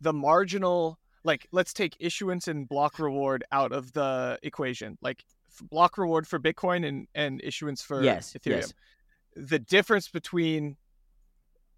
the 0.00 0.12
marginal 0.12 0.98
like 1.24 1.46
let's 1.52 1.72
take 1.72 1.96
issuance 1.98 2.48
and 2.48 2.68
block 2.68 2.98
reward 2.98 3.44
out 3.52 3.72
of 3.72 3.92
the 3.92 4.38
equation. 4.42 4.98
Like 5.02 5.24
f- 5.48 5.68
block 5.68 5.98
reward 5.98 6.26
for 6.28 6.38
Bitcoin 6.38 6.86
and 6.86 7.08
and 7.14 7.40
issuance 7.42 7.82
for 7.82 8.02
yes 8.02 8.32
Ethereum. 8.32 8.56
yes 8.56 8.74
the 9.34 9.58
difference 9.58 10.08
between 10.08 10.76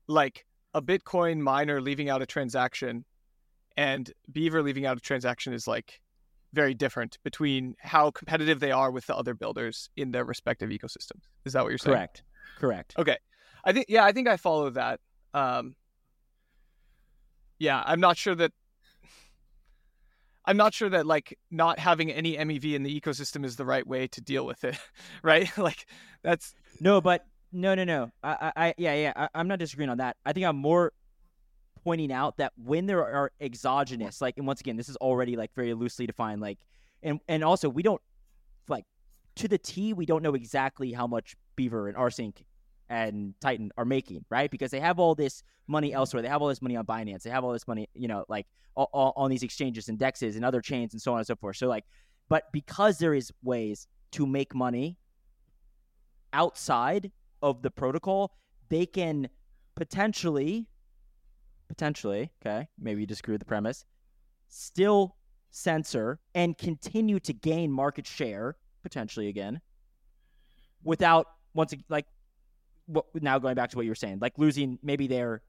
like 0.09 0.45
a 0.75 0.83
Bitcoin 0.83 1.39
miner 1.39 1.81
leaving 1.81 2.11
out 2.11 2.21
a 2.21 2.27
transaction 2.27 3.05
and 3.77 4.13
Beaver 4.31 4.63
leaving 4.63 4.87
out 4.87 4.97
a 4.97 5.01
transaction 5.01 5.53
is 5.53 5.67
like 5.67 6.01
very 6.53 6.75
different 6.75 7.19
between 7.25 7.75
how 7.81 8.11
competitive 8.11 8.61
they 8.61 8.71
are 8.71 8.91
with 8.91 9.07
the 9.07 9.17
other 9.17 9.35
builders 9.35 9.89
in 9.97 10.13
their 10.13 10.25
respective 10.25 10.71
ecosystems. 10.71 11.23
Is 11.45 11.53
that 11.53 11.63
what 11.63 11.71
you're 11.71 11.79
saying? 11.79 11.97
correct 11.97 12.23
correct 12.59 12.95
Okay. 12.99 13.17
I 13.65 13.73
think 13.73 13.87
yeah, 13.89 14.05
I 14.05 14.13
think 14.13 14.29
I 14.29 14.37
follow 14.37 14.71
that. 14.71 15.01
Um 15.33 15.75
Yeah, 17.59 17.83
I'm 17.85 18.01
not 18.01 18.17
sure 18.17 18.35
that 18.35 18.53
I'm 20.45 20.57
not 20.57 20.75
sure 20.75 20.91
that 20.91 21.07
like 21.07 21.39
not 21.51 21.79
having 21.79 22.11
any 22.13 22.37
MEV 22.37 22.75
in 22.75 22.83
the 22.83 23.01
ecosystem 23.01 23.45
is 23.45 23.57
the 23.57 23.65
right 23.65 23.87
way 23.87 24.07
to 24.09 24.21
deal 24.21 24.45
with 24.45 24.63
it, 24.65 24.79
right? 25.23 25.51
like 25.59 25.87
that's 26.23 26.55
No, 26.81 27.01
but 27.01 27.25
no, 27.55 27.75
no, 27.75 27.85
no. 27.85 28.11
I, 28.23 28.53
I, 28.57 28.75
yeah, 28.77 28.95
yeah. 28.95 29.13
I, 29.15 29.29
I'm 29.35 29.49
not 29.49 29.61
disagreeing 29.61 29.91
on 29.91 29.99
that. 29.99 30.17
I 30.27 30.33
think 30.33 30.45
I'm 30.45 30.57
more 30.57 30.93
pointing 31.85 32.13
out 32.13 32.37
that 32.39 32.53
when 32.57 32.87
there 32.87 33.05
are 33.05 33.31
exogenous, 33.41 34.21
like, 34.21 34.37
and 34.37 34.47
once 34.47 34.61
again, 34.61 34.77
this 34.77 34.89
is 34.89 34.97
already 34.97 35.37
like 35.37 35.55
very 35.55 35.73
loosely 35.73 36.07
defined, 36.07 36.41
like, 36.41 36.59
and 37.03 37.21
and 37.29 37.45
also 37.45 37.69
we 37.69 37.83
don't 37.83 38.03
like 38.69 38.85
to 39.37 39.49
the 39.49 39.59
T, 39.59 39.93
we 39.93 40.05
don't 40.05 40.23
know 40.23 40.35
exactly 40.35 40.93
how 40.93 41.07
much 41.07 41.37
Beaver 41.57 41.89
and 41.89 41.97
Rsync 41.97 42.43
and 42.89 43.35
Titan 43.41 43.71
are 43.79 43.85
making, 43.85 44.25
right? 44.31 44.51
Because 44.51 44.71
they 44.71 44.81
have 44.81 44.99
all 44.99 45.15
this 45.15 45.43
money 45.67 45.93
elsewhere. 45.93 46.23
They 46.23 46.29
have 46.29 46.43
all 46.43 46.49
this 46.49 46.63
money 46.63 46.77
on 46.77 46.85
Binance. 46.85 47.23
They 47.23 47.31
have 47.31 47.45
all 47.45 47.53
this 47.53 47.67
money, 47.69 47.89
you 47.95 48.09
know, 48.09 48.25
like 48.29 48.47
all, 48.75 48.91
all, 48.93 49.13
on 49.17 49.31
these 49.31 49.43
exchanges 49.43 49.89
and 49.89 49.99
dexes 49.99 50.37
and 50.37 50.45
other 50.45 50.61
chains 50.61 50.93
and 50.93 51.01
so 51.01 51.13
on 51.13 51.19
and 51.19 51.27
so 51.27 51.37
forth. 51.37 51.57
So 51.57 51.69
like, 51.69 51.85
but 52.29 52.45
because 52.53 52.99
there 52.99 53.15
is 53.15 53.33
ways 53.43 53.87
to 54.13 54.27
make 54.27 54.55
money 54.55 54.99
outside 56.33 57.11
of 57.45 57.61
the 57.61 57.71
protocol, 57.71 58.33
they 58.71 58.87
can 58.87 59.29
potentially, 59.75 60.67
potentially, 61.69 62.33
okay, 62.41 62.69
maybe 62.79 63.03
you 63.03 63.07
disagree 63.07 63.35
with 63.35 63.41
the 63.43 63.47
premise, 63.47 63.85
still 64.49 65.17
censor 65.51 66.19
and 66.35 66.57
continue 66.57 67.21
to 67.21 67.35
gain 67.35 67.71
market 67.71 68.07
share, 68.07 68.57
potentially 68.83 69.29
again, 69.29 69.61
without 70.83 71.27
once 71.53 71.75
like 71.91 72.07
what 72.87 73.05
now 73.15 73.39
going 73.39 73.55
back 73.55 73.71
to 73.71 73.77
what 73.77 73.85
you 73.85 73.91
were 73.91 73.95
saying, 73.95 74.19
like 74.21 74.39
losing 74.39 74.79
maybe 74.83 75.07
their 75.07 75.43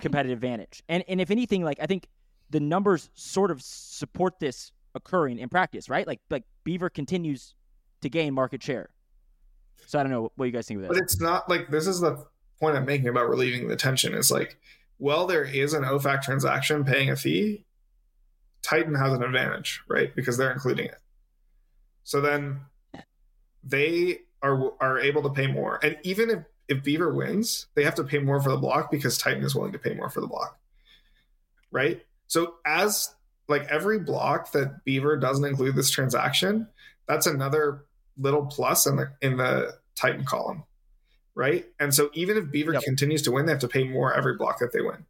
competitive 0.00 0.36
advantage. 0.36 0.82
And 0.88 1.04
and 1.08 1.20
if 1.20 1.30
anything, 1.30 1.62
like 1.64 1.78
I 1.80 1.86
think 1.86 2.08
the 2.50 2.60
numbers 2.60 3.08
sort 3.14 3.52
of 3.52 3.62
support 3.62 4.40
this 4.40 4.72
occurring 4.96 5.38
in 5.38 5.48
practice, 5.48 5.88
right? 5.88 6.06
Like 6.06 6.20
like 6.28 6.42
Beaver 6.64 6.90
continues 6.90 7.54
to 8.02 8.08
gain 8.08 8.34
market 8.34 8.62
share. 8.62 8.90
So 9.86 9.98
I 9.98 10.02
don't 10.02 10.12
know 10.12 10.32
what 10.36 10.46
you 10.46 10.52
guys 10.52 10.66
think 10.66 10.78
of 10.78 10.82
that. 10.82 10.88
But 10.88 10.98
it's 10.98 11.20
not 11.20 11.48
like 11.48 11.68
this 11.68 11.86
is 11.86 12.00
the 12.00 12.24
point 12.60 12.76
I'm 12.76 12.84
making 12.84 13.08
about 13.08 13.28
relieving 13.28 13.68
the 13.68 13.76
tension. 13.76 14.14
Is 14.14 14.30
like, 14.30 14.58
well, 14.98 15.26
there 15.26 15.44
is 15.44 15.72
an 15.74 15.82
OFAC 15.82 16.22
transaction 16.22 16.84
paying 16.84 17.10
a 17.10 17.16
fee. 17.16 17.64
Titan 18.62 18.94
has 18.94 19.12
an 19.12 19.22
advantage, 19.22 19.82
right? 19.88 20.14
Because 20.14 20.36
they're 20.36 20.52
including 20.52 20.86
it. 20.86 20.98
So 22.04 22.20
then 22.20 22.60
they 23.64 24.20
are 24.42 24.72
are 24.80 24.98
able 25.00 25.22
to 25.22 25.30
pay 25.30 25.46
more. 25.46 25.80
And 25.82 25.96
even 26.02 26.30
if 26.30 26.38
if 26.68 26.84
Beaver 26.84 27.12
wins, 27.12 27.66
they 27.74 27.82
have 27.82 27.96
to 27.96 28.04
pay 28.04 28.18
more 28.18 28.40
for 28.40 28.50
the 28.50 28.56
block 28.56 28.90
because 28.90 29.18
Titan 29.18 29.42
is 29.42 29.54
willing 29.54 29.72
to 29.72 29.78
pay 29.78 29.92
more 29.94 30.08
for 30.08 30.20
the 30.20 30.28
block. 30.28 30.58
Right? 31.72 32.02
So 32.26 32.54
as 32.64 33.14
like 33.48 33.66
every 33.68 33.98
block 33.98 34.52
that 34.52 34.84
Beaver 34.84 35.16
doesn't 35.16 35.44
include 35.44 35.74
this 35.74 35.90
transaction, 35.90 36.68
that's 37.08 37.26
another 37.26 37.86
little 38.16 38.46
plus 38.46 38.86
in 38.86 38.96
the 38.96 39.12
in 39.20 39.36
the 39.36 39.78
Titan 40.00 40.24
column. 40.24 40.64
Right? 41.34 41.66
And 41.78 41.94
so 41.94 42.10
even 42.12 42.36
if 42.36 42.50
Beaver 42.50 42.74
Yep. 42.74 42.82
continues 42.82 43.22
to 43.22 43.30
win, 43.30 43.46
they 43.46 43.52
have 43.52 43.60
to 43.60 43.68
pay 43.68 43.84
more 43.84 44.12
every 44.12 44.36
block 44.36 44.58
that 44.58 44.72
they 44.72 44.80
win. 44.80 45.06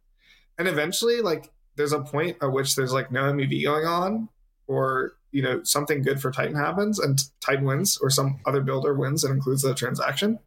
And 0.57 0.67
eventually, 0.67 1.21
like 1.21 1.51
there's 1.75 1.93
a 1.93 1.99
point 1.99 2.37
at 2.41 2.51
which 2.51 2.75
there's 2.75 2.93
like 2.93 3.11
no 3.11 3.23
MEV 3.33 3.63
going 3.63 3.85
on, 3.85 4.29
or 4.67 5.13
you 5.31 5.41
know, 5.41 5.63
something 5.63 6.01
good 6.01 6.21
for 6.21 6.29
Titan 6.31 6.55
happens 6.55 6.99
and 6.99 7.19
Titan 7.39 7.65
wins, 7.65 7.97
or 7.97 8.09
some 8.09 8.39
other 8.45 8.61
builder 8.61 8.93
wins 8.93 9.23
and 9.23 9.33
includes 9.33 9.61
the 9.61 9.73
transaction. 9.73 10.39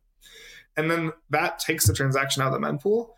And 0.77 0.91
then 0.91 1.13
that 1.31 1.59
takes 1.59 1.87
the 1.87 1.95
transaction 1.95 2.43
out 2.43 2.53
of 2.53 2.61
the 2.61 2.67
mempool. 2.67 3.11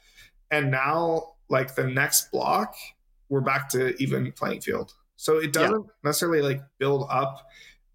And 0.51 0.71
now, 0.71 1.35
like 1.49 1.75
the 1.75 1.87
next 1.87 2.31
block, 2.31 2.75
we're 3.29 3.41
back 3.41 3.69
to 3.71 4.01
even 4.03 4.33
playing 4.33 4.61
field. 4.61 4.95
So 5.17 5.39
it 5.39 5.53
doesn't 5.53 5.87
necessarily 6.05 6.43
like 6.43 6.63
build 6.79 7.07
up 7.11 7.47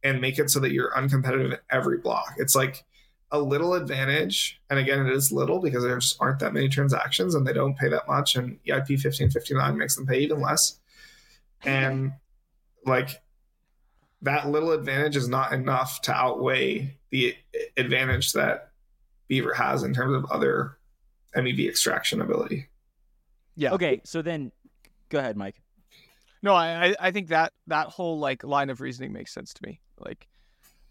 and 0.04 0.20
make 0.20 0.40
it 0.40 0.50
so 0.50 0.60
that 0.60 0.72
you're 0.72 0.92
uncompetitive 0.92 1.54
in 1.54 1.58
every 1.70 1.98
block. 2.00 2.34
It's 2.38 2.56
like 2.56 2.84
a 3.32 3.40
little 3.40 3.74
advantage. 3.74 4.62
And 4.70 4.78
again, 4.80 5.06
it 5.06 5.14
is 5.14 5.32
little 5.32 5.60
because 5.60 5.84
there 5.84 5.98
just 5.98 6.18
aren't 6.20 6.40
that 6.40 6.54
many 6.54 6.68
transactions 6.68 7.34
and 7.36 7.48
they 7.48 7.54
don't 7.54 7.78
pay 7.78 7.88
that 7.90 8.08
much. 8.08 8.36
And 8.36 8.60
EIP 8.66 8.90
1559 9.04 9.78
makes 9.78 9.96
them 9.96 10.06
pay 10.06 10.20
even 10.20 10.42
less. 10.42 10.80
And 11.64 12.14
like 12.86 13.22
that 14.22 14.50
little 14.50 14.72
advantage 14.72 15.16
is 15.16 15.28
not 15.30 15.54
enough 15.54 16.02
to 16.04 16.14
outweigh 16.14 16.98
the 17.10 17.36
advantage 17.78 18.34
that 18.34 18.72
Beaver 19.28 19.54
has 19.54 19.84
in 19.84 19.94
terms 19.94 20.14
of 20.16 20.30
other 20.32 20.78
MEV 21.36 21.70
extraction 21.70 22.22
ability. 22.22 22.68
yeah. 23.56 23.72
Okay, 23.72 24.02
so 24.04 24.22
then 24.22 24.52
go 25.10 25.20
ahead, 25.20 25.38
Mike. 25.38 25.62
No, 26.44 26.54
I 26.54 26.88
I- 26.90 26.96
I 27.00 27.12
think 27.12 27.30
that 27.30 27.54
that 27.68 27.88
whole 27.88 28.20
like 28.20 28.44
line 28.44 28.70
of 28.70 28.82
reasoning 28.82 29.14
makes 29.14 29.34
sense 29.34 29.54
to 29.54 29.62
me. 29.66 29.80
Like, 29.98 30.28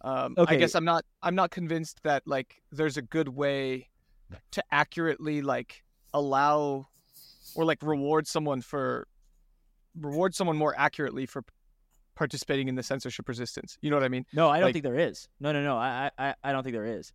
Um, 0.02 0.34
Okay. 0.38 0.54
I 0.56 0.58
guess 0.58 0.74
I'm 0.74 0.84
not 0.84 1.04
I'm 1.22 1.34
not 1.34 1.50
convinced 1.50 2.02
that 2.04 2.22
like 2.26 2.62
there's 2.72 2.96
a 2.96 3.02
good 3.02 3.28
way 3.28 3.88
to 4.52 4.64
accurately 4.72 5.42
like 5.42 5.82
allow 6.14 6.88
or 7.54 7.64
like 7.64 7.82
reward 7.82 8.26
someone 8.26 8.60
for 8.62 9.06
reward 9.98 10.34
someone 10.34 10.56
more 10.56 10.74
accurately 10.78 11.26
for 11.26 11.42
participating 12.14 12.68
in 12.68 12.74
the 12.76 12.82
censorship 12.82 13.28
resistance. 13.28 13.76
You 13.82 13.90
know 13.90 13.96
what 13.96 14.04
I 14.04 14.08
mean? 14.08 14.24
No, 14.32 14.48
I 14.48 14.58
don't 14.58 14.66
Like- 14.68 14.74
think 14.74 14.84
there 14.84 14.98
is. 14.98 15.28
No, 15.40 15.52
no, 15.52 15.62
no. 15.62 15.76
I, 15.76 16.10
I, 16.18 16.34
I 16.44 16.52
don't 16.52 16.62
think 16.62 16.74
there 16.74 16.86
is. 16.86 17.12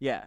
Yeah. 0.00 0.26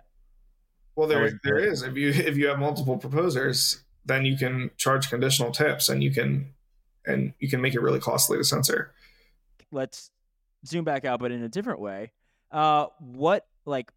Well, 0.95 1.07
That 1.07 1.15
there 1.15 1.23
was 1.23 1.33
there 1.43 1.55
good. 1.55 1.69
is. 1.69 1.81
If 1.83 1.95
you 1.95 2.09
if 2.09 2.37
you 2.37 2.47
have 2.47 2.59
multiple 2.59 2.97
proposers, 2.97 3.83
then 4.05 4.25
you 4.25 4.37
can 4.37 4.71
charge 4.77 5.09
conditional 5.09 5.51
tips, 5.51 5.89
and 5.89 6.03
you 6.03 6.11
can 6.11 6.53
and 7.05 7.33
you 7.39 7.49
can 7.49 7.61
make 7.61 7.73
it 7.73 7.81
really 7.81 7.99
costly 7.99 8.37
to 8.37 8.43
censor. 8.43 8.93
Let's 9.71 10.11
zoom 10.65 10.83
back 10.83 11.05
out, 11.05 11.19
but 11.19 11.31
in 11.31 11.43
a 11.43 11.49
different 11.49 11.79
way. 11.79 12.11
Uh, 12.51 12.87
what 12.99 13.45
like 13.65 13.91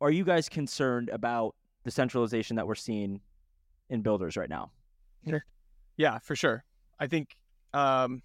are 0.00 0.10
you 0.10 0.24
guys 0.24 0.48
concerned 0.48 1.08
about 1.08 1.54
the 1.84 1.90
centralization 1.90 2.56
that 2.56 2.66
we're 2.66 2.74
seeing 2.74 3.20
in 3.88 4.02
builders 4.02 4.36
right 4.36 4.48
now? 4.48 4.70
Yeah, 5.96 6.18
for 6.18 6.36
sure. 6.36 6.64
I 7.00 7.06
think 7.06 7.36
um 7.74 8.22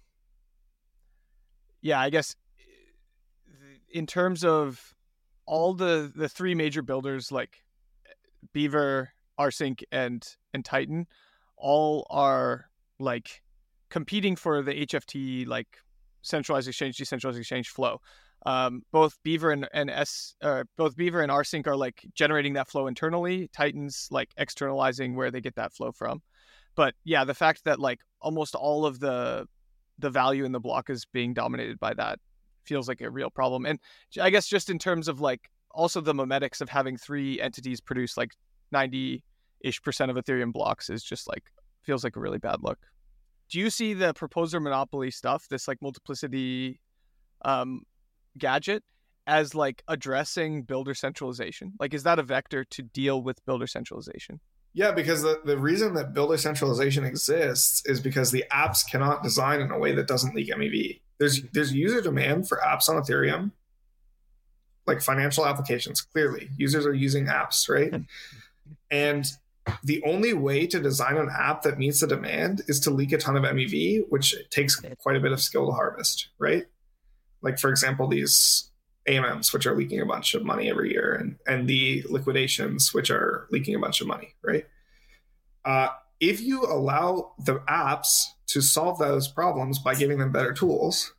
yeah, 1.82 2.00
I 2.00 2.10
guess 2.10 2.36
in 3.92 4.06
terms 4.06 4.44
of 4.44 4.94
all 5.46 5.74
the 5.74 6.12
the 6.14 6.28
three 6.28 6.54
major 6.54 6.82
builders 6.82 7.30
like 7.30 7.62
Beaver, 8.52 9.10
Rsync 9.38 9.82
and 9.90 10.26
and 10.52 10.64
Titan 10.64 11.06
all 11.56 12.06
are 12.10 12.70
like 12.98 13.42
competing 13.90 14.36
for 14.36 14.62
the 14.62 14.72
HFT 14.86 15.46
like 15.46 15.78
centralized 16.24 16.66
exchange 16.66 16.96
decentralized 16.96 17.38
exchange 17.38 17.68
flow. 17.68 18.00
Um, 18.46 18.82
both 18.92 19.16
Beaver 19.22 19.52
and, 19.52 19.68
and 19.72 19.88
S 19.88 20.34
uh, 20.42 20.64
both 20.76 20.96
Beaver 20.96 21.22
and 21.22 21.30
Rsync 21.30 21.66
are 21.66 21.76
like 21.76 22.04
generating 22.14 22.54
that 22.54 22.68
flow 22.68 22.86
internally. 22.88 23.48
Titan's 23.56 24.08
like 24.10 24.30
externalizing 24.36 25.14
where 25.14 25.30
they 25.30 25.40
get 25.40 25.54
that 25.54 25.72
flow 25.72 25.92
from. 25.92 26.20
But 26.74 26.94
yeah, 27.04 27.24
the 27.24 27.34
fact 27.34 27.64
that 27.64 27.78
like 27.78 28.00
almost 28.20 28.54
all 28.54 28.84
of 28.84 29.00
the 29.00 29.46
the 29.98 30.10
value 30.10 30.44
in 30.44 30.52
the 30.52 30.60
block 30.60 30.90
is 30.90 31.06
being 31.06 31.32
dominated 31.32 31.78
by 31.78 31.94
that 31.94 32.18
feels 32.64 32.88
like 32.88 33.00
a 33.00 33.10
real 33.10 33.30
problem. 33.30 33.64
And 33.64 33.78
I 34.20 34.30
guess 34.30 34.46
just 34.46 34.68
in 34.68 34.78
terms 34.78 35.08
of 35.08 35.20
like 35.20 35.48
also 35.70 36.00
the 36.00 36.14
memetics 36.14 36.60
of 36.60 36.68
having 36.68 36.96
three 36.96 37.40
entities 37.40 37.80
produce 37.80 38.16
like 38.16 38.32
90 38.72 39.22
ish 39.60 39.80
percent 39.82 40.10
of 40.10 40.16
Ethereum 40.16 40.52
blocks 40.52 40.90
is 40.90 41.02
just 41.02 41.28
like 41.28 41.44
feels 41.82 42.04
like 42.04 42.16
a 42.16 42.20
really 42.20 42.38
bad 42.38 42.62
look. 42.62 42.78
Do 43.50 43.58
you 43.58 43.70
see 43.70 43.94
the 43.94 44.14
proposer 44.14 44.60
monopoly 44.60 45.10
stuff, 45.10 45.46
this 45.48 45.68
like 45.68 45.80
multiplicity 45.82 46.80
um, 47.44 47.82
gadget, 48.38 48.82
as 49.26 49.54
like 49.54 49.82
addressing 49.88 50.62
builder 50.62 50.94
centralization? 50.94 51.72
Like, 51.78 51.94
is 51.94 52.02
that 52.02 52.18
a 52.18 52.22
vector 52.22 52.64
to 52.64 52.82
deal 52.82 53.22
with 53.22 53.44
builder 53.44 53.66
centralization? 53.66 54.40
Yeah, 54.72 54.90
because 54.90 55.22
the, 55.22 55.40
the 55.44 55.56
reason 55.56 55.94
that 55.94 56.12
builder 56.14 56.36
centralization 56.36 57.04
exists 57.04 57.82
is 57.86 58.00
because 58.00 58.32
the 58.32 58.44
apps 58.52 58.88
cannot 58.88 59.22
design 59.22 59.60
in 59.60 59.70
a 59.70 59.78
way 59.78 59.94
that 59.94 60.08
doesn't 60.08 60.34
leak 60.34 60.48
MEV. 60.48 61.00
There's 61.18 61.42
there's 61.52 61.72
user 61.72 62.00
demand 62.00 62.48
for 62.48 62.58
apps 62.58 62.88
on 62.88 63.00
Ethereum, 63.00 63.52
like 64.86 65.00
financial 65.00 65.46
applications. 65.46 66.00
Clearly, 66.02 66.50
users 66.56 66.86
are 66.86 66.92
using 66.92 67.26
apps, 67.26 67.68
right? 67.68 68.02
and 68.90 69.24
the 69.82 70.02
only 70.04 70.32
way 70.32 70.66
to 70.66 70.80
design 70.80 71.16
an 71.16 71.30
app 71.30 71.62
that 71.62 71.78
meets 71.78 72.00
the 72.00 72.06
demand 72.06 72.62
is 72.68 72.80
to 72.80 72.90
leak 72.90 73.12
a 73.12 73.18
ton 73.18 73.36
of 73.36 73.44
MEV, 73.44 74.04
which 74.08 74.34
takes 74.50 74.80
quite 74.98 75.16
a 75.16 75.20
bit 75.20 75.32
of 75.32 75.40
skill 75.40 75.66
to 75.66 75.72
harvest, 75.72 76.28
right? 76.38 76.64
Like 77.42 77.58
for 77.58 77.70
example, 77.70 78.08
these 78.08 78.70
AMMs, 79.08 79.52
which 79.52 79.66
are 79.66 79.76
leaking 79.76 80.00
a 80.00 80.06
bunch 80.06 80.34
of 80.34 80.44
money 80.44 80.70
every 80.70 80.92
year, 80.92 81.14
and 81.14 81.36
and 81.46 81.68
the 81.68 82.04
liquidations, 82.08 82.92
which 82.94 83.10
are 83.10 83.46
leaking 83.50 83.74
a 83.74 83.78
bunch 83.78 84.00
of 84.00 84.06
money, 84.06 84.34
right? 84.42 84.66
Uh, 85.64 85.88
if 86.20 86.40
you 86.40 86.62
allow 86.62 87.32
the 87.38 87.56
apps 87.60 88.24
to 88.46 88.60
solve 88.60 88.98
those 88.98 89.28
problems 89.28 89.78
by 89.78 89.94
giving 89.94 90.18
them 90.18 90.32
better 90.32 90.52
tools, 90.52 91.14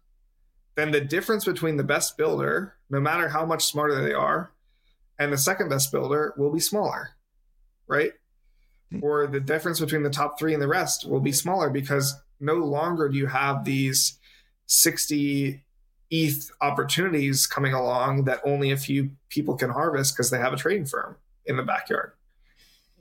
then 0.75 0.91
the 0.91 1.01
difference 1.01 1.45
between 1.45 1.77
the 1.77 1.83
best 1.83 2.17
builder, 2.17 2.75
no 2.89 2.99
matter 2.99 3.29
how 3.29 3.45
much 3.45 3.65
smarter 3.65 4.03
they 4.03 4.13
are, 4.13 4.51
and 5.17 5.31
the 5.31 5.37
second 5.37 5.69
best 5.69 5.91
builder 5.91 6.33
will 6.37 6.51
be 6.51 6.59
smaller, 6.59 7.11
right? 7.87 8.13
Or 9.03 9.27
the 9.27 9.39
difference 9.39 9.79
between 9.79 10.03
the 10.03 10.09
top 10.09 10.37
three 10.37 10.53
and 10.53 10.61
the 10.61 10.67
rest 10.67 11.07
will 11.07 11.19
be 11.19 11.31
smaller 11.31 11.69
because 11.69 12.15
no 12.39 12.55
longer 12.55 13.09
do 13.09 13.17
you 13.17 13.27
have 13.27 13.65
these 13.65 14.19
60 14.67 15.63
ETH 16.11 16.51
opportunities 16.61 17.47
coming 17.47 17.73
along 17.73 18.25
that 18.25 18.41
only 18.45 18.71
a 18.71 18.77
few 18.77 19.11
people 19.29 19.55
can 19.55 19.69
harvest 19.69 20.15
because 20.15 20.29
they 20.29 20.37
have 20.37 20.53
a 20.53 20.57
trading 20.57 20.85
firm 20.85 21.17
in 21.45 21.57
the 21.57 21.63
backyard. 21.63 22.13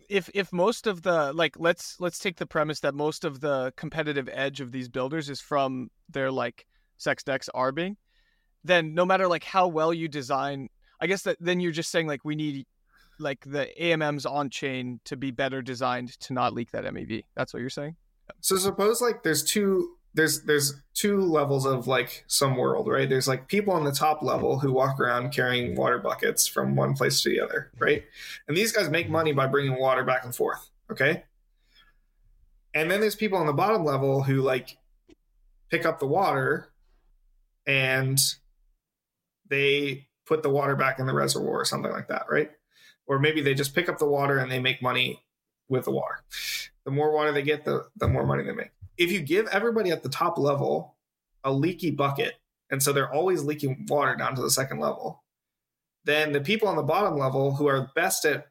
if 0.08 0.30
if 0.34 0.52
most 0.52 0.86
of 0.86 1.02
the 1.02 1.32
like 1.32 1.58
let's 1.58 1.98
let's 2.00 2.18
take 2.18 2.36
the 2.36 2.46
premise 2.46 2.80
that 2.80 2.94
most 2.94 3.24
of 3.24 3.40
the 3.40 3.72
competitive 3.76 4.28
edge 4.32 4.60
of 4.60 4.72
these 4.72 4.88
builders 4.88 5.30
is 5.30 5.40
from 5.40 5.90
their 6.10 6.30
like 6.30 6.66
CEX-DEX 6.98 7.48
arbing 7.54 7.96
then 8.62 8.94
no 8.94 9.04
matter 9.04 9.28
like 9.28 9.44
how 9.44 9.66
well 9.66 9.92
you 9.92 10.08
design 10.08 10.68
i 11.00 11.06
guess 11.06 11.22
that 11.22 11.36
then 11.40 11.60
you're 11.60 11.72
just 11.72 11.90
saying 11.90 12.06
like 12.06 12.24
we 12.24 12.34
need 12.34 12.66
like 13.24 13.40
the 13.44 13.68
amms 13.80 14.30
on 14.30 14.50
chain 14.50 15.00
to 15.04 15.16
be 15.16 15.32
better 15.32 15.62
designed 15.62 16.18
to 16.20 16.32
not 16.32 16.54
leak 16.54 16.70
that 16.70 16.84
mev 16.84 17.24
that's 17.34 17.52
what 17.52 17.60
you're 17.60 17.70
saying 17.70 17.96
So 18.40 18.56
suppose 18.56 19.00
like 19.00 19.22
there's 19.22 19.42
two 19.42 19.96
there's 20.14 20.42
there's 20.42 20.80
two 20.94 21.20
levels 21.20 21.66
of 21.66 21.86
like 21.88 22.24
some 22.28 22.56
world, 22.56 22.88
right? 22.88 23.08
There's 23.08 23.26
like 23.26 23.48
people 23.48 23.74
on 23.74 23.84
the 23.84 23.92
top 23.92 24.22
level 24.22 24.60
who 24.60 24.72
walk 24.72 25.00
around 25.00 25.32
carrying 25.32 25.74
water 25.74 25.98
buckets 25.98 26.46
from 26.46 26.76
one 26.76 26.94
place 26.94 27.20
to 27.22 27.30
the 27.30 27.40
other, 27.40 27.70
right? 27.78 28.04
And 28.46 28.56
these 28.56 28.70
guys 28.70 28.88
make 28.88 29.10
money 29.10 29.32
by 29.32 29.48
bringing 29.48 29.78
water 29.78 30.04
back 30.04 30.24
and 30.24 30.34
forth, 30.34 30.70
okay? 30.90 31.24
And 32.74 32.90
then 32.90 33.00
there's 33.00 33.16
people 33.16 33.38
on 33.38 33.46
the 33.46 33.52
bottom 33.52 33.84
level 33.84 34.22
who 34.22 34.40
like 34.40 34.76
pick 35.68 35.84
up 35.84 35.98
the 35.98 36.06
water 36.06 36.70
and 37.66 38.18
they 39.48 40.06
put 40.26 40.42
the 40.42 40.50
water 40.50 40.76
back 40.76 41.00
in 41.00 41.06
the 41.06 41.14
reservoir 41.14 41.60
or 41.60 41.64
something 41.64 41.92
like 41.92 42.08
that, 42.08 42.26
right? 42.30 42.50
Or 43.06 43.18
maybe 43.18 43.40
they 43.40 43.54
just 43.54 43.74
pick 43.74 43.88
up 43.88 43.98
the 43.98 44.06
water 44.06 44.38
and 44.38 44.50
they 44.50 44.60
make 44.60 44.82
money 44.82 45.22
with 45.68 45.84
the 45.84 45.90
water. 45.90 46.24
The 46.84 46.90
more 46.90 47.12
water 47.12 47.32
they 47.32 47.42
get, 47.42 47.64
the, 47.64 47.86
the 47.96 48.08
more 48.08 48.26
money 48.26 48.44
they 48.44 48.52
make. 48.52 48.70
If 48.96 49.10
you 49.10 49.20
give 49.20 49.46
everybody 49.48 49.90
at 49.90 50.02
the 50.02 50.08
top 50.08 50.38
level 50.38 50.96
a 51.42 51.52
leaky 51.52 51.90
bucket, 51.90 52.34
and 52.70 52.82
so 52.82 52.92
they're 52.92 53.12
always 53.12 53.44
leaking 53.44 53.86
water 53.88 54.16
down 54.16 54.34
to 54.36 54.42
the 54.42 54.50
second 54.50 54.78
level, 54.78 55.22
then 56.04 56.32
the 56.32 56.40
people 56.40 56.68
on 56.68 56.76
the 56.76 56.82
bottom 56.82 57.18
level 57.18 57.56
who 57.56 57.66
are 57.66 57.90
best 57.94 58.24
at 58.24 58.48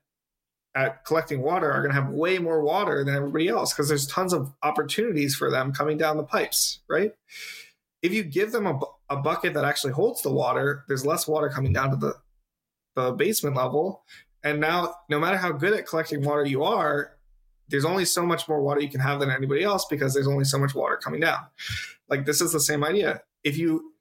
at 0.75 1.05
collecting 1.05 1.41
water 1.41 1.71
are 1.71 1.81
going 1.81 1.93
to 1.93 2.01
have 2.01 2.09
way 2.09 2.39
more 2.39 2.63
water 2.63 3.03
than 3.03 3.15
everybody 3.15 3.47
else 3.47 3.71
because 3.71 3.87
there's 3.87 4.07
tons 4.07 4.33
of 4.33 4.53
opportunities 4.63 5.35
for 5.35 5.51
them 5.51 5.71
coming 5.71 5.99
down 5.99 6.17
the 6.17 6.23
pipes, 6.23 6.79
right? 6.89 7.13
If 8.01 8.11
you 8.11 8.23
give 8.23 8.51
them 8.51 8.65
a, 8.65 8.79
a 9.07 9.17
bucket 9.17 9.53
that 9.53 9.65
actually 9.65 9.93
holds 9.93 10.23
the 10.23 10.31
water, 10.31 10.83
there's 10.87 11.05
less 11.05 11.27
water 11.27 11.47
coming 11.49 11.73
down 11.73 11.91
to 11.91 11.95
the 11.95 12.15
the 12.95 13.11
basement 13.11 13.55
level. 13.55 14.03
And 14.43 14.59
now, 14.59 14.95
no 15.09 15.19
matter 15.19 15.37
how 15.37 15.51
good 15.51 15.73
at 15.73 15.87
collecting 15.87 16.23
water 16.23 16.45
you 16.45 16.63
are, 16.63 17.13
there's 17.69 17.85
only 17.85 18.05
so 18.05 18.25
much 18.25 18.47
more 18.47 18.61
water 18.61 18.81
you 18.81 18.89
can 18.89 18.99
have 18.99 19.19
than 19.19 19.29
anybody 19.29 19.63
else 19.63 19.85
because 19.89 20.13
there's 20.13 20.27
only 20.27 20.43
so 20.43 20.59
much 20.59 20.75
water 20.75 20.97
coming 20.97 21.21
down. 21.21 21.39
Like 22.09 22.25
this 22.25 22.41
is 22.41 22.51
the 22.51 22.59
same 22.59 22.83
idea. 22.83 23.21
If 23.43 23.57
you 23.57 23.93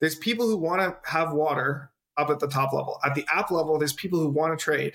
there's 0.00 0.16
people 0.16 0.46
who 0.46 0.56
want 0.56 0.80
to 0.80 1.10
have 1.10 1.32
water 1.32 1.90
up 2.16 2.30
at 2.30 2.40
the 2.40 2.48
top 2.48 2.72
level. 2.72 2.98
At 3.04 3.14
the 3.14 3.24
app 3.32 3.50
level, 3.50 3.78
there's 3.78 3.92
people 3.92 4.18
who 4.18 4.28
want 4.28 4.58
to 4.58 4.62
trade. 4.62 4.94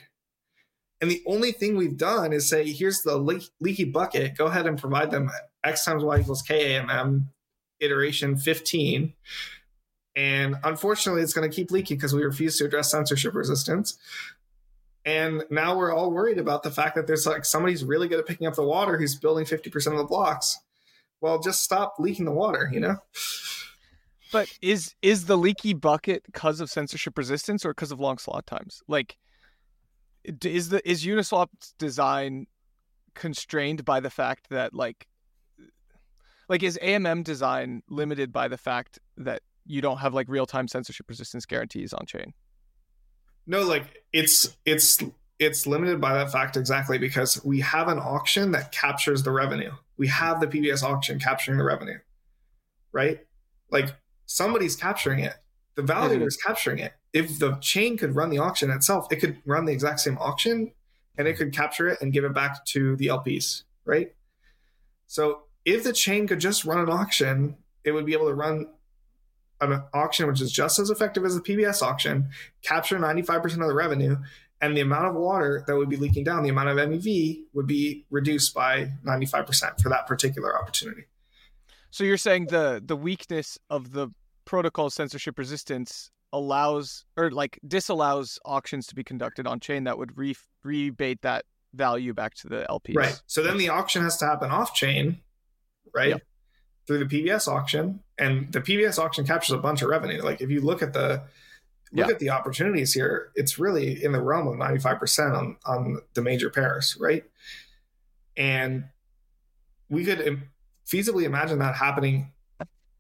And 1.02 1.12
the 1.12 1.22
only 1.28 1.52
thing 1.52 1.76
we've 1.76 1.98
done 1.98 2.34
is 2.34 2.50
say, 2.50 2.72
here's 2.72 3.02
the 3.02 3.18
leak, 3.18 3.44
leaky 3.60 3.84
bucket. 3.84 4.38
Go 4.38 4.48
ahead 4.48 4.66
and 4.66 4.80
provide 4.80 5.12
them 5.12 5.30
X 5.64 5.86
times 5.86 6.04
Y 6.04 6.20
equals 6.20 6.42
K 6.42 6.80
AMM 6.80 7.28
iteration 7.80 8.38
15. 8.38 9.14
And 10.16 10.56
unfortunately, 10.64 11.22
it's 11.22 11.34
going 11.34 11.50
to 11.50 11.54
keep 11.54 11.72
leaking 11.72 11.98
because 11.98 12.14
we 12.14 12.24
refuse 12.24 12.58
to 12.58 12.66
address 12.66 12.92
censorship 12.92 13.36
resistance. 13.36 13.98
And 15.06 15.44
now 15.52 15.78
we're 15.78 15.94
all 15.94 16.12
worried 16.12 16.40
about 16.40 16.64
the 16.64 16.72
fact 16.72 16.96
that 16.96 17.06
there's 17.06 17.28
like 17.28 17.46
somebody's 17.46 17.84
really 17.84 18.08
good 18.08 18.20
at 18.20 18.26
picking 18.26 18.48
up 18.48 18.56
the 18.56 18.64
water 18.64 18.98
who's 18.98 19.16
building 19.16 19.46
50% 19.46 19.92
of 19.92 19.98
the 19.98 20.04
blocks. 20.04 20.60
Well, 21.22 21.40
just 21.40 21.64
stop 21.64 21.96
leaking 22.00 22.26
the 22.26 22.32
water, 22.32 22.70
you 22.72 22.80
know? 22.80 22.98
but 24.32 24.52
is 24.62 24.96
is 25.02 25.26
the 25.26 25.38
leaky 25.38 25.74
bucket 25.74 26.24
because 26.26 26.60
of 26.60 26.70
censorship 26.70 27.18
resistance 27.18 27.66
or 27.66 27.70
because 27.70 27.92
of 27.92 28.00
long 28.00 28.18
slot 28.18 28.46
times 28.46 28.82
like 28.88 29.18
is 30.44 30.70
the 30.70 30.90
is 30.90 31.06
uniswap's 31.06 31.74
design 31.80 32.46
constrained 33.14 33.86
by 33.86 34.00
the 34.00 34.10
fact 34.10 34.50
that 34.50 34.74
like 34.74 35.08
like 36.50 36.64
is 36.64 36.78
amm 36.82 37.24
design 37.24 37.82
limited 37.90 38.34
by 38.34 38.48
the 38.48 38.58
fact 38.58 39.00
that 39.16 39.42
you 39.66 39.82
don't 39.82 39.98
have 39.98 40.14
like 40.14 40.28
real-time 40.30 40.68
censorship 40.68 41.08
resistance 41.08 41.46
guarantees 41.46 41.94
on 41.94 42.06
chain 42.06 42.34
No, 43.48 43.64
like 43.64 44.04
it's 44.14 44.56
it's 44.66 45.02
it's 45.40 45.68
limited 45.68 46.00
by 46.00 46.14
that 46.14 46.32
fact 46.32 46.58
exactly 46.58 46.98
because 46.98 47.44
we 47.44 47.60
have 47.60 47.88
an 47.88 48.00
auction 48.00 48.52
that 48.52 48.72
captures 48.72 49.24
the 49.24 49.32
revenue. 49.32 49.72
We 49.98 50.08
have 50.08 50.40
the 50.40 50.48
PBS 50.48 50.84
auction 50.84 51.20
capturing 51.20 51.58
the 51.58 51.64
revenue. 51.64 52.00
Right? 52.92 53.20
Like 53.70 53.96
somebody's 54.26 54.76
capturing 54.76 55.20
it. 55.20 55.36
The 55.76 55.84
validator 55.84 56.16
mm-hmm. 56.16 56.28
is 56.28 56.38
capturing 56.38 56.80
it. 56.80 56.94
If 57.12 57.40
the 57.40 57.56
chain 57.58 57.98
could 57.98 58.16
run 58.16 58.30
the 58.30 58.38
auction 58.38 58.72
itself, 58.72 59.08
it 59.12 59.18
could 59.18 59.38
run 59.46 59.66
the 59.66 59.74
exact 59.74 60.00
same 60.00 60.18
auction 60.18 60.72
and 61.18 61.28
it 61.28 61.38
could 61.38 61.54
capture 61.54 61.88
it 61.88 62.02
and 62.02 62.14
give 62.14 62.24
it 62.24 62.34
back 62.34 62.66
to 62.66 62.96
the 62.96 63.08
LPs, 63.08 63.64
right? 63.86 64.14
So 65.08 65.44
if 65.66 65.84
the 65.84 65.94
chain 65.94 66.28
could 66.28 66.40
just 66.40 66.66
run 66.66 66.80
an 66.80 66.90
auction, 66.90 67.58
it 67.84 67.92
would 67.92 68.06
be 68.06 68.14
able 68.14 68.28
to 68.28 68.34
run 68.34 68.68
an 69.62 69.82
auction 69.94 70.28
which 70.28 70.42
is 70.42 70.52
just 70.52 70.80
as 70.80 70.90
effective 70.90 71.26
as 71.26 71.36
the 71.36 71.42
PBS 71.42 71.82
auction, 71.82 72.30
capture 72.62 72.98
95% 72.98 73.46
of 73.62 73.68
the 73.68 73.74
revenue, 73.74 74.18
and 74.62 74.76
the 74.76 74.82
amount 74.82 75.06
of 75.06 75.16
water 75.16 75.64
that 75.68 75.76
would 75.76 75.90
be 75.90 75.98
leaking 75.98 76.24
down, 76.24 76.44
the 76.44 76.50
amount 76.50 76.70
of 76.70 76.78
MEV 76.78 77.44
would 77.54 77.68
be 77.68 78.06
reduced 78.10 78.54
by 78.54 78.92
95% 79.06 79.82
for 79.82 79.90
that 79.90 80.08
particular 80.08 80.58
opportunity. 80.60 81.04
So 81.92 82.04
you're 82.04 82.18
saying 82.18 82.48
the 82.48 82.82
the 82.86 82.96
weakness 82.98 83.58
of 83.70 83.94
the 83.94 84.10
protocol 84.44 84.90
censorship 84.90 85.40
resistance 85.40 86.12
allows 86.34 87.06
or 87.16 87.32
like 87.32 87.58
disallows 87.66 88.38
auctions 88.44 88.88
to 88.88 88.96
be 88.96 89.04
conducted 89.04 89.48
on 89.48 89.60
chain 89.60 89.86
that 89.86 89.98
would 89.98 90.18
re- 90.18 90.36
rebate 90.64 91.22
that 91.22 91.46
value 91.74 92.14
back 92.14 92.34
to 92.36 92.50
the 92.50 92.66
LPs. 92.70 92.96
Right. 92.96 93.22
So 93.28 93.42
then 93.42 93.58
the 93.58 93.70
auction 93.70 94.02
has 94.02 94.18
to 94.18 94.26
happen 94.26 94.52
off 94.52 94.74
chain, 94.74 95.20
right? 95.94 96.10
Yep. 96.10 96.22
Through 96.88 97.06
the 97.06 97.06
PBS 97.06 97.48
auction, 97.48 98.02
and 98.18 98.52
the 98.52 98.62
PBS 98.62 99.00
auction 99.00 99.26
captures 99.26 99.54
a 99.54 99.58
bunch 99.58 99.82
of 99.82 99.90
revenue. 99.90 100.22
Like 100.22 100.42
if 100.42 100.50
you 100.50 100.62
look 100.62 100.82
at 100.82 100.94
the 100.94 101.24
look 101.92 102.08
yeah. 102.08 102.14
at 102.14 102.20
the 102.20 102.30
opportunities 102.30 102.94
here, 102.94 103.32
it's 103.36 103.58
really 103.58 104.04
in 104.04 104.12
the 104.12 104.22
realm 104.22 104.48
of 104.48 104.56
95% 104.56 105.36
on 105.36 105.58
on 105.66 106.02
the 106.14 106.22
major 106.22 106.50
pairs, 106.50 106.98
right? 107.00 107.24
And 108.38 108.86
we 109.90 110.06
could 110.06 110.44
feasibly 110.88 111.24
imagine 111.24 111.60
that 111.60 111.76
happening 111.76 112.34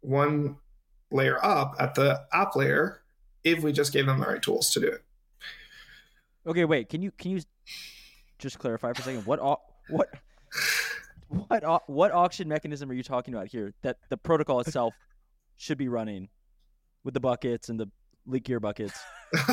one 0.01 0.57
layer 1.11 1.43
up 1.43 1.75
at 1.79 1.95
the 1.95 2.21
app 2.33 2.55
layer 2.55 3.01
if 3.43 3.61
we 3.63 3.71
just 3.71 3.93
gave 3.93 4.05
them 4.05 4.19
the 4.19 4.25
right 4.25 4.41
tools 4.41 4.71
to 4.71 4.79
do 4.79 4.87
it. 4.87 5.03
Okay, 6.47 6.65
wait. 6.65 6.89
Can 6.89 7.01
you 7.01 7.11
can 7.11 7.31
you 7.31 7.41
just 8.37 8.59
clarify 8.59 8.93
for 8.93 9.01
a 9.01 9.05
second 9.05 9.25
what 9.25 9.39
what 9.89 10.09
what 11.29 11.89
what 11.89 12.11
auction 12.11 12.47
mechanism 12.47 12.89
are 12.89 12.93
you 12.93 13.03
talking 13.03 13.33
about 13.33 13.47
here 13.47 13.73
that 13.81 13.97
the 14.09 14.17
protocol 14.17 14.59
itself 14.59 14.93
should 15.57 15.77
be 15.77 15.87
running 15.87 16.29
with 17.03 17.13
the 17.13 17.19
buckets 17.19 17.69
and 17.69 17.79
the 17.79 17.89
leakier 18.27 18.61
buckets? 18.61 18.99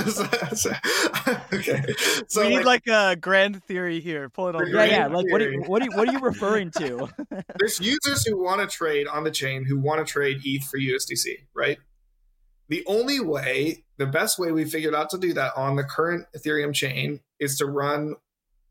okay. 1.52 1.82
So 2.28 2.42
we 2.42 2.48
need 2.48 2.64
like, 2.64 2.86
like, 2.86 2.88
a 2.88 3.16
grand 3.16 3.62
theory 3.64 4.00
here. 4.00 4.28
Pull 4.28 4.48
it 4.48 4.56
on. 4.56 4.68
Yeah, 4.68 4.84
yeah. 4.84 5.06
Like 5.06 5.30
what? 5.30 5.42
Are, 5.42 5.52
what 5.62 5.82
are 5.82 5.86
you, 5.86 5.90
what 5.96 6.08
are 6.08 6.12
you 6.12 6.20
referring 6.20 6.70
to? 6.72 7.08
There's 7.58 7.80
users 7.80 8.26
who 8.26 8.42
want 8.42 8.60
to 8.60 8.66
trade 8.74 9.06
on 9.06 9.24
the 9.24 9.30
chain 9.30 9.64
who 9.64 9.78
want 9.78 10.06
to 10.06 10.10
trade 10.10 10.40
ETH 10.44 10.64
for 10.64 10.78
USDC, 10.78 11.46
right? 11.54 11.78
The 12.68 12.84
only 12.86 13.20
way, 13.20 13.84
the 13.98 14.06
best 14.06 14.38
way 14.38 14.52
we 14.52 14.64
figured 14.64 14.94
out 14.94 15.10
to 15.10 15.18
do 15.18 15.32
that 15.34 15.52
on 15.56 15.76
the 15.76 15.84
current 15.84 16.26
Ethereum 16.36 16.72
chain 16.74 17.20
is 17.38 17.56
to 17.58 17.66
run 17.66 18.14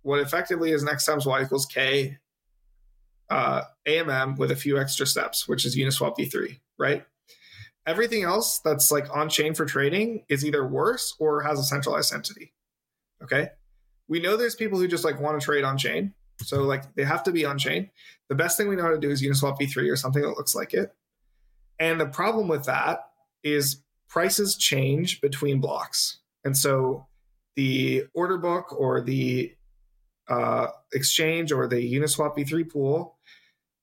what 0.04 0.20
effectively 0.20 0.72
is 0.72 0.84
next 0.84 1.06
times 1.06 1.26
y 1.26 1.44
equals 1.44 1.66
k 1.66 2.18
uh, 3.32 3.64
AMM 3.88 4.38
with 4.38 4.52
a 4.52 4.56
few 4.56 4.78
extra 4.78 5.08
steps, 5.08 5.48
which 5.48 5.66
is 5.66 5.78
Uniswap 5.78 6.18
v3, 6.18 6.60
right? 6.78 7.06
Everything 7.88 8.24
else 8.24 8.60
that's 8.60 8.92
like 8.92 9.08
on 9.16 9.30
chain 9.30 9.56
for 9.56 9.66
trading 9.66 10.26
is 10.30 10.46
either 10.46 10.68
worse 10.68 11.16
or 11.18 11.42
has 11.42 11.58
a 11.58 11.64
centralized 11.64 12.14
entity. 12.14 12.54
Okay. 13.24 13.50
We 14.10 14.20
know 14.20 14.36
there's 14.36 14.56
people 14.56 14.78
who 14.78 14.88
just 14.88 15.06
like 15.06 15.20
want 15.20 15.40
to 15.40 15.44
trade 15.44 15.64
on 15.64 15.78
chain. 15.78 16.14
So 16.42 16.64
like 16.64 16.94
they 16.96 17.06
have 17.06 17.24
to 17.24 17.32
be 17.32 17.46
on 17.46 17.58
chain. 17.58 17.90
The 18.28 18.36
best 18.36 18.58
thing 18.58 18.68
we 18.68 18.76
know 18.76 18.84
how 18.84 18.92
to 18.92 19.00
do 19.00 19.10
is 19.10 19.24
Uniswap 19.24 19.58
v3 19.60 19.90
or 19.90 19.96
something 19.96 20.22
that 20.22 20.38
looks 20.38 20.54
like 20.54 20.74
it. 20.74 20.94
And 21.80 22.00
the 22.00 22.08
problem 22.08 22.50
with 22.50 22.66
that 22.66 23.00
is 23.44 23.82
prices 24.10 24.58
change 24.58 25.22
between 25.22 25.62
blocks. 25.62 26.20
And 26.44 26.56
so 26.56 27.08
the 27.56 28.06
order 28.14 28.38
book 28.38 28.78
or 28.78 29.02
the 29.02 29.54
uh, 30.28 30.68
exchange 30.94 31.52
or 31.52 31.68
the 31.68 31.94
Uniswap 31.94 32.38
v3 32.38 32.70
pool 32.70 33.18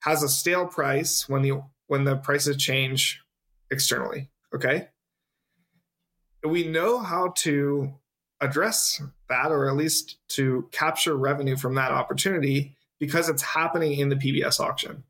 has 0.00 0.22
a 0.22 0.28
stale 0.28 0.66
price 0.66 1.28
when 1.28 1.42
the 1.42 1.62
when 1.86 2.04
the 2.04 2.16
prices 2.16 2.56
change 2.56 3.20
externally. 3.70 4.30
Okay. 4.54 4.88
We 6.44 6.68
know 6.68 6.98
how 6.98 7.32
to 7.38 7.94
address 8.40 9.02
that, 9.28 9.50
or 9.50 9.68
at 9.68 9.76
least 9.76 10.18
to 10.28 10.68
capture 10.70 11.16
revenue 11.16 11.56
from 11.56 11.74
that 11.74 11.90
opportunity 11.90 12.76
because 13.00 13.28
it's 13.28 13.42
happening 13.42 13.98
in 13.98 14.08
the 14.08 14.16
PBS 14.16 14.60
auction. 14.60 15.04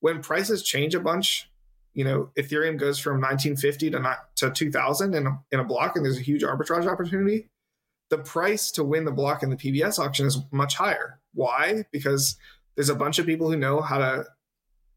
When 0.00 0.22
prices 0.22 0.62
change 0.62 0.94
a 0.94 1.00
bunch, 1.00 1.50
you 1.94 2.04
know, 2.04 2.30
Ethereum 2.38 2.78
goes 2.78 2.98
from 2.98 3.14
1950 3.14 3.90
to 3.90 3.98
not, 3.98 4.36
to 4.36 4.50
2000 4.50 5.14
in 5.14 5.26
a, 5.26 5.38
in 5.50 5.60
a 5.60 5.64
block, 5.64 5.96
and 5.96 6.04
there's 6.04 6.18
a 6.18 6.22
huge 6.22 6.42
arbitrage 6.42 6.86
opportunity. 6.86 7.48
The 8.10 8.18
price 8.18 8.70
to 8.72 8.84
win 8.84 9.04
the 9.04 9.10
block 9.10 9.42
in 9.42 9.50
the 9.50 9.56
PBS 9.56 9.98
auction 9.98 10.26
is 10.26 10.38
much 10.52 10.76
higher. 10.76 11.18
Why? 11.34 11.84
Because 11.90 12.36
there's 12.78 12.90
a 12.90 12.94
bunch 12.94 13.18
of 13.18 13.26
people 13.26 13.50
who 13.50 13.56
know 13.56 13.80
how 13.80 13.98
to 13.98 14.24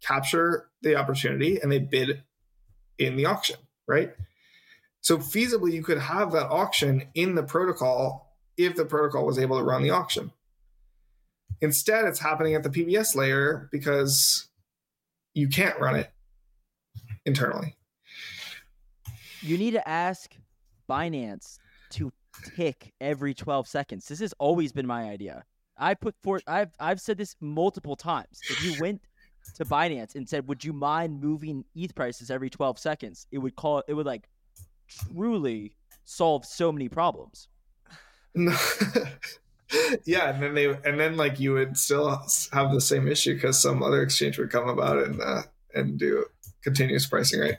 capture 0.04 0.70
the 0.84 0.96
opportunity 0.96 1.60
and 1.60 1.72
they 1.72 1.80
bid 1.80 2.22
in 3.00 3.16
the 3.16 3.26
auction, 3.26 3.56
right? 3.88 4.14
So 5.02 5.18
feasibly, 5.18 5.72
you 5.72 5.82
could 5.82 5.98
have 5.98 6.32
that 6.34 6.46
auction 6.52 7.08
in 7.16 7.34
the 7.34 7.42
protocol 7.42 8.38
if 8.56 8.76
the 8.76 8.86
protocol 8.86 9.26
was 9.26 9.40
able 9.40 9.58
to 9.58 9.64
run 9.64 9.82
the 9.82 9.90
auction. 9.90 10.32
Instead, 11.60 12.06
it's 12.06 12.20
happening 12.20 12.54
at 12.54 12.62
the 12.62 12.70
PBS 12.70 13.16
layer 13.16 13.68
because 13.72 14.48
you 15.34 15.50
can't 15.50 15.80
run 15.80 15.96
it 15.96 16.12
internally. 17.26 17.76
You 19.42 19.58
need 19.58 19.72
to 19.72 19.90
ask 19.90 20.36
Binance 20.88 21.58
to 21.94 22.14
tick 22.56 22.94
every 23.02 23.34
12 23.34 23.68
seconds. 23.68 24.08
This 24.08 24.20
has 24.20 24.36
always 24.38 24.72
been 24.72 24.86
my 24.86 25.10
idea. 25.10 25.46
I 25.78 25.94
put 25.94 26.16
forth 26.22 26.44
I've 26.48 26.72
I've 26.80 27.02
said 27.02 27.18
this 27.18 27.36
multiple 27.40 27.96
times. 27.96 28.40
If 28.50 28.64
you 28.64 28.80
went 28.80 29.02
to 29.56 29.66
Binance 29.66 30.16
and 30.16 30.28
said, 30.28 30.48
"Would 30.48 30.64
you 30.64 30.74
mind 30.74 31.22
moving 31.22 31.66
ETH 31.76 31.96
prices 31.96 32.30
every 32.30 32.50
12 32.50 32.80
seconds?" 32.80 33.28
It 33.32 33.40
would 33.40 33.56
call 33.56 33.84
it 33.88 33.94
would 33.94 34.06
like 34.06 34.28
truly 34.88 35.74
solve 36.06 36.46
so 36.46 36.72
many 36.72 36.90
problems. 36.90 37.48
No. 38.34 38.56
yeah, 40.06 40.30
and 40.30 40.44
then 40.44 40.54
they 40.54 40.68
and 40.68 41.00
then 41.00 41.18
like 41.18 41.40
you 41.40 41.54
would 41.54 41.78
still 41.78 42.10
have 42.54 42.72
the 42.72 42.82
same 42.82 43.08
issue 43.08 43.36
because 43.36 43.62
some 43.62 43.84
other 43.84 44.02
exchange 44.02 44.38
would 44.38 44.52
come 44.52 44.70
about 44.70 45.00
and 45.00 45.22
uh, 45.22 45.44
and 45.74 45.98
do 45.98 46.26
continuous 46.64 47.06
pricing, 47.06 47.40
right? 47.40 47.58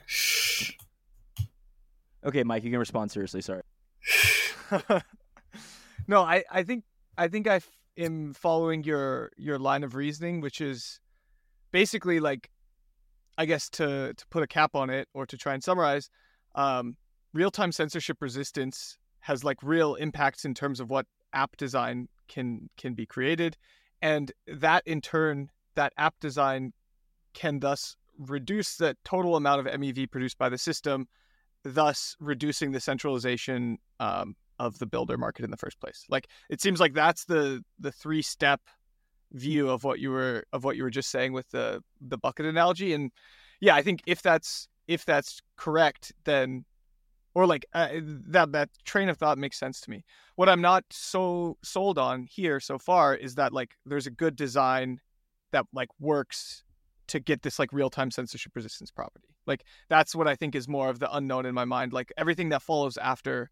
Okay, 2.25 2.43
Mike, 2.43 2.63
you 2.63 2.71
can 2.71 2.79
respond 2.79 3.11
seriously. 3.11 3.41
Sorry. 3.41 3.63
no, 6.07 6.21
I 6.21 6.43
I 6.51 6.63
think 6.63 6.83
I 7.17 7.27
think 7.27 7.47
I 7.47 7.59
am 7.97 8.33
following 8.33 8.83
your 8.83 9.31
your 9.37 9.59
line 9.59 9.83
of 9.83 9.95
reasoning, 9.95 10.41
which 10.41 10.61
is 10.61 10.99
basically 11.71 12.19
like 12.19 12.49
I 13.37 13.45
guess 13.45 13.69
to 13.71 14.13
to 14.13 14.27
put 14.29 14.43
a 14.43 14.47
cap 14.47 14.75
on 14.75 14.89
it 14.89 15.07
or 15.13 15.25
to 15.25 15.37
try 15.37 15.53
and 15.53 15.63
summarize, 15.63 16.09
um, 16.55 16.97
real 17.33 17.51
time 17.51 17.71
censorship 17.71 18.21
resistance 18.21 18.97
has 19.19 19.43
like 19.43 19.57
real 19.63 19.95
impacts 19.95 20.45
in 20.45 20.53
terms 20.53 20.79
of 20.79 20.89
what 20.89 21.05
app 21.33 21.57
design 21.57 22.07
can 22.27 22.69
can 22.77 22.93
be 22.93 23.05
created, 23.05 23.57
and 24.01 24.31
that 24.47 24.83
in 24.85 25.01
turn 25.01 25.49
that 25.75 25.93
app 25.97 26.15
design 26.19 26.73
can 27.33 27.59
thus 27.59 27.95
reduce 28.19 28.75
the 28.75 28.95
total 29.03 29.35
amount 29.35 29.65
of 29.65 29.79
MEV 29.79 30.09
produced 30.11 30.37
by 30.37 30.49
the 30.49 30.57
system, 30.57 31.07
thus 31.63 32.15
reducing 32.19 32.71
the 32.71 32.79
centralization 32.79 33.79
um, 33.99 34.35
of 34.65 34.79
the 34.79 34.85
builder 34.85 35.17
market 35.17 35.45
in 35.45 35.51
the 35.51 35.57
first 35.57 35.79
place. 35.79 36.05
Like 36.09 36.27
it 36.49 36.61
seems 36.61 36.79
like 36.79 36.93
that's 36.93 37.25
the 37.25 37.63
the 37.79 37.91
three 37.91 38.21
step 38.21 38.61
view 39.31 39.69
of 39.69 39.83
what 39.83 39.99
you 39.99 40.11
were 40.11 40.43
of 40.53 40.63
what 40.63 40.77
you 40.77 40.83
were 40.83 40.91
just 40.91 41.09
saying 41.09 41.33
with 41.33 41.49
the 41.49 41.81
the 42.01 42.17
bucket 42.17 42.45
analogy. 42.45 42.93
And 42.93 43.11
yeah 43.63 43.75
i 43.75 43.81
think 43.81 44.01
if 44.05 44.21
that's 44.21 44.67
if 44.87 45.05
that's 45.05 45.39
correct 45.55 46.11
then 46.25 46.65
or 47.33 47.47
like 47.47 47.65
uh, 47.73 47.89
that 48.27 48.51
that 48.51 48.69
train 48.83 49.09
of 49.09 49.17
thought 49.17 49.39
makes 49.39 49.57
sense 49.57 49.81
to 49.81 49.89
me. 49.89 50.03
What 50.35 50.49
i'm 50.49 50.61
not 50.61 50.83
so 50.91 51.57
sold 51.63 51.97
on 51.97 52.27
here 52.29 52.59
so 52.59 52.77
far 52.77 53.15
is 53.15 53.35
that 53.35 53.53
like 53.53 53.71
there's 53.85 54.05
a 54.05 54.11
good 54.11 54.35
design 54.35 54.99
that 55.51 55.65
like 55.73 55.89
works 55.99 56.63
to 57.07 57.19
get 57.19 57.41
this 57.41 57.57
like 57.57 57.71
real-time 57.73 58.11
censorship 58.11 58.51
resistance 58.55 58.91
property. 58.91 59.29
Like 59.47 59.63
that's 59.89 60.13
what 60.13 60.27
i 60.27 60.35
think 60.35 60.55
is 60.55 60.67
more 60.67 60.89
of 60.89 60.99
the 60.99 61.11
unknown 61.15 61.45
in 61.45 61.55
my 61.55 61.65
mind. 61.65 61.93
Like 61.93 62.11
everything 62.17 62.49
that 62.49 62.61
follows 62.61 62.97
after 62.97 63.49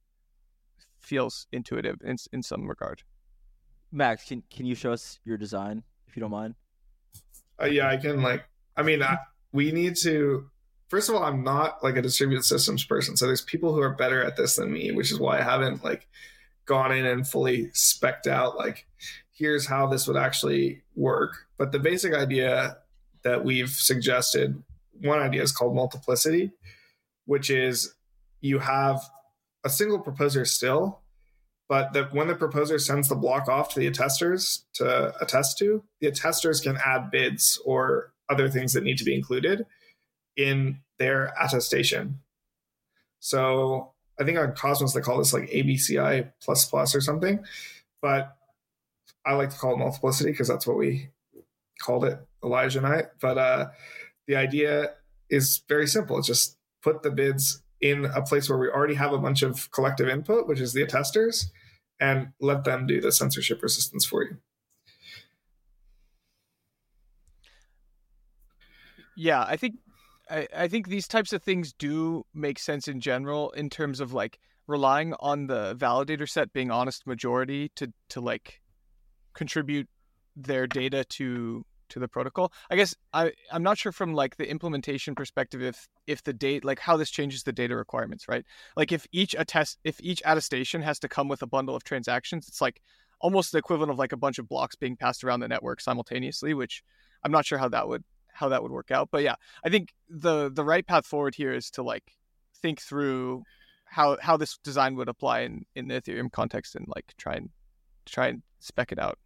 feels 1.02 1.48
intuitive 1.52 1.98
in 2.04 2.18
in 2.32 2.44
some 2.44 2.68
regard 2.68 3.04
Max, 3.92 4.26
can 4.26 4.44
can 4.50 4.66
you 4.66 4.76
show 4.76 4.94
us 4.94 5.20
your 5.26 5.38
design 5.38 5.84
if 6.08 6.16
you 6.16 6.22
don't 6.22 6.32
mind? 6.32 6.56
Uh, 7.62 7.66
yeah, 7.66 7.90
I 7.90 7.98
can. 7.98 8.22
Like, 8.22 8.46
I 8.78 8.84
mean, 8.84 9.04
I, 9.04 9.18
we 9.52 9.72
need 9.72 9.96
to. 9.98 10.50
First 10.88 11.10
of 11.10 11.16
all, 11.16 11.24
I'm 11.24 11.44
not 11.44 11.84
like 11.84 11.96
a 11.98 12.02
distributed 12.02 12.44
systems 12.44 12.84
person, 12.84 13.18
so 13.18 13.26
there's 13.26 13.42
people 13.42 13.74
who 13.74 13.82
are 13.82 13.94
better 13.94 14.24
at 14.24 14.38
this 14.38 14.56
than 14.56 14.72
me, 14.72 14.92
which 14.92 15.12
is 15.12 15.20
why 15.20 15.40
I 15.40 15.44
haven't 15.44 15.84
like 15.84 16.08
gone 16.66 16.92
in 16.92 17.06
and 17.06 17.28
fully 17.28 17.70
specked 17.74 18.28
out 18.28 18.56
like 18.56 18.86
here's 19.32 19.66
how 19.66 19.88
this 19.88 20.08
would 20.08 20.18
actually 20.18 20.82
work. 20.96 21.48
But 21.58 21.72
the 21.72 21.80
basic 21.80 22.14
idea 22.14 22.78
that 23.24 23.44
we've 23.44 23.70
suggested, 23.70 24.62
one 25.02 25.20
idea 25.20 25.42
is 25.42 25.52
called 25.52 25.76
multiplicity, 25.76 26.52
which 27.26 27.50
is 27.50 27.94
you 28.40 28.60
have 28.60 29.02
a 29.64 29.70
single 29.70 30.00
proposer 30.00 30.46
still, 30.46 31.02
but 31.70 31.94
the, 31.94 32.04
when 32.12 32.28
the 32.28 32.36
proposer 32.36 32.80
sends 32.80 33.08
the 33.08 33.16
block 33.16 33.48
off 33.48 33.74
to 33.74 33.80
the 33.80 33.90
attesters 33.90 34.64
to 34.74 35.14
attest 35.22 35.58
to, 35.60 35.84
the 36.02 36.12
attesters 36.12 36.62
can 36.62 36.78
add 36.84 37.12
bids 37.12 37.62
or 37.64 38.14
other 38.30 38.50
things 38.50 38.74
that 38.74 38.84
need 38.84 38.98
to 38.98 39.04
be 39.04 39.16
included 39.16 39.66
in 40.36 40.80
their 41.00 41.34
attestation. 41.40 42.20
So 43.20 43.94
I 44.20 44.24
think 44.24 44.38
on 44.38 44.54
Cosmos 44.54 44.94
they 44.94 45.02
call 45.02 45.18
this 45.18 45.34
like 45.34 45.50
ABCI 45.50 46.32
plus 46.42 46.66
plus 46.66 46.96
or 46.96 47.02
something, 47.02 47.44
but 48.02 48.36
I 49.26 49.34
like 49.34 49.52
to 49.52 49.58
call 49.58 49.74
it 49.74 49.78
multiplicity 49.78 50.32
because 50.32 50.48
that's 50.48 50.66
what 50.66 50.78
we 50.78 51.10
called 51.80 52.06
it, 52.06 52.20
Elijah 52.44 52.80
and 52.80 52.88
I. 52.88 53.04
But 53.20 53.38
uh, 53.38 53.68
the 54.28 54.36
idea 54.36 54.92
is 55.30 55.64
very 55.70 55.88
simple. 55.88 56.18
It's 56.18 56.28
just 56.28 56.58
put 56.82 57.04
the 57.04 57.12
bids 57.12 57.61
in 57.82 58.06
a 58.06 58.22
place 58.22 58.50
where 58.50 58.60
we 58.60 58.70
already 58.70 58.96
have 58.96 59.12
a 59.12 59.18
bunch 59.18 59.42
of 59.42 59.72
collective 59.72 60.08
input, 60.08 60.48
which 60.48 60.60
is 60.60 60.74
the 60.74 60.86
attesters, 60.86 61.46
and 62.00 62.30
let 62.40 62.64
them 62.64 62.88
do 62.88 63.02
the 63.02 63.12
censorship 63.12 63.62
resistance 63.62 64.06
for 64.06 64.24
you. 64.24 64.38
Yeah, 69.16 69.44
I 69.44 69.58
think 69.58 69.76
I, 70.30 70.48
I 70.56 70.68
think 70.68 70.88
these 70.88 71.08
types 71.08 71.34
of 71.34 71.44
things 71.44 71.74
do 71.74 72.26
make 72.34 72.58
sense 72.58 72.88
in 72.88 73.02
general 73.02 73.52
in 73.52 73.70
terms 73.70 74.00
of 74.00 74.14
like 74.14 74.40
relying 74.68 75.14
on 75.20 75.48
the 75.48 75.76
validator 75.76 76.28
set 76.28 76.54
being 76.54 76.72
honest 76.72 77.06
majority 77.06 77.70
to 77.76 77.92
to 78.10 78.22
like 78.22 78.62
contribute 79.34 79.88
their 80.36 80.66
data 80.68 81.04
to 81.04 81.66
to 81.92 82.00
the 82.00 82.08
protocol. 82.08 82.52
I 82.70 82.76
guess 82.76 82.96
I 83.14 83.32
I'm 83.52 83.64
not 83.64 83.78
sure 83.78 83.92
from 83.92 84.14
like 84.14 84.38
the 84.38 84.50
implementation 84.50 85.16
perspective 85.16 85.62
if 85.62 85.88
if 86.08 86.24
the 86.24 86.34
date 86.34 86.66
like 86.66 86.80
how 86.80 86.98
this 86.98 87.12
changes 87.12 87.44
the 87.44 87.54
data 87.54 87.76
requirements, 87.76 88.28
right? 88.28 88.46
Like 88.76 88.92
if 88.92 89.08
each 89.12 89.36
attest 89.38 89.80
if 89.84 90.00
each 90.02 90.22
attestation 90.26 90.82
has 90.82 91.00
to 91.00 91.08
come 91.10 91.28
with 91.28 91.42
a 91.42 91.48
bundle 91.48 91.76
of 91.76 91.84
transactions, 91.84 92.48
it's 92.48 92.62
like 92.62 92.82
almost 93.20 93.52
the 93.52 93.58
equivalent 93.60 93.92
of 93.92 94.00
like 94.00 94.12
a 94.12 94.18
bunch 94.18 94.40
of 94.40 94.50
blocks 94.50 94.76
being 94.76 94.98
passed 94.98 95.24
around 95.24 95.40
the 95.40 95.48
network 95.48 95.80
simultaneously, 95.80 96.54
which 96.54 96.84
I'm 97.24 97.32
not 97.32 97.46
sure 97.46 97.58
how 97.58 97.70
that 97.70 97.88
would 97.88 98.04
how 98.34 98.50
that 98.50 98.64
would 98.64 98.72
work 98.72 98.92
out. 98.92 99.10
But 99.12 99.24
yeah, 99.24 99.36
I 99.64 99.70
think 99.70 99.90
the 100.10 100.50
the 100.50 100.66
right 100.66 100.86
path 100.86 101.06
forward 101.06 101.36
here 101.36 101.54
is 101.54 101.70
to 101.72 101.84
like 101.84 102.12
think 102.62 102.82
through 102.82 103.44
how 103.86 104.18
how 104.22 104.38
this 104.38 104.58
design 104.64 104.96
would 104.96 105.10
apply 105.10 105.42
in 105.42 105.66
in 105.76 105.88
the 105.88 106.02
Ethereum 106.02 106.32
context 106.32 106.76
and 106.76 106.86
like 106.96 107.14
try 107.18 107.36
and 107.36 107.50
try 108.06 108.28
and 108.28 108.42
spec 108.60 108.92
it 108.92 109.00
out. 109.00 109.18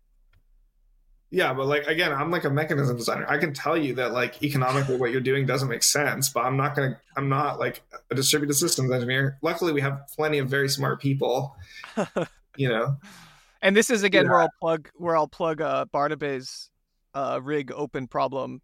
Yeah, 1.35 1.53
but 1.53 1.65
like 1.65 1.85
again, 1.87 2.13
I'm 2.13 2.31
like 2.31 2.45
a 2.45 2.49
mechanism 2.49 2.95
designer. 2.95 3.25
I 3.27 3.37
can 3.37 3.53
tell 3.53 3.75
you 3.75 3.93
that 3.95 4.13
like 4.13 4.41
economically 4.41 4.95
what 4.95 5.11
you're 5.11 5.19
doing 5.19 5.45
doesn't 5.45 5.67
make 5.67 5.83
sense, 5.83 6.29
but 6.29 6.45
I'm 6.45 6.55
not 6.55 6.77
gonna 6.77 6.97
I'm 7.17 7.27
not 7.27 7.59
like 7.59 7.83
a 8.09 8.15
distributed 8.15 8.53
systems 8.53 8.89
engineer. 8.89 9.37
Luckily 9.41 9.73
we 9.73 9.81
have 9.81 10.07
plenty 10.15 10.37
of 10.37 10.47
very 10.47 10.69
smart 10.69 11.01
people. 11.01 11.57
you 12.55 12.69
know. 12.69 12.95
And 13.61 13.75
this 13.75 13.89
is 13.89 14.03
again 14.03 14.23
yeah. 14.23 14.31
where 14.31 14.39
I'll 14.43 14.53
plug 14.61 14.89
where 14.95 15.17
I'll 15.17 15.27
plug 15.27 15.59
uh 15.59 15.83
Barnabé's 15.93 16.69
uh 17.13 17.41
rig 17.43 17.69
open 17.75 18.07
problem 18.07 18.61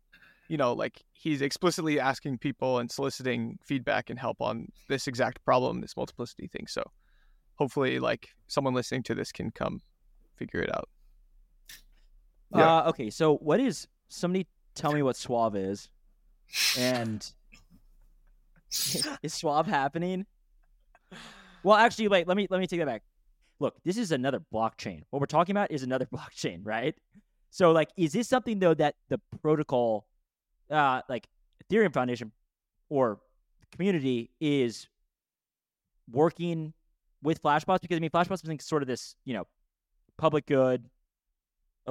you 0.48 0.56
know, 0.56 0.72
like 0.72 1.03
he's 1.11 1.41
explicitly 1.41 1.99
asking 1.99 2.38
people 2.38 2.80
and 2.80 2.89
soliciting 2.89 3.60
feedback 3.65 4.10
and 4.10 4.18
help 4.18 4.41
on 4.41 4.68
this 4.88 5.07
exact 5.07 5.43
problem, 5.43 5.81
this 5.81 5.98
multiplicity 5.98 6.48
thing. 6.48 6.68
So 6.68 6.84
hopefully, 7.56 7.99
like 7.99 8.30
someone 8.48 8.73
listening 8.73 9.03
to 9.03 9.15
this 9.15 9.34
can 9.34 9.52
come 9.52 9.81
figure 10.38 10.61
it 10.61 10.73
out. 10.73 10.88
Yeah. 12.56 12.78
Uh, 12.78 12.90
okay, 12.90 13.10
so 13.10 13.38
what 13.38 13.60
is 13.60 13.88
somebody 14.10 14.48
tell 14.76 14.91
me 14.91 15.02
what 15.03 15.15
Suave 15.15 15.56
is, 15.56 15.90
and 16.78 17.26
is 18.69 19.34
Suave 19.34 19.68
happening? 19.68 20.26
Well, 21.64 21.78
actually, 21.78 22.07
wait. 22.07 22.28
Let 22.28 22.38
me 22.38 22.48
let 22.49 22.60
me 22.60 22.68
take 22.68 22.80
that 22.80 22.88
back. 22.88 23.03
Look, 23.60 23.76
this 23.86 23.98
is 23.98 24.11
another 24.11 24.41
blockchain. 24.53 25.03
What 25.11 25.19
we're 25.19 25.28
talking 25.28 25.53
about 25.53 25.72
is 25.72 25.84
another 25.84 26.06
blockchain, 26.14 26.61
right? 26.64 26.95
So, 27.52 27.72
like, 27.72 27.90
is 27.98 28.14
this 28.14 28.28
something 28.28 28.60
though 28.60 28.73
that 28.73 28.95
the 29.10 29.19
protocol 29.41 30.06
uh, 30.69 31.02
like 31.10 31.28
Ethereum 31.64 31.94
Foundation 31.94 32.32
or 32.90 33.19
community 33.72 34.32
is 34.40 34.88
working 36.11 36.73
with 37.22 37.41
Flashbots 37.41 37.82
because 37.82 37.98
I 37.98 37.99
mean 37.99 38.10
Flashbots 38.10 38.48
is 38.48 38.65
sort 38.65 38.82
of 38.82 38.88
this 38.88 39.15
you 39.26 39.34
know 39.34 39.45
public 40.18 40.45
good 40.45 40.90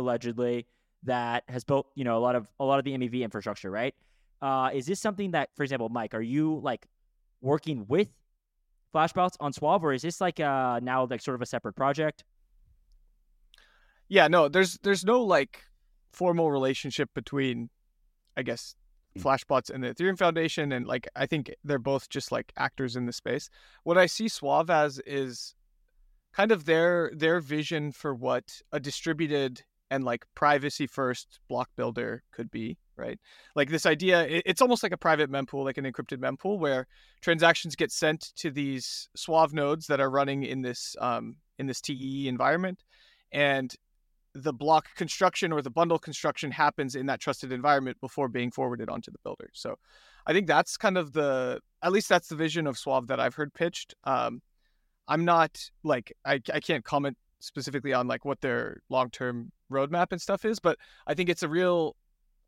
allegedly 0.01 0.67
that 1.05 1.45
has 1.49 1.65
built 1.65 1.87
you 1.95 2.05
know 2.05 2.19
a 2.19 2.21
lot 2.21 2.35
of 2.35 2.47
a 2.59 2.65
lot 2.65 2.79
of 2.79 2.85
the 2.85 2.93
MEV 2.97 3.23
infrastructure, 3.23 3.71
right? 3.71 3.95
Uh, 4.43 4.71
is 4.73 4.87
this 4.87 5.01
something 5.01 5.33
that, 5.33 5.51
for 5.55 5.63
example, 5.63 5.89
Mike, 5.89 6.15
are 6.15 6.23
you 6.23 6.61
like 6.63 6.87
working 7.43 7.85
with 7.89 8.09
Flashbots 8.95 9.37
on 9.39 9.53
Suave, 9.53 9.85
or 9.85 9.93
is 9.93 10.03
this 10.03 10.21
like 10.21 10.41
uh 10.41 10.81
now 10.83 11.07
like 11.07 11.21
sort 11.21 11.35
of 11.35 11.43
a 11.43 11.47
separate 11.47 11.75
project? 11.75 12.25
Yeah, 14.09 14.29
no, 14.29 14.49
there's 14.49 14.79
there's 14.83 15.05
no 15.05 15.23
like 15.23 15.63
formal 16.13 16.51
relationship 16.51 17.11
between 17.15 17.71
I 18.37 18.43
guess 18.43 18.75
hmm. 19.15 19.23
Flashbots 19.23 19.71
and 19.71 19.85
the 19.85 19.95
Ethereum 19.95 20.19
Foundation, 20.19 20.73
and 20.73 20.87
like 20.87 21.09
I 21.15 21.27
think 21.27 21.55
they're 21.65 21.79
both 21.79 22.09
just 22.09 22.33
like 22.33 22.53
actors 22.57 22.97
in 22.97 23.07
the 23.07 23.13
space. 23.13 23.49
What 23.85 23.99
I 23.99 24.07
see 24.07 24.29
Suave 24.29 24.71
as 24.71 25.01
is 25.07 25.55
kind 26.33 26.53
of 26.53 26.65
their 26.65 27.13
their 27.15 27.41
vision 27.41 27.93
for 27.93 28.15
what 28.15 28.63
a 28.73 28.81
distributed 28.81 29.63
and 29.91 30.05
like 30.05 30.25
privacy 30.35 30.87
first 30.87 31.41
block 31.49 31.69
builder 31.77 32.23
could 32.33 32.51
be 32.51 32.79
right 32.97 33.19
like 33.57 33.71
this 33.71 33.87
idea 33.87 34.27
it's 34.29 34.61
almost 34.61 34.83
like 34.83 34.93
a 34.93 34.97
private 34.97 35.31
mempool 35.31 35.65
like 35.65 35.79
an 35.79 35.85
encrypted 35.85 36.19
mempool 36.19 36.59
where 36.59 36.87
transactions 37.21 37.75
get 37.75 37.91
sent 37.91 38.33
to 38.37 38.51
these 38.51 39.09
suave 39.17 39.53
nodes 39.53 39.87
that 39.87 40.01
are 40.01 40.11
running 40.11 40.43
in 40.43 40.63
this 40.63 40.97
um, 41.01 41.37
in 41.59 41.67
this 41.67 41.81
tee 41.81 42.29
environment 42.29 42.83
and 43.33 43.75
the 44.35 44.53
block 44.53 44.87
construction 44.95 45.53
or 45.53 45.63
the 45.63 45.71
bundle 45.71 45.99
construction 45.99 46.51
happens 46.51 46.95
in 46.95 47.07
that 47.07 47.21
trusted 47.21 47.53
environment 47.53 47.97
before 48.01 48.29
being 48.29 48.51
forwarded 48.51 48.89
onto 48.89 49.11
the 49.11 49.19
builder. 49.25 49.51
So 49.53 49.77
I 50.27 50.33
think 50.33 50.47
that's 50.47 50.77
kind 50.77 50.97
of 50.97 51.13
the 51.13 51.61
at 51.83 51.93
least 51.93 52.09
that's 52.09 52.29
the 52.29 52.37
vision 52.37 52.67
of 52.67 52.79
Suave 52.79 53.09
that 53.09 53.19
I've 53.19 53.35
heard 53.35 53.53
pitched. 53.55 53.95
Um, 54.05 54.43
I'm 55.09 55.25
not 55.25 55.59
like 55.83 56.13
I, 56.25 56.41
I 56.53 56.61
can't 56.61 56.85
comment 56.85 57.17
specifically 57.41 57.93
on 57.93 58.07
like 58.07 58.25
what 58.25 58.41
their 58.41 58.81
long 58.89 59.11
term 59.11 59.51
roadmap 59.71 60.13
and 60.13 60.21
stuff 60.21 60.45
is, 60.45 60.59
but 60.59 60.79
I 61.07 61.15
think 61.15 61.29
it's 61.29 61.43
a 61.43 61.49
real 61.49 61.97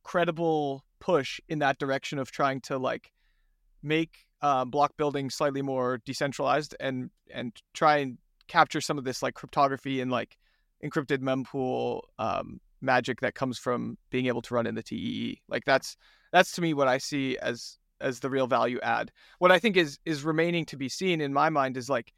credible 0.03 0.85
push 1.01 1.41
in 1.49 1.61
that 1.61 1.79
direction 1.79 2.19
of 2.19 2.31
trying 2.31 2.61
to 2.63 2.79
like 2.79 3.13
make 3.83 4.27
uh, 4.41 4.65
block 4.65 4.97
building 4.97 5.31
slightly 5.31 5.63
more 5.63 6.01
decentralized 6.05 6.75
and 6.81 7.11
and 7.33 7.53
try 7.75 7.99
and 7.99 8.19
capture 8.49 8.81
some 8.81 8.99
of 8.99 9.05
this 9.05 9.23
like 9.23 9.35
cryptography 9.35 10.01
and 10.01 10.11
like 10.11 10.37
encrypted 10.85 11.19
mempool 11.19 12.03
um, 12.19 12.61
magic 12.81 13.21
that 13.21 13.35
comes 13.35 13.59
from 13.59 13.97
being 14.11 14.27
able 14.27 14.43
to 14.43 14.55
run 14.55 14.67
in 14.67 14.75
the 14.75 14.83
TEE. 14.83 15.41
Like 15.49 15.65
that's 15.65 15.97
that's 16.33 16.53
to 16.53 16.61
me 16.61 16.75
what 16.75 16.89
I 16.89 16.99
see 16.99 17.39
as 17.39 17.79
as 18.01 18.21
the 18.21 18.31
real 18.31 18.47
value 18.49 18.81
add. 18.83 19.13
What 19.39 19.53
I 19.53 19.59
think 19.59 19.77
is 19.77 19.99
is 20.05 20.25
remaining 20.25 20.67
to 20.67 20.77
be 20.77 20.89
seen 20.89 21.21
in 21.21 21.33
my 21.33 21.49
mind 21.51 21.77
is 21.77 21.89
like 21.89 22.13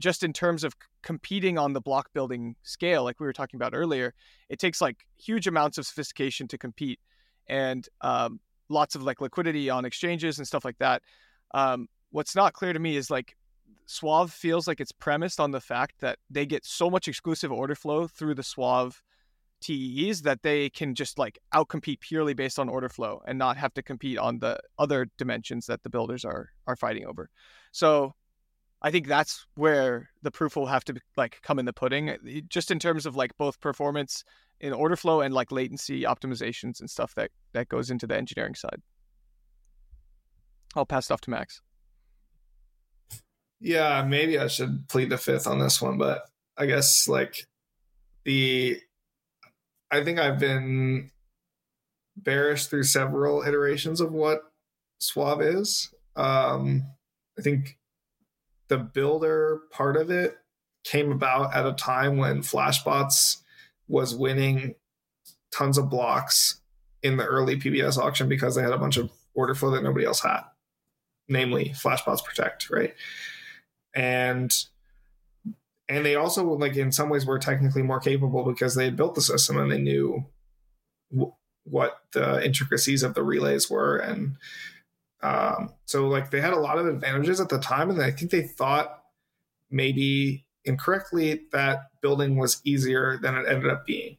just 0.00 0.22
in 0.22 0.32
terms 0.32 0.64
of 0.64 0.74
competing 1.02 1.58
on 1.58 1.72
the 1.72 1.80
block 1.80 2.12
building 2.12 2.56
scale, 2.62 3.04
like 3.04 3.20
we 3.20 3.26
were 3.26 3.32
talking 3.32 3.58
about 3.58 3.74
earlier, 3.74 4.14
it 4.48 4.58
takes 4.58 4.80
like 4.80 5.06
huge 5.18 5.46
amounts 5.46 5.78
of 5.78 5.86
sophistication 5.86 6.48
to 6.48 6.58
compete 6.58 6.98
and 7.48 7.88
um, 8.00 8.40
lots 8.68 8.94
of 8.94 9.02
like 9.02 9.20
liquidity 9.20 9.70
on 9.70 9.84
exchanges 9.84 10.38
and 10.38 10.46
stuff 10.46 10.64
like 10.64 10.78
that. 10.78 11.02
Um, 11.52 11.88
what's 12.10 12.34
not 12.34 12.52
clear 12.54 12.72
to 12.72 12.78
me 12.78 12.96
is 12.96 13.10
like 13.10 13.36
Suave 13.86 14.32
feels 14.32 14.68
like 14.68 14.80
it's 14.80 14.92
premised 14.92 15.40
on 15.40 15.50
the 15.50 15.60
fact 15.60 15.96
that 16.00 16.18
they 16.30 16.46
get 16.46 16.64
so 16.64 16.88
much 16.88 17.08
exclusive 17.08 17.52
order 17.52 17.74
flow 17.74 18.06
through 18.06 18.34
the 18.34 18.42
Suave 18.42 19.02
TEEs 19.60 20.22
that 20.22 20.42
they 20.42 20.70
can 20.70 20.94
just 20.94 21.18
like 21.18 21.38
outcompete 21.54 22.00
purely 22.00 22.32
based 22.32 22.58
on 22.58 22.68
order 22.68 22.88
flow 22.88 23.20
and 23.26 23.38
not 23.38 23.56
have 23.56 23.74
to 23.74 23.82
compete 23.82 24.16
on 24.16 24.38
the 24.38 24.58
other 24.78 25.08
dimensions 25.18 25.66
that 25.66 25.82
the 25.82 25.90
builders 25.90 26.24
are 26.24 26.50
are 26.66 26.76
fighting 26.76 27.04
over. 27.04 27.28
So 27.72 28.14
I 28.82 28.90
think 28.90 29.06
that's 29.06 29.46
where 29.56 30.10
the 30.22 30.30
proof 30.30 30.56
will 30.56 30.66
have 30.66 30.84
to 30.84 30.94
like 31.16 31.40
come 31.42 31.58
in 31.58 31.66
the 31.66 31.72
pudding, 31.72 32.44
just 32.48 32.70
in 32.70 32.78
terms 32.78 33.04
of 33.06 33.14
like 33.14 33.36
both 33.36 33.60
performance 33.60 34.24
in 34.60 34.72
order 34.72 34.96
flow 34.96 35.20
and 35.20 35.34
like 35.34 35.52
latency 35.52 36.02
optimizations 36.02 36.80
and 36.80 36.88
stuff 36.88 37.14
that 37.14 37.30
that 37.52 37.68
goes 37.68 37.90
into 37.90 38.06
the 38.06 38.16
engineering 38.16 38.54
side. 38.54 38.80
I'll 40.74 40.86
pass 40.86 41.10
it 41.10 41.12
off 41.12 41.20
to 41.22 41.30
Max. 41.30 41.60
Yeah, 43.60 44.02
maybe 44.02 44.38
I 44.38 44.46
should 44.46 44.88
plead 44.88 45.10
the 45.10 45.18
fifth 45.18 45.46
on 45.46 45.58
this 45.58 45.82
one, 45.82 45.98
but 45.98 46.22
I 46.56 46.66
guess 46.66 47.06
like 47.08 47.46
the 48.24 48.80
I 49.90 50.04
think 50.04 50.18
I've 50.18 50.38
been 50.38 51.10
bearish 52.16 52.66
through 52.66 52.84
several 52.84 53.42
iterations 53.42 54.00
of 54.00 54.12
what 54.12 54.42
Suave 54.98 55.42
is. 55.42 55.92
Um, 56.16 56.84
I 57.38 57.42
think 57.42 57.78
the 58.70 58.78
builder 58.78 59.60
part 59.70 59.98
of 59.98 60.10
it 60.10 60.38
came 60.84 61.12
about 61.12 61.54
at 61.54 61.66
a 61.66 61.74
time 61.74 62.16
when 62.16 62.40
Flashbots 62.40 63.42
was 63.86 64.14
winning 64.14 64.74
tons 65.52 65.76
of 65.76 65.90
blocks 65.90 66.62
in 67.02 67.18
the 67.18 67.26
early 67.26 67.56
PBS 67.56 67.98
auction 67.98 68.28
because 68.30 68.54
they 68.54 68.62
had 68.62 68.72
a 68.72 68.78
bunch 68.78 68.96
of 68.96 69.10
order 69.34 69.54
flow 69.54 69.70
that 69.72 69.82
nobody 69.82 70.06
else 70.06 70.20
had 70.20 70.40
namely 71.30 71.66
Flashbots 71.70 72.22
Protect, 72.22 72.68
right? 72.68 72.94
And 73.94 74.54
and 75.88 76.04
they 76.04 76.16
also 76.16 76.44
like 76.44 76.76
in 76.76 76.92
some 76.92 77.08
ways 77.08 77.24
were 77.24 77.38
technically 77.38 77.82
more 77.82 78.00
capable 78.00 78.44
because 78.44 78.74
they 78.74 78.84
had 78.84 78.96
built 78.96 79.14
the 79.14 79.22
system 79.22 79.56
and 79.56 79.70
they 79.70 79.78
knew 79.78 80.26
w- 81.10 81.32
what 81.64 82.00
the 82.12 82.44
intricacies 82.44 83.02
of 83.02 83.14
the 83.14 83.22
relays 83.22 83.70
were 83.70 83.96
and 83.96 84.36
um, 85.22 85.72
so 85.84 86.08
like 86.08 86.30
they 86.30 86.40
had 86.40 86.52
a 86.52 86.58
lot 86.58 86.78
of 86.78 86.86
advantages 86.86 87.40
at 87.40 87.48
the 87.48 87.58
time 87.58 87.90
and 87.90 88.02
i 88.02 88.10
think 88.10 88.30
they 88.30 88.42
thought 88.42 89.00
maybe 89.70 90.44
incorrectly 90.64 91.42
that 91.52 91.90
building 92.00 92.36
was 92.36 92.60
easier 92.64 93.18
than 93.18 93.36
it 93.36 93.46
ended 93.48 93.70
up 93.70 93.86
being. 93.86 94.16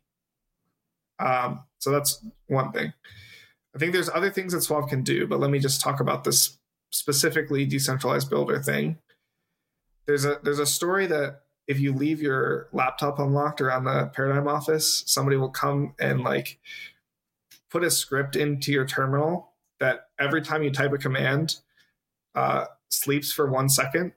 Um, 1.19 1.63
so 1.79 1.91
that's 1.91 2.23
one 2.47 2.71
thing. 2.71 2.93
I 3.75 3.79
think 3.79 3.93
there's 3.93 4.09
other 4.09 4.31
things 4.31 4.53
that 4.53 4.61
Suave 4.61 4.89
can 4.89 5.03
do 5.03 5.27
but 5.27 5.39
let 5.39 5.51
me 5.51 5.59
just 5.59 5.81
talk 5.81 5.99
about 5.99 6.23
this 6.23 6.57
specifically 6.89 7.65
decentralized 7.65 8.29
builder 8.29 8.61
thing. 8.61 8.97
There's 10.07 10.25
a 10.25 10.39
there's 10.43 10.59
a 10.59 10.65
story 10.65 11.05
that 11.07 11.41
if 11.67 11.79
you 11.79 11.93
leave 11.93 12.21
your 12.21 12.67
laptop 12.73 13.19
unlocked 13.19 13.61
around 13.61 13.85
the 13.85 14.07
paradigm 14.13 14.47
office, 14.47 15.03
somebody 15.05 15.37
will 15.37 15.51
come 15.51 15.93
and 15.99 16.21
like 16.21 16.59
put 17.69 17.83
a 17.83 17.91
script 17.91 18.35
into 18.35 18.71
your 18.73 18.85
terminal 18.85 19.50
that 19.81 20.05
every 20.19 20.43
time 20.43 20.61
you 20.63 20.69
type 20.71 20.93
a 20.93 20.97
command, 20.97 21.55
uh, 22.35 22.65
sleeps 22.89 23.33
for 23.33 23.51
one 23.51 23.67
second. 23.67 24.13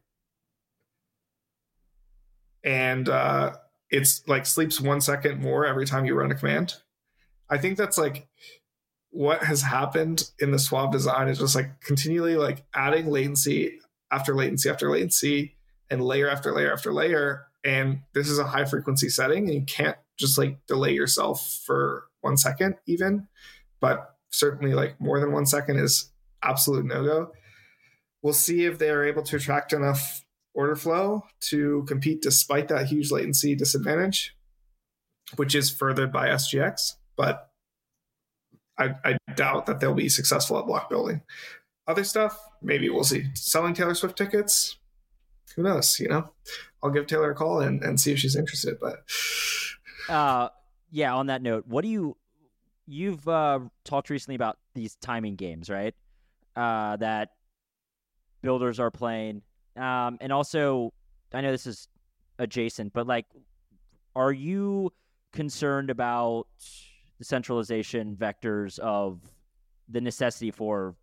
And 2.63 3.09
uh, 3.09 3.55
it's 3.91 4.27
like 4.29 4.47
sleeps 4.47 4.81
one 4.81 5.01
second 5.01 5.41
more 5.41 5.67
every 5.67 5.87
time 5.87 6.05
you 6.05 6.15
run 6.15 6.31
a 6.31 6.35
command. 6.35 6.75
I 7.49 7.59
think 7.59 7.79
that's 7.79 7.99
like 7.99 8.29
what 9.11 9.43
has 9.43 9.63
happened 9.63 10.31
in 10.39 10.51
the 10.51 10.59
Suave 10.59 10.93
design 10.93 11.29
is 11.29 11.39
just 11.39 11.55
like 11.55 11.81
continually 11.81 12.37
like 12.37 12.65
adding 12.75 13.11
latency 13.11 13.81
after 14.13 14.35
latency 14.35 14.69
after 14.69 14.91
latency 14.91 15.57
and 15.91 16.05
layer 16.05 16.29
after 16.29 16.53
layer 16.53 16.73
after 16.73 16.93
layer. 16.93 17.47
And 17.65 18.01
this 18.13 18.29
is 18.29 18.39
a 18.39 18.45
high 18.45 18.67
frequency 18.67 19.09
setting, 19.09 19.45
and 19.45 19.55
you 19.55 19.63
can't 19.63 19.97
just 20.19 20.37
like 20.37 20.59
delay 20.67 20.93
yourself 20.93 21.63
for 21.65 22.05
one 22.21 22.37
second, 22.37 22.77
even. 22.87 23.29
But 23.81 24.14
certainly, 24.35 24.75
like 24.75 25.01
more 25.01 25.21
than 25.21 25.33
one 25.33 25.47
second 25.47 25.79
is 25.79 26.11
absolute 26.43 26.85
no 26.85 27.05
go. 27.05 27.33
We'll 28.23 28.33
see 28.33 28.65
if 28.65 28.79
they 28.79 28.91
are 28.91 29.05
able 29.05 29.23
to 29.23 29.37
attract 29.37 29.73
enough 29.73 30.25
order 30.55 30.77
flow 30.77 31.25
to 31.41 31.85
compete 31.87 32.23
despite 32.23 32.69
that 32.69 32.87
huge 32.87 33.11
latency 33.11 33.55
disadvantage, 33.55 34.37
which 35.37 35.55
is 35.55 35.71
furthered 35.71 36.13
by 36.13 36.29
SGX. 36.29 36.95
But 37.17 37.51
I, 38.79 38.95
I 39.05 39.19
doubt 39.35 39.67
that 39.67 39.81
they'll 39.81 39.95
be 39.95 40.09
successful 40.09 40.59
at 40.59 40.67
block 40.67 40.89
building. 40.89 41.23
Other 41.87 42.05
stuff, 42.05 42.39
maybe 42.63 42.89
we'll 42.89 43.05
see. 43.05 43.27
Selling 43.35 43.75
Taylor 43.75 43.95
Swift 43.95 44.17
tickets, 44.17 44.79
who 45.55 45.63
knows? 45.63 46.01
You 46.01 46.09
know, 46.09 46.31
I'll 46.83 46.91
give 46.91 47.07
Taylor 47.07 47.31
a 47.31 47.35
call 47.35 47.61
and, 47.61 47.83
and 47.83 48.01
see 48.01 48.13
if 48.13 48.19
she's 48.19 48.37
interested. 48.37 48.79
But 48.81 49.05
uh, 50.09 50.49
yeah. 50.91 51.15
On 51.15 51.27
that 51.27 51.43
note, 51.43 51.67
what 51.67 51.83
do 51.83 51.89
you 51.89 52.17
you've 52.87 53.27
uh, 53.29 53.61
talked 53.85 54.11
recently 54.11 54.35
about 54.35 54.59
these 54.75 54.97
timing 54.97 55.37
games, 55.37 55.71
right? 55.71 55.95
Uh, 56.57 56.97
that 56.97 57.31
builders 58.43 58.79
are 58.79 58.91
playing, 58.91 59.43
um, 59.77 60.19
and 60.21 60.33
also 60.33 60.93
I 61.33 61.41
know 61.41 61.51
this 61.51 61.67
is 61.67 61.89
adjacent, 62.39 62.93
but 62.93 63.07
like, 63.07 63.27
are 64.15 64.33
you 64.33 64.93
concerned 65.33 65.91
about 65.91 66.47
the 67.19 67.25
centralization 67.25 68.17
vectors 68.17 68.79
of 68.79 69.21
the 69.89 70.01
necessity 70.01 70.53
for 70.53 70.95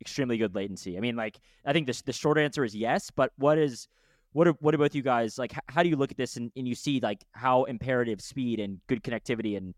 extremely 0.00 0.38
good 0.38 0.54
latency? 0.54 0.96
I 0.96 1.00
mean, 1.00 1.16
like, 1.16 1.38
I 1.64 1.72
think 1.72 1.86
the 1.86 2.02
the 2.06 2.12
short 2.12 2.38
answer 2.38 2.64
is 2.64 2.74
yes, 2.74 3.10
but 3.10 3.32
what 3.36 3.58
is 3.58 3.88
what 4.32 4.48
are, 4.48 4.54
what 4.60 4.74
about 4.74 4.94
you 4.94 5.02
guys 5.02 5.38
like? 5.38 5.52
How 5.68 5.82
do 5.82 5.88
you 5.88 5.96
look 5.96 6.10
at 6.10 6.16
this 6.16 6.36
and, 6.36 6.50
and 6.56 6.66
you 6.66 6.74
see 6.74 7.00
like 7.00 7.24
how 7.32 7.64
imperative 7.64 8.20
speed 8.20 8.60
and 8.60 8.80
good 8.86 9.02
connectivity 9.02 9.56
and 9.56 9.74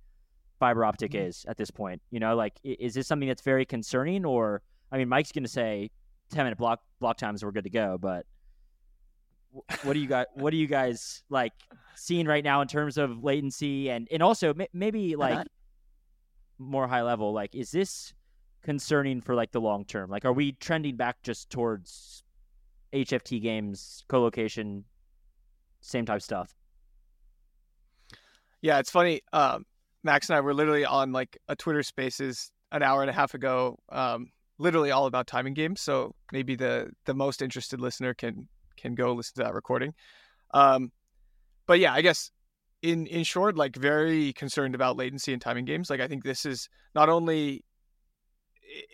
fiber 0.59 0.85
optic 0.85 1.12
mm-hmm. 1.12 1.26
is 1.26 1.44
at 1.48 1.56
this 1.56 1.70
point? 1.70 2.02
You 2.10 2.20
know, 2.20 2.36
like 2.36 2.55
is 2.62 2.94
this 2.94 3.06
something 3.06 3.28
that's 3.28 3.43
very 3.43 3.64
concerning, 3.64 4.24
or 4.24 4.62
I 4.93 4.98
mean, 4.98 5.09
Mike's 5.09 5.32
going 5.32 5.44
to 5.44 5.51
say 5.51 5.90
ten 6.30 6.44
minute 6.44 6.59
block 6.59 6.80
block 7.01 7.16
times 7.16 7.44
we're 7.44 7.52
good 7.52 7.64
to 7.64 7.70
go, 7.70 7.98
but 7.98 8.26
what 9.82 9.93
do 9.93 9.98
you 9.98 10.06
got? 10.06 10.28
What 10.35 10.52
are 10.52 10.56
you 10.56 10.66
guys 10.66 11.22
like 11.30 11.52
seeing 11.94 12.26
right 12.26 12.44
now 12.44 12.60
in 12.60 12.68
terms 12.68 12.98
of 12.98 13.24
latency 13.24 13.90
and 13.90 14.09
and 14.10 14.22
also 14.22 14.55
maybe 14.72 15.16
like 15.16 15.35
uh-huh. 15.35 15.44
more 16.59 16.86
high 16.86 17.02
level? 17.02 17.32
Like, 17.32 17.55
is 17.55 17.70
this 17.70 18.12
concerning 18.62 19.20
for 19.20 19.35
like 19.35 19.52
the 19.52 19.60
long 19.60 19.85
term? 19.85 20.10
Like, 20.10 20.24
are 20.24 20.32
we 20.32 20.52
trending 20.52 20.97
back 20.97 21.22
just 21.22 21.51
towards 21.51 22.22
HFT 22.93 23.40
games, 23.40 24.05
co-location, 24.09 24.85
same 25.80 26.05
type 26.06 26.22
stuff? 26.22 26.55
Yeah, 28.60 28.78
it's 28.78 28.90
funny. 28.90 29.20
Um, 29.32 29.64
Max 30.09 30.30
and 30.30 30.39
I 30.39 30.40
were 30.40 30.55
literally 30.55 30.86
on 30.86 31.12
like 31.12 31.36
a 31.48 31.55
Twitter 31.55 31.82
Spaces 31.82 32.51
an 32.72 32.82
hour 32.82 33.02
and 33.02 33.10
a 33.10 33.12
half 33.12 33.35
ago, 33.35 33.78
um, 33.90 34.28
literally 34.56 34.90
all 34.90 35.05
about 35.05 35.26
timing 35.26 35.52
games. 35.52 35.82
So 35.82 36.14
maybe 36.32 36.56
the 36.56 36.90
the 37.05 37.12
most 37.12 37.43
interested 37.43 37.78
listener 37.78 38.14
can 38.14 38.48
can 38.78 38.94
go 38.94 39.12
listen 39.12 39.35
to 39.35 39.43
that 39.43 39.52
recording. 39.52 39.93
Um, 40.55 40.93
but 41.66 41.78
yeah, 41.78 41.93
I 41.93 42.01
guess 42.01 42.30
in 42.80 43.06
in 43.06 43.22
short, 43.22 43.55
like 43.59 43.76
very 43.76 44.32
concerned 44.32 44.74
about 44.74 44.97
latency 44.97 45.35
and 45.35 45.43
timing 45.43 45.66
games. 45.66 45.90
Like 45.90 46.01
I 46.01 46.09
think 46.09 46.24
this 46.24 46.47
is 46.47 46.70
not 46.94 47.10
only 47.10 47.66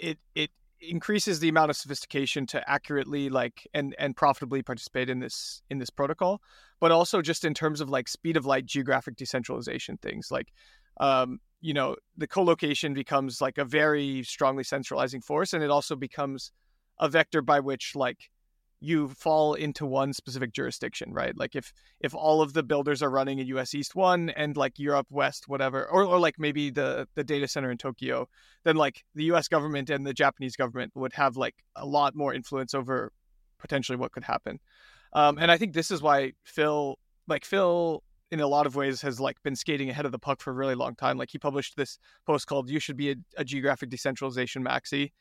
it 0.01 0.19
it 0.35 0.51
increases 0.89 1.41
the 1.41 1.49
amount 1.49 1.71
of 1.71 1.77
sophistication 1.77 2.47
to 2.47 2.71
accurately 2.71 3.29
like 3.29 3.67
and 3.75 3.95
and 3.99 4.17
profitably 4.17 4.63
participate 4.63 5.09
in 5.09 5.21
this 5.21 5.63
in 5.71 5.79
this 5.79 5.91
protocol 5.91 6.41
but 6.81 6.93
also 6.93 7.23
just 7.23 7.45
in 7.45 7.55
terms 7.55 7.81
of 7.81 7.89
like 7.89 8.09
speed 8.09 8.37
of 8.37 8.47
light 8.47 8.67
geographic 8.67 9.17
decentralization 9.17 9.97
things 9.99 10.31
like 10.31 10.49
um 11.01 11.39
you 11.61 11.75
know 11.75 11.97
the 12.17 12.27
co-location 12.27 12.95
becomes 12.95 13.41
like 13.41 13.59
a 13.59 13.65
very 13.65 14.23
strongly 14.23 14.65
centralizing 14.65 15.21
force 15.21 15.53
and 15.53 15.63
it 15.65 15.71
also 15.71 15.97
becomes 15.97 16.53
a 16.99 17.09
vector 17.09 17.43
by 17.43 17.61
which 17.61 17.93
like 17.95 18.31
you 18.85 19.09
fall 19.09 19.55
into 19.55 19.87
one 19.87 20.13
specific 20.13 20.53
jurisdiction, 20.53 21.13
right? 21.13 21.37
Like 21.37 21.57
if 21.57 21.73
if 22.01 22.15
all 22.15 22.43
of 22.43 22.53
the 22.53 22.63
builders 22.63 23.03
are 23.03 23.11
running 23.11 23.39
in 23.39 23.47
US 23.49 23.75
East 23.75 23.95
1 23.95 24.31
and 24.31 24.57
like 24.57 24.79
Europe 24.79 25.07
West 25.11 25.49
whatever 25.49 25.89
or 25.89 26.05
or 26.05 26.19
like 26.19 26.39
maybe 26.39 26.71
the 26.71 27.09
the 27.15 27.25
data 27.25 27.49
center 27.49 27.71
in 27.71 27.79
Tokyo, 27.79 28.29
then 28.65 28.77
like 28.77 29.05
the 29.15 29.25
US 29.33 29.49
government 29.49 29.91
and 29.91 30.07
the 30.07 30.15
Japanese 30.15 30.57
government 30.57 30.93
would 30.95 31.15
have 31.15 31.37
like 31.37 31.55
a 31.77 31.87
lot 31.87 32.15
more 32.15 32.35
influence 32.35 32.75
over 32.75 33.13
potentially 33.59 33.97
what 33.97 34.13
could 34.13 34.25
happen. 34.25 34.61
Um, 35.15 35.39
and 35.39 35.51
I 35.51 35.57
think 35.57 35.73
this 35.73 35.91
is 35.91 36.03
why 36.03 36.33
Phil 36.45 36.99
like 37.27 37.45
Phil 37.45 38.03
in 38.31 38.41
a 38.41 38.47
lot 38.47 38.67
of 38.67 38.77
ways 38.77 39.01
has 39.03 39.21
like 39.21 39.43
been 39.43 39.57
skating 39.57 39.89
ahead 39.91 40.05
of 40.05 40.13
the 40.13 40.19
puck 40.19 40.41
for 40.41 40.51
a 40.51 40.55
really 40.55 40.75
long 40.75 40.95
time. 40.95 41.17
Like 41.17 41.31
he 41.31 41.39
published 41.39 41.77
this 41.77 41.99
post 42.27 42.47
called 42.47 42.69
"You 42.69 42.81
Should 42.81 42.97
Be 42.97 43.13
a, 43.13 43.17
a 43.39 43.45
Geographic 43.45 43.91
Decentralization 43.91 44.65
Maxi," 44.65 45.13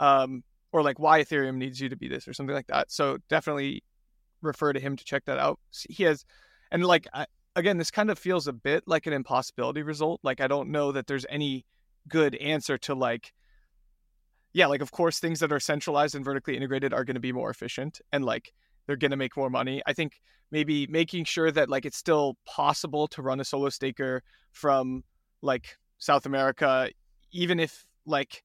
um, 0.00 0.44
or 0.72 0.82
like 0.82 0.98
why 0.98 1.22
Ethereum 1.22 1.56
needs 1.56 1.80
you 1.80 1.88
to 1.88 1.96
be 1.96 2.08
this 2.08 2.26
or 2.26 2.32
something 2.32 2.54
like 2.54 2.66
that. 2.66 2.90
So 2.90 3.18
definitely 3.28 3.84
refer 4.40 4.72
to 4.72 4.80
him 4.80 4.96
to 4.96 5.04
check 5.04 5.24
that 5.26 5.38
out. 5.38 5.60
He 5.88 6.02
has, 6.04 6.24
and 6.70 6.84
like 6.84 7.06
I, 7.12 7.26
again, 7.54 7.78
this 7.78 7.90
kind 7.90 8.10
of 8.10 8.18
feels 8.18 8.48
a 8.48 8.52
bit 8.52 8.84
like 8.86 9.06
an 9.06 9.12
impossibility 9.12 9.82
result. 9.82 10.20
Like 10.22 10.40
I 10.40 10.48
don't 10.48 10.70
know 10.70 10.92
that 10.92 11.06
there's 11.06 11.26
any 11.28 11.66
good 12.08 12.34
answer 12.36 12.78
to 12.78 12.94
like, 12.94 13.32
yeah, 14.52 14.66
like 14.66 14.82
of 14.82 14.90
course 14.90 15.18
things 15.18 15.40
that 15.40 15.52
are 15.52 15.60
centralized 15.60 16.14
and 16.14 16.24
vertically 16.24 16.56
integrated 16.56 16.92
are 16.92 17.04
going 17.04 17.14
to 17.14 17.20
be 17.20 17.32
more 17.32 17.50
efficient 17.50 18.00
and 18.12 18.24
like 18.24 18.52
they're 18.86 18.96
going 18.96 19.10
to 19.10 19.16
make 19.16 19.36
more 19.36 19.50
money. 19.50 19.82
I 19.86 19.92
think 19.92 20.20
maybe 20.50 20.86
making 20.86 21.24
sure 21.24 21.50
that 21.50 21.68
like 21.68 21.84
it's 21.84 21.96
still 21.96 22.36
possible 22.46 23.08
to 23.08 23.22
run 23.22 23.40
a 23.40 23.44
solo 23.44 23.68
staker 23.68 24.22
from 24.50 25.04
like 25.40 25.78
South 25.98 26.26
America, 26.26 26.90
even 27.30 27.60
if 27.60 27.86
like 28.04 28.42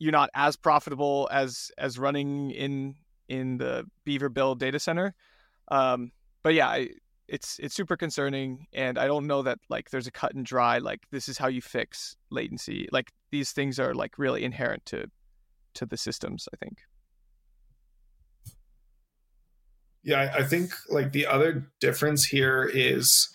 you're 0.00 0.10
not 0.10 0.30
as 0.34 0.56
profitable 0.56 1.28
as 1.30 1.70
as 1.78 1.98
running 1.98 2.50
in 2.50 2.96
in 3.28 3.58
the 3.58 3.86
beaverbuild 4.04 4.58
data 4.58 4.80
center. 4.80 5.14
Um, 5.68 6.10
but 6.42 6.54
yeah, 6.54 6.68
I, 6.68 6.88
it's 7.28 7.60
it's 7.60 7.74
super 7.74 7.96
concerning, 7.96 8.66
and 8.72 8.98
I 8.98 9.06
don't 9.06 9.28
know 9.28 9.42
that 9.42 9.58
like 9.68 9.90
there's 9.90 10.08
a 10.08 10.10
cut 10.10 10.34
and 10.34 10.44
dry 10.44 10.78
like 10.78 11.02
this 11.12 11.28
is 11.28 11.38
how 11.38 11.46
you 11.46 11.62
fix 11.62 12.16
latency. 12.30 12.88
Like 12.90 13.12
these 13.30 13.52
things 13.52 13.78
are 13.78 13.94
like 13.94 14.18
really 14.18 14.42
inherent 14.42 14.84
to 14.86 15.06
to 15.74 15.86
the 15.86 15.96
systems. 15.96 16.48
I 16.52 16.56
think. 16.56 16.78
Yeah, 20.02 20.32
I 20.34 20.42
think 20.44 20.72
like 20.88 21.12
the 21.12 21.26
other 21.26 21.70
difference 21.78 22.24
here 22.24 22.64
is 22.64 23.30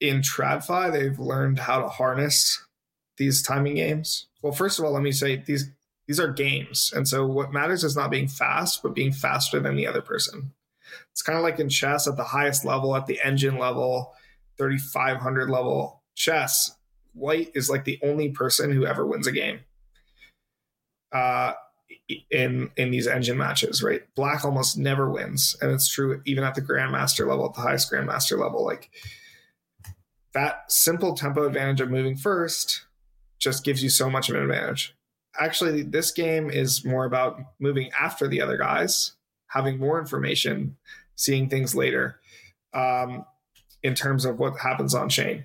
in 0.00 0.20
TradFi, 0.20 0.92
they've 0.92 1.18
learned 1.18 1.58
how 1.58 1.82
to 1.82 1.88
harness 1.88 2.64
these 3.16 3.42
timing 3.42 3.74
games. 3.74 4.28
Well, 4.42 4.52
first 4.52 4.78
of 4.78 4.84
all, 4.84 4.92
let 4.92 5.02
me 5.02 5.10
say 5.10 5.36
these 5.36 5.70
these 6.06 6.20
are 6.20 6.28
games. 6.28 6.92
And 6.94 7.08
so 7.08 7.26
what 7.26 7.52
matters 7.52 7.84
is 7.84 7.96
not 7.96 8.10
being 8.10 8.28
fast, 8.28 8.82
but 8.82 8.94
being 8.94 9.12
faster 9.12 9.60
than 9.60 9.76
the 9.76 9.86
other 9.86 10.02
person. 10.02 10.52
It's 11.10 11.22
kind 11.22 11.38
of 11.38 11.44
like 11.44 11.58
in 11.58 11.68
chess 11.68 12.06
at 12.06 12.16
the 12.16 12.24
highest 12.24 12.64
level, 12.64 12.94
at 12.94 13.06
the 13.06 13.20
engine 13.24 13.58
level, 13.58 14.12
3500 14.58 15.48
level 15.48 16.02
chess. 16.14 16.76
White 17.12 17.50
is 17.54 17.70
like 17.70 17.84
the 17.84 17.98
only 18.02 18.30
person 18.30 18.70
who 18.72 18.84
ever 18.86 19.06
wins 19.06 19.26
a 19.26 19.32
game. 19.32 19.60
Uh, 21.12 21.52
in 22.30 22.70
in 22.76 22.90
these 22.90 23.06
engine 23.06 23.38
matches, 23.38 23.82
right? 23.82 24.02
Black 24.14 24.44
almost 24.44 24.76
never 24.76 25.08
wins, 25.08 25.56
and 25.60 25.70
it's 25.70 25.88
true 25.88 26.20
even 26.24 26.44
at 26.44 26.54
the 26.54 26.60
grandmaster 26.60 27.26
level, 27.26 27.46
at 27.46 27.54
the 27.54 27.60
highest 27.60 27.90
grandmaster 27.90 28.38
level. 28.38 28.64
Like 28.64 28.90
that 30.34 30.70
simple 30.70 31.14
tempo 31.14 31.46
advantage 31.46 31.80
of 31.80 31.90
moving 31.90 32.16
first 32.16 32.84
just 33.38 33.64
gives 33.64 33.82
you 33.82 33.88
so 33.88 34.10
much 34.10 34.28
of 34.28 34.36
an 34.36 34.42
advantage. 34.42 34.94
Actually, 35.38 35.82
this 35.82 36.12
game 36.12 36.50
is 36.50 36.84
more 36.84 37.04
about 37.04 37.40
moving 37.58 37.90
after 37.98 38.28
the 38.28 38.40
other 38.40 38.56
guys, 38.56 39.12
having 39.48 39.78
more 39.78 39.98
information, 39.98 40.76
seeing 41.16 41.48
things 41.48 41.74
later, 41.74 42.20
um, 42.72 43.24
in 43.82 43.94
terms 43.94 44.24
of 44.24 44.38
what 44.38 44.58
happens 44.58 44.94
on 44.94 45.08
chain. 45.08 45.44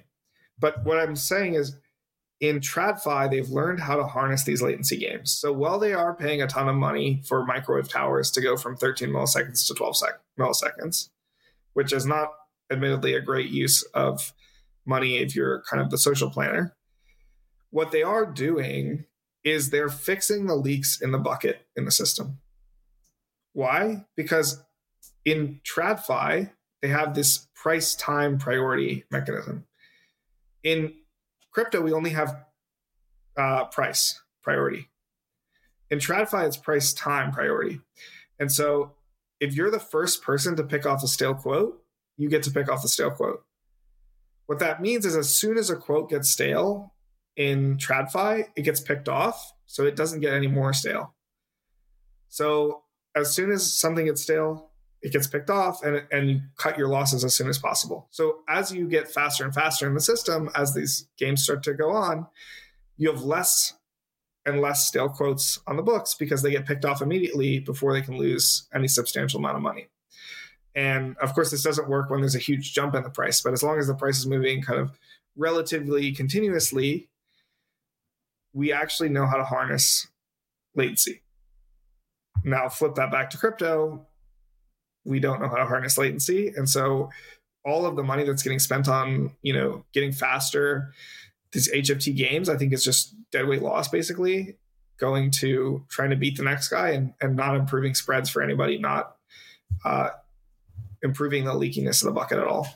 But 0.60 0.84
what 0.84 0.99
I'm 0.99 1.16
saying 1.16 1.56
is 1.56 1.76
in 2.40 2.60
TradFi, 2.60 3.30
they've 3.30 3.49
learned 3.49 3.82
how 3.82 3.98
to 3.98 4.06
harness 4.06 4.44
these 4.44 4.61
latency 4.61 4.98
games. 4.98 5.32
So 5.32 5.52
while 5.52 5.78
they 5.78 5.94
are 5.94 6.14
paying 6.14 6.41
a 6.41 6.48
ton 6.48 6.70
of 6.70 6.76
money 6.76 7.22
for 7.28 7.45
microwave 7.45 7.90
towers 7.90 8.32
to 8.32 8.41
go 8.41 8.56
from 8.56 8.78
13 8.78 9.10
milliseconds 9.10 9.68
to 9.68 9.74
12 9.74 9.98
sec- 9.98 10.22
milliseconds, 10.40 11.10
which 11.74 11.91
is 11.91 12.06
not 12.06 12.32
admittedly 12.72 13.14
a 13.14 13.22
great 13.22 13.49
use 13.49 13.84
of 13.94 14.34
money 14.86 15.18
if 15.18 15.36
you're 15.36 15.64
kind 15.70 15.82
of 15.82 15.90
the 15.90 15.98
social 15.98 16.30
planner, 16.30 16.76
what 17.72 17.91
they 17.91 18.03
are 18.03 18.26
doing 18.26 19.06
is 19.50 19.70
they're 19.70 19.90
fixing 19.90 20.46
the 20.46 20.56
leaks 20.56 21.02
in 21.02 21.12
the 21.12 21.18
bucket 21.18 21.66
in 21.76 21.86
the 21.86 21.92
system. 21.92 22.40
Why? 23.54 24.06
Because 24.16 24.64
in 25.26 25.60
TradFi, 25.64 26.52
they 26.82 26.88
have 26.88 27.14
this 27.14 27.48
price 27.56 27.96
time 27.96 28.38
priority 28.38 29.04
mechanism. 29.12 29.66
In 30.64 30.94
crypto, 31.52 31.82
we 31.82 31.92
only 31.92 32.12
have 32.12 32.46
uh, 33.38 33.66
price 33.66 34.22
priority. 34.44 34.90
In 35.90 36.00
TradFi, 36.00 36.46
it's 36.46 36.58
price 36.58 36.94
time 36.94 37.32
priority. 37.32 37.82
And 38.40 38.52
so 38.52 38.94
if 39.40 39.56
you're 39.56 39.72
the 39.72 39.80
first 39.80 40.22
person 40.22 40.56
to 40.56 40.64
pick 40.64 40.86
off 40.86 41.04
a 41.04 41.08
stale 41.08 41.34
quote, 41.34 41.82
you 42.18 42.30
get 42.30 42.44
to 42.44 42.52
pick 42.52 42.70
off 42.70 42.82
the 42.82 42.90
stale 42.90 43.12
quote. 43.12 43.44
What 44.46 44.60
that 44.60 44.82
means 44.82 45.06
is 45.06 45.16
as 45.16 45.34
soon 45.34 45.58
as 45.58 45.70
a 45.70 45.76
quote 45.76 46.10
gets 46.10 46.30
stale 46.30 46.94
in 47.40 47.78
TradFi, 47.78 48.49
it 48.56 48.61
gets 48.64 48.82
picked 48.82 49.10
off. 49.10 49.53
So 49.66 49.86
it 49.86 49.95
doesn't 49.95 50.20
get 50.20 50.34
any 50.34 50.48
more 50.48 50.74
stale. 50.74 51.16
So 52.28 52.84
as 53.16 53.34
soon 53.34 53.49
as 53.49 53.72
something 53.72 54.06
gets 54.06 54.22
stale, 54.22 54.72
it 55.02 55.14
gets 55.14 55.28
picked 55.28 55.49
off 55.49 55.84
and, 55.84 56.03
and 56.11 56.30
you 56.30 56.41
cut 56.57 56.78
your 56.78 56.90
losses 56.90 57.24
as 57.24 57.34
soon 57.34 57.48
as 57.48 57.57
possible. 57.57 58.07
So 58.11 58.40
as 58.49 58.74
you 58.74 58.88
get 58.88 59.10
faster 59.10 59.45
and 59.45 59.53
faster 59.53 59.88
in 59.88 59.94
the 59.94 60.02
system, 60.02 60.49
as 60.53 60.74
these 60.74 61.07
games 61.18 61.44
start 61.44 61.64
to 61.64 61.74
go 61.74 61.91
on, 61.91 62.28
you 62.98 63.10
have 63.11 63.22
less 63.22 63.74
and 64.45 64.60
less 64.60 64.88
stale 64.88 65.07
quotes 65.07 65.60
on 65.68 65.78
the 65.78 65.84
books 65.84 66.16
because 66.16 66.41
they 66.41 66.52
get 66.52 66.66
picked 66.66 66.84
off 66.84 67.02
immediately 67.02 67.60
before 67.60 67.94
they 67.94 68.02
can 68.02 68.18
lose 68.18 68.68
any 68.74 68.88
substantial 68.88 69.40
amount 69.40 69.56
of 69.56 69.61
money. 69.61 69.88
And 70.76 71.16
of 71.18 71.34
course, 71.34 71.52
this 71.52 71.64
doesn't 71.64 71.90
work 71.90 72.10
when 72.10 72.20
there's 72.20 72.36
a 72.36 72.40
huge 72.40 72.74
jump 72.74 72.95
in 72.95 73.03
the 73.03 73.10
price, 73.10 73.41
but 73.41 73.53
as 73.53 73.64
long 73.64 73.80
as 73.80 73.88
the 73.88 73.95
price 73.95 74.18
is 74.18 74.28
moving 74.28 74.61
kind 74.61 74.80
of 74.80 74.98
relatively 75.38 76.11
continuously, 76.11 77.09
we 78.54 78.72
actually 78.74 79.10
know 79.10 79.26
how 79.26 79.38
to 79.38 79.44
harness 79.44 80.08
latency. 80.76 81.22
Now, 82.44 82.70
flip 82.70 82.96
that 82.96 83.12
back 83.12 83.30
to 83.32 83.38
crypto 83.38 84.08
we 85.10 85.20
don't 85.20 85.42
know 85.42 85.50
how 85.50 85.58
to 85.58 85.66
harness 85.66 85.98
latency. 85.98 86.54
And 86.56 86.70
so 86.70 87.10
all 87.66 87.86
of 87.86 87.96
the 87.96 88.04
money 88.04 88.24
that's 88.24 88.44
getting 88.44 88.60
spent 88.60 88.88
on, 88.88 89.32
you 89.42 89.54
know, 89.54 89.86
getting 89.94 90.12
faster, 90.12 90.94
these 91.52 91.72
HFT 91.72 92.16
games, 92.16 92.48
I 92.48 92.58
think 92.58 92.74
is 92.74 92.84
just 92.84 93.16
deadweight 93.32 93.62
loss 93.62 93.88
basically, 93.88 94.58
going 94.98 95.32
to 95.32 95.86
trying 95.90 96.12
to 96.12 96.16
beat 96.16 96.38
the 96.38 96.44
next 96.44 96.70
guy 96.70 96.90
and, 96.90 97.14
and 97.22 97.36
not 97.36 97.56
improving 97.56 97.96
spreads 97.96 98.30
for 98.30 98.42
anybody, 98.42 98.78
not 98.78 99.16
uh, 99.84 100.10
improving 101.02 101.46
the 101.46 101.54
leakiness 101.54 102.02
of 102.02 102.08
the 102.08 102.12
bucket 102.12 102.40
at 102.40 102.48
all. 102.48 102.68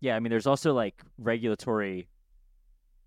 Yeah, 0.00 0.16
I 0.16 0.20
mean, 0.20 0.30
there's 0.30 0.46
also 0.46 0.72
like 0.72 1.02
regulatory 1.18 2.08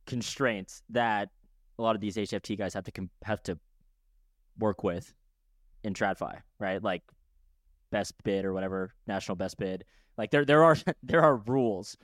constraints 0.06 0.84
that 0.90 1.30
a 1.78 1.82
lot 1.82 1.96
of 1.96 2.02
these 2.02 2.16
HFT 2.16 2.58
guys 2.58 2.74
have 2.74 2.84
to 2.86 3.10
have 3.24 3.42
to 3.44 3.58
work 4.60 4.84
with 4.84 5.14
in 5.84 5.94
TradFi, 5.94 6.38
right? 6.60 6.82
Like 6.82 7.04
best 7.92 8.14
bid 8.24 8.46
or 8.46 8.54
whatever, 8.54 8.94
national 9.08 9.36
best 9.36 9.58
bid. 9.58 9.86
Like 10.18 10.32
there 10.32 10.46
there 10.46 10.64
are 10.64 10.78
there 11.04 11.22
are 11.22 11.38
rules. 11.38 11.98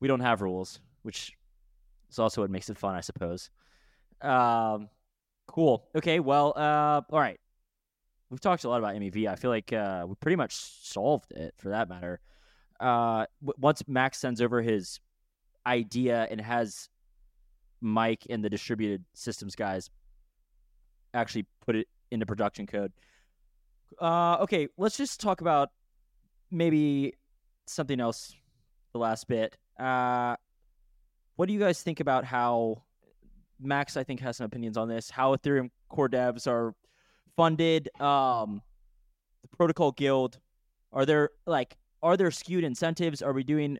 We 0.00 0.08
don't 0.08 0.20
have 0.20 0.42
rules, 0.42 0.80
which 1.02 1.32
is 2.10 2.18
also 2.18 2.42
what 2.42 2.50
makes 2.50 2.70
it 2.70 2.78
fun, 2.78 2.94
I 2.94 3.00
suppose. 3.00 3.50
Um, 4.20 4.88
cool. 5.46 5.88
Okay. 5.96 6.20
Well, 6.20 6.52
uh, 6.56 7.02
all 7.10 7.20
right. 7.20 7.38
We've 8.30 8.40
talked 8.40 8.64
a 8.64 8.68
lot 8.68 8.78
about 8.78 8.94
MEV. 8.94 9.26
I 9.26 9.36
feel 9.36 9.50
like 9.50 9.72
uh, 9.72 10.04
we 10.06 10.14
pretty 10.16 10.36
much 10.36 10.54
solved 10.54 11.32
it 11.32 11.54
for 11.56 11.70
that 11.70 11.88
matter. 11.88 12.20
Uh, 12.78 13.24
w- 13.40 13.56
once 13.56 13.82
Max 13.88 14.18
sends 14.18 14.42
over 14.42 14.60
his 14.60 15.00
idea 15.66 16.26
and 16.30 16.38
has 16.40 16.90
Mike 17.80 18.26
and 18.28 18.44
the 18.44 18.50
distributed 18.50 19.04
systems 19.14 19.54
guys 19.54 19.90
actually 21.14 21.46
put 21.64 21.76
it 21.76 21.86
into 22.10 22.26
production 22.26 22.66
code, 22.66 22.92
uh, 24.00 24.36
okay, 24.40 24.68
let's 24.76 24.96
just 24.96 25.20
talk 25.20 25.40
about 25.40 25.70
maybe 26.50 27.14
something 27.66 28.00
else. 28.00 28.34
The 28.92 28.98
last 28.98 29.28
bit. 29.28 29.54
Uh, 29.78 30.36
what 31.36 31.46
do 31.46 31.52
you 31.52 31.58
guys 31.58 31.82
think 31.82 32.00
about 32.00 32.24
how 32.24 32.82
Max? 33.60 33.96
I 33.96 34.02
think 34.02 34.20
has 34.20 34.38
some 34.38 34.46
opinions 34.46 34.78
on 34.78 34.88
this. 34.88 35.10
How 35.10 35.36
Ethereum 35.36 35.70
core 35.90 36.08
devs 36.08 36.46
are 36.46 36.74
funded. 37.36 37.90
Um, 38.00 38.62
the 39.42 39.48
Protocol 39.56 39.92
Guild. 39.92 40.38
Are 40.90 41.04
there 41.04 41.30
like 41.46 41.76
are 42.02 42.16
there 42.16 42.30
skewed 42.30 42.64
incentives? 42.64 43.20
Are 43.20 43.34
we 43.34 43.44
doing 43.44 43.78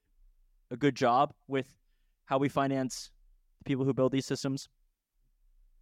a 0.71 0.77
good 0.77 0.95
job 0.95 1.33
with 1.49 1.75
how 2.27 2.37
we 2.37 2.51
finance 2.51 3.11
people 3.69 3.85
who 3.85 3.95
build 3.95 4.11
these 4.11 4.27
systems? 4.27 4.69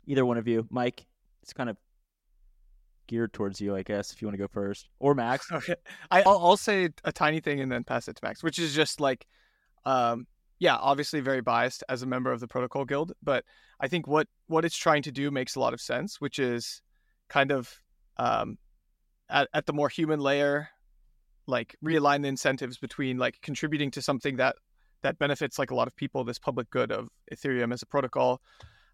Either 0.07 0.27
one 0.27 0.37
of 0.37 0.47
you, 0.47 0.67
Mike. 0.71 1.07
It's 1.43 1.53
kind 1.53 1.71
of 1.71 1.77
geared 3.07 3.33
towards 3.33 3.61
you, 3.61 3.75
I 3.75 3.83
guess, 3.83 4.13
if 4.13 4.21
you 4.21 4.27
want 4.27 4.35
to 4.35 4.43
go 4.43 4.49
first, 4.49 4.89
or 4.99 5.15
Max. 5.15 5.51
Okay, 5.53 5.77
I, 6.11 6.23
will 6.23 6.45
I'll 6.45 6.57
say 6.57 6.91
a 7.05 7.13
tiny 7.13 7.41
thing 7.41 7.61
and 7.61 7.71
then 7.71 7.85
pass 7.85 8.09
it 8.09 8.17
to 8.17 8.25
Max, 8.25 8.43
which 8.43 8.59
is 8.59 8.75
just 8.75 9.01
like, 9.01 9.27
um, 9.85 10.27
yeah, 10.59 10.77
obviously 10.77 11.21
very 11.21 11.41
biased 11.41 11.85
as 11.89 12.03
a 12.03 12.07
member 12.07 12.33
of 12.33 12.41
the 12.41 12.49
Protocol 12.49 12.85
Guild, 12.85 13.13
but 13.23 13.45
I 13.79 13.89
think 13.89 14.07
what 14.07 14.27
what 14.49 14.65
it's 14.65 14.77
trying 14.77 15.03
to 15.03 15.13
do 15.13 15.31
makes 15.31 15.55
a 15.55 15.61
lot 15.61 15.75
of 15.75 15.81
sense, 15.81 16.21
which 16.21 16.39
is 16.39 16.83
kind 17.29 17.53
of 17.53 17.73
um, 18.17 18.59
at 19.29 19.49
at 19.55 19.67
the 19.67 19.73
more 19.73 19.89
human 19.89 20.19
layer, 20.21 20.69
like 21.47 21.77
realign 21.85 22.23
the 22.23 22.29
incentives 22.29 22.79
between 22.79 23.19
like 23.19 23.41
contributing 23.43 23.91
to 23.93 24.03
something 24.03 24.37
that 24.37 24.57
that 25.07 25.19
benefits 25.21 25.57
like 25.57 25.71
a 25.71 25.75
lot 25.75 25.87
of 25.87 25.95
people, 25.95 26.25
this 26.25 26.39
public 26.39 26.69
good 26.71 26.91
of 26.91 27.09
Ethereum 27.33 27.73
as 27.73 27.81
a 27.81 27.87
protocol, 27.87 28.43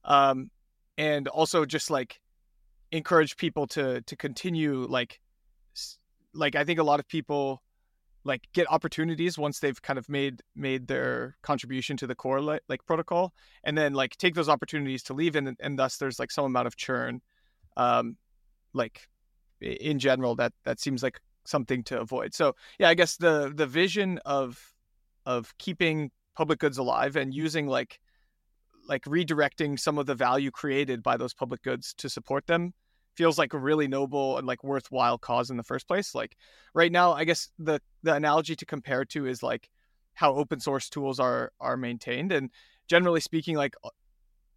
um, 0.04 0.50
and 0.98 1.26
also 1.26 1.64
just 1.64 1.90
like 1.90 2.20
encourage 2.90 3.38
people 3.38 3.66
to 3.66 4.02
to 4.02 4.14
continue 4.14 4.86
like 4.88 5.20
like 6.34 6.54
I 6.54 6.64
think 6.64 6.78
a 6.78 6.82
lot 6.82 7.00
of 7.00 7.08
people 7.08 7.62
like 8.24 8.42
get 8.52 8.70
opportunities 8.70 9.38
once 9.38 9.58
they've 9.58 9.80
kind 9.80 9.98
of 9.98 10.06
made 10.10 10.42
made 10.54 10.86
their 10.86 11.36
contribution 11.42 11.96
to 11.96 12.06
the 12.06 12.14
core 12.14 12.42
like, 12.42 12.60
like 12.68 12.84
protocol 12.84 13.32
and 13.64 13.76
then 13.76 13.94
like 13.94 14.16
take 14.18 14.34
those 14.34 14.50
opportunities 14.50 15.02
to 15.04 15.14
leave 15.14 15.34
and 15.34 15.56
and 15.60 15.78
thus 15.78 15.96
there's 15.96 16.18
like 16.18 16.30
some 16.30 16.44
amount 16.44 16.66
of 16.66 16.76
churn 16.76 17.22
um 17.78 18.16
like 18.74 19.08
in 19.62 19.98
general 19.98 20.36
that 20.36 20.52
that 20.64 20.78
seems 20.78 21.02
like 21.02 21.20
something 21.44 21.82
to 21.82 21.98
avoid. 21.98 22.34
So 22.34 22.54
yeah 22.78 22.90
i 22.90 22.94
guess 22.94 23.16
the 23.16 23.50
the 23.54 23.66
vision 23.66 24.20
of 24.26 24.71
of 25.26 25.56
keeping 25.58 26.10
public 26.36 26.58
goods 26.58 26.78
alive 26.78 27.16
and 27.16 27.34
using 27.34 27.66
like 27.66 28.00
like 28.88 29.04
redirecting 29.04 29.78
some 29.78 29.98
of 29.98 30.06
the 30.06 30.14
value 30.14 30.50
created 30.50 31.02
by 31.02 31.16
those 31.16 31.34
public 31.34 31.62
goods 31.62 31.94
to 31.94 32.08
support 32.08 32.46
them 32.46 32.72
feels 33.14 33.38
like 33.38 33.52
a 33.52 33.58
really 33.58 33.88
noble 33.88 34.38
and 34.38 34.46
like 34.46 34.64
worthwhile 34.64 35.18
cause 35.18 35.50
in 35.50 35.56
the 35.56 35.62
first 35.62 35.86
place. 35.86 36.14
Like 36.14 36.36
right 36.74 36.90
now, 36.90 37.12
I 37.12 37.24
guess 37.24 37.50
the 37.58 37.80
the 38.02 38.14
analogy 38.14 38.56
to 38.56 38.66
compare 38.66 39.04
to 39.06 39.26
is 39.26 39.42
like 39.42 39.68
how 40.14 40.34
open 40.34 40.60
source 40.60 40.88
tools 40.88 41.20
are 41.20 41.52
are 41.60 41.76
maintained 41.76 42.32
and 42.32 42.50
generally 42.88 43.20
speaking 43.20 43.56
like 43.56 43.74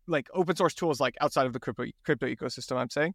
like 0.07 0.27
open 0.33 0.55
source 0.55 0.73
tools 0.73 0.99
like 0.99 1.15
outside 1.21 1.45
of 1.45 1.53
the 1.53 1.59
crypto 1.59 1.85
crypto 2.03 2.27
ecosystem 2.27 2.75
i'm 2.75 2.89
saying 2.89 3.13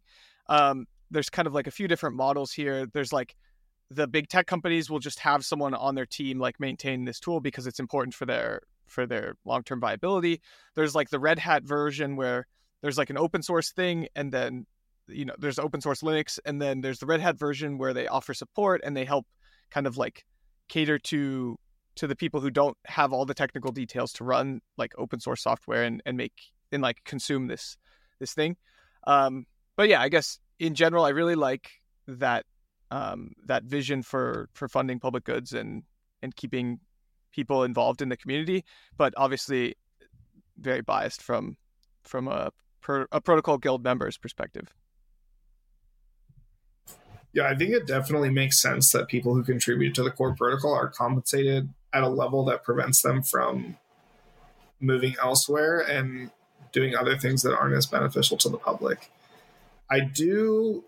um, 0.49 0.85
there's 1.11 1.29
kind 1.29 1.47
of 1.47 1.53
like 1.53 1.67
a 1.67 1.71
few 1.71 1.87
different 1.87 2.15
models 2.15 2.51
here 2.51 2.87
there's 2.93 3.13
like 3.13 3.35
the 3.93 4.07
big 4.07 4.29
tech 4.29 4.47
companies 4.47 4.89
will 4.89 4.99
just 4.99 5.19
have 5.19 5.43
someone 5.43 5.73
on 5.73 5.95
their 5.95 6.05
team 6.05 6.39
like 6.39 6.59
maintain 6.59 7.03
this 7.03 7.19
tool 7.19 7.41
because 7.41 7.67
it's 7.67 7.79
important 7.79 8.13
for 8.13 8.25
their 8.25 8.61
for 8.87 9.05
their 9.05 9.35
long-term 9.45 9.79
viability. 9.79 10.41
There's 10.75 10.95
like 10.95 11.09
the 11.09 11.19
red 11.19 11.39
hat 11.39 11.63
version 11.63 12.15
where 12.15 12.47
there's 12.81 12.97
like 12.97 13.09
an 13.09 13.17
open 13.17 13.41
source 13.43 13.71
thing 13.71 14.07
and 14.15 14.31
then 14.31 14.65
you 15.07 15.25
know 15.25 15.35
there's 15.37 15.59
open 15.59 15.81
source 15.81 16.01
linux 16.01 16.39
and 16.45 16.61
then 16.61 16.81
there's 16.81 16.99
the 16.99 17.05
red 17.05 17.19
hat 17.19 17.37
version 17.37 17.77
where 17.77 17.93
they 17.93 18.07
offer 18.07 18.33
support 18.33 18.81
and 18.83 18.95
they 18.95 19.03
help 19.03 19.25
kind 19.69 19.87
of 19.87 19.97
like 19.97 20.25
cater 20.69 20.97
to 20.97 21.57
to 21.95 22.07
the 22.07 22.15
people 22.15 22.39
who 22.39 22.49
don't 22.49 22.77
have 22.85 23.11
all 23.11 23.25
the 23.25 23.33
technical 23.33 23.71
details 23.71 24.13
to 24.13 24.23
run 24.23 24.61
like 24.77 24.93
open 24.97 25.19
source 25.19 25.43
software 25.43 25.83
and, 25.83 26.01
and 26.05 26.15
make 26.15 26.33
and 26.71 26.81
like 26.81 27.03
consume 27.03 27.47
this 27.47 27.77
this 28.19 28.33
thing. 28.33 28.55
Um, 29.05 29.45
but 29.75 29.89
yeah, 29.89 30.01
I 30.01 30.07
guess 30.07 30.39
in 30.59 30.75
general, 30.75 31.03
I 31.03 31.09
really 31.09 31.35
like 31.35 31.69
that 32.07 32.45
um, 32.91 33.31
that 33.45 33.63
vision 33.63 34.03
for 34.03 34.49
for 34.53 34.67
funding 34.67 34.99
public 34.99 35.23
goods 35.23 35.53
and 35.53 35.83
and 36.21 36.35
keeping 36.35 36.79
people 37.31 37.63
involved 37.63 38.01
in 38.01 38.09
the 38.09 38.17
community. 38.17 38.63
But 38.97 39.13
obviously, 39.17 39.75
very 40.57 40.81
biased 40.81 41.23
from 41.23 41.57
from 42.03 42.27
a 42.27 42.51
a 43.11 43.21
protocol 43.21 43.57
guild 43.57 43.83
member's 43.83 44.17
perspective. 44.17 44.73
Yeah, 47.33 47.47
I 47.47 47.55
think 47.55 47.71
it 47.71 47.87
definitely 47.87 48.29
makes 48.29 48.61
sense 48.61 48.91
that 48.91 49.07
people 49.07 49.33
who 49.33 49.43
contribute 49.43 49.95
to 49.95 50.03
the 50.03 50.11
core 50.11 50.35
protocol 50.35 50.73
are 50.73 50.89
compensated 50.89 51.69
at 51.93 52.03
a 52.03 52.09
level 52.09 52.43
that 52.45 52.63
prevents 52.63 53.01
them 53.01 53.23
from 53.23 53.77
moving 54.81 55.15
elsewhere 55.21 55.79
and 55.79 56.31
doing 56.73 56.95
other 56.95 57.17
things 57.17 57.41
that 57.43 57.55
aren't 57.55 57.75
as 57.75 57.85
beneficial 57.85 58.37
to 58.37 58.49
the 58.49 58.57
public. 58.57 59.09
I 59.89 60.01
do 60.01 60.85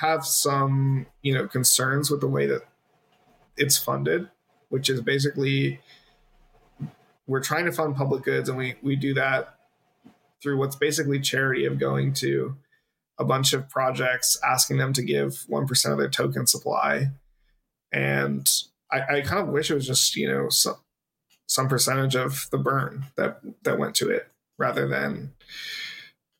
have 0.00 0.24
some, 0.24 1.06
you 1.22 1.34
know, 1.34 1.46
concerns 1.46 2.10
with 2.10 2.20
the 2.20 2.28
way 2.28 2.46
that 2.46 2.62
it's 3.56 3.78
funded, 3.78 4.28
which 4.68 4.90
is 4.90 5.00
basically 5.00 5.80
we're 7.26 7.42
trying 7.42 7.64
to 7.64 7.72
fund 7.72 7.96
public 7.96 8.22
goods 8.22 8.48
and 8.48 8.56
we 8.58 8.76
we 8.82 8.94
do 8.94 9.14
that 9.14 9.56
through 10.42 10.58
what's 10.58 10.76
basically 10.76 11.18
charity 11.18 11.64
of 11.64 11.78
going 11.78 12.12
to 12.12 12.56
a 13.18 13.24
bunch 13.24 13.52
of 13.52 13.68
projects, 13.68 14.38
asking 14.44 14.76
them 14.76 14.92
to 14.92 15.02
give 15.02 15.44
1% 15.50 15.92
of 15.92 15.98
their 15.98 16.08
token 16.08 16.46
supply. 16.46 17.08
And 17.92 18.46
I, 18.92 19.16
I 19.16 19.20
kind 19.22 19.40
of 19.40 19.48
wish 19.48 19.70
it 19.70 19.74
was 19.74 19.86
just, 19.86 20.16
you 20.16 20.28
know, 20.28 20.48
some, 20.50 20.76
some 21.46 21.68
percentage 21.68 22.14
of 22.14 22.48
the 22.50 22.58
burn 22.58 23.06
that, 23.16 23.40
that 23.62 23.78
went 23.78 23.94
to 23.96 24.10
it 24.10 24.28
rather 24.58 24.86
than, 24.86 25.32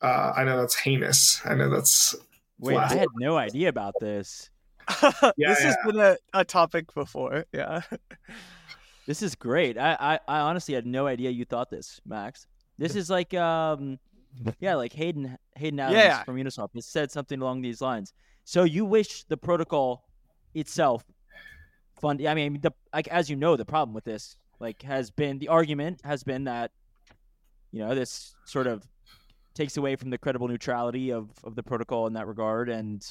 uh, 0.02 0.34
I 0.36 0.44
know 0.44 0.58
that's 0.58 0.80
heinous. 0.80 1.40
I 1.44 1.54
know 1.54 1.70
that's. 1.70 2.14
Wait, 2.58 2.74
flat. 2.74 2.92
I 2.92 2.96
had 2.96 3.08
no 3.16 3.36
idea 3.36 3.68
about 3.68 3.94
this. 4.00 4.50
yeah, 5.02 5.10
this 5.22 5.60
yeah. 5.60 5.66
has 5.66 5.76
been 5.84 5.98
a, 5.98 6.16
a 6.32 6.44
topic 6.44 6.92
before. 6.94 7.44
Yeah. 7.52 7.82
this 9.06 9.22
is 9.22 9.34
great. 9.34 9.76
I, 9.76 9.96
I, 9.98 10.20
I 10.28 10.40
honestly 10.40 10.74
had 10.74 10.86
no 10.86 11.06
idea 11.06 11.30
you 11.30 11.44
thought 11.44 11.70
this, 11.70 12.00
Max. 12.06 12.46
This 12.78 12.94
is 12.94 13.08
like 13.10 13.32
um 13.34 13.98
yeah, 14.60 14.74
like 14.74 14.92
Hayden 14.92 15.38
Hayden 15.56 15.80
Adams 15.80 15.96
yeah. 15.96 16.24
from 16.24 16.36
Uniswap 16.36 16.74
has 16.74 16.86
said 16.86 17.10
something 17.10 17.40
along 17.40 17.62
these 17.62 17.80
lines. 17.80 18.12
So 18.44 18.64
you 18.64 18.84
wish 18.84 19.24
the 19.24 19.36
protocol 19.36 20.04
itself 20.54 21.04
fund 22.00 22.26
I 22.26 22.34
mean 22.34 22.60
the 22.60 22.72
like 22.94 23.08
as 23.08 23.28
you 23.30 23.36
know 23.36 23.56
the 23.56 23.64
problem 23.64 23.94
with 23.94 24.04
this 24.04 24.36
like 24.60 24.82
has 24.82 25.10
been 25.10 25.38
the 25.38 25.48
argument 25.48 26.00
has 26.04 26.22
been 26.22 26.44
that 26.44 26.70
you 27.72 27.80
know 27.80 27.94
this 27.94 28.34
sort 28.44 28.66
of 28.66 28.86
takes 29.56 29.76
away 29.76 29.96
from 29.96 30.10
the 30.10 30.18
credible 30.18 30.46
neutrality 30.46 31.10
of, 31.10 31.30
of 31.42 31.56
the 31.56 31.62
protocol 31.62 32.06
in 32.06 32.12
that 32.12 32.26
regard 32.26 32.68
and 32.68 33.04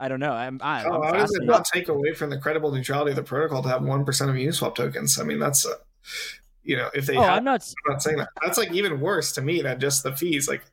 I 0.00 0.08
don't 0.08 0.18
know. 0.18 0.32
I'm. 0.32 0.58
I, 0.60 0.84
oh, 0.84 1.00
how 1.00 1.12
does 1.12 1.32
it 1.34 1.44
not 1.44 1.64
take 1.64 1.88
away 1.88 2.12
from 2.12 2.28
the 2.28 2.38
credible 2.38 2.72
neutrality 2.72 3.12
of 3.12 3.16
the 3.16 3.22
protocol 3.22 3.62
to 3.62 3.68
have 3.68 3.82
one 3.82 4.04
percent 4.04 4.30
of 4.30 4.36
Uniswap 4.36 4.74
tokens? 4.74 5.20
I 5.20 5.22
mean, 5.22 5.38
that's 5.38 5.64
a, 5.64 5.74
you 6.64 6.76
know, 6.76 6.90
if 6.92 7.06
they, 7.06 7.16
oh, 7.16 7.22
I'm 7.22 7.44
not, 7.44 7.62
I'm 7.86 7.92
not 7.92 8.02
saying 8.02 8.16
that. 8.16 8.30
That's 8.42 8.58
like 8.58 8.72
even 8.72 9.00
worse 9.00 9.30
to 9.32 9.42
me 9.42 9.62
than 9.62 9.78
just 9.78 10.02
the 10.02 10.16
fees. 10.16 10.48
Like, 10.48 10.64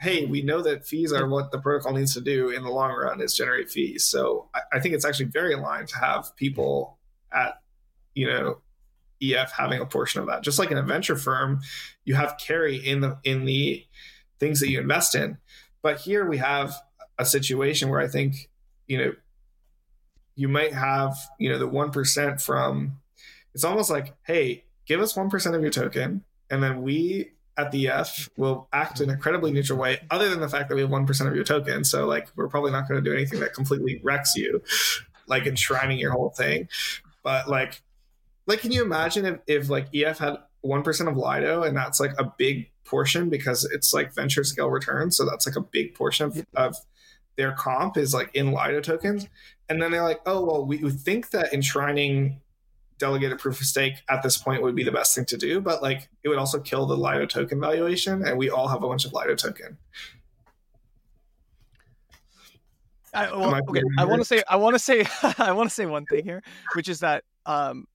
hey, 0.00 0.26
we 0.26 0.40
know 0.40 0.62
that 0.62 0.86
fees 0.86 1.12
are 1.12 1.28
what 1.28 1.50
the 1.50 1.58
protocol 1.58 1.94
needs 1.94 2.14
to 2.14 2.20
do 2.20 2.50
in 2.50 2.62
the 2.62 2.70
long 2.70 2.92
run 2.92 3.20
is 3.20 3.34
generate 3.34 3.70
fees. 3.70 4.04
So 4.04 4.50
I, 4.54 4.60
I 4.74 4.80
think 4.80 4.94
it's 4.94 5.04
actually 5.04 5.26
very 5.26 5.54
aligned 5.54 5.88
to 5.88 5.98
have 5.98 6.36
people 6.36 6.98
at, 7.32 7.60
you 8.14 8.28
know, 8.28 8.58
EF 9.22 9.52
having 9.52 9.80
a 9.80 9.86
portion 9.86 10.20
of 10.20 10.26
that. 10.26 10.42
Just 10.42 10.58
like 10.58 10.70
in 10.70 10.78
a 10.78 10.82
venture 10.82 11.16
firm, 11.16 11.60
you 12.04 12.14
have 12.14 12.38
carry 12.38 12.76
in 12.76 13.00
the 13.00 13.18
in 13.24 13.44
the 13.44 13.84
things 14.38 14.60
that 14.60 14.70
you 14.70 14.80
invest 14.80 15.14
in. 15.14 15.38
But 15.82 16.00
here 16.00 16.28
we 16.28 16.38
have 16.38 16.74
a 17.18 17.24
situation 17.24 17.88
where 17.88 18.00
I 18.00 18.08
think, 18.08 18.50
you 18.86 18.98
know, 18.98 19.12
you 20.34 20.48
might 20.48 20.74
have, 20.74 21.16
you 21.38 21.48
know, 21.48 21.58
the 21.58 21.66
one 21.66 21.90
percent 21.90 22.40
from 22.40 22.98
it's 23.54 23.64
almost 23.64 23.90
like, 23.90 24.14
hey, 24.26 24.64
give 24.84 25.00
us 25.00 25.14
1% 25.14 25.54
of 25.54 25.62
your 25.62 25.70
token, 25.70 26.24
and 26.50 26.62
then 26.62 26.82
we 26.82 27.32
at 27.56 27.72
the 27.72 27.88
EF 27.88 28.28
will 28.36 28.68
act 28.70 29.00
in 29.00 29.08
an 29.08 29.14
incredibly 29.14 29.50
neutral 29.50 29.78
way, 29.78 29.98
other 30.10 30.28
than 30.28 30.40
the 30.40 30.48
fact 30.48 30.68
that 30.68 30.74
we 30.74 30.82
have 30.82 30.90
1% 30.90 31.26
of 31.26 31.34
your 31.34 31.42
token. 31.42 31.84
So, 31.84 32.06
like, 32.06 32.28
we're 32.36 32.48
probably 32.48 32.70
not 32.70 32.86
going 32.86 33.02
to 33.02 33.10
do 33.10 33.16
anything 33.16 33.40
that 33.40 33.54
completely 33.54 33.98
wrecks 34.04 34.36
you, 34.36 34.62
like 35.26 35.46
enshrining 35.46 35.98
your 35.98 36.12
whole 36.12 36.28
thing. 36.30 36.68
But, 37.22 37.48
like, 37.48 37.82
like, 38.46 38.60
can 38.60 38.72
you 38.72 38.82
imagine 38.82 39.24
if, 39.24 39.38
if 39.46 39.68
like 39.68 39.88
EF 39.94 40.18
had 40.18 40.36
1% 40.64 41.08
of 41.08 41.16
Lido 41.16 41.62
and 41.62 41.76
that's 41.76 42.00
like 42.00 42.12
a 42.18 42.32
big 42.38 42.70
portion 42.84 43.28
because 43.28 43.64
it's 43.64 43.92
like 43.92 44.14
venture 44.14 44.44
scale 44.44 44.70
returns. 44.70 45.16
So 45.16 45.24
that's 45.24 45.46
like 45.46 45.56
a 45.56 45.60
big 45.60 45.94
portion 45.94 46.26
of, 46.26 46.46
of 46.54 46.76
their 47.36 47.52
comp 47.52 47.96
is 47.96 48.14
like 48.14 48.30
in 48.34 48.52
Lido 48.52 48.80
tokens. 48.80 49.28
And 49.68 49.82
then 49.82 49.90
they're 49.90 50.02
like, 50.02 50.20
oh, 50.26 50.44
well, 50.44 50.64
we 50.64 50.78
think 50.90 51.30
that 51.30 51.52
enshrining 51.52 52.40
delegated 52.98 53.38
proof 53.38 53.60
of 53.60 53.66
stake 53.66 53.94
at 54.08 54.22
this 54.22 54.38
point 54.38 54.62
would 54.62 54.74
be 54.74 54.84
the 54.84 54.92
best 54.92 55.14
thing 55.14 55.24
to 55.26 55.36
do, 55.36 55.60
but 55.60 55.82
like 55.82 56.08
it 56.22 56.28
would 56.28 56.38
also 56.38 56.60
kill 56.60 56.86
the 56.86 56.96
Lido 56.96 57.26
token 57.26 57.60
valuation, 57.60 58.26
and 58.26 58.38
we 58.38 58.50
all 58.50 58.68
have 58.68 58.82
a 58.82 58.88
bunch 58.88 59.04
of 59.04 59.12
Lido 59.12 59.34
token. 59.34 59.76
I, 63.12 63.30
well, 63.30 63.54
okay, 63.68 63.82
I 63.98 64.04
want 64.04 64.20
to 64.20 64.24
say 64.24 64.42
I 64.48 64.56
want 64.56 64.74
to 64.74 64.78
say 64.78 65.06
I 65.38 65.52
want 65.52 65.68
to 65.68 65.74
say 65.74 65.86
one 65.86 66.06
thing 66.06 66.24
here, 66.24 66.42
which 66.74 66.88
is 66.88 67.00
that 67.00 67.24
um, 67.44 67.86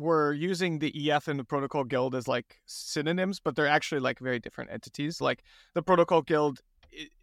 we're 0.00 0.32
using 0.32 0.78
the 0.78 1.10
EF 1.10 1.28
and 1.28 1.38
the 1.38 1.44
Protocol 1.44 1.84
Guild 1.84 2.14
as 2.14 2.26
like 2.26 2.58
synonyms, 2.66 3.40
but 3.40 3.54
they're 3.54 3.66
actually 3.66 4.00
like 4.00 4.18
very 4.18 4.38
different 4.38 4.70
entities. 4.70 5.20
Like 5.20 5.42
the 5.74 5.82
Protocol 5.82 6.22
Guild 6.22 6.60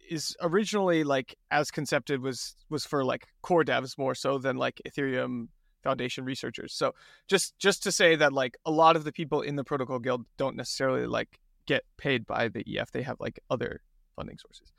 is 0.08 0.36
originally 0.40 1.04
like 1.04 1.36
as 1.50 1.70
concepted 1.70 2.22
was 2.22 2.54
was 2.70 2.86
for 2.86 3.04
like 3.04 3.26
core 3.42 3.64
devs 3.64 3.98
more 3.98 4.14
so 4.14 4.38
than 4.38 4.56
like 4.56 4.80
Ethereum 4.88 5.48
Foundation 5.82 6.24
researchers. 6.24 6.74
So 6.74 6.94
just 7.28 7.58
just 7.58 7.82
to 7.82 7.92
say 7.92 8.16
that 8.16 8.32
like 8.32 8.56
a 8.64 8.70
lot 8.70 8.96
of 8.96 9.04
the 9.04 9.12
people 9.12 9.42
in 9.42 9.56
the 9.56 9.64
Protocol 9.64 9.98
Guild 9.98 10.24
don't 10.36 10.56
necessarily 10.56 11.06
like 11.06 11.38
get 11.66 11.84
paid 11.96 12.26
by 12.26 12.48
the 12.48 12.64
EF. 12.78 12.90
They 12.92 13.02
have 13.02 13.20
like 13.20 13.40
other 13.50 13.82
funding 14.16 14.38
sources. 14.38 14.72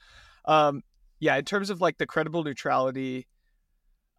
Um, 0.46 0.84
yeah, 1.20 1.36
in 1.38 1.46
terms 1.46 1.70
of 1.70 1.82
like 1.82 1.98
the 1.98 2.08
credible 2.08 2.44
neutrality, 2.44 3.28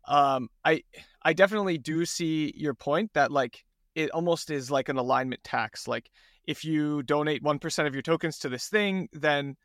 um, 0.07 0.49
I 0.65 0.83
I 1.23 1.33
definitely 1.33 1.79
do 1.79 2.05
see 2.05 2.53
your 2.57 2.75
point 2.75 3.13
that 3.15 3.31
like 3.31 3.65
it 3.95 4.11
almost 4.11 4.51
is 4.51 4.71
like 4.71 4.89
an 4.89 4.97
alignment 4.97 5.43
tax. 5.45 5.89
Like 5.89 6.11
if 6.47 6.65
you 6.65 7.03
donate 7.03 7.43
one 7.43 7.59
percent 7.59 7.89
of 7.89 7.95
your 7.95 8.03
tokens 8.03 8.39
to 8.41 8.49
this 8.49 8.69
thing, 8.69 9.09
then 9.13 9.57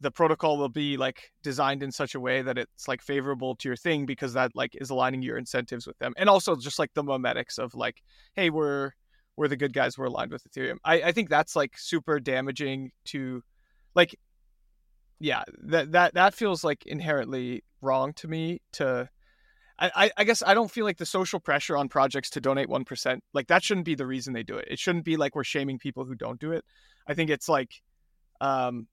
the 0.00 0.10
protocol 0.10 0.56
will 0.56 0.68
be 0.68 0.96
like 0.96 1.30
designed 1.42 1.82
in 1.82 1.92
such 1.92 2.14
a 2.14 2.20
way 2.20 2.42
that 2.42 2.56
it's 2.56 2.88
like 2.88 3.02
favorable 3.02 3.54
to 3.56 3.68
your 3.68 3.76
thing 3.76 4.06
because 4.06 4.32
that 4.32 4.50
like 4.54 4.74
is 4.80 4.90
aligning 4.90 5.22
your 5.22 5.36
incentives 5.36 5.86
with 5.86 5.98
them 5.98 6.14
and 6.16 6.28
also 6.28 6.56
just 6.56 6.78
like 6.78 6.92
the 6.94 7.04
memetics 7.04 7.58
of 7.58 7.74
like 7.74 8.02
hey 8.34 8.50
we're 8.50 8.92
we're 9.36 9.48
the 9.48 9.56
good 9.56 9.72
guys 9.72 9.98
we're 9.98 10.06
aligned 10.06 10.30
with 10.30 10.42
ethereum 10.44 10.78
i 10.84 11.02
i 11.02 11.12
think 11.12 11.28
that's 11.28 11.54
like 11.54 11.76
super 11.76 12.18
damaging 12.18 12.90
to 13.04 13.42
like 13.94 14.18
yeah 15.18 15.42
that 15.62 15.92
that 15.92 16.14
that 16.14 16.34
feels 16.34 16.64
like 16.64 16.86
inherently 16.86 17.62
wrong 17.82 18.12
to 18.14 18.26
me 18.26 18.60
to 18.72 19.08
I, 19.80 20.10
I 20.16 20.24
guess 20.24 20.42
I 20.46 20.52
don't 20.52 20.70
feel 20.70 20.84
like 20.84 20.98
the 20.98 21.06
social 21.06 21.40
pressure 21.40 21.76
on 21.76 21.88
projects 21.88 22.30
to 22.30 22.40
donate 22.40 22.68
1%, 22.68 23.20
like 23.32 23.46
that 23.46 23.64
shouldn't 23.64 23.86
be 23.86 23.94
the 23.94 24.06
reason 24.06 24.34
they 24.34 24.42
do 24.42 24.56
it. 24.56 24.68
It 24.70 24.78
shouldn't 24.78 25.04
be 25.04 25.16
like 25.16 25.34
we're 25.34 25.44
shaming 25.44 25.78
people 25.78 26.04
who 26.04 26.14
don't 26.14 26.38
do 26.38 26.52
it. 26.52 26.64
I 27.06 27.14
think 27.14 27.30
it's 27.30 27.48
like, 27.48 27.82
um, 28.42 28.88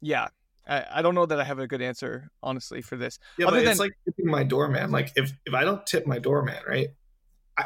yeah, 0.00 0.28
I, 0.66 0.84
I 0.96 1.02
don't 1.02 1.14
know 1.14 1.26
that 1.26 1.40
I 1.40 1.44
have 1.44 1.58
a 1.58 1.66
good 1.66 1.82
answer, 1.82 2.30
honestly, 2.42 2.82
for 2.82 2.96
this. 2.96 3.18
Yeah, 3.38 3.46
Other 3.46 3.58
but 3.58 3.62
than... 3.64 3.70
it's 3.70 3.80
like 3.80 3.92
tipping 4.04 4.26
my 4.26 4.42
doorman. 4.42 4.90
Like 4.90 5.12
if 5.16 5.32
if 5.46 5.54
I 5.54 5.64
don't 5.64 5.86
tip 5.86 6.06
my 6.06 6.18
doorman, 6.18 6.56
right? 6.66 6.88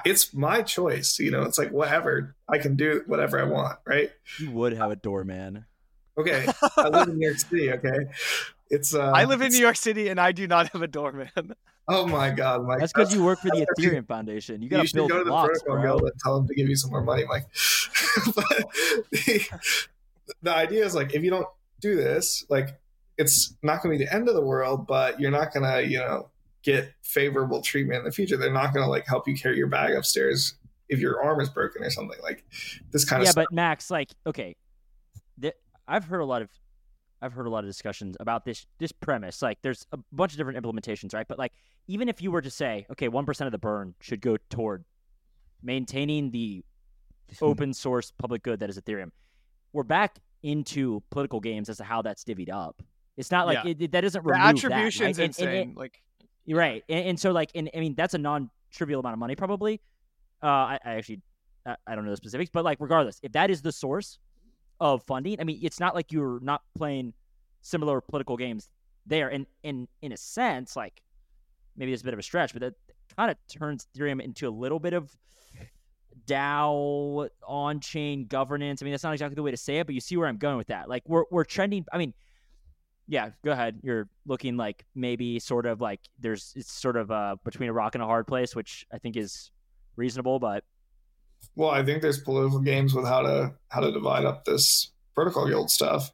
It's 0.04 0.34
my 0.34 0.62
choice. 0.62 1.18
You 1.18 1.30
know, 1.30 1.42
it's 1.42 1.58
like 1.58 1.70
whatever. 1.70 2.36
I 2.48 2.58
can 2.58 2.76
do 2.76 3.02
whatever 3.06 3.40
I 3.40 3.44
want, 3.44 3.78
right? 3.86 4.10
You 4.38 4.50
would 4.50 4.74
have 4.74 4.90
a 4.90 4.96
doorman. 4.96 5.64
Okay, 6.18 6.46
I 6.76 6.88
live 6.88 7.08
in 7.08 7.18
New 7.18 7.26
York 7.26 7.38
City. 7.38 7.72
Okay, 7.72 7.98
it's. 8.68 8.94
Uh, 8.94 9.10
I 9.14 9.24
live 9.24 9.40
in 9.40 9.52
New 9.52 9.60
York 9.60 9.76
City, 9.76 10.08
and 10.08 10.20
I 10.20 10.32
do 10.32 10.46
not 10.46 10.72
have 10.72 10.82
a 10.82 10.88
doorman. 10.88 11.30
Oh 11.88 12.06
my 12.06 12.30
god, 12.30 12.66
Mike! 12.66 12.80
That's 12.80 12.92
because 12.92 13.14
you 13.14 13.24
work 13.24 13.40
for 13.40 13.48
the 13.48 13.66
Ethereum 13.78 14.06
Foundation. 14.06 14.60
You 14.60 14.68
got 14.68 14.86
to 14.86 14.94
build 14.94 15.10
go 15.10 15.18
to 15.18 15.24
the 15.24 15.30
blocks, 15.30 15.62
bro. 15.62 15.98
and 15.98 16.12
tell 16.22 16.36
them 16.36 16.46
to 16.46 16.54
give 16.54 16.68
you 16.68 16.76
some 16.76 16.90
more 16.90 17.02
money, 17.02 17.24
Mike. 17.24 17.46
but 18.34 18.64
the, 19.10 19.48
the 20.42 20.54
idea 20.54 20.84
is 20.84 20.94
like 20.94 21.14
if 21.14 21.22
you 21.22 21.30
don't 21.30 21.46
do 21.80 21.96
this, 21.96 22.44
like 22.48 22.78
it's 23.18 23.56
not 23.62 23.82
going 23.82 23.94
to 23.94 23.98
be 23.98 24.04
the 24.04 24.14
end 24.14 24.28
of 24.28 24.34
the 24.34 24.44
world, 24.44 24.86
but 24.86 25.20
you're 25.20 25.30
not 25.30 25.52
going 25.52 25.64
to, 25.64 25.86
you 25.86 25.98
know, 25.98 26.28
get 26.62 26.92
favorable 27.02 27.60
treatment 27.60 27.98
in 27.98 28.04
the 28.04 28.12
future. 28.12 28.36
They're 28.36 28.52
not 28.52 28.72
going 28.72 28.84
to 28.84 28.90
like 28.90 29.06
help 29.06 29.26
you 29.26 29.36
carry 29.36 29.56
your 29.56 29.66
bag 29.66 29.94
upstairs 29.94 30.54
if 30.88 31.00
your 31.00 31.22
arm 31.22 31.40
is 31.40 31.48
broken 31.48 31.82
or 31.82 31.90
something 31.90 32.18
like 32.22 32.44
this 32.92 33.04
kind 33.04 33.22
of. 33.22 33.26
Yeah, 33.26 33.32
but 33.34 33.52
Max, 33.52 33.90
like, 33.90 34.10
okay, 34.26 34.56
th- 35.40 35.54
I've 35.86 36.04
heard 36.04 36.20
a 36.20 36.24
lot 36.24 36.42
of, 36.42 36.50
I've 37.20 37.32
heard 37.32 37.46
a 37.46 37.50
lot 37.50 37.64
of 37.64 37.68
discussions 37.70 38.16
about 38.20 38.44
this 38.44 38.66
this 38.78 38.92
premise. 38.92 39.42
Like, 39.42 39.58
there's 39.62 39.86
a 39.92 39.98
bunch 40.12 40.32
of 40.32 40.38
different 40.38 40.62
implementations, 40.64 41.14
right? 41.14 41.26
But 41.28 41.38
like, 41.38 41.52
even 41.88 42.08
if 42.08 42.22
you 42.22 42.30
were 42.30 42.42
to 42.42 42.50
say, 42.50 42.86
okay, 42.92 43.08
one 43.08 43.26
percent 43.26 43.46
of 43.46 43.52
the 43.52 43.58
burn 43.58 43.94
should 44.00 44.20
go 44.20 44.36
toward 44.50 44.84
maintaining 45.62 46.30
the 46.30 46.64
open 47.42 47.74
source 47.74 48.12
public 48.18 48.42
good 48.42 48.60
that 48.60 48.70
is 48.70 48.78
Ethereum, 48.80 49.10
we're 49.72 49.82
back 49.82 50.18
into 50.42 51.02
political 51.10 51.40
games 51.40 51.68
as 51.68 51.78
to 51.78 51.84
how 51.84 52.00
that's 52.02 52.24
divvied 52.24 52.50
up. 52.50 52.80
It's 53.16 53.30
not 53.30 53.46
like 53.46 53.64
Yeah. 53.64 53.70
it, 53.72 53.82
it- 53.82 53.92
that 53.92 54.02
doesn't 54.02 54.22
The 54.24 54.30
remove 54.30 54.46
attribution's 54.46 55.16
that, 55.16 55.22
right? 55.22 55.28
And- 55.28 55.38
and- 55.40 55.48
insane. 55.54 55.68
and- 55.70 55.76
like 55.76 56.02
you're 56.44 56.58
right, 56.58 56.82
and, 56.88 57.08
and 57.08 57.20
so 57.20 57.32
like, 57.32 57.50
and 57.54 57.68
I 57.74 57.80
mean, 57.80 57.94
that's 57.94 58.14
a 58.14 58.18
non-trivial 58.18 59.00
amount 59.00 59.12
of 59.12 59.18
money, 59.18 59.34
probably. 59.34 59.80
Uh, 60.42 60.46
I, 60.46 60.78
I 60.84 60.92
actually, 60.94 61.20
I, 61.66 61.76
I 61.86 61.94
don't 61.94 62.04
know 62.04 62.12
the 62.12 62.16
specifics, 62.16 62.48
but 62.50 62.64
like, 62.64 62.78
regardless, 62.80 63.18
if 63.22 63.32
that 63.32 63.50
is 63.50 63.60
the 63.60 63.72
source 63.72 64.18
of 64.80 65.02
funding, 65.04 65.40
I 65.40 65.44
mean, 65.44 65.58
it's 65.62 65.80
not 65.80 65.94
like 65.94 66.12
you're 66.12 66.40
not 66.40 66.62
playing 66.76 67.14
similar 67.62 68.00
political 68.00 68.36
games 68.36 68.70
there, 69.06 69.28
and 69.28 69.46
in 69.62 69.88
in 70.02 70.12
a 70.12 70.16
sense, 70.16 70.76
like, 70.76 71.02
maybe 71.76 71.92
it's 71.92 72.02
a 72.02 72.04
bit 72.04 72.14
of 72.14 72.20
a 72.20 72.22
stretch, 72.22 72.52
but 72.52 72.60
that 72.60 72.74
kind 73.16 73.30
of 73.30 73.36
turns 73.48 73.86
Ethereum 73.96 74.20
into 74.20 74.48
a 74.48 74.50
little 74.50 74.78
bit 74.78 74.92
of 74.92 75.14
DAO 76.26 77.28
on-chain 77.46 78.26
governance. 78.26 78.82
I 78.82 78.84
mean, 78.84 78.92
that's 78.92 79.04
not 79.04 79.12
exactly 79.14 79.34
the 79.34 79.42
way 79.42 79.50
to 79.50 79.56
say 79.56 79.78
it, 79.78 79.86
but 79.86 79.94
you 79.94 80.00
see 80.00 80.16
where 80.16 80.28
I'm 80.28 80.36
going 80.36 80.56
with 80.56 80.68
that. 80.68 80.88
Like, 80.88 81.02
we're 81.06 81.24
we're 81.30 81.44
trending. 81.44 81.84
I 81.92 81.98
mean 81.98 82.14
yeah, 83.08 83.30
go 83.42 83.52
ahead. 83.52 83.80
You're 83.82 84.08
looking 84.26 84.58
like 84.58 84.84
maybe 84.94 85.38
sort 85.38 85.64
of 85.64 85.80
like 85.80 86.00
there's 86.20 86.52
it's 86.54 86.70
sort 86.70 86.96
of 86.96 87.10
uh 87.10 87.36
between 87.42 87.70
a 87.70 87.72
rock 87.72 87.94
and 87.94 88.04
a 88.04 88.06
hard 88.06 88.26
place, 88.26 88.54
which 88.54 88.86
I 88.92 88.98
think 88.98 89.16
is 89.16 89.50
reasonable, 89.96 90.38
but 90.38 90.62
Well, 91.58 91.70
I 91.70 91.84
think 91.84 92.02
there's 92.02 92.20
political 92.20 92.60
games 92.60 92.94
with 92.94 93.04
how 93.04 93.22
to 93.22 93.52
how 93.68 93.80
to 93.80 93.90
divide 93.90 94.24
up 94.24 94.44
this 94.44 94.92
protocol 95.16 95.48
guild 95.48 95.72
stuff, 95.72 96.12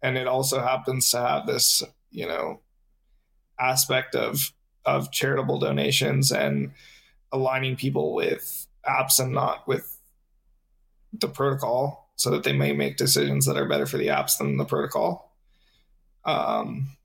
and 0.00 0.16
it 0.16 0.28
also 0.28 0.60
happens 0.60 1.10
to 1.10 1.18
have 1.18 1.48
this 1.48 1.82
you 2.12 2.28
know 2.28 2.60
aspect 3.58 4.14
of 4.14 4.52
of 4.84 5.10
charitable 5.10 5.58
donations 5.58 6.30
and 6.30 6.70
aligning 7.32 7.74
people 7.74 8.14
with 8.14 8.68
apps 8.86 9.18
and 9.18 9.32
not 9.32 9.66
with 9.66 9.98
the 11.12 11.26
protocol, 11.28 12.08
so 12.14 12.30
that 12.30 12.44
they 12.44 12.52
may 12.52 12.72
make 12.72 12.96
decisions 12.96 13.46
that 13.46 13.56
are 13.56 13.68
better 13.68 13.86
for 13.86 13.98
the 13.98 14.06
apps 14.06 14.38
than 14.38 14.58
the 14.58 14.64
protocol. 14.64 15.32
Um, 16.24 16.96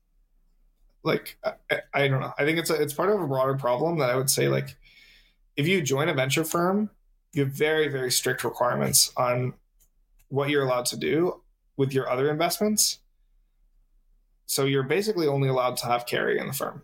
like 1.02 1.38
I, 1.44 1.80
I- 1.94 2.08
don't 2.08 2.20
know. 2.20 2.32
I 2.38 2.44
think 2.44 2.58
it's 2.58 2.70
a, 2.70 2.80
it's 2.80 2.92
part 2.94 3.10
of 3.10 3.20
a 3.20 3.26
broader 3.26 3.54
problem 3.54 3.98
that 3.98 4.10
I 4.10 4.16
would 4.16 4.30
say 4.30 4.48
like 4.48 4.76
if 5.56 5.66
you 5.66 5.82
join 5.82 6.08
a 6.08 6.14
venture 6.14 6.44
firm 6.44 6.90
you 7.32 7.44
have 7.44 7.52
very 7.52 7.88
very 7.88 8.10
strict 8.10 8.44
requirements 8.44 9.12
on 9.16 9.54
what 10.28 10.50
you're 10.50 10.64
allowed 10.64 10.86
to 10.86 10.96
do 10.96 11.40
with 11.76 11.92
your 11.92 12.08
other 12.08 12.30
investments. 12.30 12.98
So 14.46 14.64
you're 14.64 14.82
basically 14.82 15.26
only 15.26 15.48
allowed 15.48 15.76
to 15.78 15.86
have 15.86 16.06
carry 16.06 16.38
in 16.38 16.46
the 16.46 16.52
firm 16.52 16.82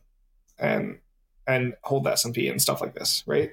and 0.59 0.99
and 1.47 1.75
hold 1.83 2.05
the 2.05 2.13
s&p 2.13 2.49
and 2.49 2.61
stuff 2.61 2.81
like 2.81 2.95
this 2.95 3.23
right? 3.27 3.53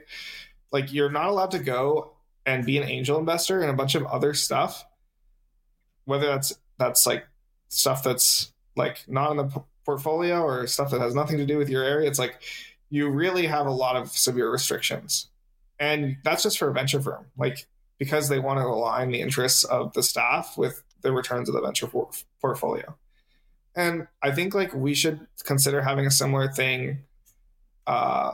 Like 0.71 0.91
you're 0.93 1.11
not 1.11 1.27
allowed 1.27 1.51
to 1.51 1.59
go 1.59 2.13
and 2.45 2.65
be 2.65 2.77
an 2.77 2.87
angel 2.87 3.19
investor 3.19 3.61
in 3.61 3.69
a 3.69 3.73
bunch 3.73 3.95
of 3.95 4.05
other 4.05 4.33
stuff 4.33 4.85
whether 6.05 6.27
that's 6.27 6.53
that's 6.77 7.05
like 7.05 7.25
stuff 7.69 8.03
that's 8.03 8.51
like 8.75 9.03
not 9.07 9.31
in 9.31 9.37
the 9.37 9.45
p- 9.45 9.61
portfolio 9.85 10.41
or 10.41 10.65
stuff 10.67 10.91
that 10.91 11.01
has 11.01 11.15
nothing 11.15 11.37
to 11.37 11.45
do 11.45 11.57
with 11.57 11.69
your 11.69 11.83
area. 11.83 12.07
It's 12.07 12.19
like 12.19 12.41
you 12.89 13.09
really 13.09 13.45
have 13.47 13.67
a 13.67 13.71
lot 13.71 13.95
of 13.95 14.09
severe 14.09 14.51
restrictions 14.51 15.29
and 15.83 16.15
that's 16.23 16.43
just 16.43 16.57
for 16.57 16.69
a 16.69 16.73
venture 16.73 17.01
firm 17.01 17.25
like 17.37 17.67
because 17.99 18.29
they 18.29 18.39
want 18.39 18.57
to 18.59 18.65
align 18.65 19.11
the 19.11 19.21
interests 19.21 19.63
of 19.65 19.93
the 19.93 20.01
staff 20.01 20.57
with 20.57 20.81
the 21.01 21.11
returns 21.11 21.49
of 21.49 21.55
the 21.55 21.61
venture 21.61 21.87
por- 21.87 22.09
portfolio. 22.41 22.95
And 23.75 24.07
i 24.21 24.31
think 24.31 24.53
like 24.53 24.73
we 24.73 24.93
should 24.93 25.27
consider 25.43 25.81
having 25.81 26.05
a 26.05 26.11
similar 26.11 26.47
thing 26.47 27.03
uh, 27.85 28.33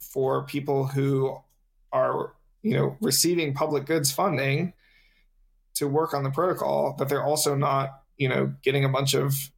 for 0.00 0.44
people 0.44 0.86
who 0.86 1.38
are 1.92 2.34
you 2.62 2.74
know 2.74 2.96
receiving 3.00 3.54
public 3.54 3.86
goods 3.86 4.12
funding 4.12 4.74
to 5.74 5.88
work 5.88 6.12
on 6.12 6.22
the 6.22 6.30
protocol 6.30 6.94
that 6.98 7.08
they're 7.08 7.24
also 7.24 7.54
not 7.54 8.02
you 8.16 8.28
know 8.28 8.52
getting 8.62 8.84
a 8.84 8.88
bunch 8.88 9.14
of 9.14 9.50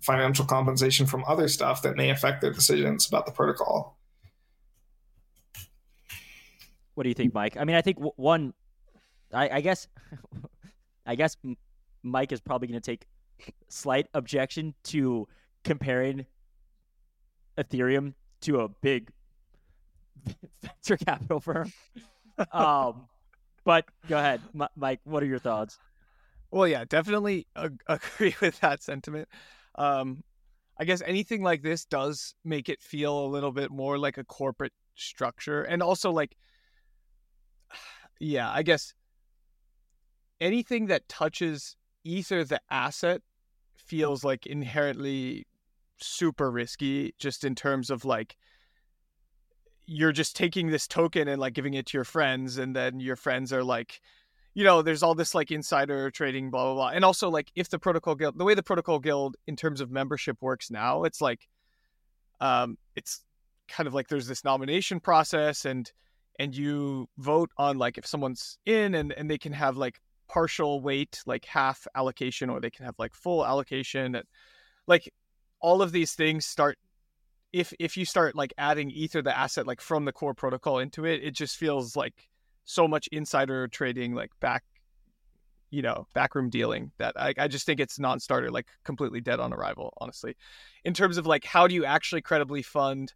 financial 0.00 0.44
compensation 0.46 1.06
from 1.06 1.24
other 1.26 1.48
stuff 1.48 1.82
that 1.82 1.96
may 1.96 2.08
affect 2.08 2.40
their 2.40 2.52
decisions 2.52 3.08
about 3.08 3.26
the 3.26 3.32
protocol 3.32 3.97
what 6.98 7.04
do 7.04 7.10
you 7.10 7.14
think, 7.14 7.32
Mike? 7.32 7.56
I 7.56 7.62
mean, 7.62 7.76
I 7.76 7.80
think 7.80 7.98
w- 7.98 8.12
one, 8.16 8.52
I, 9.32 9.48
I 9.48 9.60
guess, 9.60 9.86
I 11.06 11.14
guess 11.14 11.36
Mike 12.02 12.32
is 12.32 12.40
probably 12.40 12.66
going 12.66 12.80
to 12.80 12.84
take 12.84 13.06
slight 13.68 14.08
objection 14.14 14.74
to 14.82 15.28
comparing 15.62 16.26
Ethereum 17.56 18.14
to 18.40 18.62
a 18.62 18.68
big 18.68 19.10
venture 20.60 20.96
capital 20.96 21.38
firm. 21.38 21.72
um, 22.50 23.06
but 23.64 23.84
go 24.08 24.18
ahead, 24.18 24.40
M- 24.60 24.66
Mike. 24.74 24.98
What 25.04 25.22
are 25.22 25.26
your 25.26 25.38
thoughts? 25.38 25.78
Well, 26.50 26.66
yeah, 26.66 26.84
definitely 26.84 27.46
ag- 27.54 27.80
agree 27.86 28.34
with 28.40 28.58
that 28.58 28.82
sentiment. 28.82 29.28
Um, 29.76 30.24
I 30.80 30.84
guess 30.84 31.00
anything 31.06 31.44
like 31.44 31.62
this 31.62 31.84
does 31.84 32.34
make 32.44 32.68
it 32.68 32.82
feel 32.82 33.24
a 33.24 33.28
little 33.28 33.52
bit 33.52 33.70
more 33.70 33.98
like 33.98 34.18
a 34.18 34.24
corporate 34.24 34.72
structure, 34.96 35.62
and 35.62 35.80
also 35.80 36.10
like, 36.10 36.36
yeah, 38.20 38.50
I 38.50 38.62
guess 38.62 38.94
anything 40.40 40.86
that 40.86 41.08
touches 41.08 41.76
Ether, 42.04 42.44
the 42.44 42.60
asset, 42.70 43.22
feels 43.76 44.24
like 44.24 44.46
inherently 44.46 45.46
super 46.00 46.50
risky, 46.50 47.14
just 47.18 47.44
in 47.44 47.54
terms 47.54 47.90
of 47.90 48.04
like 48.04 48.36
you're 49.86 50.12
just 50.12 50.36
taking 50.36 50.68
this 50.68 50.86
token 50.86 51.28
and 51.28 51.40
like 51.40 51.54
giving 51.54 51.74
it 51.74 51.86
to 51.86 51.96
your 51.96 52.04
friends, 52.04 52.58
and 52.58 52.74
then 52.76 53.00
your 53.00 53.16
friends 53.16 53.52
are 53.52 53.64
like 53.64 54.00
you 54.54 54.64
know, 54.64 54.82
there's 54.82 55.04
all 55.04 55.14
this 55.14 55.36
like 55.36 55.52
insider 55.52 56.10
trading, 56.10 56.50
blah 56.50 56.64
blah 56.64 56.74
blah, 56.74 56.88
and 56.88 57.04
also 57.04 57.30
like 57.30 57.52
if 57.54 57.68
the 57.68 57.78
protocol 57.78 58.16
guild, 58.16 58.36
the 58.36 58.44
way 58.44 58.54
the 58.54 58.62
protocol 58.62 58.98
guild 58.98 59.36
in 59.46 59.54
terms 59.54 59.80
of 59.80 59.90
membership 59.90 60.36
works 60.40 60.68
now, 60.68 61.04
it's 61.04 61.20
like, 61.20 61.46
um, 62.40 62.76
it's 62.96 63.24
kind 63.68 63.86
of 63.86 63.94
like 63.94 64.08
there's 64.08 64.26
this 64.26 64.44
nomination 64.44 64.98
process, 64.98 65.64
and 65.64 65.92
and 66.38 66.56
you 66.56 67.08
vote 67.18 67.50
on 67.56 67.78
like 67.78 67.98
if 67.98 68.06
someone's 68.06 68.58
in, 68.66 68.94
and 68.94 69.12
and 69.12 69.30
they 69.30 69.38
can 69.38 69.52
have 69.52 69.76
like 69.76 70.00
partial 70.28 70.80
weight, 70.80 71.22
like 71.26 71.44
half 71.44 71.86
allocation, 71.94 72.50
or 72.50 72.60
they 72.60 72.70
can 72.70 72.84
have 72.84 72.94
like 72.98 73.14
full 73.14 73.44
allocation, 73.46 74.20
like 74.86 75.12
all 75.60 75.82
of 75.82 75.92
these 75.92 76.14
things 76.14 76.46
start. 76.46 76.78
If 77.52 77.72
if 77.78 77.96
you 77.96 78.04
start 78.04 78.36
like 78.36 78.52
adding 78.58 78.90
ether 78.90 79.22
the 79.22 79.36
asset 79.36 79.66
like 79.66 79.80
from 79.80 80.04
the 80.04 80.12
core 80.12 80.34
protocol 80.34 80.78
into 80.78 81.04
it, 81.04 81.22
it 81.22 81.32
just 81.32 81.56
feels 81.56 81.96
like 81.96 82.28
so 82.64 82.86
much 82.86 83.08
insider 83.10 83.66
trading 83.66 84.14
like 84.14 84.30
back 84.40 84.62
you 85.70 85.82
know 85.82 86.06
backroom 86.14 86.50
dealing 86.50 86.92
that 86.98 87.18
I, 87.18 87.34
I 87.38 87.48
just 87.48 87.66
think 87.66 87.80
it's 87.80 87.98
non-starter 87.98 88.50
like 88.50 88.66
completely 88.84 89.20
dead 89.20 89.40
on 89.40 89.52
arrival 89.52 89.94
honestly 89.98 90.36
in 90.84 90.94
terms 90.94 91.16
of 91.16 91.26
like 91.26 91.44
how 91.44 91.66
do 91.66 91.74
you 91.74 91.84
actually 91.84 92.22
credibly 92.22 92.62
fund 92.62 93.12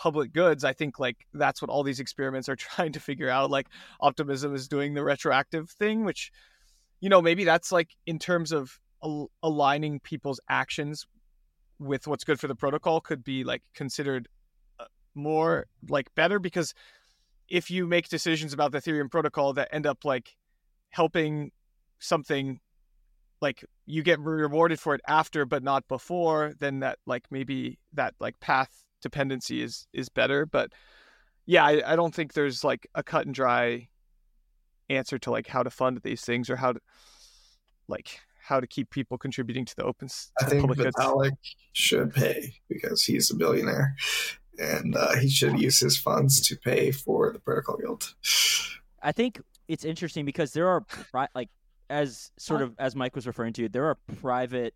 public 0.00 0.32
goods 0.32 0.64
i 0.64 0.72
think 0.72 0.98
like 0.98 1.26
that's 1.34 1.60
what 1.60 1.70
all 1.70 1.82
these 1.82 2.00
experiments 2.00 2.48
are 2.48 2.56
trying 2.68 2.90
to 2.90 2.98
figure 2.98 3.28
out 3.28 3.50
like 3.50 3.68
optimism 4.00 4.54
is 4.54 4.66
doing 4.66 4.94
the 4.94 5.04
retroactive 5.04 5.68
thing 5.68 6.06
which 6.06 6.32
you 7.00 7.10
know 7.10 7.20
maybe 7.20 7.44
that's 7.44 7.70
like 7.70 7.90
in 8.06 8.18
terms 8.18 8.50
of 8.50 8.80
al- 9.04 9.30
aligning 9.42 10.00
people's 10.00 10.40
actions 10.48 11.06
with 11.78 12.06
what's 12.06 12.24
good 12.24 12.40
for 12.40 12.48
the 12.48 12.54
protocol 12.54 13.02
could 13.02 13.22
be 13.22 13.44
like 13.44 13.62
considered 13.74 14.26
uh, 14.78 14.84
more 15.14 15.66
like 15.90 16.14
better 16.14 16.38
because 16.38 16.72
if 17.50 17.70
you 17.70 17.86
make 17.86 18.08
decisions 18.08 18.54
about 18.54 18.72
the 18.72 18.78
Ethereum 18.78 19.10
protocol 19.10 19.52
that 19.52 19.68
end 19.70 19.86
up 19.86 20.04
like 20.06 20.34
helping 20.88 21.50
something 21.98 22.58
like 23.42 23.66
you 23.84 24.02
get 24.02 24.18
rewarded 24.18 24.80
for 24.80 24.94
it 24.94 25.02
after 25.06 25.44
but 25.44 25.62
not 25.62 25.86
before 25.88 26.54
then 26.58 26.80
that 26.80 26.98
like 27.04 27.24
maybe 27.30 27.78
that 27.92 28.14
like 28.18 28.40
path 28.40 28.86
dependency 29.00 29.62
is 29.62 29.86
is 29.92 30.08
better 30.08 30.46
but 30.46 30.70
yeah 31.46 31.64
I, 31.64 31.92
I 31.92 31.96
don't 31.96 32.14
think 32.14 32.32
there's 32.34 32.62
like 32.64 32.86
a 32.94 33.02
cut 33.02 33.26
and 33.26 33.34
dry 33.34 33.88
answer 34.88 35.18
to 35.18 35.30
like 35.30 35.46
how 35.46 35.62
to 35.62 35.70
fund 35.70 36.00
these 36.02 36.22
things 36.22 36.50
or 36.50 36.56
how 36.56 36.72
to 36.72 36.80
like 37.88 38.20
how 38.42 38.60
to 38.60 38.66
keep 38.66 38.90
people 38.90 39.18
contributing 39.18 39.64
to 39.64 39.76
the 39.76 39.84
open 39.84 40.06
s- 40.06 40.32
I 40.40 40.44
to 40.44 40.50
think 40.50 40.60
public 40.62 40.78
goods. 40.78 40.96
Vitalik 40.96 41.36
should 41.72 42.12
pay 42.12 42.54
because 42.68 43.04
he's 43.04 43.30
a 43.30 43.36
billionaire, 43.36 43.94
and 44.58 44.96
uh, 44.96 45.14
he 45.16 45.28
should 45.28 45.60
use 45.60 45.78
his 45.78 45.96
funds 45.96 46.40
to 46.48 46.56
pay 46.56 46.90
for 46.90 47.32
the 47.32 47.38
protocol 47.38 47.76
guild. 47.76 48.14
I 49.02 49.12
think 49.12 49.40
it's 49.68 49.84
interesting 49.84 50.24
because 50.24 50.52
there 50.52 50.68
are 50.68 50.80
pri- 50.80 51.28
like 51.34 51.48
as 51.88 52.32
sort 52.38 52.62
of 52.62 52.74
as 52.78 52.96
Mike 52.96 53.14
was 53.14 53.26
referring 53.26 53.52
to, 53.54 53.68
there 53.68 53.84
are 53.86 53.96
private 54.20 54.74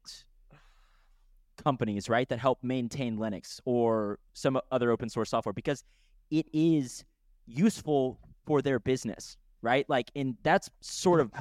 companies, 1.64 2.08
right, 2.08 2.28
that 2.28 2.38
help 2.38 2.58
maintain 2.62 3.16
Linux 3.16 3.60
or 3.64 4.18
some 4.34 4.60
other 4.70 4.90
open 4.90 5.08
source 5.08 5.30
software 5.30 5.52
because 5.52 5.82
it 6.30 6.46
is 6.52 7.04
useful 7.46 8.20
for 8.46 8.62
their 8.62 8.78
business, 8.78 9.36
right? 9.62 9.88
Like 9.88 10.10
and 10.14 10.36
that's 10.42 10.70
sort 10.80 11.20
of 11.20 11.32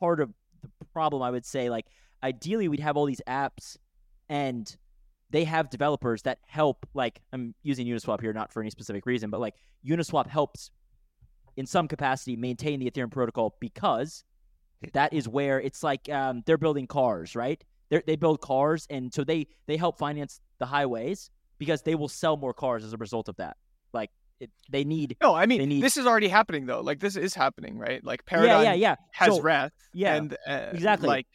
part 0.00 0.20
of 0.20 0.32
the 0.62 0.84
problem 0.92 1.22
I 1.22 1.30
would 1.30 1.44
say 1.44 1.68
like 1.68 1.86
ideally 2.22 2.68
we'd 2.68 2.80
have 2.80 2.96
all 2.96 3.04
these 3.04 3.20
apps 3.28 3.76
and 4.28 4.74
they 5.30 5.44
have 5.44 5.70
developers 5.70 6.22
that 6.22 6.38
help 6.46 6.86
like 6.94 7.20
I'm 7.32 7.54
using 7.62 7.86
Uniswap 7.86 8.20
here 8.20 8.32
not 8.32 8.52
for 8.52 8.60
any 8.60 8.70
specific 8.70 9.06
reason, 9.06 9.30
but 9.30 9.40
like 9.40 9.54
Uniswap 9.84 10.28
helps 10.28 10.70
in 11.56 11.66
some 11.66 11.88
capacity 11.88 12.36
maintain 12.36 12.80
the 12.80 12.90
Ethereum 12.90 13.10
protocol 13.10 13.56
because 13.60 14.24
that 14.92 15.12
is 15.12 15.26
where 15.26 15.60
it's 15.60 15.82
like 15.82 16.08
um, 16.10 16.42
they're 16.46 16.58
building 16.58 16.86
cars, 16.86 17.34
right? 17.34 17.62
They 17.90 18.02
they 18.06 18.16
build 18.16 18.40
cars, 18.40 18.86
and 18.90 19.12
so 19.12 19.24
they 19.24 19.46
they 19.66 19.76
help 19.76 19.98
finance 19.98 20.40
the 20.58 20.66
highways 20.66 21.30
because 21.58 21.82
they 21.82 21.94
will 21.94 22.08
sell 22.08 22.36
more 22.36 22.52
cars 22.54 22.84
as 22.84 22.92
a 22.92 22.96
result 22.96 23.28
of 23.28 23.36
that. 23.36 23.56
Like 23.92 24.10
it, 24.40 24.50
they 24.70 24.84
need. 24.84 25.16
No, 25.22 25.34
I 25.34 25.46
mean 25.46 25.60
They 25.60 25.66
need- 25.66 25.82
this 25.82 25.96
is 25.96 26.06
already 26.06 26.28
happening 26.28 26.66
though. 26.66 26.80
Like 26.80 27.00
this 27.00 27.16
is 27.16 27.34
happening, 27.34 27.78
right? 27.78 28.04
Like 28.04 28.20
Yeah, 28.26 28.30
Paradigm 28.36 28.62
yeah, 28.64 28.72
yeah. 28.72 28.74
yeah. 28.74 28.96
has 29.12 29.34
So- 29.36 29.42
Reth, 29.42 29.70
yeah, 29.94 30.14
and 30.16 30.36
uh, 30.46 30.70
exactly. 30.72 31.08
Like 31.08 31.26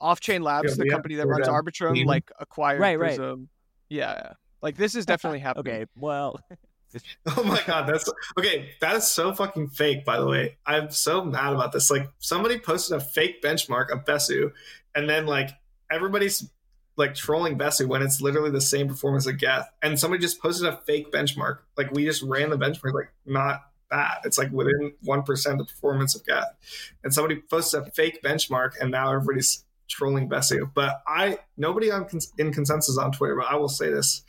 Offchain 0.00 0.42
Labs, 0.42 0.70
Yeah, 0.70 0.74
the 0.76 0.82
we 0.84 0.90
company 0.90 1.14
that 1.16 1.26
runs 1.26 1.46
Paradigm 1.46 1.64
Arbitrum, 1.72 1.92
Clean. 1.92 2.06
like 2.06 2.30
acquired 2.40 2.80
Right, 2.80 2.98
right. 2.98 3.18
Prysm. 3.18 3.46
Yeah, 3.88 4.12
yeah. 4.14 4.32
like 4.62 4.76
this 4.76 4.94
is 4.96 5.06
definitely 5.06 5.38
happening. 5.40 5.74
Okay, 5.74 5.86
well, 5.96 6.40
Oh 7.36 7.42
my 7.44 7.60
god, 7.66 7.86
that's 7.88 8.10
okay. 8.38 8.70
That 8.80 8.96
is 8.96 9.06
so 9.06 9.32
fucking 9.32 9.68
fake. 9.68 10.04
By 10.04 10.18
the 10.18 10.26
way, 10.26 10.58
I'm 10.66 10.90
so 10.90 11.24
mad 11.24 11.52
about 11.54 11.72
this. 11.72 11.90
Like 11.90 12.08
somebody 12.18 12.58
posted 12.58 12.96
a 12.96 13.00
fake 13.00 13.42
benchmark 13.42 13.90
of 13.90 14.04
Besu, 14.04 14.50
and 14.94 15.08
then 15.08 15.24
like 15.26 15.50
everybody's 15.92 16.48
like 16.96 17.14
trolling 17.14 17.58
Besu 17.58 17.86
when 17.86 18.02
it's 18.02 18.20
literally 18.20 18.50
the 18.50 18.60
same 18.60 18.88
performance 18.88 19.26
as 19.26 19.34
Geth. 19.34 19.70
And 19.82 19.98
somebody 19.98 20.20
just 20.20 20.40
posted 20.40 20.68
a 20.68 20.76
fake 20.78 21.10
benchmark. 21.10 21.58
Like 21.76 21.90
we 21.92 22.04
just 22.04 22.22
ran 22.22 22.50
the 22.50 22.58
benchmark, 22.58 22.94
like 22.94 23.12
not 23.24 23.62
that. 23.90 24.20
It's 24.24 24.38
like 24.38 24.50
within 24.52 24.94
one 25.02 25.22
percent 25.22 25.60
of 25.60 25.66
the 25.66 25.72
performance 25.72 26.14
of 26.14 26.26
Geth. 26.26 26.54
And 27.02 27.14
somebody 27.14 27.40
posted 27.50 27.82
a 27.82 27.90
fake 27.90 28.22
benchmark, 28.22 28.72
and 28.80 28.90
now 28.90 29.12
everybody's 29.12 29.64
trolling 29.88 30.28
Besu. 30.28 30.70
But 30.74 31.02
I 31.06 31.38
nobody 31.56 31.90
on 31.90 32.08
in 32.38 32.52
ConsenSys 32.52 32.98
on 32.98 33.12
Twitter. 33.12 33.36
But 33.36 33.46
I 33.46 33.56
will 33.56 33.68
say 33.68 33.90
this: 33.90 34.22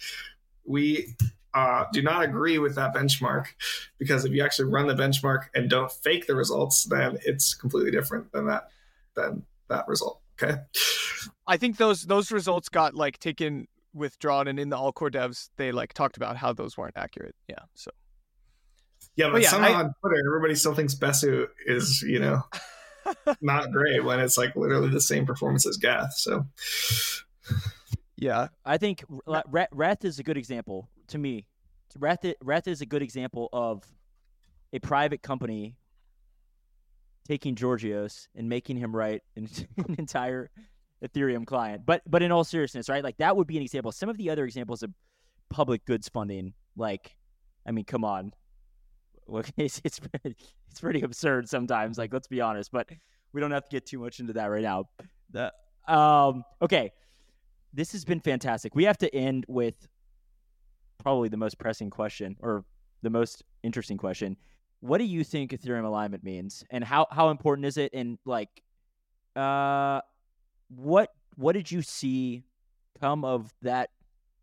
we 0.65 1.15
uh, 1.53 1.85
do 1.91 2.01
not 2.01 2.23
agree 2.23 2.57
with 2.57 2.75
that 2.75 2.93
benchmark 2.93 3.47
because 3.97 4.25
if 4.25 4.31
you 4.31 4.43
actually 4.43 4.71
run 4.71 4.87
the 4.87 4.95
benchmark 4.95 5.43
and 5.53 5.69
don't 5.69 5.91
fake 5.91 6.27
the 6.27 6.35
results, 6.35 6.85
then 6.85 7.17
it's 7.25 7.53
completely 7.53 7.91
different 7.91 8.31
than 8.31 8.47
that 8.47 8.69
than 9.15 9.43
that 9.69 9.87
result. 9.87 10.19
Okay. 10.41 10.59
I 11.47 11.57
think 11.57 11.77
those 11.77 12.03
those 12.03 12.31
results 12.31 12.69
got 12.69 12.95
like 12.95 13.19
taken 13.19 13.67
withdrawn, 13.93 14.47
and 14.47 14.59
in 14.59 14.69
the 14.69 14.77
all 14.77 14.91
core 14.91 15.11
devs, 15.11 15.49
they 15.57 15.71
like 15.71 15.93
talked 15.93 16.17
about 16.17 16.37
how 16.37 16.53
those 16.53 16.77
weren't 16.77 16.95
accurate. 16.97 17.35
Yeah, 17.47 17.59
so 17.75 17.91
Yeah, 19.15 19.27
but 19.27 19.33
Well, 19.33 19.41
yeah, 19.43 19.49
somehow 19.49 19.69
I- 19.69 19.79
on 19.83 19.93
Twitter, 20.01 20.15
everybody 20.27 20.55
still 20.55 20.73
thinks 20.73 20.95
Besu 20.95 21.47
is, 21.65 22.01
you 22.01 22.19
know, 22.19 22.41
not 23.41 23.71
great 23.71 24.03
when 24.03 24.19
it's 24.19 24.37
like 24.37 24.55
literally 24.55 24.89
the 24.89 25.01
same 25.01 25.25
performance 25.25 25.67
as 25.67 25.77
Geth. 25.77 26.13
So 26.13 26.45
yeah, 28.17 28.47
I 28.65 28.77
think 28.77 29.03
R- 29.27 29.43
R- 29.53 29.67
Reth 29.73 30.05
is 30.05 30.19
a 30.19 30.23
good 30.23 30.37
example 30.37 30.89
to 31.07 31.17
me. 31.17 31.45
Reth 31.99 32.27
i- 32.27 32.35
Reth 32.43 32.67
is 32.67 32.81
a 32.81 32.85
good 32.85 33.01
example 33.01 33.49
of 33.53 33.83
a 34.71 34.79
private 34.79 35.21
company 35.21 35.75
taking 37.27 37.55
Georgios 37.55 38.27
and 38.35 38.49
making 38.49 38.77
him 38.77 38.95
write 38.95 39.21
an, 39.35 39.47
an 39.77 39.95
entire 39.99 40.49
Ethereum 41.03 41.45
client. 41.45 41.85
But 41.85 42.01
but 42.07 42.23
in 42.23 42.31
all 42.31 42.43
seriousness, 42.43 42.89
right? 42.89 43.03
Like 43.03 43.17
that 43.17 43.35
would 43.35 43.47
be 43.47 43.57
an 43.57 43.63
example. 43.63 43.91
Some 43.91 44.09
of 44.09 44.17
the 44.17 44.29
other 44.29 44.45
examples 44.45 44.83
of 44.83 44.91
public 45.49 45.85
goods 45.85 46.09
funding, 46.09 46.53
like, 46.75 47.15
I 47.67 47.71
mean, 47.71 47.85
come 47.85 48.03
on, 48.03 48.33
Look, 49.27 49.49
it's 49.57 49.81
it's 49.83 49.99
pretty- 49.99 50.35
it's 50.69 50.79
pretty 50.79 51.01
absurd 51.01 51.47
sometimes. 51.47 51.97
Like, 51.97 52.11
let's 52.11 52.27
be 52.27 52.41
honest. 52.41 52.71
But 52.71 52.89
we 53.31 53.41
don't 53.41 53.51
have 53.51 53.63
to 53.63 53.69
get 53.69 53.85
too 53.85 53.99
much 53.99 54.19
into 54.19 54.33
that 54.33 54.45
right 54.47 54.63
now. 54.63 54.85
The, 55.31 55.53
um, 55.87 56.43
okay, 56.61 56.91
this 57.73 57.91
has 57.91 58.05
been 58.05 58.19
fantastic. 58.19 58.73
We 58.75 58.85
have 58.85 58.97
to 58.99 59.15
end 59.15 59.45
with 59.47 59.87
probably 60.97 61.29
the 61.29 61.37
most 61.37 61.59
pressing 61.59 61.89
question 61.89 62.37
or 62.41 62.65
the 63.01 63.09
most 63.09 63.43
interesting 63.61 63.97
question. 63.97 64.37
What 64.79 64.97
do 64.97 65.03
you 65.03 65.23
think 65.23 65.51
Ethereum 65.51 65.85
alignment 65.85 66.23
means, 66.23 66.63
and 66.71 66.83
how 66.83 67.07
how 67.11 67.29
important 67.29 67.65
is 67.67 67.77
it? 67.77 67.93
And 67.93 68.17
like, 68.25 68.49
uh, 69.35 70.01
what 70.75 71.11
what 71.35 71.53
did 71.53 71.71
you 71.71 71.81
see 71.81 72.43
come 72.99 73.25
of 73.25 73.53
that 73.61 73.89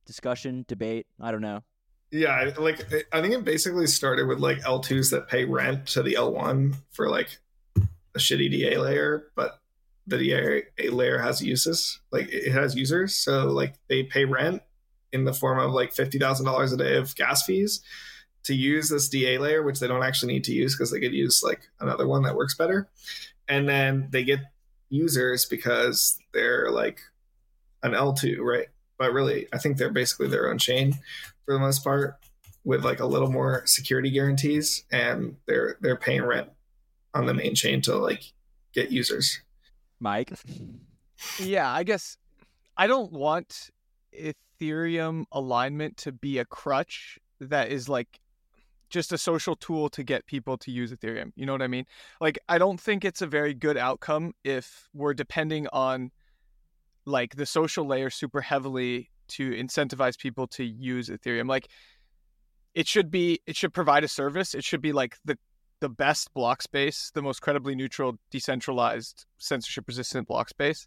discussion 0.06 0.64
debate? 0.68 1.06
I 1.20 1.30
don't 1.30 1.40
know. 1.40 1.62
yeah, 2.10 2.50
like 2.58 2.80
I 3.12 3.20
think 3.20 3.34
it 3.34 3.44
basically 3.44 3.86
started 3.86 4.26
with 4.26 4.38
like 4.38 4.58
L2s 4.60 5.10
that 5.10 5.28
pay 5.28 5.44
rent 5.44 5.86
to 5.88 6.02
the 6.02 6.14
L1 6.14 6.74
for 6.90 7.08
like 7.08 7.38
a 7.76 8.18
shitty 8.18 8.50
DA 8.50 8.76
layer, 8.78 9.30
but 9.36 9.60
the 10.06 10.18
DA 10.18 10.88
layer 10.90 11.18
has 11.18 11.40
uses, 11.40 12.00
like 12.10 12.28
it 12.32 12.50
has 12.52 12.74
users, 12.74 13.14
so 13.14 13.46
like 13.46 13.74
they 13.88 14.02
pay 14.02 14.24
rent 14.24 14.62
in 15.12 15.24
the 15.24 15.32
form 15.32 15.58
of 15.58 15.72
like 15.72 15.92
fifty 15.92 16.18
thousand 16.18 16.46
dollars 16.46 16.72
a 16.72 16.76
day 16.76 16.96
of 16.96 17.14
gas 17.14 17.44
fees 17.44 17.80
to 18.42 18.54
use 18.54 18.88
this 18.88 19.08
DA 19.08 19.38
layer, 19.38 19.62
which 19.62 19.78
they 19.78 19.86
don't 19.86 20.02
actually 20.02 20.32
need 20.32 20.44
to 20.44 20.52
use 20.52 20.74
because 20.74 20.90
they 20.90 20.98
could 21.00 21.12
use 21.12 21.42
like 21.44 21.68
another 21.78 22.06
one 22.08 22.22
that 22.22 22.34
works 22.34 22.54
better. 22.56 22.88
And 23.48 23.68
then 23.68 24.08
they 24.10 24.24
get 24.24 24.40
users 24.90 25.46
because 25.46 26.18
they're 26.32 26.70
like 26.70 27.00
an 27.82 27.92
L2, 27.92 28.38
right? 28.40 28.66
But 28.98 29.12
really, 29.12 29.46
I 29.52 29.58
think 29.58 29.78
they're 29.78 29.90
basically 29.90 30.28
their 30.28 30.50
own 30.50 30.58
chain 30.58 30.92
for 31.44 31.54
the 31.54 31.60
most 31.60 31.82
part, 31.82 32.18
with 32.64 32.84
like 32.84 33.00
a 33.00 33.06
little 33.06 33.30
more 33.30 33.62
security 33.64 34.10
guarantees, 34.10 34.84
and 34.92 35.36
they're 35.46 35.78
they're 35.80 35.96
paying 35.96 36.22
rent 36.22 36.48
on 37.14 37.26
the 37.26 37.34
main 37.34 37.54
chain 37.54 37.80
to 37.82 37.96
like 37.96 38.32
get 38.74 38.90
users. 38.90 39.40
Mike. 40.00 40.32
yeah. 41.38 41.70
I 41.70 41.82
guess 41.82 42.16
I 42.76 42.86
don't 42.86 43.12
want 43.12 43.70
Ethereum 44.14 45.24
alignment 45.32 45.96
to 45.98 46.12
be 46.12 46.38
a 46.38 46.44
crutch 46.44 47.18
that 47.40 47.70
is 47.70 47.88
like 47.88 48.20
just 48.90 49.12
a 49.12 49.18
social 49.18 49.56
tool 49.56 49.88
to 49.90 50.02
get 50.02 50.26
people 50.26 50.58
to 50.58 50.70
use 50.70 50.92
Ethereum. 50.92 51.32
You 51.36 51.46
know 51.46 51.52
what 51.52 51.62
I 51.62 51.68
mean? 51.68 51.86
Like, 52.20 52.38
I 52.48 52.58
don't 52.58 52.80
think 52.80 53.04
it's 53.04 53.22
a 53.22 53.26
very 53.26 53.54
good 53.54 53.76
outcome 53.76 54.34
if 54.44 54.88
we're 54.92 55.14
depending 55.14 55.66
on 55.72 56.10
like 57.06 57.36
the 57.36 57.46
social 57.46 57.86
layer 57.86 58.10
super 58.10 58.40
heavily 58.40 59.10
to 59.28 59.50
incentivize 59.52 60.18
people 60.18 60.46
to 60.48 60.64
use 60.64 61.08
Ethereum. 61.08 61.48
Like, 61.48 61.68
it 62.74 62.86
should 62.86 63.10
be, 63.10 63.40
it 63.46 63.56
should 63.56 63.72
provide 63.72 64.04
a 64.04 64.08
service. 64.08 64.54
It 64.54 64.64
should 64.64 64.82
be 64.82 64.92
like 64.92 65.16
the 65.24 65.38
the 65.80 65.88
best 65.88 66.32
block 66.34 66.60
space, 66.62 67.10
the 67.14 67.22
most 67.22 67.40
credibly 67.40 67.74
neutral, 67.74 68.18
decentralized, 68.30 69.24
censorship 69.38 69.84
resistant 69.88 70.28
block 70.28 70.48
space. 70.50 70.86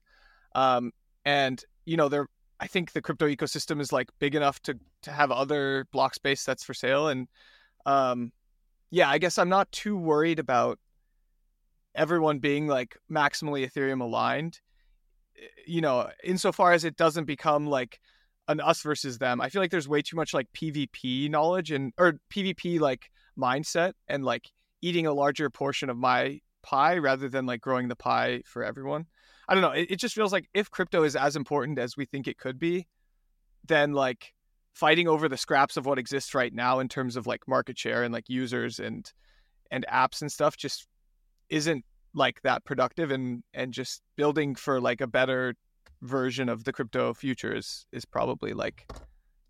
Um, 0.55 0.91
and 1.25 1.63
you 1.85 1.97
know, 1.97 2.09
there, 2.09 2.27
I 2.59 2.67
think 2.67 2.93
the 2.93 3.01
crypto 3.01 3.27
ecosystem 3.27 3.81
is 3.81 3.91
like 3.91 4.09
big 4.19 4.35
enough 4.35 4.61
to 4.61 4.77
to 5.01 5.11
have 5.11 5.31
other 5.31 5.85
block 5.91 6.15
space 6.15 6.45
that's 6.45 6.63
for 6.63 6.73
sale. 6.73 7.07
And 7.07 7.27
um, 7.85 8.31
yeah, 8.91 9.09
I 9.09 9.17
guess 9.17 9.37
I'm 9.37 9.49
not 9.49 9.71
too 9.71 9.97
worried 9.97 10.39
about 10.39 10.79
everyone 11.95 12.39
being 12.39 12.67
like 12.67 12.97
maximally 13.11 13.69
Ethereum 13.69 14.01
aligned. 14.01 14.59
You 15.65 15.81
know, 15.81 16.09
insofar 16.23 16.73
as 16.73 16.83
it 16.83 16.95
doesn't 16.95 17.25
become 17.25 17.67
like 17.67 17.99
an 18.47 18.59
us 18.59 18.81
versus 18.81 19.17
them. 19.17 19.41
I 19.41 19.49
feel 19.49 19.61
like 19.61 19.71
there's 19.71 19.87
way 19.87 20.01
too 20.01 20.15
much 20.15 20.33
like 20.33 20.47
PvP 20.53 21.29
knowledge 21.29 21.71
and 21.71 21.93
or 21.97 22.19
PvP 22.31 22.79
like 22.79 23.09
mindset 23.37 23.93
and 24.07 24.23
like 24.23 24.49
eating 24.81 25.07
a 25.07 25.13
larger 25.13 25.49
portion 25.49 25.89
of 25.89 25.97
my 25.97 26.39
pie 26.61 26.97
rather 26.97 27.29
than 27.29 27.45
like 27.45 27.61
growing 27.61 27.87
the 27.87 27.95
pie 27.95 28.41
for 28.45 28.63
everyone. 28.63 29.05
I 29.47 29.53
don't 29.53 29.61
know. 29.61 29.71
It, 29.71 29.91
it 29.91 29.95
just 29.97 30.15
feels 30.15 30.31
like 30.31 30.47
if 30.53 30.69
crypto 30.71 31.03
is 31.03 31.15
as 31.15 31.35
important 31.35 31.79
as 31.79 31.97
we 31.97 32.05
think 32.05 32.27
it 32.27 32.37
could 32.37 32.59
be, 32.59 32.87
then 33.67 33.93
like 33.93 34.33
fighting 34.73 35.07
over 35.07 35.29
the 35.29 35.37
scraps 35.37 35.77
of 35.77 35.85
what 35.85 35.99
exists 35.99 36.33
right 36.33 36.53
now 36.53 36.79
in 36.79 36.89
terms 36.89 37.15
of 37.15 37.27
like 37.27 37.47
market 37.47 37.77
share 37.77 38.03
and 38.03 38.13
like 38.13 38.29
users 38.29 38.79
and 38.79 39.11
and 39.71 39.85
apps 39.91 40.21
and 40.21 40.31
stuff 40.31 40.57
just 40.57 40.87
isn't 41.49 41.85
like 42.13 42.41
that 42.41 42.63
productive 42.65 43.11
and 43.11 43.43
and 43.53 43.73
just 43.73 44.01
building 44.15 44.55
for 44.55 44.81
like 44.81 45.01
a 45.01 45.07
better 45.07 45.53
version 46.01 46.49
of 46.49 46.63
the 46.63 46.73
crypto 46.73 47.13
future 47.13 47.55
is 47.55 47.85
is 47.91 48.05
probably 48.05 48.53
like 48.53 48.91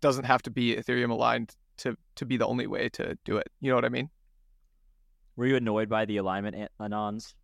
doesn't 0.00 0.24
have 0.24 0.42
to 0.42 0.50
be 0.50 0.76
ethereum 0.76 1.10
aligned 1.10 1.56
to 1.76 1.96
to 2.14 2.24
be 2.24 2.36
the 2.36 2.46
only 2.46 2.66
way 2.66 2.88
to 2.88 3.18
do 3.24 3.36
it 3.36 3.48
you 3.60 3.70
know 3.70 3.74
what 3.74 3.84
i 3.84 3.88
mean 3.88 4.08
Were 5.36 5.46
you 5.46 5.56
annoyed 5.56 5.88
by 5.88 6.04
the 6.04 6.18
alignment 6.18 6.54
an- 6.54 6.68
anons? 6.80 7.34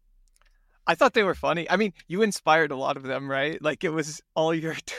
I 0.86 0.94
thought 0.94 1.14
they 1.14 1.22
were 1.22 1.34
funny. 1.34 1.68
I 1.70 1.76
mean, 1.76 1.92
you 2.08 2.22
inspired 2.22 2.70
a 2.70 2.76
lot 2.76 2.96
of 2.96 3.02
them, 3.02 3.30
right? 3.30 3.60
Like 3.62 3.84
it 3.84 3.90
was 3.90 4.20
all 4.34 4.54
your 4.54 4.74
t- 4.74 4.94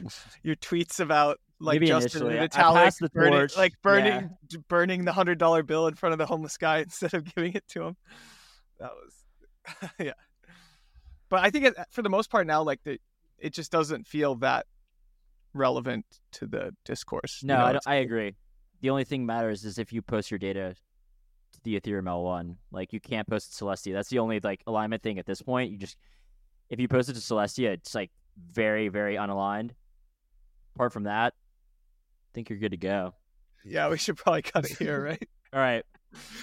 your 0.42 0.56
tweets 0.56 1.00
about 1.00 1.40
like 1.60 1.74
Maybe 1.76 1.86
Justin 1.88 2.22
initially. 2.26 2.38
I- 2.40 2.44
I 2.44 2.48
passed 2.84 3.00
the 3.00 3.10
burning, 3.10 3.32
torch. 3.32 3.56
like 3.56 3.72
Yeah. 3.72 3.76
burning 3.82 4.36
burning 4.68 5.04
the 5.04 5.12
hundred 5.12 5.38
dollar 5.38 5.62
bill 5.62 5.86
in 5.86 5.94
front 5.94 6.12
of 6.14 6.18
the 6.18 6.26
homeless 6.26 6.56
guy 6.56 6.78
instead 6.82 7.14
of 7.14 7.34
giving 7.34 7.52
it 7.54 7.66
to 7.68 7.84
him. 7.84 7.96
That 8.78 8.90
was 8.94 9.90
yeah. 9.98 10.12
But 11.28 11.40
I 11.44 11.50
think 11.50 11.66
it, 11.66 11.74
for 11.90 12.02
the 12.02 12.08
most 12.08 12.30
part 12.30 12.46
now, 12.46 12.62
like 12.62 12.82
the 12.84 12.98
it 13.38 13.52
just 13.54 13.70
doesn't 13.70 14.06
feel 14.06 14.34
that 14.36 14.66
relevant 15.54 16.04
to 16.32 16.46
the 16.46 16.74
discourse. 16.84 17.40
you 17.42 17.48
No, 17.48 17.58
know? 17.58 17.64
I, 17.64 17.72
don't, 17.72 17.86
I 17.86 17.94
agree. 17.96 18.34
The 18.82 18.90
only 18.90 19.04
thing 19.04 19.26
matters 19.26 19.64
is 19.64 19.78
if 19.78 19.92
you 19.92 20.02
post 20.02 20.30
your 20.30 20.38
data 20.38 20.74
to 21.52 21.58
the 21.64 21.78
Ethereum 21.80 22.04
L1. 22.04 22.56
Like 22.70 22.92
you 22.92 23.00
can't 23.00 23.28
post 23.28 23.52
it 23.52 23.56
to 23.58 23.64
Celestia. 23.64 23.92
That's 23.92 24.08
the 24.08 24.18
only 24.20 24.40
like 24.40 24.62
alignment 24.66 25.02
thing 25.02 25.18
at 25.18 25.26
this 25.26 25.42
point. 25.42 25.70
You 25.70 25.78
just 25.78 25.96
if 26.68 26.80
you 26.80 26.88
post 26.88 27.08
it 27.08 27.14
to 27.14 27.18
Celestia, 27.20 27.70
it's 27.72 27.94
like 27.94 28.10
very 28.50 28.88
very 28.88 29.16
unaligned. 29.16 29.70
Apart 30.76 30.92
from 30.92 31.02
that, 31.04 31.34
think 32.34 32.50
you're 32.50 32.58
good 32.58 32.72
to 32.72 32.76
go. 32.76 33.14
Yeah, 33.64 33.88
we 33.88 33.98
should 33.98 34.16
probably 34.16 34.42
cut 34.42 34.70
it 34.70 34.78
here, 34.78 35.02
right? 35.02 35.28
All 35.52 35.60
right. 35.60 35.84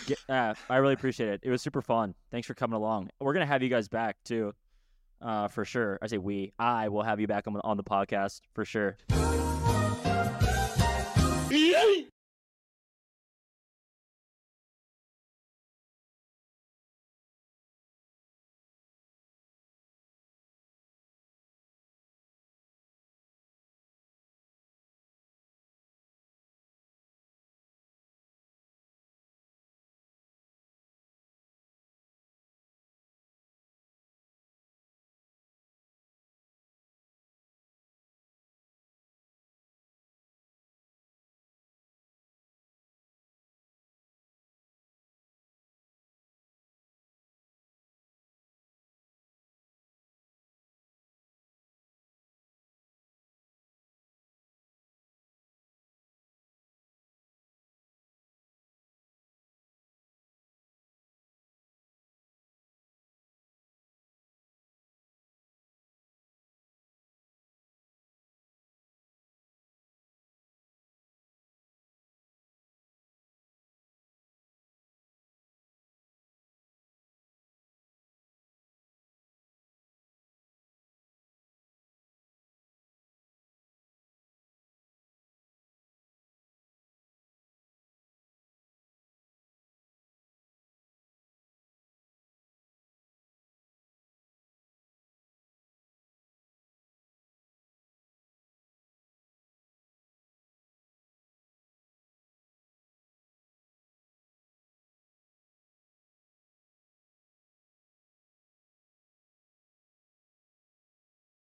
Get, 0.05 0.17
uh, 0.29 0.53
I 0.69 0.77
really 0.77 0.93
appreciate 0.93 1.29
it. 1.29 1.41
It 1.43 1.49
was 1.49 1.61
super 1.61 1.81
fun. 1.81 2.15
Thanks 2.31 2.47
for 2.47 2.53
coming 2.53 2.75
along. 2.75 3.09
We're 3.19 3.33
gonna 3.33 3.45
have 3.45 3.63
you 3.63 3.69
guys 3.69 3.87
back 3.87 4.17
too, 4.23 4.53
uh, 5.21 5.49
for 5.49 5.65
sure. 5.65 5.99
I 6.01 6.07
say 6.07 6.17
we. 6.17 6.53
I 6.57 6.89
will 6.89 7.03
have 7.03 7.19
you 7.19 7.27
back 7.27 7.47
on, 7.47 7.59
on 7.63 7.77
the 7.77 7.83
podcast 7.83 8.41
for 8.53 8.63
sure. 8.63 8.97